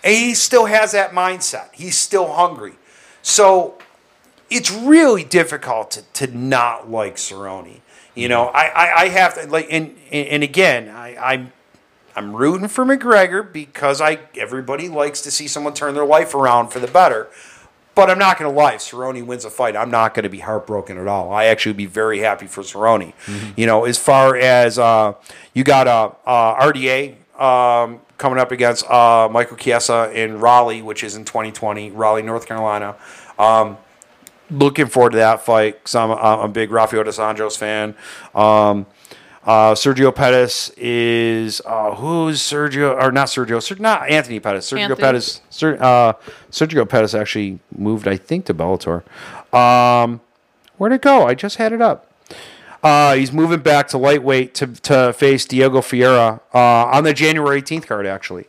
And 0.05 0.15
he 0.15 0.35
still 0.35 0.67
has 0.67 0.93
that 0.93 1.13
mindset. 1.13 1.73
He's 1.73 1.97
still 1.97 2.33
hungry. 2.33 2.75
So 3.23 3.79
it's 4.51 4.71
really 4.71 5.25
difficult 5.25 5.93
to, 5.93 6.03
to 6.15 6.37
not 6.37 6.91
like 6.91 7.17
Cerrone. 7.17 7.81
You 8.15 8.29
know, 8.29 8.47
I, 8.49 8.67
I, 8.67 9.03
I 9.03 9.09
have 9.09 9.41
to 9.41 9.47
like 9.49 9.69
and 9.71 9.97
and, 10.11 10.43
again, 10.43 10.91
I, 10.91 11.17
I'm 11.17 11.53
I'm 12.15 12.37
rooting 12.37 12.69
for 12.69 12.85
McGregor 12.85 13.51
because 13.51 14.03
I 14.03 14.19
everybody 14.37 14.89
likes 14.89 15.23
to 15.23 15.31
see 15.31 15.49
someone 15.49 15.73
turn 15.73 15.95
their 15.95 16.05
life 16.05 16.35
around 16.35 16.69
for 16.69 16.79
the 16.79 16.89
better. 16.89 17.29
But 17.95 18.09
I'm 18.11 18.19
not 18.19 18.39
going 18.39 18.51
to 18.51 18.57
lie. 18.57 18.73
If 18.73 18.81
Cerrone 18.81 19.27
wins 19.27 19.45
a 19.45 19.51
fight, 19.51 19.77
I'm 19.77 19.91
not 19.91 20.15
going 20.15 20.23
to 20.23 20.31
be 20.31 20.39
heartbroken 20.39 20.97
at 20.97 21.07
all. 21.07 21.31
I 21.31 21.45
actually 21.47 21.73
would 21.73 21.77
be 21.79 21.87
very 21.87 22.21
happy 22.21 22.47
for 22.47 22.63
Cerrone. 22.63 23.13
You 23.55 23.67
know, 23.67 23.85
as 23.85 23.99
far 23.99 24.35
as 24.35 24.79
uh, 24.79 25.13
you 25.53 25.63
got 25.63 25.87
uh, 25.87 26.11
uh, 26.25 26.55
RDA 26.57 27.17
um, 27.39 28.01
coming 28.23 28.39
up 28.39 28.53
against 28.53 28.89
uh, 28.89 29.29
Michael 29.31 29.57
Chiesa 29.57 30.13
in 30.15 30.39
Raleigh, 30.39 30.81
which 30.81 31.03
is 31.03 31.17
in 31.17 31.25
2020, 31.25 31.91
Raleigh, 31.91 32.23
North 32.23 32.47
Carolina. 32.47 32.95
Um, 33.37 33.77
looking 34.49 34.87
forward 34.87 35.11
to 35.11 35.17
that 35.17 35.45
fight 35.45 35.81
because 35.81 35.97
I'm, 35.97 36.13
I'm 36.13 36.39
a 36.39 36.49
big 36.49 36.71
Rafael 36.71 37.03
dos 37.03 37.19
Anjos 37.19 37.59
fan. 37.59 37.97
Um, 38.33 38.87
uh, 39.45 39.75
Sergio 39.75 40.15
Pettis 40.15 40.71
is 40.77 41.61
uh, 41.67 41.97
who's 41.97 42.41
Sergio 42.41 42.97
or 42.97 43.11
not 43.11 43.27
Sergio? 43.27 43.61
Ser, 43.61 43.75
not 43.81 44.09
Anthony 44.09 44.39
Pettis. 44.39 44.71
Sergio 44.71 44.83
Anthony. 44.83 45.01
Pettis. 45.01 45.41
Ser, 45.51 45.77
uh, 45.81 46.13
Sergio 46.49 46.89
Pettis 46.89 47.15
actually 47.15 47.59
moved, 47.77 48.07
I 48.07 48.17
think, 48.17 48.45
to 48.45 48.55
Bellator. 48.55 49.03
Um, 49.53 50.21
where'd 50.77 50.93
it 50.93 51.03
go? 51.03 51.27
I 51.27 51.35
just 51.35 51.57
had 51.57 51.73
it 51.73 51.83
up. 51.83 52.12
Uh, 52.83 53.15
he's 53.15 53.33
moving 53.33 53.61
back 53.61 53.89
to 53.89 53.99
lightweight 53.99 54.55
to, 54.55 54.67
to 54.67 55.13
face 55.13 55.45
Diego 55.45 55.81
Ferreira 55.81 56.41
uh, 56.53 56.59
on 56.59 57.05
the 57.05 57.15
January 57.15 57.63
18th 57.63 57.87
card, 57.87 58.07
actually. 58.07 58.47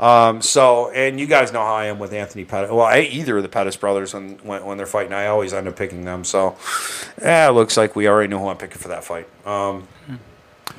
Um, 0.00 0.42
so, 0.42 0.90
and 0.90 1.20
you 1.20 1.26
guys 1.26 1.52
know 1.52 1.60
how 1.60 1.74
I 1.74 1.86
am 1.86 2.00
with 2.00 2.12
Anthony 2.12 2.44
Pettis. 2.44 2.70
Well, 2.70 2.80
I, 2.80 3.00
either 3.00 3.36
of 3.36 3.44
the 3.44 3.48
Pettis 3.48 3.76
brothers, 3.76 4.12
when, 4.12 4.38
when, 4.38 4.64
when 4.64 4.76
they're 4.76 4.86
fighting, 4.86 5.12
I 5.12 5.26
always 5.26 5.52
end 5.52 5.68
up 5.68 5.76
picking 5.76 6.04
them. 6.04 6.24
So, 6.24 6.56
yeah, 7.20 7.48
it 7.48 7.52
looks 7.52 7.76
like 7.76 7.94
we 7.94 8.08
already 8.08 8.28
know 8.28 8.40
who 8.40 8.48
I'm 8.48 8.56
picking 8.56 8.78
for 8.78 8.88
that 8.88 9.04
fight. 9.04 9.28
Um, 9.46 9.86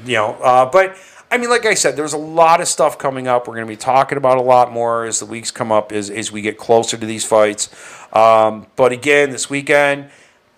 you 0.05 0.15
know, 0.15 0.33
uh, 0.33 0.69
but 0.69 0.97
I 1.31 1.37
mean, 1.37 1.49
like 1.49 1.65
I 1.65 1.73
said, 1.73 1.95
there's 1.95 2.13
a 2.13 2.17
lot 2.17 2.59
of 2.59 2.67
stuff 2.67 2.97
coming 2.97 3.27
up. 3.27 3.47
We're 3.47 3.55
going 3.55 3.65
to 3.65 3.71
be 3.71 3.77
talking 3.77 4.17
about 4.17 4.37
a 4.37 4.41
lot 4.41 4.73
more 4.73 5.05
as 5.05 5.19
the 5.19 5.25
weeks 5.25 5.51
come 5.51 5.71
up, 5.71 5.93
as, 5.93 6.09
as 6.09 6.31
we 6.31 6.41
get 6.41 6.57
closer 6.57 6.97
to 6.97 7.05
these 7.05 7.23
fights. 7.23 7.69
Um, 8.11 8.67
but 8.75 8.91
again, 8.91 9.29
this 9.29 9.49
weekend, 9.49 10.11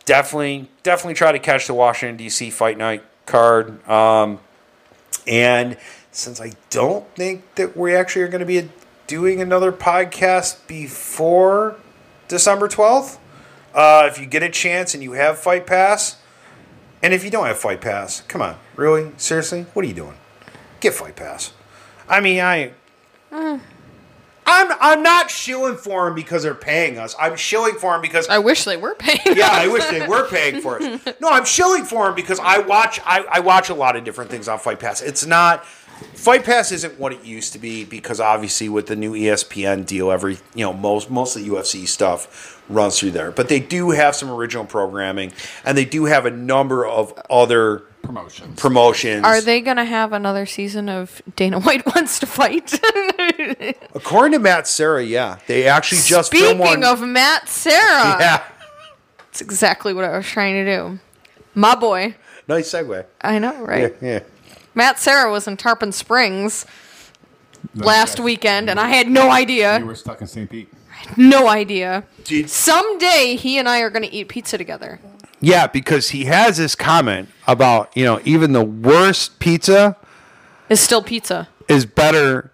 definitely, 0.06 0.70
definitely 0.84 1.16
try 1.16 1.32
to 1.32 1.40
catch 1.40 1.68
the 1.68 1.74
Washington 1.74 2.18
D.C. 2.18 2.50
Fight 2.52 2.78
Night 2.78 3.04
card. 3.26 3.88
Um, 3.90 4.40
and 5.28 5.78
since 6.12 6.40
I 6.40 6.54
don't 6.70 7.08
think 7.16 7.56
that 7.56 7.76
we 7.76 7.94
actually 7.94 8.22
are 8.22 8.28
going 8.28 8.40
to 8.40 8.46
be 8.46 8.70
doing 9.08 9.42
another 9.42 9.72
podcast 9.72 10.66
before 10.68 11.76
December 12.28 12.68
12th, 12.68 13.18
uh, 13.74 14.08
if 14.10 14.20
you 14.20 14.26
get 14.26 14.42
a 14.42 14.50
chance 14.50 14.94
and 14.94 15.04
you 15.04 15.14
have 15.14 15.38
Fight 15.38 15.68
Pass, 15.68 16.18
and 17.04 17.14
if 17.14 17.24
you 17.24 17.30
don't 17.30 17.46
have 17.46 17.58
Fight 17.58 17.82
Pass, 17.82 18.22
come 18.22 18.42
on, 18.42 18.56
really? 18.76 19.12
Seriously? 19.18 19.64
What 19.74 19.84
are 19.84 19.88
you 19.88 19.94
doing? 19.94 20.16
Get 20.80 20.94
Fight 20.94 21.16
Pass. 21.16 21.52
I 22.08 22.22
mean, 22.22 22.40
I. 22.40 22.72
I'm 24.56 24.78
I'm 24.80 25.04
not 25.04 25.30
shilling 25.30 25.76
for 25.76 26.06
them 26.06 26.16
because 26.16 26.44
they're 26.44 26.56
paying 26.56 26.98
us. 26.98 27.16
I'm 27.20 27.36
shilling 27.36 27.76
for 27.76 27.92
them 27.94 28.02
because 28.02 28.28
I 28.28 28.40
wish 28.40 28.64
they 28.64 28.78
were 28.78 28.96
paying. 28.96 29.38
yeah, 29.38 29.50
I 29.52 29.68
wish 29.68 29.86
they 29.86 30.08
were 30.08 30.28
paying 30.28 30.62
for 30.62 30.82
us. 30.82 31.02
No, 31.22 31.30
I'm 31.30 31.46
shilling 31.46 31.84
for 31.84 32.06
them 32.06 32.16
because 32.16 32.40
I 32.40 32.60
watch 32.60 33.00
I, 33.06 33.26
I 33.32 33.40
watch 33.40 33.70
a 33.70 33.74
lot 33.74 33.96
of 33.96 34.04
different 34.04 34.30
things 34.32 34.48
on 34.48 34.60
Fight 34.60 34.80
Pass. 34.80 35.02
It's 35.02 35.26
not 35.26 35.66
Fight 36.14 36.44
Pass 36.44 36.72
isn't 36.72 37.00
what 37.00 37.14
it 37.14 37.24
used 37.24 37.54
to 37.54 37.60
be 37.60 37.86
because 37.86 38.20
obviously 38.20 38.68
with 38.70 38.88
the 38.88 38.96
new 38.96 39.14
ESPN 39.14 39.86
deal, 39.86 40.12
every 40.12 40.38
you 40.54 40.66
know 40.66 40.74
most 40.74 41.10
most 41.10 41.36
of 41.36 41.44
the 41.44 41.50
UFC 41.50 41.88
stuff 41.88 42.62
runs 42.70 43.00
through 43.00 43.12
there. 43.12 43.32
But 43.32 43.48
they 43.50 43.60
do 43.60 43.92
have 43.92 44.16
some 44.16 44.30
original 44.30 44.66
programming, 44.66 45.32
and 45.64 45.78
they 45.78 45.86
do 45.86 46.06
have 46.06 46.26
a 46.26 46.32
number 46.32 46.86
of 46.86 47.14
other 47.30 47.84
Promotions. 48.06 48.60
promotions. 48.60 49.24
Are 49.26 49.42
they 49.42 49.62
going 49.62 49.78
to 49.78 49.86
have 49.86 50.14
another 50.14 50.46
season 50.46 50.90
of 50.90 51.22
Dana 51.36 51.60
White 51.62 51.86
wants 51.96 52.20
to 52.20 52.26
fight? 52.26 52.80
According 53.96 54.34
to 54.34 54.40
Matt 54.40 54.68
Serra, 54.68 55.04
yeah, 55.04 55.40
they 55.48 55.68
actually 55.68 56.02
just 56.04 56.32
filmed 56.32 56.60
Speaking 56.60 56.82
one. 56.82 56.84
of 56.84 57.02
Matt 57.02 57.48
Serra, 57.50 57.80
yeah, 58.20 58.44
that's 59.18 59.42
exactly 59.42 59.94
what 59.94 60.06
I 60.06 60.16
was 60.18 60.26
trying 60.26 60.64
to 60.66 60.78
do. 60.78 61.00
My 61.54 61.76
boy. 61.76 62.16
nice 62.48 62.70
segue. 62.72 63.06
I 63.22 63.40
know, 63.40 63.64
right? 63.64 63.96
Yeah, 64.02 64.08
yeah. 64.10 64.20
Matt 64.74 65.00
Serra 65.00 65.32
was 65.32 65.48
in 65.48 65.58
Tarpon 65.58 65.92
Springs 65.92 66.66
last 67.76 68.16
Okay. 68.16 68.24
weekend, 68.24 68.70
and 68.70 68.80
I 68.80 68.90
had 68.90 69.08
no 69.08 69.32
idea. 69.32 69.80
You 69.80 69.86
were 69.86 69.96
stuck 69.96 70.22
in 70.22 70.28
St. 70.28 70.50
Pete. 70.50 70.70
No 71.18 71.48
idea. 71.48 72.04
Dude, 72.24 72.50
Someday 72.50 73.36
he 73.36 73.58
and 73.58 73.70
I 73.70 73.80
are 73.82 73.90
going 73.90 74.04
to 74.04 74.12
eat 74.14 74.28
pizza 74.28 74.58
together. 74.58 75.00
Yeah, 75.46 75.68
because 75.68 76.10
he 76.10 76.26
has 76.26 76.58
this 76.58 76.74
comment 76.74 77.30
about, 77.46 77.96
you 77.96 78.04
know, 78.04 78.20
even 78.26 78.52
the 78.54 78.64
worst 78.64 79.38
pizza 79.38 79.96
It's 80.70 80.82
still 80.82 81.04
pizza. 81.04 81.48
is 81.68 81.86
better 81.86 82.52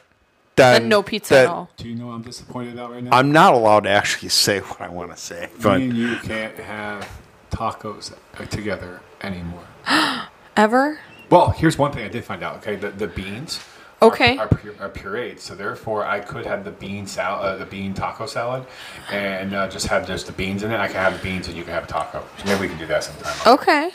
than 0.58 0.82
And 0.82 0.90
no 0.90 1.02
pizza 1.02 1.34
that- 1.36 1.44
at 1.46 1.50
all. 1.50 1.70
Do 1.78 1.88
you 1.88 1.96
know 1.96 2.10
I'm 2.12 2.22
disappointed 2.22 2.78
out 2.78 2.92
right 2.92 3.02
now? 3.02 3.12
I'm 3.18 3.32
not 3.32 3.54
allowed 3.54 3.86
to 3.86 3.90
actually 3.90 4.28
say 4.46 4.60
what 4.60 4.82
I 4.82 4.90
want 4.90 5.12
to 5.12 5.18
say. 5.18 5.50
But 5.62 5.80
Me 5.80 5.86
and 5.86 5.98
you 5.98 6.18
can't 6.18 6.58
have 6.58 7.08
tacos 7.50 8.12
uh, 8.38 8.46
together 8.48 9.00
anymore. 9.22 9.64
Ever? 10.58 11.00
Well, 11.30 11.52
here's 11.52 11.78
one 11.78 11.94
thing 11.94 12.04
I 12.04 12.10
did 12.10 12.26
find 12.26 12.44
out. 12.44 12.58
Okay, 12.58 12.76
the, 12.76 12.90
the 12.90 13.08
beans. 13.08 13.62
Okay. 14.04 14.38
Are, 14.38 14.46
are, 14.46 14.86
are 14.86 14.90
pureed, 14.90 15.40
so 15.40 15.54
therefore 15.54 16.06
I 16.06 16.20
could 16.22 16.46
have 16.46 16.66
the 16.66 16.72
bean 16.72 17.06
salad, 17.06 17.46
uh, 17.46 17.56
the 17.58 17.66
bean 17.68 17.94
taco 17.94 18.26
salad, 18.26 18.66
and 19.12 19.54
uh, 19.54 19.68
just 19.68 19.86
have 19.88 20.08
just 20.08 20.26
the 20.26 20.32
beans 20.32 20.64
in 20.64 20.72
it. 20.72 20.80
I 20.80 20.88
can 20.88 20.96
have 20.96 21.14
the 21.14 21.24
beans, 21.24 21.48
and 21.48 21.56
you 21.56 21.64
can 21.64 21.74
have 21.74 21.84
a 21.84 21.88
taco. 21.88 22.24
So 22.40 22.46
maybe 22.46 22.62
we 22.62 22.68
can 22.68 22.80
do 22.80 22.88
that 22.88 23.04
sometime. 23.04 23.36
Okay. 23.46 23.92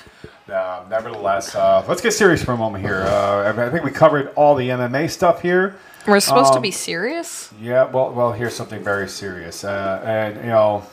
Uh, 0.48 0.84
nevertheless, 0.88 1.56
uh, 1.56 1.84
let's 1.88 2.00
get 2.00 2.12
serious 2.12 2.44
for 2.44 2.52
a 2.52 2.56
moment 2.56 2.84
here. 2.84 3.02
Uh, 3.02 3.52
I- 3.52 3.70
think 3.70 3.82
we 3.84 3.90
covered 3.90 4.32
all 4.36 4.54
the 4.54 4.68
MMA 4.70 5.10
stuff 5.10 5.42
here. 5.42 5.76
We're 6.06 6.20
supposed 6.20 6.52
to 6.52 6.58
Um, 6.58 6.62
be 6.62 6.70
serious? 6.70 7.50
Yeah, 7.60 7.86
well, 7.86 8.12
well, 8.12 8.30
here's 8.30 8.54
something 8.54 8.84
very 8.84 9.08
serious, 9.08 9.64
uh, 9.64 10.00
and 10.04 10.36
you 10.36 10.50
know, 10.50 10.84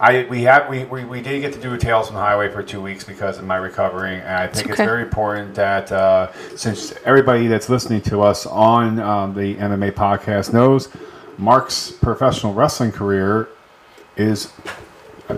I 0.00 0.26
we 0.30 0.42
have 0.44 0.68
we, 0.70 0.84
we, 0.84 1.04
we 1.04 1.20
did 1.20 1.40
get 1.42 1.52
to 1.52 1.60
do 1.60 1.74
a 1.74 1.78
Tales 1.78 2.06
from 2.06 2.16
the 2.16 2.22
Highway 2.22 2.48
for 2.50 2.62
two 2.62 2.80
weeks 2.80 3.04
because 3.04 3.36
of 3.38 3.44
my 3.44 3.56
recovering, 3.56 4.20
and 4.20 4.34
I 4.34 4.46
think 4.46 4.68
it's 4.68 4.78
very 4.78 5.02
important 5.02 5.54
that 5.56 5.92
uh, 5.92 6.32
since 6.56 6.92
everybody 7.04 7.48
that's 7.48 7.68
listening 7.68 8.00
to 8.02 8.22
us 8.22 8.46
on 8.46 8.98
um, 8.98 9.34
the 9.34 9.56
MMA 9.56 9.92
podcast 9.92 10.54
knows, 10.54 10.88
Marc's 11.36 11.90
professional 11.92 12.54
wrestling 12.54 12.92
career 12.92 13.50
is 14.16 14.50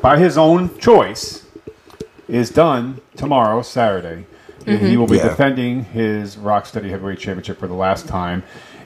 by 0.01 0.17
his 0.17 0.39
own 0.39 0.79
choice 0.79 1.45
is 2.29 2.49
done 2.49 3.01
tomorrow, 3.17 3.63
Saturday. 3.63 4.27
And 4.65 4.79
He 4.79 4.97
will 4.97 5.09
be 5.09 5.17
Yeah. 5.17 5.25
defending 5.25 5.87
his 5.87 6.37
Rocksteady 6.37 6.89
Heavyweight 6.89 7.19
Championship 7.19 7.59
for 7.59 7.67
the 7.67 7.75
last 7.75 8.07
time 8.07 8.45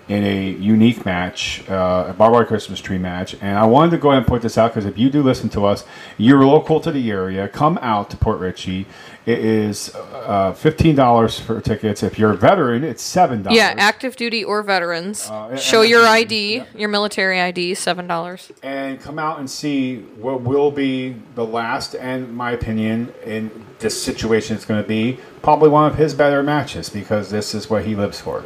in 0.09 0.23
a 0.23 0.51
unique 0.51 1.05
match, 1.05 1.69
uh, 1.69 2.07
a 2.09 2.13
barbed 2.13 2.35
wire 2.35 2.45
Christmas 2.45 2.81
tree 2.81 2.99
match. 2.99 3.35
And 3.41 3.59
I 3.59 3.67
wanted 3.67 3.91
to 3.93 3.99
go 3.99 4.11
ahead 4.11 4.19
and 4.19 4.27
point 4.27 4.43
this 4.43 4.57
out 4.57 4.71
because 4.73 4.87
if 4.87 4.97
you 4.97 5.11
do 5.11 5.23
listen 5.23 5.49
to 5.51 5.65
us, 5.65 5.85
you're 6.17 6.45
local 6.47 6.79
to 6.81 6.93
the 6.93 7.11
area, 7.11 7.49
come 7.49 7.77
out 7.83 8.11
to 8.11 8.17
Port 8.17 8.39
Richey. 8.39 8.87
It 9.27 9.41
is 9.41 9.93
uh, 9.97 10.53
$15 10.57 11.41
for 11.41 11.61
tickets. 11.61 12.05
If 12.05 12.17
you're 12.17 12.31
a 12.31 12.37
veteran, 12.37 12.85
it's 12.85 13.03
$7. 13.03 13.53
Yeah, 13.53 13.75
active 13.77 14.15
duty 14.15 14.45
or 14.45 14.63
veterans. 14.63 15.29
Uh, 15.29 15.57
Show 15.57 15.81
and- 15.81 15.91
your 15.91 16.07
ID, 16.07 16.63
your 16.77 16.89
military 16.89 17.41
ID, 17.41 17.73
$7. 17.73 18.53
and 18.63 19.01
come 19.01 19.19
out 19.19 19.41
and 19.41 19.51
see 19.51 19.99
what 20.21 20.43
will 20.43 20.71
be 20.71 21.17
the 21.35 21.45
last, 21.45 21.97
and 21.97 22.33
my 22.37 22.53
opinion, 22.53 23.13
in 23.25 23.51
this 23.81 24.01
situation, 24.01 24.55
it's 24.55 24.65
going 24.65 24.81
to 24.81 24.89
be 24.89 25.19
probably 25.43 25.69
one 25.71 25.91
of 25.91 25.97
his 25.99 26.15
better 26.15 26.45
matches 26.45 26.89
because 26.89 27.29
this 27.31 27.53
is 27.53 27.69
what 27.69 27.85
he 27.85 27.97
lives 27.97 28.21
for. 28.21 28.45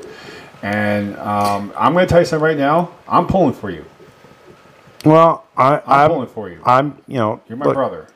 And 0.63 1.17
um, 1.19 1.73
I'm 1.77 1.93
going 1.93 2.07
to 2.07 2.11
tell 2.11 2.21
you 2.21 2.27
something 2.27 2.45
right 2.45 2.57
now. 2.57 2.93
I'm 3.09 3.27
pulling 3.27 3.55
for 3.55 3.71
you. 3.71 3.85
well, 5.05 5.47
I, 5.57 5.77
I'm, 5.77 5.83
I'm, 5.87 6.11
pulling 6.11 6.29
for 6.29 6.51
you. 6.51 6.61
I'm, 6.65 6.99
you 7.07 7.17
know, 7.17 7.41
You're 7.49 7.57
my 7.57 7.67
look, 7.67 7.75
brother. 7.75 8.09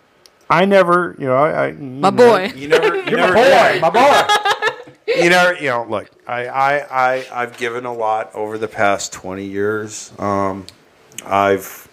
I 0.50 0.66
never, 0.66 1.16
you 1.18 1.26
know, 1.26 1.36
I, 1.36 1.68
I 1.68 1.72
My 1.72 2.10
boy. 2.10 2.52
You 2.54 2.68
never, 2.68 2.96
you 2.96 3.02
You're 3.04 3.16
never, 3.16 3.34
my 3.34 3.80
boy. 3.80 3.80
My 3.80 3.90
boy. 3.90 4.82
you 5.06 5.30
never, 5.30 5.54
you 5.54 5.68
know, 5.68 5.86
look, 5.88 6.10
I, 6.26 6.46
I, 6.46 7.14
I, 7.14 7.26
I've 7.32 7.56
given 7.56 7.86
a 7.86 7.92
lot 7.92 8.34
over 8.34 8.58
the 8.58 8.68
past 8.68 9.12
20 9.12 9.44
years. 9.44 10.12
Um, 10.18 10.66
I've 11.24 11.88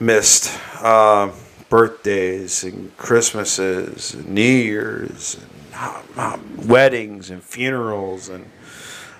missed 0.00 0.56
um 0.80 1.32
birthdays 1.68 2.64
and 2.64 2.96
Christmases, 2.96 4.14
and 4.14 4.28
New 4.28 4.42
Year's, 4.42 5.36
and 5.36 6.18
um, 6.18 6.66
weddings 6.66 7.30
and 7.30 7.42
funerals 7.42 8.28
and 8.28 8.44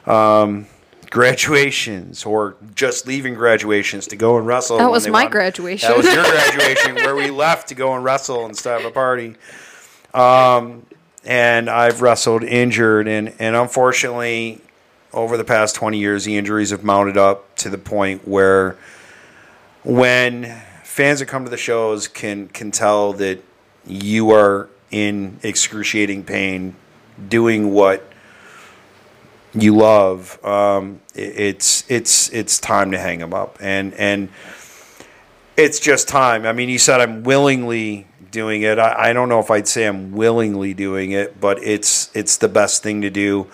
um, 0.09 0.66
graduations 1.11 2.24
or 2.24 2.56
just 2.74 3.06
leaving 3.06 3.34
graduations 3.34 4.06
to 4.09 4.16
go 4.16 4.38
and 4.38 4.46
wrestle. 4.46 4.78
That 4.78 4.90
was 4.90 5.06
my 5.06 5.22
want- 5.22 5.32
graduation. 5.32 5.88
That 5.88 5.96
was 5.96 6.06
your 6.06 6.24
graduation 6.24 6.96
where 6.96 7.14
we 7.14 7.30
left 7.30 7.68
to 7.68 7.74
go 7.74 7.94
and 7.94 8.04
wrestle 8.04 8.46
instead 8.46 8.80
of 8.80 8.86
a 8.86 8.90
party. 8.90 9.36
Um, 10.14 10.84
and 11.24 11.68
I've 11.68 12.00
wrestled 12.00 12.42
injured, 12.42 13.06
and, 13.06 13.34
and 13.38 13.54
unfortunately, 13.54 14.61
over 15.12 15.36
the 15.36 15.44
past 15.44 15.74
20 15.74 15.98
years, 15.98 16.24
the 16.24 16.36
injuries 16.36 16.70
have 16.70 16.84
mounted 16.84 17.16
up 17.16 17.54
to 17.56 17.68
the 17.68 17.78
point 17.78 18.26
where 18.26 18.76
when 19.85 20.62
fans 20.85 21.20
that 21.20 21.26
come 21.26 21.44
to 21.44 21.51
the 21.51 21.56
shows 21.56 22.09
can 22.09 22.48
can 22.48 22.70
tell 22.70 23.12
that 23.14 23.43
you 23.86 24.30
are 24.30 24.68
in 24.90 25.39
excruciating 25.43 26.24
pain 26.24 26.74
doing 27.28 27.72
what 27.72 28.10
you 29.55 29.75
love 29.77 30.43
um, 30.45 31.01
it's 31.15 31.91
it's 31.91 32.29
it's 32.31 32.59
time 32.59 32.91
to 32.93 32.99
hang 32.99 33.19
them 33.19 33.33
up. 33.35 33.59
And 33.61 33.95
and 33.95 34.29
it's 35.57 35.81
just 35.81 36.09
time. 36.09 36.47
I 36.47 36.53
mean 36.53 36.69
you 36.69 36.79
said 36.79 37.01
i'm 37.01 37.23
willingly 37.23 38.07
doing 38.31 38.62
it. 38.62 38.79
I, 38.79 39.11
I 39.11 39.12
don't 39.12 39.29
know 39.29 39.41
if 39.41 39.51
i'd 39.51 39.66
say 39.66 39.87
i'm 39.87 40.12
willingly 40.12 40.75
doing 40.75 41.12
it 41.12 41.41
but 41.41 41.62
it's 41.62 42.15
it's 42.15 42.37
the 42.37 42.49
best 42.49 42.83
thing 42.83 43.03
to 43.03 43.11
do. 43.11 43.47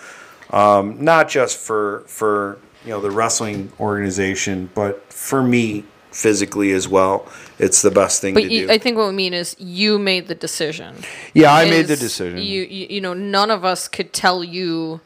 Um, 0.51 1.03
not 1.03 1.29
just 1.29 1.57
for 1.57 2.03
for 2.07 2.59
you 2.83 2.91
know 2.91 3.01
the 3.01 3.11
wrestling 3.11 3.71
organization 3.79 4.69
but 4.75 5.11
for 5.11 5.41
me 5.41 5.85
physically 6.11 6.71
as 6.71 6.87
well 6.87 7.27
it's 7.57 7.81
the 7.81 7.91
best 7.91 8.21
thing 8.21 8.33
But 8.33 8.43
to 8.43 8.53
you, 8.53 8.69
I 8.69 8.77
think 8.77 8.97
what 8.97 9.07
we 9.07 9.13
mean 9.13 9.33
is 9.33 9.55
you 9.59 9.97
made 9.97 10.27
the 10.27 10.35
decision. 10.35 10.95
yeah 11.33 11.53
i 11.53 11.69
made 11.69 11.87
the 11.87 11.95
decision. 11.95 12.37
You, 12.37 12.61
you, 12.63 12.87
you 12.89 13.01
know, 13.01 13.13
none 13.13 13.49
of 13.49 13.65
us 13.65 13.87
could 13.87 14.13
tell 14.13 14.43
you 14.43 15.01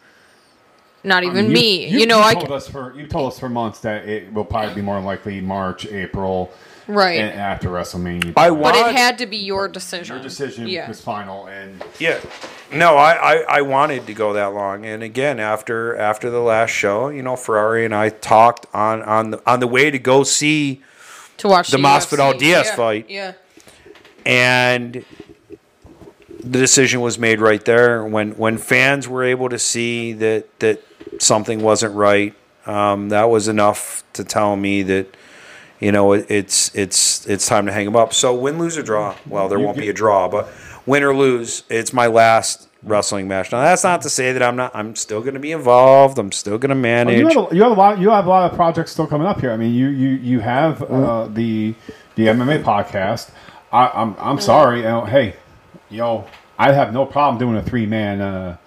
not 1.03 1.23
even 1.23 1.45
um, 1.45 1.51
You- 1.51 1.53
me. 1.53 1.87
You, 1.87 2.05
know, 2.05 2.21
I 2.21 2.33
told 2.33 2.51
us 2.51 2.67
for 2.67 2.93
you 2.95 3.07
told 3.07 3.31
us 3.31 3.39
for 3.39 3.49
months 3.49 3.79
that 3.81 4.07
it 4.07 4.31
will 4.33 4.45
probably 4.45 4.75
be 4.75 4.81
more 4.81 4.99
likely 4.99 5.39
March, 5.41 5.85
April, 5.85 6.51
right. 6.87 7.19
and 7.19 7.39
after 7.39 7.69
WrestleMania. 7.69 8.33
I 8.37 8.49
but 8.49 8.75
it 8.75 8.95
had 8.95 9.17
to 9.19 9.25
be 9.25 9.37
your 9.37 9.67
decision. 9.67 10.15
your 10.15 10.23
decision 10.23 10.67
Yeah. 10.67 10.87
was 10.87 11.01
final, 11.01 11.47
and 11.47 11.83
Yeah. 11.99 12.19
No, 12.71 12.97
I, 12.97 13.13
I, 13.13 13.35
I 13.57 13.61
wanted 13.61 14.05
to 14.05 14.13
go 14.13 14.33
that 14.33 14.53
long. 14.53 14.85
And 14.85 15.01
again, 15.01 15.39
after 15.39 15.95
after 15.95 16.29
the 16.29 16.39
last 16.41 16.69
show, 16.69 17.09
you 17.09 17.23
know, 17.23 17.35
Ferrari 17.35 17.83
and 17.85 17.95
I 17.95 18.09
talked 18.09 18.67
on 18.73 19.01
on 19.01 19.31
the, 19.31 19.41
on 19.49 19.59
the 19.59 19.67
way 19.67 19.89
to 19.89 19.97
go 19.97 20.23
see 20.23 20.81
to 21.37 21.47
watch 21.47 21.69
the 21.69 21.77
Masvidal 21.77 22.37
Diaz 22.37 22.67
Yeah, 22.67 22.75
fight. 22.75 23.09
Yeah. 23.09 23.33
and 24.25 25.03
the 26.41 26.59
decision 26.59 27.01
was 27.01 27.17
made 27.19 27.41
right 27.41 27.63
there 27.65 28.03
when 28.05 28.31
when 28.31 28.57
fans 28.57 29.07
were 29.07 29.23
able 29.23 29.49
to 29.49 29.59
see 29.59 30.13
that 30.13 30.59
that 30.59 30.81
something 31.21 31.61
wasn't 31.61 31.93
right 31.95 32.33
um, 32.65 33.09
that 33.09 33.29
was 33.29 33.47
enough 33.47 34.03
to 34.13 34.23
tell 34.23 34.55
me 34.55 34.83
that 34.83 35.15
you 35.79 35.91
know 35.91 36.13
it, 36.13 36.25
it's 36.29 36.73
it's 36.75 37.25
it's 37.27 37.47
time 37.47 37.65
to 37.65 37.71
hang 37.71 37.85
them 37.85 37.95
up 37.95 38.13
so 38.13 38.33
win 38.35 38.57
lose 38.57 38.77
or 38.77 38.83
draw 38.83 39.15
well 39.27 39.47
there 39.47 39.59
won't 39.59 39.77
be 39.77 39.89
a 39.89 39.93
draw 39.93 40.27
but 40.27 40.49
win 40.85 41.03
or 41.03 41.15
lose 41.15 41.63
it's 41.69 41.93
my 41.93 42.07
last 42.07 42.67
wrestling 42.83 43.27
match 43.27 43.51
now 43.51 43.61
that's 43.61 43.83
not 43.83 44.01
to 44.01 44.09
say 44.09 44.31
that 44.31 44.41
i'm 44.41 44.55
not 44.55 44.73
i'm 44.73 44.95
still 44.95 45.21
going 45.21 45.33
to 45.33 45.39
be 45.39 45.51
involved 45.51 46.17
i'm 46.17 46.31
still 46.31 46.57
going 46.57 46.69
to 46.69 46.75
manage 46.75 47.17
you, 47.19 47.27
have 47.27 47.51
a, 47.51 47.55
you 47.55 47.63
have 47.63 47.71
a 47.71 47.75
lot. 47.75 47.99
You 47.99 48.09
have 48.09 48.25
a 48.25 48.29
lot 48.29 48.49
of 48.49 48.55
projects 48.55 48.91
still 48.91 49.07
coming 49.07 49.27
up 49.27 49.41
here. 49.41 49.51
I 49.51 49.57
mean, 49.57 49.73
you 49.73 49.89
you 49.89 50.09
you 50.09 50.39
have 50.39 50.81
uh, 50.83 51.27
the 51.27 51.75
the 52.15 52.27
MMA 52.27 52.63
podcast. 52.63 53.31
I, 53.71 53.87
I'm 53.87 54.15
I'm 54.17 54.39
sorry. 54.39 54.79
You 54.79 54.85
know, 54.85 55.05
hey, 55.05 55.35
yo, 55.89 56.25
I 56.57 56.71
have 56.71 56.93
no 56.93 57.05
problem 57.05 57.37
doing 57.37 57.57
a 57.57 57.63
three 57.63 57.85
man 57.85 58.21
uh, 58.21 58.57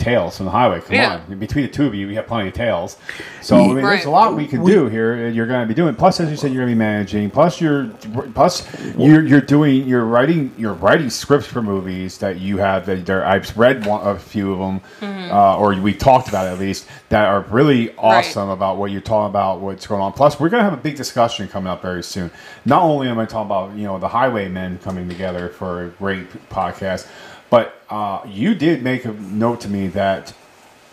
tales 0.00 0.36
from 0.36 0.46
the 0.46 0.52
highway. 0.52 0.80
Come 0.80 0.96
Yeah. 0.96 1.20
on, 1.28 1.38
between 1.38 1.64
the 1.66 1.70
two 1.70 1.86
of 1.86 1.94
you, 1.94 2.08
we 2.08 2.16
have 2.16 2.26
plenty 2.26 2.48
of 2.48 2.54
tails. 2.54 2.96
So 3.42 3.56
I 3.56 3.66
mean, 3.68 3.76
there's 3.76 4.04
a 4.06 4.10
lot 4.10 4.34
we 4.34 4.46
can 4.46 4.64
do 4.64 4.86
here. 4.88 5.14
and 5.26 5.34
You're 5.36 5.46
going 5.46 5.60
to 5.60 5.66
be 5.66 5.74
doing. 5.74 5.94
Plus, 5.94 6.18
as 6.18 6.30
you 6.30 6.36
said, 6.36 6.52
you're 6.52 6.62
going 6.64 6.70
to 6.70 6.74
be 6.74 6.78
managing. 6.78 7.30
Plus, 7.30 7.60
you're 7.60 7.86
plus 8.34 8.66
you're 8.98 9.22
you're 9.24 9.40
doing 9.40 9.86
you're 9.86 10.04
writing 10.04 10.52
you're 10.58 10.72
writing 10.74 11.10
scripts 11.10 11.46
for 11.46 11.62
movies 11.62 12.18
that 12.18 12.40
you 12.40 12.56
have 12.58 12.86
that 12.86 13.06
there. 13.06 13.24
I've 13.24 13.56
read 13.56 13.86
one, 13.86 14.06
a 14.06 14.18
few 14.18 14.52
of 14.52 14.58
them, 14.58 14.80
uh, 15.30 15.56
or 15.58 15.74
we 15.74 15.92
talked 15.94 16.28
about 16.28 16.46
at 16.46 16.58
least 16.58 16.86
that 17.10 17.26
are 17.26 17.42
really 17.50 17.94
awesome 17.96 18.48
about 18.48 18.76
what 18.78 18.90
you're 18.90 19.00
talking 19.00 19.30
about, 19.30 19.60
what's 19.60 19.86
going 19.86 20.00
on. 20.00 20.12
Plus, 20.12 20.40
we're 20.40 20.48
going 20.48 20.60
to 20.64 20.68
have 20.68 20.78
a 20.78 20.82
big 20.82 20.96
discussion 20.96 21.46
coming 21.48 21.70
up 21.70 21.82
very 21.82 22.02
soon. 22.02 22.30
Not 22.64 22.82
only 22.82 23.08
am 23.08 23.18
I 23.18 23.26
talking 23.26 23.46
about 23.46 23.76
you 23.76 23.84
know 23.84 23.98
the 23.98 24.08
Highwaymen 24.08 24.78
coming 24.82 25.08
together 25.08 25.48
for 25.50 25.84
a 25.84 25.88
great 25.90 26.28
podcast, 26.48 27.06
but 27.50 27.74
uh, 27.90 28.22
you 28.26 28.54
did 28.54 28.82
make 28.82 29.04
a 29.04 29.12
note 29.12 29.60
to 29.62 29.68
me 29.68 29.88
that 29.88 30.32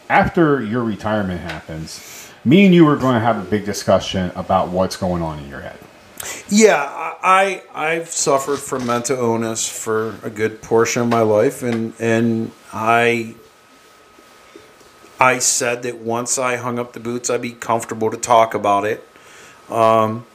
after 0.09 0.61
your 0.61 0.84
retirement 0.84 1.41
happens, 1.41 2.31
me 2.43 2.65
and 2.65 2.73
you 2.73 2.88
are 2.88 2.95
going 2.95 3.13
to 3.13 3.19
have 3.19 3.38
a 3.38 3.49
big 3.49 3.65
discussion 3.65 4.31
about 4.35 4.69
what's 4.69 4.95
going 4.95 5.21
on 5.21 5.39
in 5.39 5.49
your 5.49 5.61
head. 5.61 5.77
Yeah, 6.49 7.15
I 7.21 7.61
I've 7.73 8.09
suffered 8.09 8.57
from 8.57 8.88
mental 8.88 9.17
illness 9.17 9.67
for 9.67 10.15
a 10.23 10.29
good 10.29 10.61
portion 10.61 11.03
of 11.03 11.09
my 11.09 11.21
life, 11.21 11.61
and 11.61 11.93
and 11.99 12.51
I 12.73 13.35
I 15.19 15.39
said 15.39 15.84
that 15.84 15.97
once 15.97 16.38
I 16.38 16.55
hung 16.55 16.79
up 16.79 16.93
the 16.93 16.99
boots, 16.99 17.29
I'd 17.29 17.41
be 17.41 17.51
comfortable 17.51 18.09
to 18.11 18.17
talk 18.17 18.53
about 18.53 18.85
it. 18.85 19.07
Um, 19.69 20.25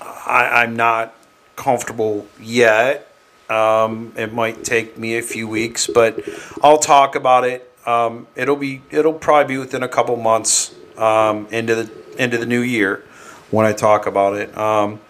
I, 0.00 0.62
I'm 0.62 0.76
not 0.76 1.14
comfortable 1.56 2.26
yet. 2.40 3.05
Um, 3.48 4.12
it 4.16 4.32
might 4.32 4.64
take 4.64 4.98
me 4.98 5.18
a 5.18 5.22
few 5.22 5.46
weeks, 5.46 5.86
but 5.86 6.20
I'll 6.62 6.78
talk 6.78 7.14
about 7.14 7.44
it. 7.44 7.70
Um, 7.86 8.26
it'll 8.34 8.56
be 8.56 8.82
it'll 8.90 9.12
probably 9.12 9.54
be 9.54 9.58
within 9.58 9.82
a 9.82 9.88
couple 9.88 10.16
months 10.16 10.74
um, 10.96 11.46
into 11.50 11.74
the 11.74 11.90
into 12.18 12.38
the 12.38 12.46
new 12.46 12.60
year 12.60 13.04
when 13.50 13.64
I 13.64 13.72
talk 13.72 14.06
about 14.06 14.36
it. 14.36 14.56
Um, 14.56 15.00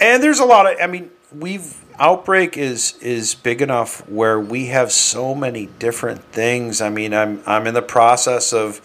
and 0.00 0.22
there's 0.22 0.40
a 0.40 0.44
lot 0.44 0.70
of 0.70 0.80
I 0.80 0.86
mean 0.86 1.10
we've 1.34 1.76
outbreak 1.98 2.56
is 2.56 2.96
is 3.00 3.34
big 3.34 3.60
enough 3.60 4.06
where 4.08 4.40
we 4.40 4.66
have 4.66 4.92
so 4.92 5.34
many 5.34 5.66
different 5.78 6.22
things. 6.32 6.80
I 6.80 6.88
mean 6.88 7.12
I'm 7.12 7.42
I'm 7.46 7.66
in 7.66 7.74
the 7.74 7.82
process 7.82 8.52
of 8.52 8.80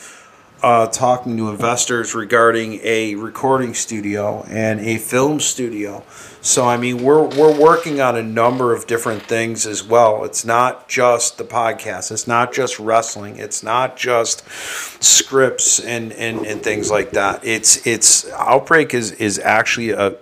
uh, 0.63 0.87
talking 0.87 1.37
to 1.37 1.49
investors 1.49 2.13
regarding 2.13 2.79
a 2.83 3.15
recording 3.15 3.73
studio 3.73 4.43
and 4.49 4.79
a 4.79 4.97
film 4.97 5.39
studio. 5.39 6.03
So 6.41 6.67
I 6.67 6.77
mean, 6.77 7.03
we're 7.03 7.23
we're 7.23 7.57
working 7.57 8.01
on 8.01 8.15
a 8.15 8.23
number 8.23 8.73
of 8.73 8.87
different 8.87 9.23
things 9.23 9.65
as 9.65 9.83
well. 9.83 10.23
It's 10.23 10.45
not 10.45 10.87
just 10.87 11.37
the 11.37 11.43
podcast. 11.43 12.11
It's 12.11 12.27
not 12.27 12.53
just 12.53 12.79
wrestling. 12.79 13.37
It's 13.37 13.63
not 13.63 13.95
just 13.95 14.47
scripts 15.03 15.79
and, 15.79 16.11
and, 16.13 16.45
and 16.45 16.63
things 16.63 16.89
like 16.89 17.11
that. 17.11 17.45
It's 17.45 17.85
it's 17.85 18.29
Outbreak 18.31 18.93
is 18.93 19.11
is 19.13 19.39
actually 19.39 19.91
a 19.91 20.17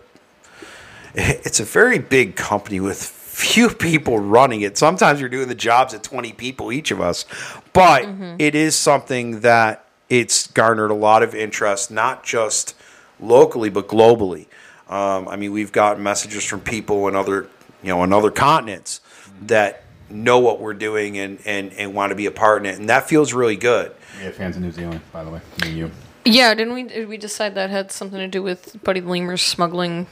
it's 1.16 1.60
a 1.60 1.66
very 1.66 2.00
big 2.00 2.36
company 2.36 2.80
with 2.80 3.02
few 3.02 3.70
people 3.70 4.20
running 4.20 4.62
it. 4.62 4.78
Sometimes 4.78 5.20
you're 5.20 5.30
doing 5.30 5.48
the 5.48 5.56
jobs 5.56 5.94
of 5.94 6.02
20 6.02 6.34
people 6.34 6.72
each 6.72 6.92
of 6.92 7.02
us, 7.02 7.26
but 7.74 8.06
it 8.40 8.56
is 8.56 8.76
something 8.76 9.42
that 9.42 9.86
it's 10.10 10.48
garnered 10.48 10.92
a 10.92 10.96
lot 10.96 11.24
of 11.24 11.36
interest, 11.36 11.92
not 11.92 12.24
just 12.24 12.76
locally 13.20 13.70
but 13.70 13.88
globally. 13.88 14.48
Um, 14.90 15.28
I 15.28 15.36
mean, 15.36 15.52
we've 15.52 15.72
gotten 15.72 16.02
messages 16.02 16.44
from 16.44 16.62
people 16.62 17.08
in 17.08 17.16
other, 17.16 17.48
you 17.84 17.90
know, 17.90 18.04
in 18.04 18.12
other 18.12 18.32
continents 18.32 19.02
that 19.44 19.84
know 20.10 20.40
what 20.40 20.60
we're 20.60 20.74
doing 20.74 21.18
and, 21.20 21.40
and, 21.46 21.72
and 21.74 21.94
want 21.94 22.10
to 22.10 22.16
be 22.16 22.26
a 22.26 22.32
part 22.32 22.62
in 22.62 22.66
it, 22.66 22.80
and 22.80 22.90
that 22.90 23.08
feels 23.08 23.34
really 23.34 23.56
good. 23.56 23.94
We 24.18 24.24
have 24.26 24.36
fans 24.36 24.58
in 24.58 24.64
New 24.64 24.72
Zealand, 24.72 25.02
by 25.14 25.24
the 25.24 25.30
way. 25.30 25.42
Me 25.62 25.70
and 25.70 25.78
you. 25.78 25.92
Yeah, 26.26 26.54
didn't 26.54 26.74
we? 26.74 26.84
Did 26.84 27.08
we 27.08 27.18
decide 27.18 27.56
that 27.56 27.70
had 27.70 27.92
something 27.92 28.20
to 28.20 28.28
do 28.28 28.42
with 28.42 28.84
Buddy 28.84 29.02
Lemurs 29.02 29.42
smuggling 29.42 30.08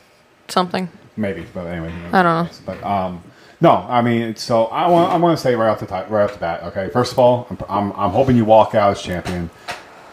something? 0.47 0.89
Maybe, 1.17 1.45
but 1.53 1.65
anyway. 1.65 1.91
I 2.13 2.21
don't 2.21 2.45
know. 2.45 2.49
But 2.65 2.83
um, 2.83 3.23
no, 3.59 3.71
I 3.71 4.01
mean, 4.01 4.35
so 4.35 4.65
I 4.65 4.87
want 4.87 5.11
I 5.11 5.17
want 5.17 5.37
to 5.37 5.41
say 5.41 5.55
right 5.55 5.69
off 5.69 5.79
the 5.79 5.87
top, 5.87 6.09
right 6.09 6.23
off 6.23 6.33
the 6.33 6.39
bat. 6.39 6.63
Okay, 6.63 6.89
first 6.89 7.11
of 7.11 7.19
all, 7.19 7.47
I'm, 7.49 7.57
I'm, 7.67 7.91
I'm 7.93 8.11
hoping 8.11 8.37
you 8.37 8.45
walk 8.45 8.75
out 8.75 8.91
as 8.91 9.01
champion. 9.01 9.49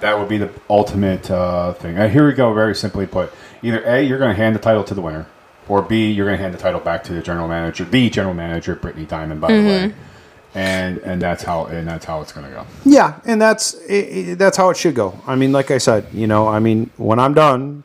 That 0.05 0.19
would 0.19 0.29
be 0.29 0.37
the 0.37 0.51
ultimate 0.69 1.31
uh, 1.31 1.73
thing. 1.73 1.97
And 1.97 2.13
here 2.13 2.27
we 2.27 2.35
go. 2.35 2.53
Very 2.53 2.75
simply 2.75 3.07
put, 3.07 3.33
either 3.63 3.83
a 3.85 4.03
you're 4.03 4.19
going 4.19 4.37
to 4.37 4.37
hand 4.37 4.55
the 4.55 4.61
title 4.61 4.85
to 4.85 4.93
the 4.93 5.01
winner, 5.01 5.27
or 5.67 5.81
b 5.81 6.13
you're 6.13 6.27
going 6.27 6.37
to 6.37 6.43
hand 6.43 6.53
the 6.53 6.59
title 6.59 6.79
back 6.79 7.03
to 7.05 7.15
the 7.15 7.23
general 7.23 7.49
manager, 7.49 7.85
the 7.85 8.11
general 8.11 8.35
manager, 8.35 8.75
Brittany 8.75 9.07
Diamond, 9.07 9.41
by 9.41 9.51
the 9.51 9.63
way. 9.63 9.95
And 10.55 10.99
and 10.99 11.23
that's 11.23 11.43
how 11.43 11.65
and 11.65 11.89
that's 11.89 12.05
how 12.05 12.21
it's 12.21 12.33
going 12.33 12.47
to 12.47 12.53
go. 12.53 12.67
Yeah, 12.85 13.19
and 13.25 13.41
that's 13.41 13.77
i 13.89 13.95
i 13.95 14.35
that's 14.35 14.59
how 14.59 14.69
it 14.69 14.77
should 14.77 14.95
go. 14.95 15.19
I 15.27 15.37
mean, 15.37 15.53
like 15.53 15.71
I 15.71 15.79
said, 15.79 16.07
you 16.13 16.27
know, 16.27 16.49
I 16.49 16.59
mean, 16.59 16.91
when 16.99 17.19
I'm 17.19 17.33
done, 17.33 17.85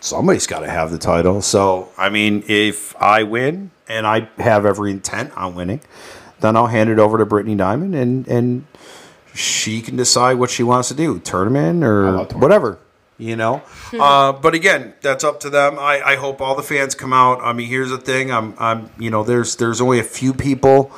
somebody's 0.00 0.46
got 0.46 0.60
to 0.60 0.70
have 0.70 0.90
the 0.90 0.96
title. 0.98 1.42
So, 1.42 1.90
I 1.98 2.08
mean, 2.08 2.44
if 2.48 2.96
I 2.96 3.24
win 3.24 3.72
and 3.88 4.06
I 4.06 4.30
have 4.38 4.64
every 4.64 4.90
intent 4.90 5.36
on 5.36 5.54
winning, 5.54 5.82
then 6.40 6.56
I'll 6.56 6.68
hand 6.68 6.88
it 6.88 6.98
over 6.98 7.18
to 7.18 7.26
Brittany 7.26 7.56
Diamond, 7.56 7.94
and 7.94 8.26
and 8.26 8.64
she 9.36 9.80
can 9.80 9.96
decide 9.96 10.34
what 10.34 10.50
she 10.50 10.62
wants 10.62 10.88
to 10.88 10.94
do, 10.94 11.18
tournament 11.20 11.84
or 11.84 12.02
tournament. 12.02 12.34
whatever. 12.34 12.78
You 13.18 13.34
know, 13.34 13.62
uh, 13.98 14.32
but 14.32 14.54
again, 14.54 14.92
that's 15.00 15.24
up 15.24 15.40
to 15.40 15.50
them. 15.50 15.78
I, 15.78 16.02
I 16.04 16.16
hope 16.16 16.42
all 16.42 16.54
the 16.54 16.62
fans 16.62 16.94
come 16.94 17.12
out. 17.14 17.40
I 17.40 17.52
mean, 17.54 17.68
here's 17.68 17.90
the 17.90 17.98
thing: 17.98 18.30
I'm, 18.30 18.54
I'm, 18.58 18.90
you 18.98 19.10
know, 19.10 19.24
there's 19.24 19.56
there's 19.56 19.80
only 19.80 19.98
a 19.98 20.04
few 20.04 20.34
people 20.34 20.90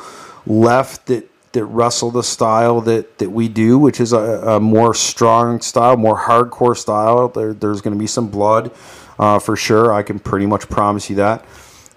left 0.47 1.07
that 1.07 1.31
that 1.53 1.65
wrestle 1.65 2.11
the 2.11 2.23
style 2.23 2.81
that 2.83 3.19
that 3.19 3.31
we 3.31 3.49
do, 3.49 3.79
which 3.79 4.01
is 4.01 4.13
a, 4.13 4.19
a 4.19 4.61
more 4.61 4.95
strong 4.95 5.61
style, 5.61 5.97
more 5.97 6.19
hardcore 6.19 6.77
style. 6.77 7.29
There, 7.29 7.53
there's 7.53 7.81
going 7.81 7.95
to 7.95 7.99
be 7.99 8.09
some 8.09 8.29
blood 8.29 8.73
uh, 9.19 9.39
for 9.39 9.57
sure. 9.57 9.93
I 9.93 10.03
can 10.03 10.19
pretty 10.19 10.47
much 10.47 10.69
promise 10.69 11.09
you 11.09 11.17
that. 11.17 11.45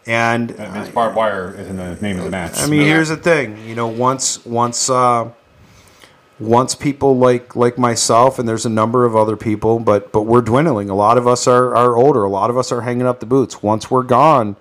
And 0.07 0.49
That 0.51 0.73
means 0.73 0.89
barbed 0.89 1.15
wire 1.15 1.53
is 1.55 1.67
in 1.67 1.77
the 1.77 1.95
name 1.95 2.17
of 2.17 2.23
the 2.23 2.31
match. 2.31 2.57
I 2.57 2.67
mean, 2.67 2.81
here's 2.81 3.09
the 3.09 3.17
thing. 3.17 3.67
You 3.67 3.75
know, 3.75 3.87
once 3.87 4.43
once 4.45 4.89
uh, 4.89 5.29
once 6.41 6.75
people 6.75 7.17
like 7.17 7.55
like 7.55 7.77
myself, 7.77 8.39
and 8.39 8.49
there's 8.49 8.65
a 8.65 8.69
number 8.69 9.05
of 9.05 9.15
other 9.15 9.37
people, 9.37 9.79
but 9.79 10.11
but 10.11 10.23
we're 10.23 10.41
dwindling. 10.41 10.89
A 10.89 10.95
lot 10.95 11.17
of 11.17 11.27
us 11.27 11.47
are 11.47 11.75
are 11.75 11.95
older. 11.95 12.23
A 12.23 12.29
lot 12.29 12.49
of 12.49 12.57
us 12.57 12.71
are 12.71 12.81
hanging 12.81 13.05
up 13.05 13.19
the 13.19 13.25
boots. 13.25 13.61
Once 13.61 13.91
we're 13.91 14.03
gone, 14.03 14.55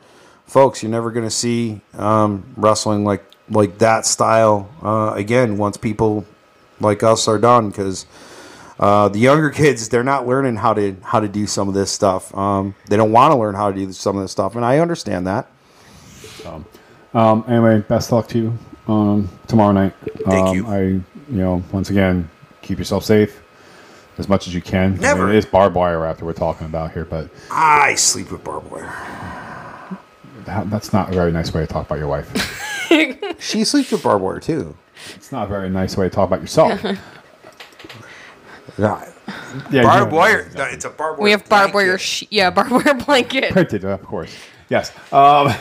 folks, 0.47 0.83
you're 0.83 0.91
never 0.91 1.11
going 1.11 1.27
to 1.27 1.31
see 1.31 1.81
um, 1.95 2.45
wrestling 2.57 3.05
like 3.05 3.25
like 3.49 3.79
that 3.79 4.07
style 4.07 4.71
uh, 4.83 5.13
again. 5.15 5.57
Once 5.57 5.77
people 5.77 6.27
like 6.81 7.03
us 7.03 7.29
are 7.29 7.39
done, 7.39 7.71
because. 7.71 8.07
Uh, 8.79 9.11
the 9.11 9.19
younger 9.19 9.51
kids, 9.61 9.91
they're 9.91 10.03
not 10.03 10.27
learning 10.27 10.57
how 10.57 10.73
to 10.73 10.97
how 11.03 11.21
to 11.21 11.29
do 11.29 11.47
some 11.47 11.69
of 11.69 11.75
this 11.75 11.93
stuff. 11.93 12.35
Um, 12.35 12.75
they 12.89 12.97
don't 12.97 13.13
want 13.13 13.31
to 13.31 13.37
learn 13.37 13.55
how 13.55 13.71
to 13.71 13.77
do 13.77 13.93
some 13.93 14.17
of 14.17 14.23
this 14.23 14.33
stuff, 14.33 14.57
and 14.57 14.65
I 14.65 14.79
understand 14.79 15.27
that. 15.27 15.51
Um, 17.13 17.45
anyway, 17.47 17.81
best 17.81 18.11
luck 18.11 18.27
to 18.29 18.39
you 18.39 18.59
um, 18.89 19.29
tomorrow 19.47 19.73
night. 19.73 19.95
Thank 20.25 20.49
um, 20.49 20.57
you. 20.57 20.67
I, 20.67 21.01
you 21.31 21.37
know, 21.39 21.63
once 21.73 21.91
again, 21.91 22.29
keep 22.63 22.79
yourself 22.79 23.05
safe 23.05 23.41
as 24.19 24.29
much 24.29 24.47
as 24.47 24.55
you 24.55 24.61
can. 24.61 24.87
I 24.87 24.89
mean, 24.91 25.01
Never. 25.01 25.29
it 25.31 25.37
is 25.37 25.47
barbed 25.47 25.75
wire 25.77 26.05
after 26.05 26.25
we're 26.25 26.33
talking 26.33 26.67
about 26.67 26.93
here, 26.93 27.05
but 27.05 27.31
I 27.51 27.95
sleep 27.95 28.31
with 28.31 28.45
barbed 28.45 28.71
wire. 28.71 28.93
that, 30.45 30.69
that's 30.71 30.93
not 30.93 31.11
a 31.11 31.13
very 31.15 31.33
nice 31.33 31.55
way 31.55 31.61
to 31.63 31.67
talk 31.67 31.87
about 31.87 31.99
your 31.99 32.09
wife. 32.09 32.67
She 33.39 33.63
sleeps 33.63 33.93
with 33.93 34.03
barbed 34.03 34.25
wire 34.25 34.41
too. 34.41 34.77
it's 35.15 35.31
not 35.31 35.45
a 35.47 35.49
very 35.49 35.71
nice 35.71 35.97
way 35.97 36.09
to 36.09 36.11
talk 36.15 36.27
about 36.29 36.41
yourself. 36.41 36.85
Yeah, 38.79 39.83
barbed 39.83 40.13
you- 40.13 40.19
wire. 40.19 40.51
no, 40.57 40.65
It's 40.65 40.85
a 40.85 40.91
barbed 40.91 41.19
wire. 41.19 41.25
We 41.25 41.31
have 41.33 41.49
barbed 41.49 41.75
wire, 41.75 41.99
sh- 41.99 42.25
yeah, 42.31 42.51
barbed 42.51 42.71
wire 42.73 42.95
blanket. 43.07 43.53
printed, 43.53 43.85
of 43.85 44.03
course. 44.05 44.35
Yes. 44.69 44.93
Um, 45.13 45.53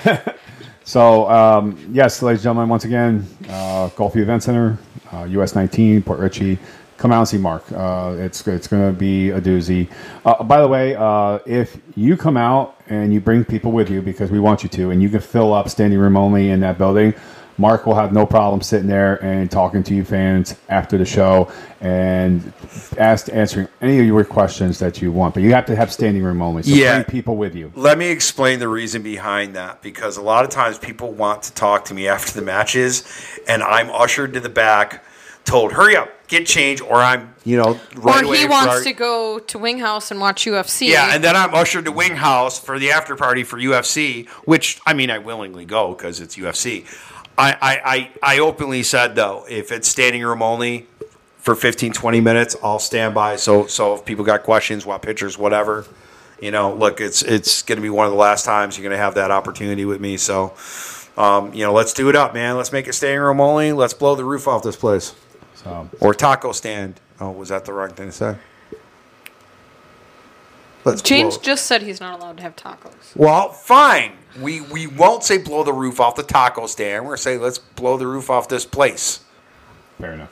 so, 0.90 1.30
um, 1.30 1.78
yes, 1.92 2.20
ladies 2.24 2.40
and 2.40 2.46
gentlemen, 2.46 2.68
once 2.68 2.84
again, 2.84 3.24
uh, 3.48 3.92
Event 3.96 4.42
Center, 4.42 4.76
uh, 5.14 5.24
US 5.26 5.54
19, 5.54 6.02
Port 6.02 6.18
Richey. 6.18 6.58
Come 6.98 7.12
out 7.12 7.20
and 7.20 7.28
see 7.28 7.38
Marc. 7.38 7.64
Uh, 7.72 8.16
it's 8.18 8.48
it's 8.48 8.66
going 8.66 8.92
to 8.92 9.00
be 9.00 9.30
a 9.30 9.40
doozy. 9.40 9.88
Uh, 10.26 10.44
by 10.44 10.60
the 10.60 10.68
way, 10.68 10.96
uh, 10.96 11.38
if 11.46 11.78
you 11.96 12.18
come 12.18 12.38
out 12.38 12.76
and 12.88 13.14
you 13.14 13.22
bring 13.22 13.46
people 13.46 13.72
with 13.72 13.92
you 13.92 14.02
because 14.02 14.32
we 14.32 14.40
want 14.40 14.64
you 14.64 14.70
to, 14.70 14.90
and 14.90 15.00
you 15.00 15.10
can 15.10 15.20
fill 15.20 15.54
up 15.54 15.70
standing 15.70 16.00
room 16.00 16.18
only 16.18 16.50
in 16.50 16.60
that 16.62 16.80
building, 16.80 17.14
Marc 17.60 17.86
will 17.86 17.94
have 17.96 18.14
no 18.14 18.26
problem 18.26 18.62
sitting 18.62 18.88
there 18.88 19.22
and 19.24 19.52
talking 19.52 19.84
to 19.84 19.94
you 19.94 20.06
fans 20.06 20.56
after 20.70 20.98
the 20.98 21.06
show 21.06 21.52
and 21.82 22.54
ask, 22.98 23.28
answering 23.34 23.68
any 23.82 24.00
of 24.00 24.06
your 24.06 24.24
questions 24.24 24.80
that 24.80 25.02
you 25.02 25.12
want. 25.12 25.34
But 25.34 25.44
you 25.44 25.52
have 25.54 25.66
to 25.66 25.76
have 25.76 25.92
standing 25.92 26.24
room 26.24 26.42
only. 26.42 26.64
So 26.64 26.74
Yeah. 26.74 26.94
bring 26.96 27.04
people 27.06 27.36
with 27.36 27.56
you. 27.56 27.72
Let 27.76 27.98
me 27.98 28.08
explain 28.08 28.60
the 28.60 28.70
reason 28.70 29.02
behind 29.02 29.56
that 29.56 29.82
because 29.82 30.16
a 30.16 30.22
lot 30.22 30.46
of 30.46 30.50
times 30.52 30.78
people 30.78 31.12
want 31.12 31.44
to 31.44 31.54
talk 31.54 31.84
to 31.86 31.94
me 31.94 32.08
after 32.08 32.32
the 32.32 32.42
matches, 32.42 33.04
and 33.48 33.62
I'm 33.62 33.90
ushered 33.92 34.34
to 34.34 34.40
the 34.40 34.50
back, 34.50 35.04
told, 35.44 35.74
hurry 35.74 35.98
up, 35.98 36.10
get 36.28 36.46
changed, 36.46 36.82
or 36.84 36.96
I'm, 36.98 37.34
you 37.44 37.58
know, 37.58 37.78
right 37.96 38.24
or 38.24 38.34
he 38.36 38.44
for 38.44 38.50
wants 38.52 38.76
our- 38.76 38.84
to 38.84 38.94
go 38.94 39.40
to 39.40 39.58
Wing 39.58 39.80
House 39.80 40.12
and 40.12 40.20
watch 40.22 40.46
UFC. 40.46 40.88
Yeah, 40.92 41.14
and 41.14 41.24
then 41.24 41.36
I'm 41.36 41.54
ushered 41.54 41.86
to 41.86 41.92
Wing 41.92 42.16
House 42.16 42.58
for 42.60 42.78
the 42.80 42.92
after 42.92 43.16
party 43.16 43.44
for 43.44 43.58
UFC, 43.58 44.28
which 44.46 44.80
I 44.86 44.94
mean 44.94 45.10
I 45.10 45.18
willingly 45.18 45.66
go 45.66 45.90
because 45.90 46.22
it's 46.22 46.38
UFC. 46.38 46.86
I, 47.40 47.52
I, 47.62 47.82
I, 47.86 48.36
I 48.36 48.40
openly 48.40 48.84
said 48.84 49.16
though, 49.16 49.46
if 49.50 49.72
it's 49.72 49.88
standing 49.88 50.24
room 50.24 50.42
only 50.44 50.88
for 51.38 51.56
15, 51.56 51.94
20 51.94 52.20
minutes, 52.22 52.56
I'll 52.62 52.80
stand 52.80 53.16
by. 53.16 53.38
So 53.38 53.66
so 53.68 53.96
if 53.96 54.06
people 54.06 54.26
got 54.26 54.44
questions, 54.44 54.86
want 54.86 55.02
pictures, 55.02 55.38
whatever, 55.38 55.86
you 56.42 56.52
know, 56.52 56.74
look, 56.74 57.00
it's 57.00 57.22
it's 57.22 57.62
gonna 57.64 57.82
be 57.82 57.90
one 57.90 58.06
of 58.06 58.12
the 58.12 58.18
last 58.20 58.44
times 58.46 58.78
you're 58.78 58.84
gonna 58.84 59.02
have 59.02 59.16
that 59.16 59.32
opportunity 59.32 59.86
with 59.86 60.02
me. 60.02 60.18
So 60.18 60.54
um, 61.18 61.54
you 61.54 61.66
know, 61.66 61.74
let's 61.74 61.94
do 61.94 62.10
it 62.10 62.16
up, 62.16 62.34
man. 62.34 62.58
Let's 62.58 62.72
make 62.72 62.88
it 62.88 62.94
standing 62.94 63.20
room 63.20 63.42
only. 63.42 63.74
Let's 63.74 63.94
blow 63.94 64.16
the 64.16 64.24
roof 64.26 64.48
off 64.48 64.64
this 64.64 64.76
place. 64.78 65.16
So, 65.56 65.90
Or 66.00 66.14
taco 66.14 66.54
stand. 66.54 67.00
Oh, 67.20 67.32
was 67.32 67.50
that 67.50 67.66
the 67.66 67.74
wrong 67.74 67.90
thing 67.90 68.08
to 68.08 68.12
say? 68.14 68.36
Let's 70.86 71.02
James 71.02 71.36
blow- 71.38 71.44
just 71.44 71.66
said 71.66 71.82
he's 71.82 72.00
not 72.00 72.20
allowed 72.20 72.38
to 72.38 72.44
have 72.44 72.56
tacos. 72.56 73.16
Well, 73.16 73.50
fine. 73.50 74.14
We 74.40 74.62
we 74.62 74.88
won't 74.88 75.24
say 75.24 75.38
blow 75.38 75.64
the 75.64 75.74
roof 75.74 76.00
off 76.00 76.16
the 76.16 76.24
taco 76.24 76.68
stand. 76.68 77.04
We're 77.04 77.12
gonna 77.12 77.18
say 77.18 77.38
let's 77.38 77.58
blow 77.58 77.98
the 77.98 78.08
roof 78.08 78.30
off 78.30 78.48
this 78.48 78.66
place. 78.66 79.22
fair 80.00 80.14
enough. 80.14 80.32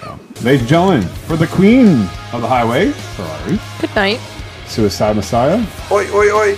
So, 0.00 0.18
ladies 0.42 0.60
and 0.60 0.68
gentlemen, 0.68 1.02
for 1.02 1.36
the 1.36 1.46
queen 1.46 2.02
of 2.32 2.40
the 2.42 2.48
highway, 2.48 2.90
Ferrari, 2.90 3.58
Good 3.80 3.94
night. 3.94 4.20
Suicide 4.66 5.16
Messiah, 5.16 5.64
Oi 5.90 6.06
oi 6.12 6.30
oi. 6.32 6.56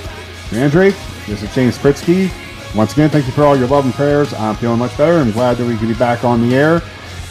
Mandrake, 0.52 0.94
this 1.26 1.42
is 1.42 1.52
James 1.54 1.78
Pritsky. 1.78 2.30
Once 2.74 2.92
again, 2.92 3.10
thank 3.10 3.26
you 3.26 3.32
for 3.32 3.44
all 3.44 3.56
your 3.56 3.68
love 3.68 3.84
and 3.84 3.94
prayers. 3.94 4.32
I'm 4.34 4.54
feeling 4.56 4.78
much 4.78 4.96
better. 4.96 5.18
I'm 5.18 5.30
glad 5.32 5.56
that 5.56 5.66
we 5.66 5.76
can 5.76 5.88
be 5.88 5.94
back 5.94 6.24
on 6.24 6.46
the 6.48 6.54
air. 6.54 6.82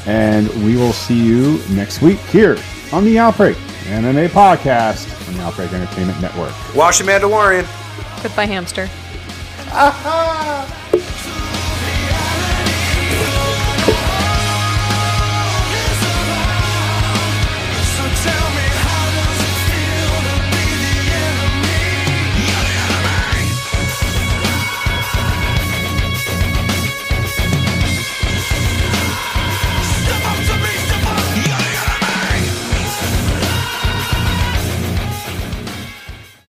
And 0.06 0.48
we 0.66 0.76
will 0.76 0.94
see 0.94 1.20
you 1.20 1.60
next 1.70 2.02
week 2.02 2.18
here 2.20 2.58
on 2.92 3.04
the 3.06 3.20
Outbreak 3.20 3.56
MMA 3.86 4.30
podcast 4.30 5.28
on 5.28 5.36
the 5.38 5.44
Outbreak 5.44 5.72
Entertainment 5.74 6.20
Network. 6.22 6.54
Watch 6.76 6.98
the 7.00 7.04
Mandalorian. 7.04 7.66
Goodbye, 8.22 8.46
hamster. 8.46 8.90